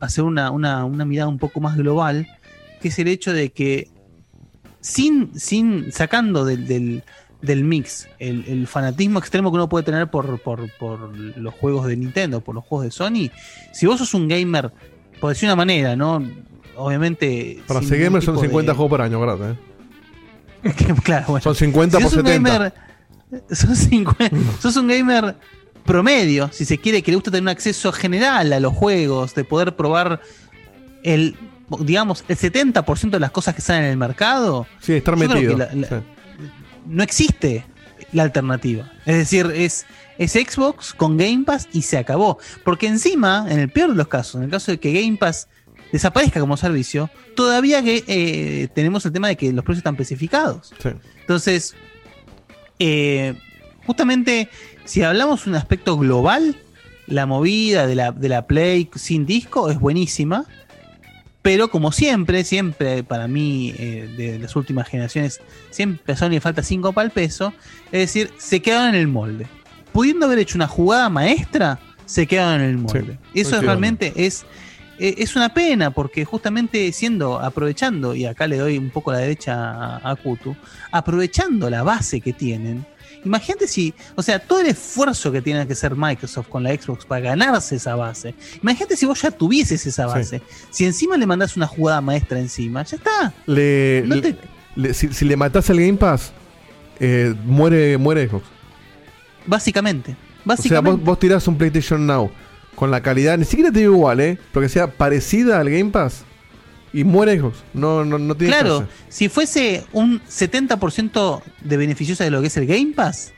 [0.00, 2.26] hacer una, una, una mirada un poco más global,
[2.80, 3.88] que es el hecho de que
[4.80, 7.02] sin, sin sacando del, del,
[7.42, 11.86] del mix el, el fanatismo extremo que uno puede tener por, por, por los juegos
[11.86, 13.30] de Nintendo, por los juegos de Sony,
[13.72, 14.70] si vos sos un gamer,
[15.20, 16.22] por decir una manera, ¿no?
[16.76, 17.60] Obviamente.
[17.66, 19.56] Para ser gamer son tipo 50 de- juegos por año, ¿verdad?
[20.62, 20.74] eh?
[21.02, 21.42] claro, bueno.
[21.42, 22.50] Son 50 Si por sos un 70.
[22.52, 22.72] gamer-
[23.50, 25.36] sos, 50 sos un gamer
[25.84, 29.44] promedio, si se quiere, que le gusta tener un acceso general a los juegos, de
[29.44, 30.20] poder probar
[31.02, 31.36] el,
[31.80, 34.66] digamos, el 70% de las cosas que salen en el mercado.
[34.80, 35.38] Sí, estar metido.
[35.52, 35.94] que la- la- Sí.
[36.86, 37.64] no existe
[38.12, 38.90] la alternativa.
[39.06, 39.86] Es decir, es,
[40.18, 42.38] es Xbox con Game Pass y se acabó.
[42.64, 45.48] Porque encima, en el peor de los casos, en el caso de que Game Pass
[45.92, 50.72] desaparezca como servicio, todavía que eh, tenemos el tema de que los precios están especificados.
[50.82, 50.90] Sí.
[51.20, 51.74] Entonces,
[52.78, 53.34] eh,
[53.86, 54.48] justamente,
[54.88, 56.56] si hablamos de un aspecto global,
[57.06, 60.46] la movida de la, de la Play sin disco es buenísima.
[61.42, 66.40] Pero como siempre, siempre para mí, eh, de las últimas generaciones, siempre a Sony le
[66.40, 67.52] falta 5 para el peso.
[67.92, 69.46] Es decir, se quedaron en el molde.
[69.92, 73.18] Pudiendo haber hecho una jugada maestra, se quedaron en el molde.
[73.34, 73.60] Sí, Eso coincido.
[73.60, 74.46] realmente es,
[74.98, 79.18] eh, es una pena, porque justamente siendo, aprovechando, y acá le doy un poco la
[79.18, 80.56] derecha a, a Kutu,
[80.92, 82.86] aprovechando la base que tienen.
[83.24, 87.04] Imagínate si, o sea, todo el esfuerzo que tiene que hacer Microsoft con la Xbox
[87.04, 88.34] para ganarse esa base.
[88.62, 90.40] Imagínate si vos ya tuvieses esa base.
[90.70, 93.32] Si encima le mandás una jugada maestra encima, ya está.
[93.46, 94.36] Le, No te-
[94.76, 96.32] le- si, si le matás al Game Pass,
[97.00, 98.44] eh, muere, muere Xbox.
[99.46, 100.12] Básicamente.
[100.12, 100.96] O sea, Básicamente.
[100.98, 102.30] vos, vos tirás un PlayStation Now
[102.74, 104.38] con la calidad, ni siquiera te digo igual, ¿eh?
[104.52, 106.24] Pero que sea parecida al Game Pass
[106.92, 107.58] y muere Xbox.
[107.74, 108.92] No, no, no tiene Claro, chance.
[109.08, 113.32] si fuese un 70% de beneficiosa de lo que es el Game Pass,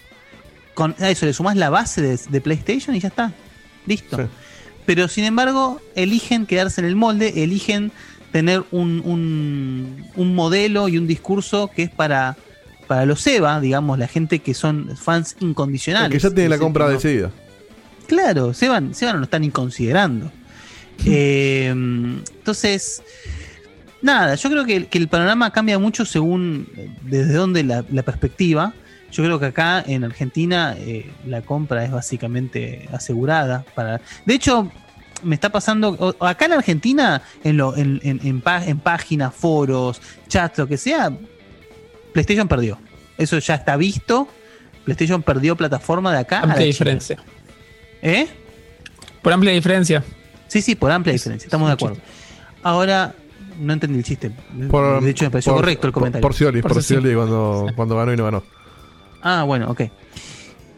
[0.74, 3.32] con a eso le sumás la base de, de PlayStation y ya está.
[3.86, 4.28] Listo.
[4.86, 7.92] Pero sin embargo, eligen quedarse en el molde, eligen
[8.32, 12.36] tener un, un- un modelo y un discurso que es para,
[12.86, 16.10] para los EVA, digamos, la gente que son fans incondicionales.
[16.12, 17.30] que ya tiene la compra no- decidida.
[18.06, 20.30] Claro, Seban, Seban no lo están ni considerando.
[21.06, 23.02] Eh, entonces,
[24.02, 28.02] nada, yo creo que, que el panorama cambia mucho según eh, desde dónde la, la
[28.02, 28.72] perspectiva.
[29.12, 33.64] Yo creo que acá en Argentina eh, la compra es básicamente asegurada.
[33.74, 34.70] Para, de hecho,
[35.24, 40.00] me está pasando, acá en Argentina, en, lo, en, en- en pá- en páginas, foros,
[40.28, 41.10] chats, lo que sea,
[42.12, 42.78] PlayStation perdió.
[43.18, 44.28] Eso ya está visto.
[44.84, 46.38] PlayStation perdió plataforma de acá.
[46.38, 46.66] a Amplia China.
[46.66, 47.16] diferencia.
[48.02, 48.28] ¿Eh?
[49.22, 50.02] Por amplia diferencia.
[50.48, 51.98] Sí, sí, por amplia diferencia, estamos de acuerdo.
[52.62, 53.14] Ahora,
[53.60, 54.30] no entendí el chiste.
[54.70, 56.22] Por- de hecho, me pareció por- correcto el por- comentario.
[56.22, 56.82] Por, Scioli, por.
[56.82, 58.42] Scioli cuando, cuando ganó y no ganó.
[59.22, 59.82] Ah, bueno, ok.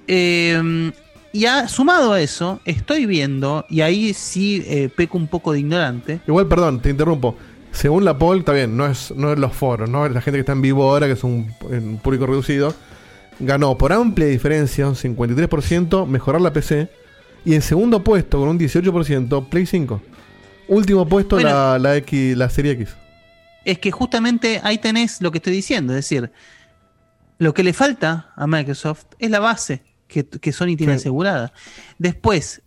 [0.09, 0.93] Eh,
[1.33, 5.61] y ha- sumado a eso, estoy viendo, y ahí sí eh, peco un poco de
[5.61, 6.21] ignorante.
[6.27, 7.37] Igual, perdón, te interrumpo.
[7.71, 10.37] Según la poll, está bien, no es, no es los foros, no es la gente
[10.37, 12.75] que está en vivo ahora, que es un, un público reducido.
[13.41, 16.89] Ganó por amplia diferencia, un 53%, mejorar la PC.
[17.47, 20.03] Y en segundo puesto, con un 18%, Play 5.
[20.69, 21.51] Último puesto, Bueno.
[21.51, 22.95] la, la, X, la serie X.
[23.65, 26.31] Es que justamente ahí tenés lo que estoy diciendo, es decir,
[27.39, 31.01] lo que le falta a Microsoft es la base que, que Sony tiene Sí.
[31.01, 31.53] asegurada.
[31.99, 32.63] Después,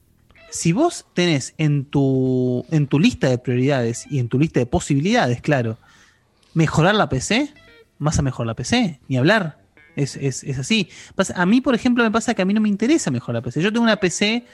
[0.51, 4.65] si vos tenés en tu, en tu lista de prioridades y en tu lista de
[4.65, 5.77] posibilidades, claro,
[6.53, 7.53] mejorar la PC,
[7.99, 9.59] vas a mejorar la PC, ni hablar.
[9.95, 10.89] Es, es- es así.
[11.35, 13.61] A mí, por ejemplo, me pasa que a mí no me interesa mejorar la PC.
[13.61, 14.45] Yo tengo una PC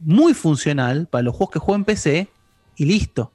[0.00, 2.28] muy funcional para los juegos que juego en PC
[2.76, 3.32] y listo.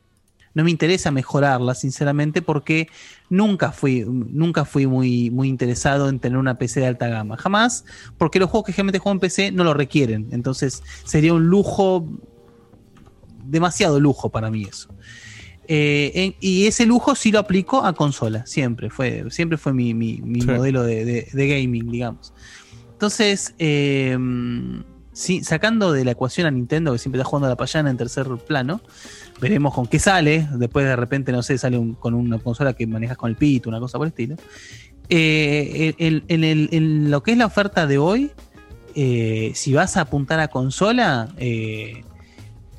[0.53, 2.87] No me interesa mejorarla, sinceramente, porque
[3.29, 7.37] nunca fui, nunca fui muy, muy interesado en tener una PC de alta gama.
[7.37, 7.85] Jamás,
[8.17, 10.29] porque los juegos que generalmente juego en PC no lo requieren.
[10.31, 12.07] Entonces sería un lujo,
[13.45, 14.89] demasiado lujo para mí eso.
[15.67, 18.89] Eh, en- y ese lujo sí lo aplico a consola, siempre.
[18.89, 20.47] Fue, siempre fue mi, mi- mi Sí.
[20.47, 22.33] modelo de, de- de gaming, digamos.
[22.93, 24.17] Entonces, eh,
[25.11, 27.97] sí, sacando de la ecuación a Nintendo, que siempre está jugando a la payana en
[27.97, 28.81] tercer plano,
[29.39, 30.47] veremos con qué sale.
[30.55, 33.69] Después de repente, no sé, sale un- con una consola que manejas con el pito,
[33.69, 34.35] una cosa por el estilo.
[35.09, 38.31] Eh, en, el- en lo que es la oferta de hoy,
[38.95, 42.03] eh, si vas a apuntar a consola, eh,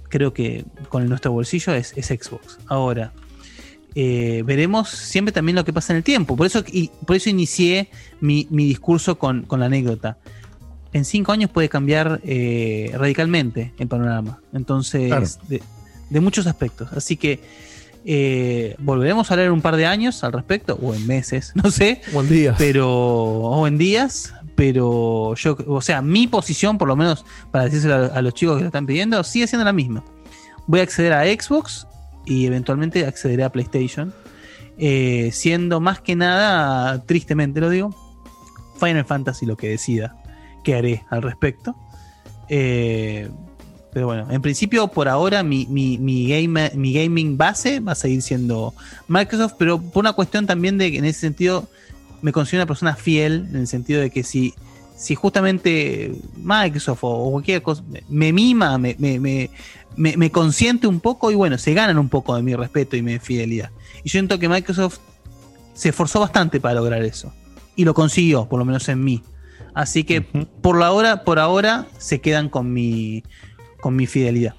[0.08, 2.58] creo que con nuestro bolsillo es, es Xbox.
[2.66, 3.12] Ahora,
[3.94, 6.36] eh, veremos siempre también lo que pasa en el tiempo.
[6.36, 7.88] Por eso, y, por eso inicié
[8.20, 10.18] mi, mi discurso con, con la anécdota.
[10.92, 14.40] En cinco años puede cambiar eh, radicalmente el panorama.
[14.52, 15.26] Entonces, Claro.
[15.48, 15.62] de,
[16.10, 16.92] de muchos aspectos.
[16.92, 17.40] Así que
[18.04, 21.70] eh, volveremos a hablar en un par de años al respecto, o en meses, no
[21.70, 22.00] sé.
[22.14, 22.56] O en días.
[22.58, 24.34] Pero, o en días.
[24.54, 28.56] Pero yo, o sea, mi posición, por lo menos para decírselo a, a los chicos
[28.56, 30.04] que lo están pidiendo, sigue siendo la misma.
[30.66, 31.86] Voy a acceder a Xbox
[32.26, 34.12] y eventualmente accederé a PlayStation.
[34.78, 37.94] eh, siendo más que nada, tristemente lo digo,
[38.78, 40.16] Final Fantasy lo que decida
[40.62, 41.74] que haré al respecto.
[42.48, 43.28] Eh,
[43.98, 47.94] pero bueno, en principio, por ahora, mi, mi, mi, game- mi gaming base va a
[47.96, 48.72] seguir siendo
[49.08, 51.68] Microsoft, pero por una cuestión también de que en ese sentido
[52.22, 54.54] me considero una persona fiel, en el sentido de que si,
[54.96, 59.50] si justamente Microsoft o, cualquier cosa me- mima, me, me, me,
[59.96, 63.02] me- me consiente un poco y bueno, se ganan un poco de mi respeto y
[63.02, 63.70] mi fidelidad.
[64.04, 64.98] Y yo siento que Microsoft
[65.74, 67.32] se esforzó bastante para lograr eso.
[67.74, 69.24] Y lo consiguió, por lo menos en mí.
[69.74, 73.22] Así que por la hora, por ahora, se quedan con mi,
[73.81, 74.55] con mi fidelidad.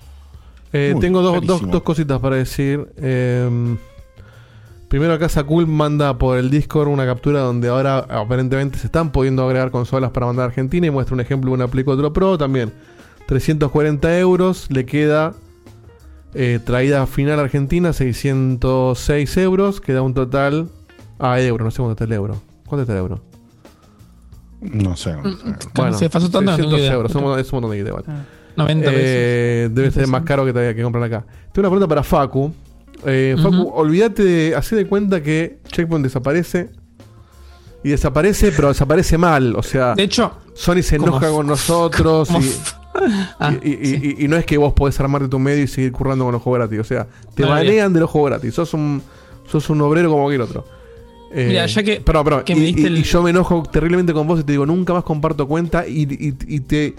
[0.72, 2.88] Eh, tengo dos, dos, dos cositas para decir.
[2.98, 3.77] Eh,
[4.88, 9.43] primero acá Sakul manda por el Discord una captura donde ahora aparentemente se están pudiendo
[9.43, 12.38] agregar consolas para mandar a Argentina y muestra un ejemplo de una Play 4 Pro
[12.38, 12.72] también.
[13.27, 15.33] 340 euros, le queda
[16.33, 20.69] eh, traída final a Argentina 606 euros, queda un total...
[21.19, 22.41] Ah, euro, no sé cuánto está el euro.
[22.65, 23.22] ¿Cuánto está el euro?
[24.61, 25.14] No sé.
[25.15, 25.67] no sé.
[25.75, 26.93] Bueno, se pasó tanto, no tengo 600 idea.
[26.93, 28.06] euros, es un montón de guita igual.
[28.59, 31.25] 90 Eh, Debe ser más caro que todavía que comprar acá.
[31.51, 32.53] Tengo una pregunta para Facu.
[33.05, 36.69] Eh, Facu, olvídate de hacer de cuenta que Checkpoint desaparece.
[37.83, 39.55] Y desaparece, pero desaparece mal.
[39.55, 42.29] O sea, De hecho, Sony se enoja con nosotros.
[42.31, 42.51] y,
[43.39, 46.33] Ah, y, y- no es que vos podés armarte tu medio y seguir currando con
[46.33, 46.79] los juegos gratis.
[46.79, 48.53] O sea, te No, banean de los juegos gratis.
[48.55, 49.01] Sos un,
[49.49, 50.65] sos un obrero como cualquier otro.
[51.31, 52.43] Eh, Mira, ya que- Perdón, perdón.
[52.43, 54.51] que y, me diste y- el- y yo me enojo terriblemente con vos y te
[54.51, 56.05] digo, nunca más comparto cuenta y
[56.61, 56.95] te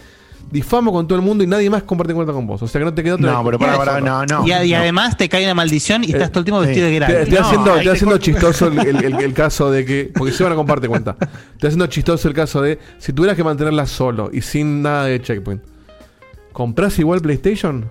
[0.51, 2.61] difamo con todo el mundo y nadie más comparte cuenta con vos.
[2.63, 4.47] O sea que no te queda otra No, pero para, para, no, no.
[4.47, 4.77] y, no.
[4.79, 7.31] además te cae una maldición y estás todo el tiempo vestido de Te- grande.
[7.31, 8.25] No, haciendo, estoy te haciendo corto.
[8.25, 10.11] chistoso el, el- el- el caso de que.
[10.15, 11.17] Porque se van a compartir cuenta.
[11.53, 12.79] Estoy haciendo chistoso el caso de.
[12.99, 15.63] Si tuvieras que mantenerla solo y sin nada de checkpoint,
[16.53, 17.91] ¿comprás igual PlayStation?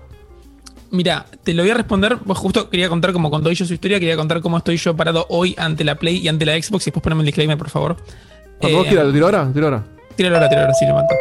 [0.92, 2.18] Mira, te lo voy a responder.
[2.18, 4.00] Pues justo quería contar cómo contó yo su historia.
[4.00, 6.82] Quería contar cómo estoy yo parado hoy ante la Play y ante la Xbox.
[6.82, 7.96] Y después poneme el disclaimer, por favor.
[8.58, 9.50] Cuando vos Eh, quieras, ¿lo tiro ahora?
[9.52, 9.84] ¿Tiro ahora?
[10.16, 11.14] Tíralo ahora, tíralo ahora, sí, le mando.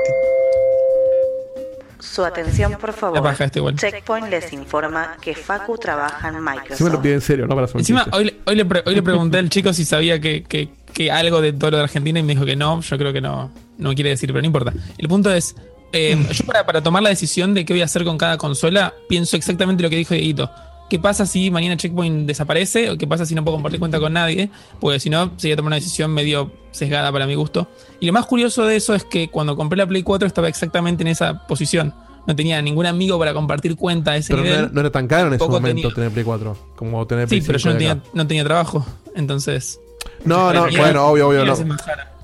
[2.12, 3.34] Su atención, por favor.
[3.40, 3.76] Este igual.
[3.76, 6.92] Checkpoint les informa que Facu trabaja en Microsoft.
[6.92, 9.38] lo pide en serio, no para Encima, hoy, le- hoy, le pre- hoy le pregunté
[9.38, 12.34] al chico si sabía que, que- que algo de todo lo de Argentina y me
[12.34, 12.82] dijo que no.
[12.82, 14.74] Yo creo que no, no quiere decir, pero no importa.
[14.98, 15.56] El punto es,
[15.94, 18.94] eh, yo para, para tomar la decisión de qué voy a hacer con cada consola,
[19.08, 20.50] pienso exactamente lo que dijo Dieguito.
[20.90, 22.90] ¿Qué pasa si mañana Checkpoint desaparece?
[22.90, 24.50] ¿O qué pasa si no puedo compartir cuenta con nadie?
[24.80, 27.68] Porque si no, sería tomar una decisión medio sesgada para mi gusto.
[28.00, 31.04] Y lo más curioso de eso es que cuando compré la Play 4 estaba exactamente
[31.04, 31.94] en esa posición.
[32.28, 35.08] No tenía ningún amigo para compartir cuenta a ese Pero no era, no era tan
[35.08, 37.74] caro en ese momento tenía- tener Play 4 como tener Sí, Play pero yo 5
[37.74, 38.04] no tenía, acá.
[38.14, 38.86] no tenía trabajo.
[39.16, 39.80] Entonces.
[40.26, 41.54] No, no, bueno, obvio, obvio, no.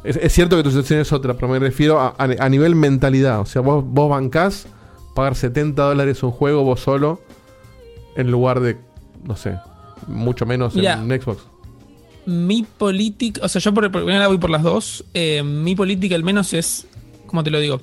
[0.03, 2.75] Es, es cierto que tu situación es otra, pero me refiero a, a- a nivel
[2.75, 3.39] mentalidad.
[3.39, 4.67] O sea, vos, vos bancás
[5.15, 7.21] pagar 70 dólares un juego vos solo
[8.15, 8.77] en lugar de,
[9.23, 9.57] no sé,
[10.07, 10.93] mucho menos Mira.
[10.93, 11.43] en Xbox.
[12.25, 15.05] Mi política, o sea, yo por, por voy por las dos.
[15.13, 16.87] Eh, mi política al menos es,
[17.27, 17.81] como te lo digo,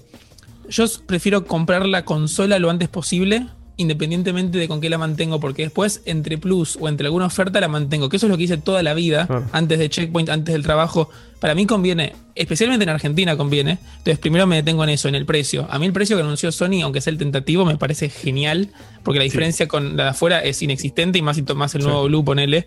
[0.68, 5.62] yo prefiero comprar la consola lo antes posible, independientemente de con qué la mantengo, porque
[5.62, 8.56] después entre Plus o entre alguna oferta la mantengo, que eso es lo que hice
[8.58, 9.46] toda la vida, Claro.
[9.52, 11.08] antes de Checkpoint, antes del trabajo.
[11.40, 13.78] Para mí conviene, especialmente en Argentina conviene.
[13.98, 15.66] Entonces primero me detengo en eso, en el precio.
[15.70, 18.68] A mí el precio que anunció Sony, aunque sea el tentativo, me parece genial,
[19.02, 21.82] porque la diferencia con la de afuera es inexistente y más, y to- más el
[21.82, 21.86] Sí.
[21.88, 22.66] nuevo Blue, ponele.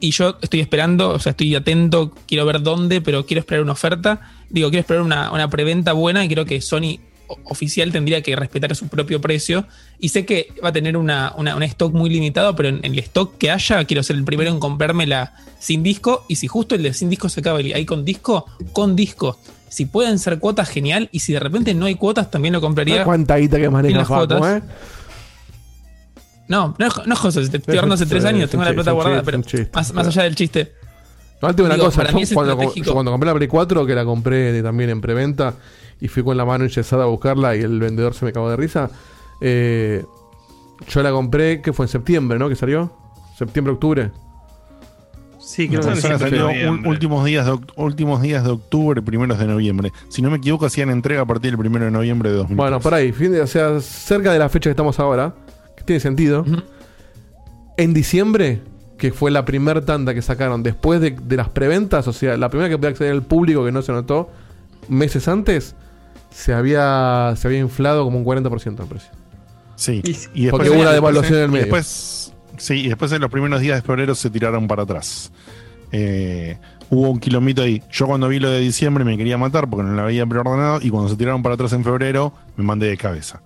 [0.00, 3.72] Y yo estoy esperando, o sea, estoy atento, quiero ver dónde, pero quiero esperar una
[3.72, 4.20] oferta.
[4.50, 6.98] Digo, quiero esperar una, una preventa buena y creo que Sony
[7.44, 9.66] oficial tendría que respetar su propio precio.
[9.98, 12.92] Y sé que va a tener una, una- un stock muy limitado, pero en, en
[12.92, 16.24] el stock que haya, quiero ser el primero en comprármela sin disco.
[16.28, 19.38] Y si justo el de sin disco se acaba y hay con disco, con disco.
[19.68, 21.08] Si pueden ser cuotas, genial.
[21.12, 23.04] Y si de repente no hay cuotas, también lo compraría.
[23.04, 24.62] ¿Cuánta guita que maneja Facu, eh?
[26.48, 28.90] No, no es, no José, te estoy hablando hace tres es años, tengo la plata
[28.90, 29.40] guardada, pero
[29.72, 30.72] más, más allá del chiste.
[31.40, 34.62] Digo una Digo, cosa, yo cuando, yo cuando compré la Play 4, que la compré
[34.62, 35.54] también en preventa
[36.02, 38.56] y fui con la mano enyesada a buscarla y el vendedor se me cagó de
[38.56, 38.90] risa,
[39.40, 40.04] eh,
[40.88, 42.48] yo la compré, que fue en septiembre, ¿no?
[42.48, 42.92] Que salió.
[43.38, 44.10] Septiembre, octubre.
[45.38, 46.48] Sí, creo que salió
[46.86, 49.92] últimos días, de, últimos días de octubre, primeros de noviembre.
[50.08, 52.56] Si no me equivoco, hacían entrega a partir del primero de noviembre de 2000.
[52.56, 55.36] Bueno, por ahí, fin de- o sea, cerca de la fecha que estamos ahora,
[55.76, 56.44] que tiene sentido.
[57.76, 58.60] En diciembre,
[58.98, 62.48] que fue la primera tanda que sacaron después de, de las preventas, o sea, la
[62.48, 64.30] primera que podía acceder al público que no se notó
[64.88, 65.76] meses antes,
[66.32, 69.10] se había, se había inflado como un 40% el precio.
[69.76, 70.00] Sí.
[70.34, 71.64] Y- Y Porque hubo una después- devaluación en el y medio.
[71.66, 75.32] después, sí, y después en los primeros días de febrero se tiraron para atrás.
[75.90, 76.58] Eh,
[76.90, 77.82] hubo un kilómetro ahí.
[77.90, 80.90] Yo cuando vi lo de diciembre me quería matar porque no lo había preordenado y
[80.90, 83.42] cuando se tiraron para atrás en febrero me mandé de cabeza.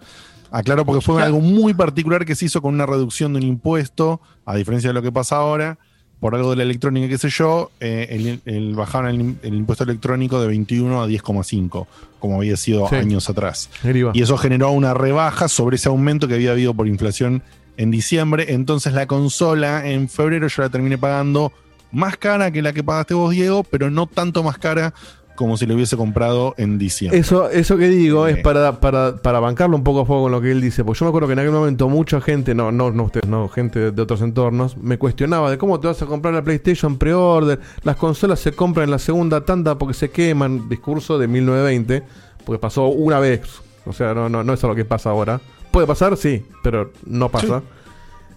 [0.50, 4.20] Aclaro porque fue algo muy particular que se hizo con una reducción de un impuesto,
[4.44, 5.78] a diferencia de lo que pasa ahora,
[6.20, 9.84] por algo de la electrónica, qué sé yo, eh, el, el- bajaron el, el impuesto
[9.84, 11.86] electrónico de 21 a 10,5,
[12.18, 12.94] como había sido Sí.
[12.96, 13.68] años atrás.
[14.14, 17.42] Y eso generó una rebaja sobre ese aumento que había habido por inflación
[17.76, 18.46] en diciembre.
[18.54, 21.52] Entonces la consola en febrero yo la terminé pagando
[21.92, 24.94] más cara que la que pagaste vos, Diego, pero no tanto más cara
[25.36, 27.20] como si lo hubiese comprado en diciembre.
[27.20, 30.40] Eso, eso que digo es para, para, para bancarlo un poco a fuego con lo
[30.40, 30.84] que él dice.
[30.84, 33.48] Porque yo me acuerdo que en aquel momento mucha gente, no, no, no ustedes, no,
[33.48, 36.98] gente de, de otros entornos, me cuestionaba de cómo te vas a comprar la PlayStation
[36.98, 37.60] pre-order.
[37.84, 40.68] Las consolas se compran en la segunda tanda porque se queman.
[40.68, 42.02] Discurso de 1920,
[42.44, 43.42] porque pasó una vez.
[43.84, 45.40] O sea, no, no, no es algo que pasa ahora.
[45.70, 47.62] Puede pasar, sí, pero no pasa.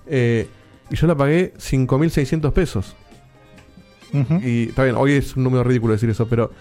[0.08, 0.48] Eh,
[0.90, 2.95] y yo la pagué 5.600 pesos.
[4.44, 6.52] Y está bien, hoy es un número ridículo decir eso, pero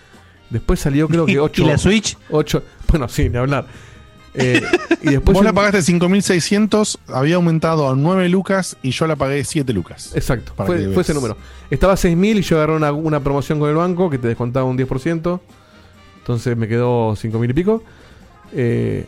[0.50, 1.62] después salió creo que 8.
[1.64, 2.16] ¿Y la Switch?
[2.30, 2.62] 8.
[2.88, 3.66] Bueno, sí, ni hablar.
[4.34, 4.62] Eh,
[5.02, 9.44] y después Vos la pagaste 5.600, había aumentado a 9 lucas y yo la pagué
[9.44, 10.12] 7 lucas.
[10.14, 11.36] Exacto, Para fue, ese número.
[11.70, 14.66] Estaba a 6.000 y yo agarré una, una promoción con el banco que te descontaba
[14.66, 15.40] un 10%.
[16.18, 17.82] Entonces me quedó 5.000 y pico.
[18.52, 19.06] Eh,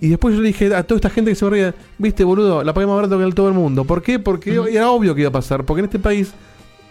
[0.00, 2.62] y después yo le dije a toda esta gente que se me reía, viste boludo,
[2.62, 3.84] la pagué más barato que el todo el mundo.
[3.84, 4.18] ¿Por qué?
[4.18, 5.64] Porque era obvio que iba a pasar.
[5.64, 6.32] Porque en este país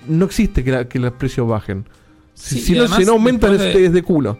[0.07, 1.85] no existe que, la- que los precios bajen.
[2.35, 4.37] Si, Sí, si y no, además, si no aumentan es, después de- es de culo.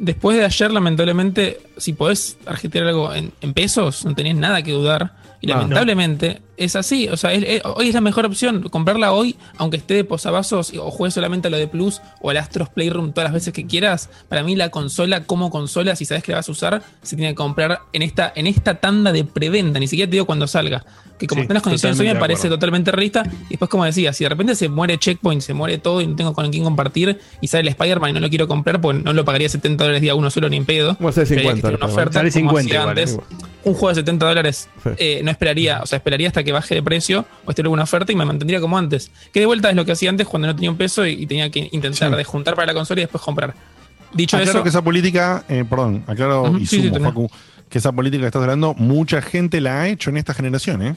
[0.00, 4.72] Después de ayer, lamentablemente, si podés argentear algo en, en pesos, no tenés nada que
[4.72, 5.14] dudar.
[5.40, 5.54] Y No.
[5.56, 7.08] lamentablemente es así.
[7.08, 8.68] O sea, es- es- hoy es la mejor opción.
[8.68, 12.36] Comprarla hoy, aunque esté de posavasos o juegues solamente a lo de Plus o al
[12.36, 14.10] Astros Playroom todas las veces que quieras.
[14.28, 17.32] Para mí, la consola, como consola, si sabes que la vas a usar, se tiene
[17.32, 19.78] que comprar en esta, en esta tanda de preventa.
[19.78, 20.84] Ni siquiera te digo cuando salga.
[21.18, 23.24] Que como Sí, están las condiciones hoy, me parece totalmente realista.
[23.46, 26.14] Y después, como decía, si de repente se muere Checkpoint, se muere todo y no
[26.14, 29.12] tengo con quién compartir y sale el Spider-Man y no lo quiero comprar, pues no
[29.12, 30.96] lo pagaría 70 dólares día uno solo ni en pedo.
[31.00, 33.14] Bueno, sale Esperaría 50 que esté una el oferta, Sale como 50 hacía igual, antes.
[33.14, 33.46] eh.
[33.64, 36.82] Un juego de 70 dólares eh, no esperaría, o sea, esperaría hasta que baje de
[36.82, 39.10] precio o esté alguna oferta y me mantendría como antes.
[39.32, 41.26] Que de vuelta es lo que hacía antes cuando no tenía un peso y, y
[41.26, 42.16] tenía que intentar Sí.
[42.16, 43.54] de juntar para la consola y después comprar.
[44.12, 47.04] Dicho aclaro eso, que esa política, eh, perdón, aclaro y sí, sí, sumo.
[47.04, 47.30] Facu,
[47.68, 50.96] que esa política que estás hablando, mucha gente la ha hecho en esta generación, ¿eh?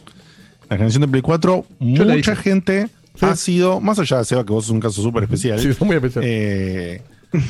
[0.69, 2.87] La generación de Play 4, Yo la mucha gente
[3.19, 5.59] ha sido, más allá de Seba, que vos sos un caso súper especial.
[5.59, 6.23] Sí, es muy especial.
[6.25, 7.01] eh,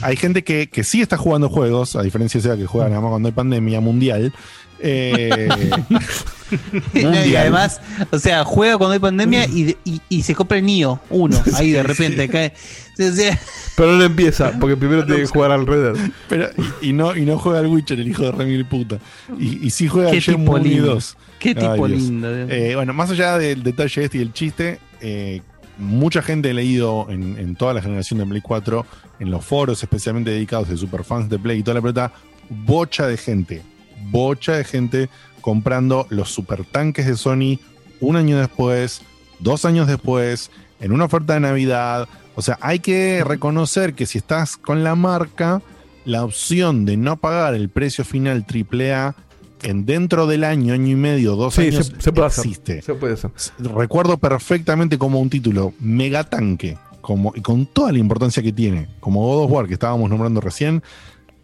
[0.02, 3.02] hay gente que, que sí está jugando juegos, a diferencia de Seba que juega nada
[3.02, 4.34] más cuando hay pandemia mundial.
[4.82, 5.48] Eh,
[6.94, 11.00] y además, o sea, juega cuando hay pandemia y, y, y se compra el Nio,
[11.10, 12.54] uno, ahí de repente cae.
[13.00, 13.40] O sea,
[13.76, 16.12] Pero no empieza, porque primero tiene que jugar al Red Dead.
[16.30, 16.50] Pero,
[16.82, 19.00] y, y no, y no juega al Witcher, el hijo de Remil puta.
[19.40, 20.94] Y, y sí juega al Shenmue tipo 1 y lindo.
[20.96, 21.18] 2.
[21.40, 22.50] Qué tipo lindo, Dios.
[22.52, 25.42] Eh, bueno, más allá del detalle este y el chiste, eh,
[25.80, 28.86] mucha gente he leído en, en toda la generación de Play 4,
[29.20, 32.14] en los foros especialmente dedicados de superfans de Play y toda la pelota,
[32.50, 33.62] bocha de gente,
[34.10, 35.10] bocha de gente
[35.42, 37.60] comprando los supertanques de Sony
[38.00, 39.02] un año después,
[39.40, 42.08] dos años después, en una oferta de Navidad.
[42.36, 45.62] O sea, hay que reconocer que si estás con la marca,
[46.06, 49.16] la opción de no pagar el precio final AAA
[49.64, 52.46] en dentro del año, año y medio, dos Sí, años, se, se puede hacer.
[52.46, 52.82] existe.
[52.82, 53.30] Se puede hacer.
[53.60, 58.88] Recuerdo perfectamente como un título mega tanque, como, y con toda la importancia que tiene,
[59.00, 60.82] como God of War que estábamos nombrando recién,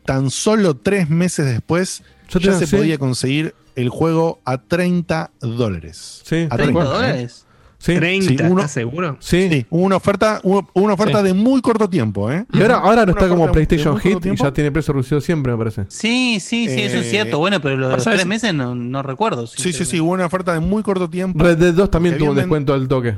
[0.05, 6.21] tan solo tres meses después Yo ya se podía conseguir el juego a 30 dólares.
[6.25, 6.87] Sí, a tal 30 cual.
[6.87, 7.43] dólares.
[7.79, 7.93] Sí.
[7.93, 9.17] 30, Sí, uno- ¿estás seguro?
[9.19, 9.49] Sí.
[9.51, 11.25] Sí, hubo una oferta, hubo una oferta Sí.
[11.27, 12.43] de muy corto tiempo, ¿eh?
[12.51, 15.51] Y ahora, ahora no está como de PlayStation Hit y ya tiene precio reducido siempre,
[15.51, 15.85] me parece.
[15.89, 17.37] Sí, sí, sí, eso es Eh, cierto.
[17.37, 19.45] Bueno, pero los, pasa tres es- meses no, no recuerdo.
[19.45, 21.43] Sí, sí, sí, hubo una oferta de muy corto tiempo.
[21.43, 23.15] Red Dead 2 también tuvo un descuento del toque.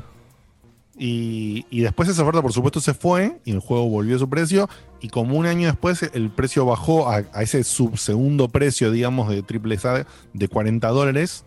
[1.02, 4.28] Y, y después esa oferta, por supuesto, se fue y el juego volvió a su
[4.28, 4.68] precio.
[5.00, 9.42] Y como un año después, el precio bajó a, a ese subsegundo precio, digamos, de
[9.42, 10.04] triple A
[10.34, 11.44] de 40 dólares,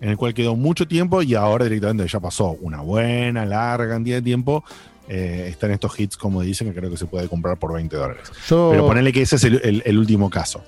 [0.00, 4.16] en el cual quedó mucho tiempo y ahora directamente ya pasó una buena, larga cantidad
[4.16, 4.64] de tiempo.
[5.06, 8.22] Eh, están estos hits, como dicen, que creo que se puede comprar por 20 dólares.
[8.48, 10.64] Yo, Pero ponele que ese es el, el- el último caso.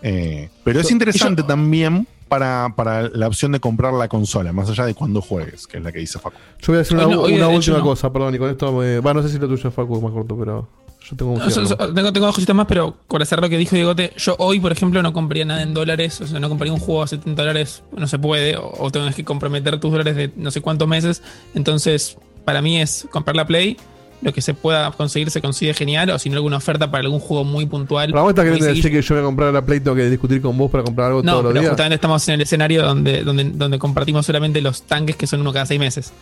[0.00, 4.70] Eh, pero es Yo- interesante también para, para la opción de comprar la consola, más
[4.70, 6.36] allá de cuando juegues, que es la que dice Facu.
[6.60, 7.82] yo voy a decir una, no, última hecho no.
[7.84, 9.00] cosa, perdón, y con esto me.
[9.00, 10.68] Va, no sé si lo tuyo es Facu más corto, pero
[11.10, 13.74] yo tengo un so- tengo, tengo dos cositas más, pero por hacer lo que dijo
[13.74, 16.80] Diegote, yo hoy, por ejemplo, no compraría nada en dólares, o sea, no compraría un
[16.80, 20.32] juego a 70 dólares, no se puede, o, o tenés que comprometer tus dólares de
[20.36, 21.22] no sé cuántos meses.
[21.54, 23.76] Entonces, para mí es comprar la Play,
[24.22, 27.20] lo que se pueda conseguir se consigue genial, o si no, alguna oferta para algún
[27.20, 28.10] juego muy puntual.
[28.10, 30.42] Pero vos estás queriendo decir que yo voy a comprar la Play, tengo que discutir
[30.42, 31.70] con vos para comprar algo No, todos los pero días.
[31.72, 35.52] justamente estamos en el escenario donde, donde, donde compartimos solamente los tanques que son uno
[35.52, 36.12] cada seis meses.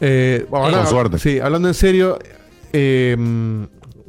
[0.00, 1.18] Eh, bueno, Con ahora- suerte.
[1.18, 2.18] Sí, hablando en serio,
[2.72, 3.16] eh,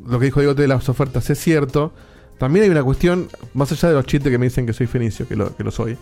[0.08, 1.94] lo que dijo Diegote de las ofertas es cierto.
[2.40, 5.28] También hay una cuestión, más allá de los chistes que me dicen que soy fenicio,
[5.28, 5.98] que lo, que lo soy.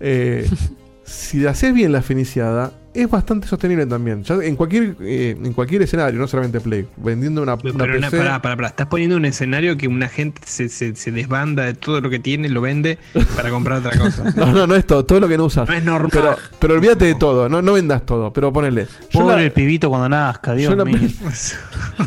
[0.00, 0.48] eh,
[1.04, 4.22] si haces bien la feniciada, es bastante sostenible también.
[4.24, 8.10] Ya en cualquier eh, en cualquier escenario, no solamente Play, vendiendo una, una Pero una,
[8.10, 8.18] PC.
[8.18, 8.68] pará, pará, pará.
[8.68, 12.18] Estás poniendo un escenario que una gente se, se, se desbanda de todo lo que
[12.18, 12.98] tiene, lo vende
[13.36, 14.24] para comprar otra cosa.
[14.36, 15.68] No, no, no es todo, todo lo que no usas.
[15.68, 16.10] No es normal.
[16.12, 18.86] Pero, pero olvídate de todo, no, no vendas todo, pero ponele.
[19.10, 20.98] Yo Pobre la- el pibito cuando nazca, Dios la- mío.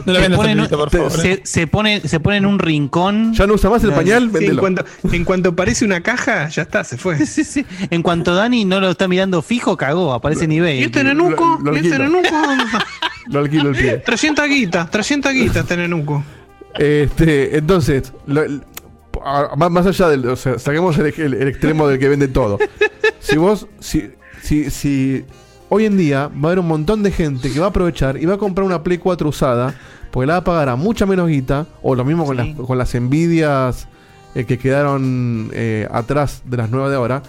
[0.05, 1.11] No lo se, vendas pone en un, tanto, por favor.
[1.11, 3.33] se, se pone, se pone en un rincón.
[3.33, 4.59] Ya no usa más el pañal, Sí, en, véndelo.
[4.61, 7.17] cuanto, en cuanto aparece una caja, ya está, se fue.
[7.25, 7.65] Sí, sí.
[7.89, 10.74] En cuanto Dani no lo está mirando fijo, cagó, aparece en eBay.
[10.79, 11.59] ¿Y este nenuco?
[11.63, 12.29] Lo- lo ¿Y este nenuco?
[13.27, 13.97] Lo alquilo el pie.
[13.97, 16.23] 300 guitas, 300 guitas este nenuco.
[16.77, 18.43] Este, entonces, lo-
[19.57, 20.27] más, más allá del.
[20.27, 22.59] O sea, saquemos el, el- el extremo del que vende todo.
[23.19, 23.67] Si vos.
[23.79, 24.11] Si,
[24.43, 25.25] si, si
[25.69, 28.25] hoy en día va a haber un montón de gente que va a aprovechar y
[28.25, 29.73] va a comprar una Play 4 usada,
[30.11, 32.77] porque la va a pagar a mucha menos guita, o lo mismo con, las, con
[32.77, 33.87] las envidias
[34.35, 37.23] eh, que quedaron eh, atrás de las nuevas de ahora.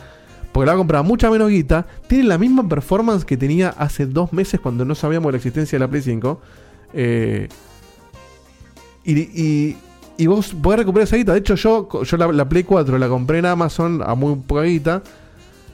[0.57, 4.33] Porque la va a mucha menos guita, tiene la misma performance que tenía hace dos
[4.33, 6.41] meses cuando no sabíamos la existencia de la Play 5.
[6.95, 7.47] Eh,
[9.05, 9.77] y,
[10.17, 11.35] y, vos podés recuperar esa guita.
[11.35, 14.63] De hecho, yo, yo la, la Play 4 la compré en Amazon a muy poca
[14.63, 15.03] guita.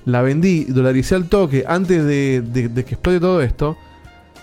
[0.05, 2.43] La vendí, dolaricé al toque antes de
[2.75, 3.77] que explote todo esto.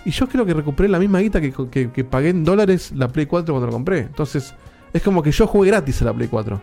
[0.06, 3.08] Y yo creo que recuperé la misma guita que, que- que pagué en dólares la
[3.08, 3.98] Play 4 cuando la compré.
[3.98, 4.54] Entonces,
[4.94, 6.58] es como que yo jugué gratis a la Play 4.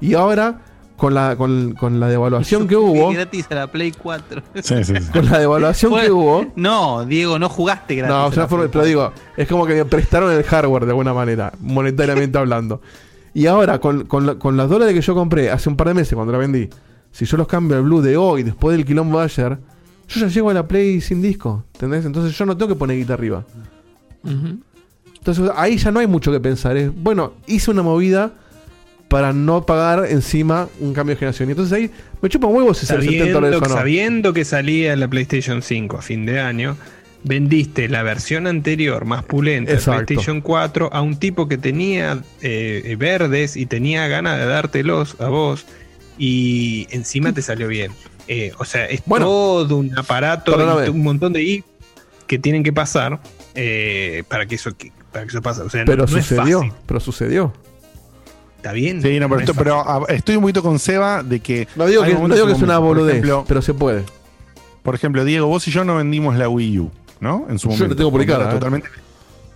[0.00, 0.60] Y ahora,
[0.96, 3.10] con la, con, con la devaluación que hubo.
[3.12, 4.42] gratis a la Play 4.
[5.12, 6.46] Con la devaluación que hubo.
[6.56, 8.14] No, Diego, no jugaste gratis.
[8.14, 10.90] No, a o sea, Play pero digo, es como que me prestaron el hardware de
[10.92, 12.80] alguna manera, monetariamente hablando.
[13.34, 15.94] Y ahora, con, con, la- con los dólares que yo compré hace un par de
[15.94, 16.68] meses cuando la vendí,
[17.12, 19.58] si yo los cambio al Blue de hoy, después del quilombo de ayer,
[20.08, 22.06] yo ya llego a la Play sin disco, ¿entendés?
[22.06, 23.44] Entonces yo no tengo que poner guita arriba.
[24.24, 26.76] Entonces ahí ya no hay mucho que pensar.
[26.76, 28.32] Es, bueno, hice una movida
[29.08, 31.48] para no pagar encima un cambio de generación.
[31.48, 33.74] Y entonces ahí me chupa un huevo si se 70 Sabiendo, dólares o no.
[33.74, 36.76] sabiendo que salía la PlayStation 5 a fin de año,
[37.22, 39.78] vendiste la versión anterior más pulenta de.
[39.78, 45.28] PlayStation 4 a un tipo que tenía eh, verdes y tenía ganas de dártelos a
[45.28, 45.66] vos
[46.18, 47.92] y encima te salió bien.
[48.28, 50.56] Eh, o sea, es todo un aparato
[50.90, 51.64] un montón de i
[52.26, 53.20] que tienen que pasar
[53.54, 54.70] eh, para que eso
[55.12, 55.62] para que eso pase.
[55.62, 56.72] O sea, no- Pero no es sucedió, fácil.
[56.86, 57.52] pero sucedió.
[58.56, 59.00] Está bien.
[59.02, 61.68] Sí, no, pero, no es esto- pero a- estoy un poquito con Seba de que.
[61.76, 64.04] No digo que, no digo que es una boludez, ejemplo, pero se puede.
[64.82, 67.46] Por ejemplo, Diego, vos y yo no vendimos la Wii U, ¿no?
[67.48, 67.94] En su Yo momento.
[67.94, 68.54] la tengo publicada, ¿eh?
[68.54, 68.88] Totalmente.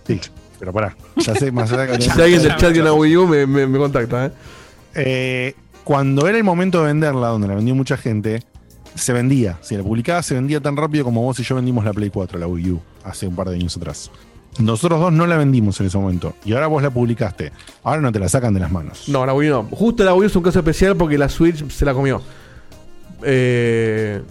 [0.07, 0.19] Sí,
[0.59, 0.95] pero pará.
[1.17, 3.67] Ya sé, más allá que- Si alguien del chat tiene una Wii U, me, me-
[3.67, 4.31] me contacta, ¿eh?
[4.95, 8.43] Eh, cuando era el momento de venderla, donde la vendió mucha gente,
[8.95, 9.57] se vendía.
[9.61, 12.37] Si la publicaba, se vendía tan rápido como vos y yo vendimos la Play 4,
[12.37, 14.11] la Wii U, hace un par de años atrás.
[14.59, 16.35] Nosotros dos no la vendimos en ese momento.
[16.45, 17.51] Y ahora vos la publicaste.
[17.83, 19.07] Ahora no te la sacan de las manos.
[19.07, 19.63] No, la Wii U no.
[19.75, 22.21] Justo la Wii U es un caso especial porque la Switch se la comió.
[23.23, 24.21] Eh,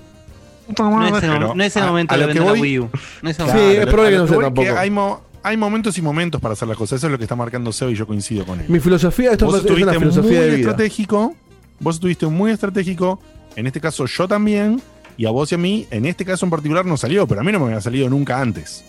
[0.68, 2.90] No es el, Pero no es el a- momento a de vender la Wii U.
[3.22, 3.80] No es el Sí, momento.
[3.80, 4.78] es probable que no sea tampoco.
[4.78, 6.98] Hay, mo- hay momentos y momentos para hacer las cosas.
[6.98, 8.66] Eso es lo que está marcando Seba y yo coincido con él.
[8.68, 10.58] mi filosofía, esto vos es una estuviste filosofía muy de vida.
[10.70, 11.34] estratégico.
[11.80, 13.20] Vos estuviste muy estratégico.
[13.56, 14.80] En este caso, yo también.
[15.16, 17.26] Y a vos y a mí, en este caso en particular, no salió.
[17.26, 18.84] Pero a mí no me había salido nunca antes.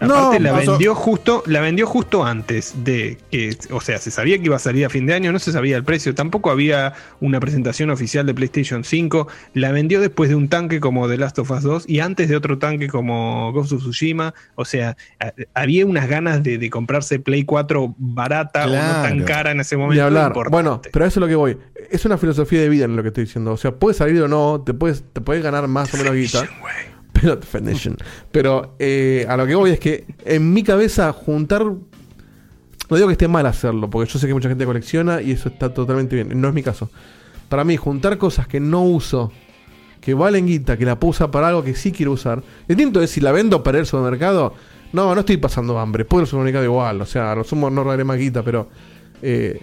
[0.00, 4.38] Aparte, la pasó- vendió justo, la vendió justo antes de que, o sea, se sabía
[4.38, 6.94] que iba a salir a fin de año, no se sabía el precio, tampoco había
[7.20, 11.38] una presentación oficial de PlayStation 5, la vendió después de un tanque como The Last
[11.38, 15.32] of Us 2 y antes de otro tanque como Ghost of Tsushima, o sea, a-
[15.54, 19.76] había unas ganas de, de comprarse Play 4 barata o no tan cara en ese
[19.76, 20.02] momento.
[20.04, 20.28] hablar.
[20.28, 20.52] importante.
[20.52, 21.56] Bueno, pero a eso es lo que voy.
[21.90, 23.52] Es una filosofía de vida en lo que estoy diciendo.
[23.52, 26.48] O sea, puede salir o no, te puedes, te puedes ganar más o menos guita.
[27.20, 27.96] Pero, definition.
[28.30, 31.62] pero eh, a lo que voy es que en mi cabeza juntar.
[31.64, 35.50] No digo que esté mal hacerlo, porque yo sé que mucha gente colecciona y eso
[35.50, 36.40] está totalmente bien.
[36.40, 36.90] No es mi caso.
[37.50, 39.30] Para mí, juntar cosas que no uso,
[40.00, 42.42] que valen guita, que la puedo para algo que sí quiero usar.
[42.66, 44.54] El tinto es si la vendo para el supermercado.
[44.92, 46.06] No, no estoy pasando hambre.
[46.06, 47.00] Puedo ir al supermercado igual.
[47.02, 48.68] O sea, no somos no robaré más guita, pero.
[49.20, 49.60] eh,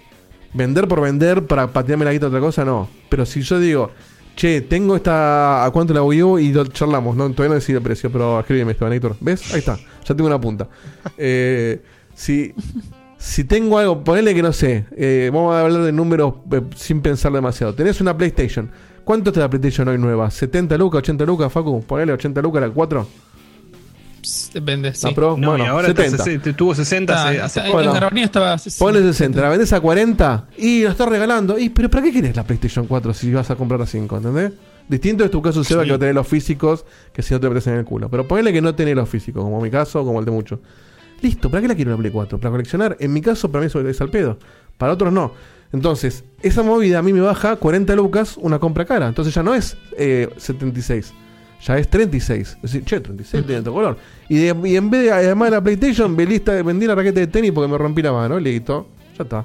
[0.54, 2.88] vender por vender para patearme la guita a otra cosa, no.
[3.08, 3.90] Pero si yo digo,
[4.36, 5.64] che, tengo esta.
[5.64, 6.38] ¿A cuánto la U?
[6.38, 7.28] Y lo charlamos, ¿no?
[7.30, 9.16] Todavía no decidí el precio, pero escríbeme, Esteban Héctor.
[9.20, 9.52] ¿Ves?
[9.52, 9.76] Ahí está.
[9.76, 10.68] Ya tengo una punta.
[11.18, 11.82] Eh,
[12.14, 12.54] si.
[13.18, 17.00] Si tengo algo, ponele que no sé, eh, vamos a hablar de números eh, sin
[17.00, 17.74] pensar demasiado.
[17.74, 18.70] Tenés una PlayStation.
[19.04, 20.28] ¿Cuánto está la PlayStation hoy nueva?
[20.28, 21.82] ¿70 lucas, 80 lucas, Facu?
[21.82, 23.06] Ponele 80 lucas la 4.
[24.52, 25.12] Depende, sí.
[25.14, 26.24] Pro, No, bueno, y ahora está 70.
[26.24, 28.56] sese- tuvo 60 Ah, hace, hace está- en Carbonía estaba.
[28.78, 31.58] Ponle 60, la vendés a 40 y la estás regalando.
[31.58, 34.16] Y, pero ¿para qué querés la PlayStation 4 si vas a comprar a 5?
[34.16, 34.52] ¿Entendés?
[34.88, 37.48] Distinto es tu caso, Seba, que va a tener los físicos que si no te
[37.48, 38.08] metes en el culo.
[38.08, 40.60] Pero ponele que no tenés los físicos, como mi caso, como el de muchos.
[41.22, 42.38] Listo, ¿para qué la quiero la Play 4?
[42.38, 42.96] Para coleccionar.
[43.00, 44.38] En mi caso, para mí eso es al pedo.
[44.78, 45.32] Para otros no.
[45.72, 49.08] Entonces, esa movida a mí me baja 40 lucas una compra cara.
[49.08, 51.12] Entonces ya no es eh, 76.
[51.64, 52.48] Ya es 36.
[52.56, 53.98] Es decir, che, 36 tiene otro color.
[54.28, 56.38] Y, de- y en vez de, además de la PlayStation, vendí,
[56.86, 59.44] la raqueta de tenis porque me rompí la mano, listo, ya está.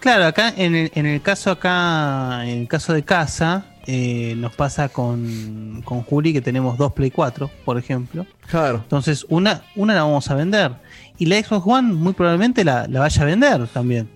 [0.00, 4.54] Claro, acá en el, en el caso acá, en el caso de casa, eh, nos
[4.54, 8.26] pasa con, con Juli que tenemos dos Play 4, por ejemplo.
[8.48, 8.78] Claro.
[8.82, 10.72] Entonces, una, una la vamos a vender.
[11.18, 14.08] Y la Xbox One muy probablemente la, la vaya a vender también.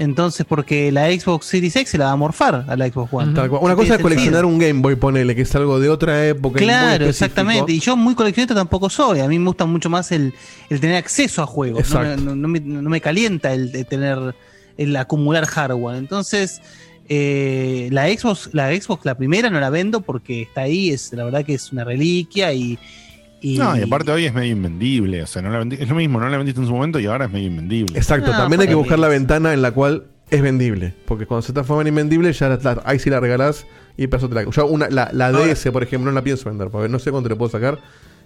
[0.00, 3.34] Entonces, porque la Xbox Series X se la va a morfar a la Xbox One.
[3.34, 3.62] Tal cual.
[3.62, 6.58] Una cosa es coleccionar un Game Boy, ponele, que es algo de otra época.
[6.58, 7.70] muy Claro, exactamente.
[7.72, 9.20] Y yo muy coleccionista tampoco soy.
[9.20, 10.32] A mí me gusta mucho más el,
[10.70, 11.88] el tener acceso a juegos.
[11.90, 12.24] No me, Exacto.
[12.24, 14.34] no- no me- no me calienta el, de tener
[14.78, 15.98] el acumular hardware.
[15.98, 16.62] Entonces,
[17.08, 20.90] eh, la Xbox, la Xbox, la primera no la vendo porque está ahí.
[20.90, 22.78] Es la verdad que es una reliquia y.
[23.40, 25.22] y- No, y aparte hoy es medio invendible.
[25.22, 27.06] O sea, no la vendi- es lo mismo, no la vendiste en su momento y
[27.06, 27.96] ahora es medio invendible.
[27.98, 30.94] Exacto, también hay que buscar la ventana en la cual es vendible.
[31.06, 34.28] Porque cuando se transforma en invendible, ya la- la- ahí sí la regalás y peso
[34.28, 34.44] te la.
[34.48, 37.28] Yo una, la, la DS, por ejemplo, no la pienso vender, porque no sé cuánto
[37.28, 37.78] le puedo sacar.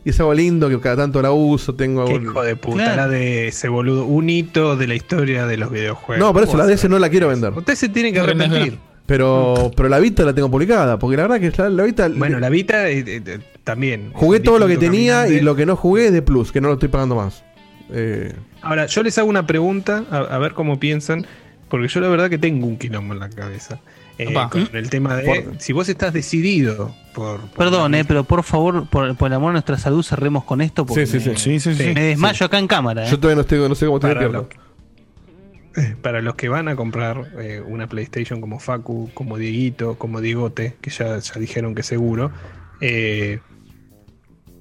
[0.07, 2.05] Y es algo lindo que cada tanto la uso, tengo.
[2.05, 4.05] Qué hijo de puta, la de ese boludo.
[4.05, 6.19] Un hito de la historia de los videojuegos.
[6.23, 7.55] No, por eso la DS no la quiero vender.
[7.55, 8.79] Usted se tiene que arrepentir.
[9.07, 12.09] Pero, pero la Vita la tengo publicada, porque la verdad que la, la Vita.
[12.15, 14.13] Bueno, la Vita eh, eh, también.
[14.15, 16.69] Jugué todo lo que tenía y lo que no jugué es de Plus, que no
[16.69, 17.45] lo estoy pagando más.
[17.91, 21.27] Eh, Ahora, yo les hago una pregunta, a, a ver cómo piensan,
[21.69, 23.81] porque yo la verdad que tengo un quilombo en la cabeza.
[24.17, 28.45] Eh, con el tema de Por- si vos estás decidido por, Perdón, eh, pero por
[28.45, 30.87] favor, por, por el amor de nuestra salud, cerremos con esto.
[30.87, 31.59] Porque Sí, sí, me, sí.
[31.59, 31.93] Sí, sí, sí.
[31.95, 33.07] me desmayo acá en cámara.
[33.07, 33.11] eh.
[33.11, 34.57] Yo todavía no, estoy, no sé cómo estoy Para despierto.
[36.03, 40.77] para los que van a comprar eh, una PlayStation como Facu, como Dieguito, como Diegote,
[40.81, 42.31] que ya, ya dijeron que seguro,
[42.81, 43.41] eh,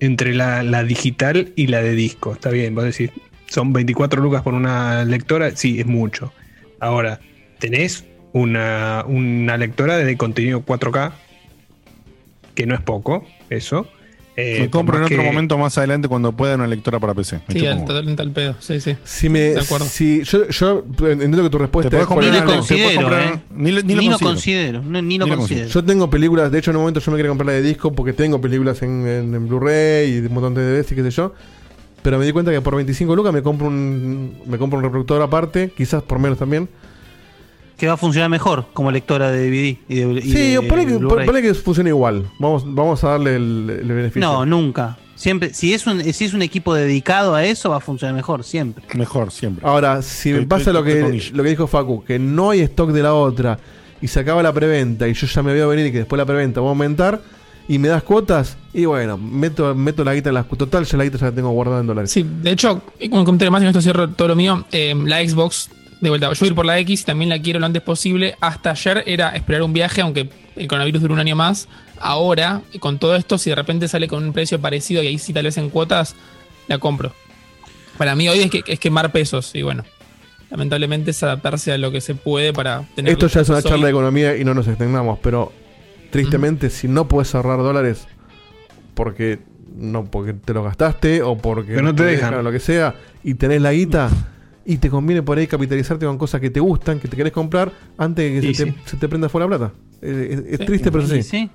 [0.06, 3.12] entre la, digital y la de disco, está bien, vos decís,
[3.48, 6.34] son 24 lucas por una lectora, sí, es mucho.
[6.80, 7.20] Ahora,
[7.60, 11.14] tenés una, una lectora de contenido 4K,
[12.56, 13.88] que no es poco, eso.
[14.36, 17.42] Eh, Me compro en otro que- momento más adelante cuando pueda una lectora para PC.
[17.48, 18.56] Me Sí, al- pedo.
[18.60, 18.96] Sí, sí.
[19.04, 19.40] Si me.
[19.40, 19.86] De acuerdo.
[19.86, 22.08] Si, yo, yo entiendo que tu respuesta Te es.
[22.08, 22.32] comprar
[22.96, 24.18] comprar- Ni, lo- ni lo Ni lo considero.
[24.20, 25.68] considero, no- ni lo Ni lo considero.
[25.70, 27.94] Yo tengo películas, de hecho en un momento yo me quería comprar la de disco
[27.94, 31.12] porque tengo películas en, en- en Blu-ray y un montón de DVDs y qué sé
[31.12, 31.34] yo.
[32.02, 35.22] Pero me di cuenta que por 25 lucas me compro un me compro un reproductor
[35.22, 36.68] aparte, quizás por menos también.
[37.78, 41.00] Que va a funcionar mejor como lectora de DVD y de, y Sí, ponle que,
[41.00, 42.26] ponle que funcione igual.
[42.40, 44.22] Vamos, vamos a darle el, el beneficio.
[44.22, 44.98] No, nunca.
[45.16, 48.44] Siempre, si es un, si es un equipo dedicado a eso, va a funcionar mejor,
[48.44, 48.84] siempre.
[48.96, 49.66] Mejor, siempre.
[49.66, 53.14] Ahora, si me pasa lo que, lo dijo Facu, que no hay stock de la
[53.14, 53.58] otra
[54.02, 56.26] y se acaba la preventa y yo ya me veo venir y que después la
[56.26, 57.22] preventa va a aumentar
[57.70, 61.06] y me das cuotas y bueno, meto, meto la guita en las total, ya la
[61.06, 62.12] guita ya la tengo guardada en dólares.
[62.12, 64.66] Sí, de hecho, un comentario más y con esto cierro todo lo mío.
[64.72, 65.70] eh, la Xbox,
[66.04, 67.82] de vuelta, yo voy a ir por la X y también la quiero lo antes
[67.82, 68.36] posible.
[68.42, 71.68] Hasta ayer era esperar un viaje, aunque el coronavirus dure un año más.
[72.00, 75.32] Ahora, con todo esto, si de repente sale con un precio parecido y ahí sí
[75.32, 76.16] tal vez en cuotas,
[76.68, 77.14] la compro.
[77.98, 79.86] Para mí hoy es, que, es quemar pesos y bueno,
[80.52, 83.14] lamentablemente es adaptarse a lo que se puede para tener...
[83.14, 85.54] Esto ya es una charla de economía y no nos extendamos, pero
[86.12, 88.08] tristemente si no puedes ahorrar dólares
[88.94, 89.40] porque
[89.76, 92.34] no porque te lo gastaste o porque Que no te dejan.
[92.36, 94.10] o lo que sea y tenés la guita
[94.66, 97.72] y te conviene por ahí capitalizarte con cosas que te gustan, que te querés comprar
[97.98, 98.78] antes de que se, te, sí.
[98.86, 99.74] se te prenda fuera la plata.
[100.02, 100.66] Es, es- es Sí.
[100.66, 101.24] triste, pero sí.
[101.24, 101.50] sí.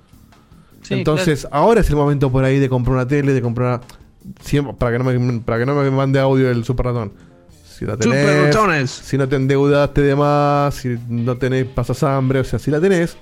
[0.82, 3.80] Sí, Entonces, ahora es el momento por ahí de comprar una tele, de comprar
[4.40, 7.12] siempre, para que no me para que no me mande audio el super ratón.
[7.68, 8.90] Si la tenés, Super ratones.
[8.90, 12.80] si no te endeudaste de más, si no tenés pasas hambre, o sea, si la
[12.80, 13.16] tenés,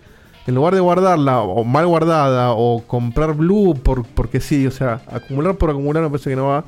[0.46, 5.02] en lugar de guardarla o mal guardada o comprar blue por, porque sí, o sea,
[5.10, 6.64] acumular por acumular me parece que no va.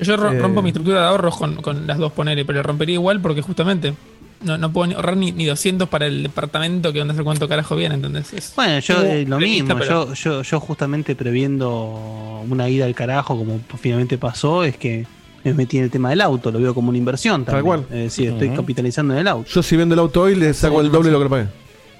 [0.00, 2.94] Yo ro- Eh, rompo mi estructura de ahorros con, con las dos ponele, pero rompería
[2.94, 3.94] igual porque justamente
[4.42, 7.46] no, no puedo ni ahorrar ni, ni 200 para el departamento que no sé cuánto
[7.48, 8.32] carajo viene, ¿entendés?
[8.32, 12.94] Es Bueno, yo eh, lo mismo, pero- yo, yo, yo justamente previendo una ida al
[12.94, 15.06] carajo, como finalmente pasó, es que
[15.44, 17.64] me metí en el tema del auto, lo veo como una inversión Tal también.
[17.84, 17.98] cual.
[17.98, 19.48] Es decir, estoy capitalizando en el auto.
[19.50, 21.46] Yo si vendo el auto hoy le saco el doble de lo que le pagué.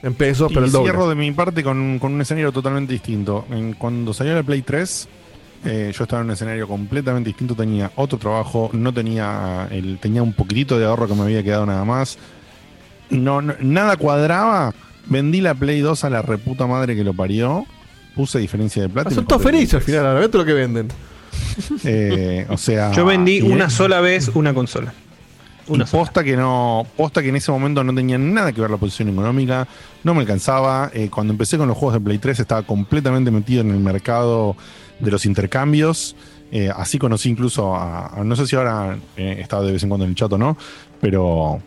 [0.03, 0.91] En pesos, pero el doble.
[0.91, 3.45] cierro de mi parte con, con un escenario totalmente distinto.
[3.51, 5.09] En- cuando salió la Play 3,
[5.65, 7.55] eh, yo estaba en un escenario completamente distinto.
[7.55, 11.67] Tenía otro trabajo, no tenía el, tenía un poquitito de ahorro que me había quedado
[11.67, 12.19] nada más.
[13.11, 14.73] No, no- nada cuadraba.
[15.07, 17.65] Vendí la Play 2 a la reputa madre que lo parió.
[18.15, 19.11] Puse diferencia de plata.
[19.11, 20.89] Son todos felices al final, ahora lo que venden.
[21.85, 24.93] Eh, o sea, Yo vendí una sola vez una consola.
[25.69, 28.77] y posta que no, posta que en ese momento no tenía nada que ver la
[28.77, 29.67] posición económica,
[30.03, 30.91] no me alcanzaba.
[30.93, 34.57] Eh, cuando empecé con los juegos de Play 3 estaba completamente metido en el mercado
[35.01, 36.17] de los intercambios.
[36.53, 39.89] Eh, así conocí incluso a, a- no sé si ahora eh, está de vez en
[39.89, 40.57] cuando en el chat o no,
[41.01, 41.61] pero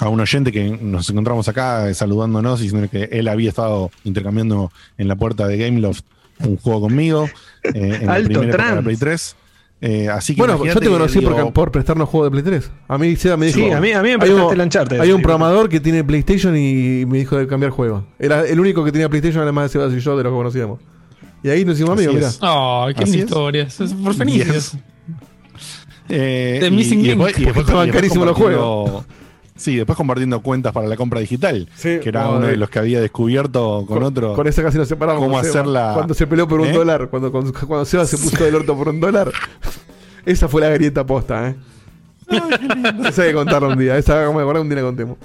[0.00, 3.90] a un oyente que nos encontramos acá eh, saludándonos y diciendo que él había estado
[4.04, 6.00] intercambiando en la puerta de Gameloft
[6.38, 7.28] un juego conmigo.
[7.64, 8.82] eh, en la Alto primera época de la.
[8.82, 9.36] Play 3.
[9.82, 12.70] Eh, así que Bueno, yo te conocí digo, por, por prestarnos juegos de Play 3.
[12.88, 13.58] A mí Seba me dijo.
[13.58, 15.80] Sí, a mí- a mí me hay prestaste un, el Uncharted, Hay un programador que
[15.80, 18.06] tiene PlayStation y me dijo de cambiar juego.
[18.18, 20.80] Era el único que tenía PlayStation, además de Sebas y yo, de los que conocíamos.
[21.42, 22.28] Y ahí nos hicimos amigos, mirá.
[22.28, 22.38] es.
[22.42, 23.24] Ay, qué Así es.
[23.24, 23.80] historias.
[23.80, 24.72] Es por Fenicios.
[26.12, 29.04] Eh, The Missing y después- y después- Estaban y después carísimos los compartiendo-
[29.54, 32.68] Sí, después compartiendo cuentas para la compra digital, que era no, uno de- de los
[32.70, 34.34] que había descubierto con, otro.
[34.34, 35.22] Con esa casi nos separamos.
[35.22, 36.72] cómo hacerla- Cuando se peleó por un ¿Eh?
[36.72, 37.08] dólar.
[37.10, 39.30] Cuando, cuando, cuando Seba se puso del orto por un dólar.
[40.26, 41.54] Esa fue la grieta posta, ¿eh?
[43.06, 43.96] Esa hay que contarla un día.
[43.96, 45.16] Esa, como me acordé, un día la contemos.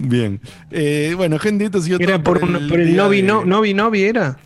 [0.00, 0.40] Bien.
[0.70, 3.44] Eh, bueno, gente, esto ha sido Era todo por, un- por el Novi, de- no,
[3.44, 4.38] Novi Novi era.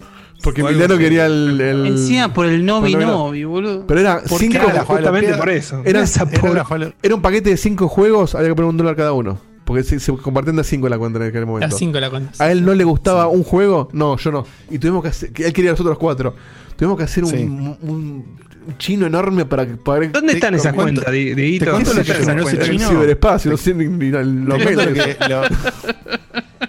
[0.46, 1.02] Porque Emiliano así.
[1.02, 1.60] quería el.
[1.60, 3.86] el- Encima por el novi novi, boludo.
[3.86, 4.58] Pero era ¿Por cinco.
[4.68, 5.82] Era justamente por eso.
[5.84, 8.96] Era, Esa era- pobre- era- un paquete de cinco juegos, había que poner un dólar
[8.96, 9.38] cada uno.
[9.64, 11.74] Porque se, se compartían de a cinco la cuenta en aquel momento.
[11.74, 12.44] A 5 la cuenta.
[12.44, 13.88] ¿A él no le gustaba un juego?
[13.92, 14.46] No, yo no.
[14.70, 15.32] Y tuvimos que hacer.
[15.32, 16.36] que Él quería los otros cuatro.
[16.76, 17.36] Tuvimos que hacer un, Sí.
[17.42, 19.74] un- un chino enorme para que.
[19.74, 21.64] Para, ¿Dónde están esas cuentas, Dieguito?
[21.64, 22.88] te cuento ¿Dónde están esas el chino?
[22.90, 24.56] ciberespacio, no sé ni, lo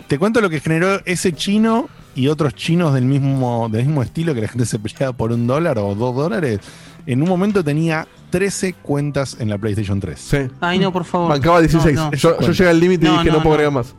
[0.07, 4.33] te cuento lo que generó ese chino y otros chinos del mismo, del mismo estilo
[4.33, 6.59] que la gente se peleaba por un dólar o dos dólares.
[7.05, 10.19] En un momento tenía 13 cuentas en la PlayStation 3.
[10.19, 10.37] Sí.
[10.59, 11.29] Ay, no, por favor.
[11.29, 11.95] Bancaba 16.
[11.95, 12.17] No, no.
[12.17, 13.53] Yo, yo llegué al límite y dije, no, no, puedo no.
[13.53, 13.95] agregar más.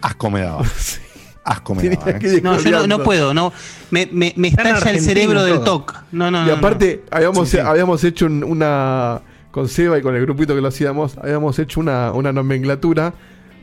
[0.00, 0.62] Asco me daba.
[1.44, 2.10] Asco me daba.
[2.10, 2.40] ¿eh?
[2.42, 3.52] No, yo no, no puedo, no.
[3.90, 5.60] Me, me, me estalla el cerebro del.
[5.64, 5.96] TOC.
[6.12, 6.54] No, no, Y no.
[6.54, 7.62] aparte, habíamos, Sí, sí.
[7.62, 9.22] habíamos hecho un- una.
[9.50, 13.12] Con Seba y con el grupito que lo hacíamos, habíamos hecho una, una nomenclatura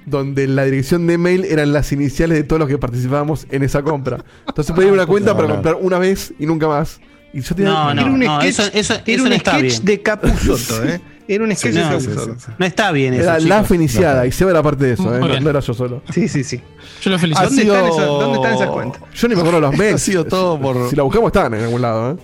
[0.10, 3.82] donde la dirección de mail eran las iniciales de todos los que participábamos en esa
[3.84, 4.24] compra.
[4.48, 5.54] Entonces podía ir a una cuenta No, para no.
[5.56, 7.00] comprar una vez y nunca más.
[7.34, 7.72] Y yo tenía.
[7.72, 9.86] No, no, Era un no, sketch, eso, eso, era eso un está sketch bien.
[9.86, 11.02] de Capuzotto, ¿eh?
[11.28, 12.52] Era un sketch Sí, de no, Capuzotto.
[12.58, 13.24] No está bien eso.
[13.24, 13.72] Era la chicos.
[13.76, 15.20] Iniciada y Seba era parte de eso, ¿eh?
[15.20, 16.02] no, era yo solo.
[16.12, 16.60] Sí, sí, sí.
[17.02, 17.46] Yo lo felicito.
[17.48, 19.02] ¿Dónde, sido- están esas, ¿Dónde están esas cuentas?
[19.14, 19.96] Yo ni me acuerdo los mails.
[19.96, 22.16] Ha sido todo por- Si la buscamos, estaban en algún lado, ¿eh?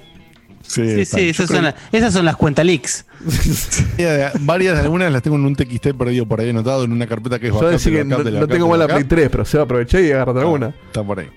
[0.67, 3.05] Sí, sí, esas son, las, esas son las cuentas leaks.
[3.97, 7.07] que Varias de algunas las tengo en un TXT perdido por ahí anotado en una
[7.07, 8.87] carpeta que es Yo de que no, no tengo más la.
[8.87, 10.73] Play 3, pero Seba aproveché y agarrate alguna.
[10.87, 11.29] Está por ahí.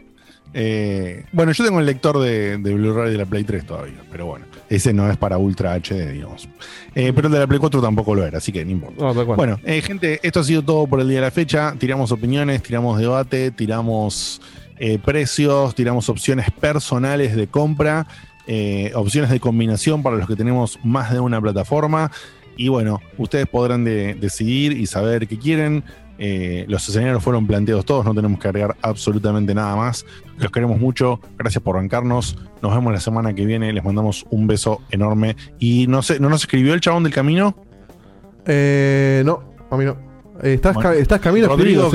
[0.55, 4.27] Eh, bueno, yo tengo el lector de, de Blu-ray de la Play 3 todavía, pero
[4.27, 6.49] bueno, ese no es para Ultra HD, digamos.
[6.95, 9.03] Eh, pero el de la Play 4 tampoco lo era, así que no importa.
[9.03, 9.25] No.
[9.37, 11.75] Bueno, eh, gente, esto ha sido todo por el día de la fecha.
[11.79, 14.41] Tiramos opiniones, tiramos debate, tiramos
[14.79, 18.07] eh, precios, tiramos opciones personales de compra,
[18.49, 22.11] eh, opciones de combinación para los que tenemos más de una plataforma.
[22.57, 25.85] Y bueno, ustedes podrán de- decidir y saber qué quieren.
[26.21, 30.05] Eh, los escenarios fueron planteados todos, no tenemos que agregar absolutamente nada más.
[30.39, 32.37] Los queremos mucho, gracias por bancarnos.
[32.61, 35.37] Nos vemos la semana que viene, les mandamos un beso enorme.
[35.61, 37.55] Y no sé, ¿no nos escribió el chabón del camino?
[38.47, 39.97] Eh, no, a mí no.
[40.43, 41.91] Eh, estás, Bueno, estás camino Rodrigo,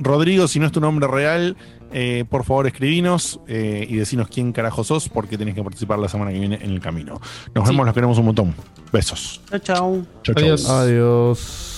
[0.00, 1.56] Rodrigo, si no es tu nombre real,
[1.92, 6.08] eh, por favor escribinos eh, y decinos quién carajo sos porque tenés que participar la
[6.08, 7.20] semana que viene en el camino.
[7.54, 7.70] Nos Sí.
[7.72, 8.54] vemos, los queremos un montón.
[8.92, 9.40] Besos.
[9.50, 10.02] Chao, chao.
[10.22, 10.44] Chau, chau.
[10.44, 10.70] Adiós.
[10.70, 11.73] Adiós.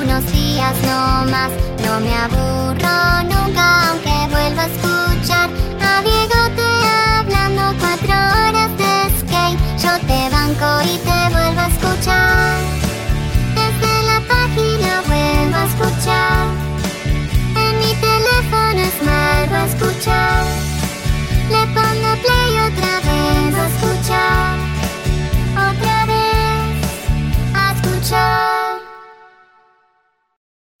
[0.00, 1.50] Unos días no más.
[1.84, 2.96] No me aburro
[3.32, 5.48] nunca, aunque vuelva a escuchar
[5.80, 6.70] a Diego te
[7.18, 9.60] hablando cuatro horas de skate.
[9.82, 12.73] Yo te banco y te vuelvo a escuchar.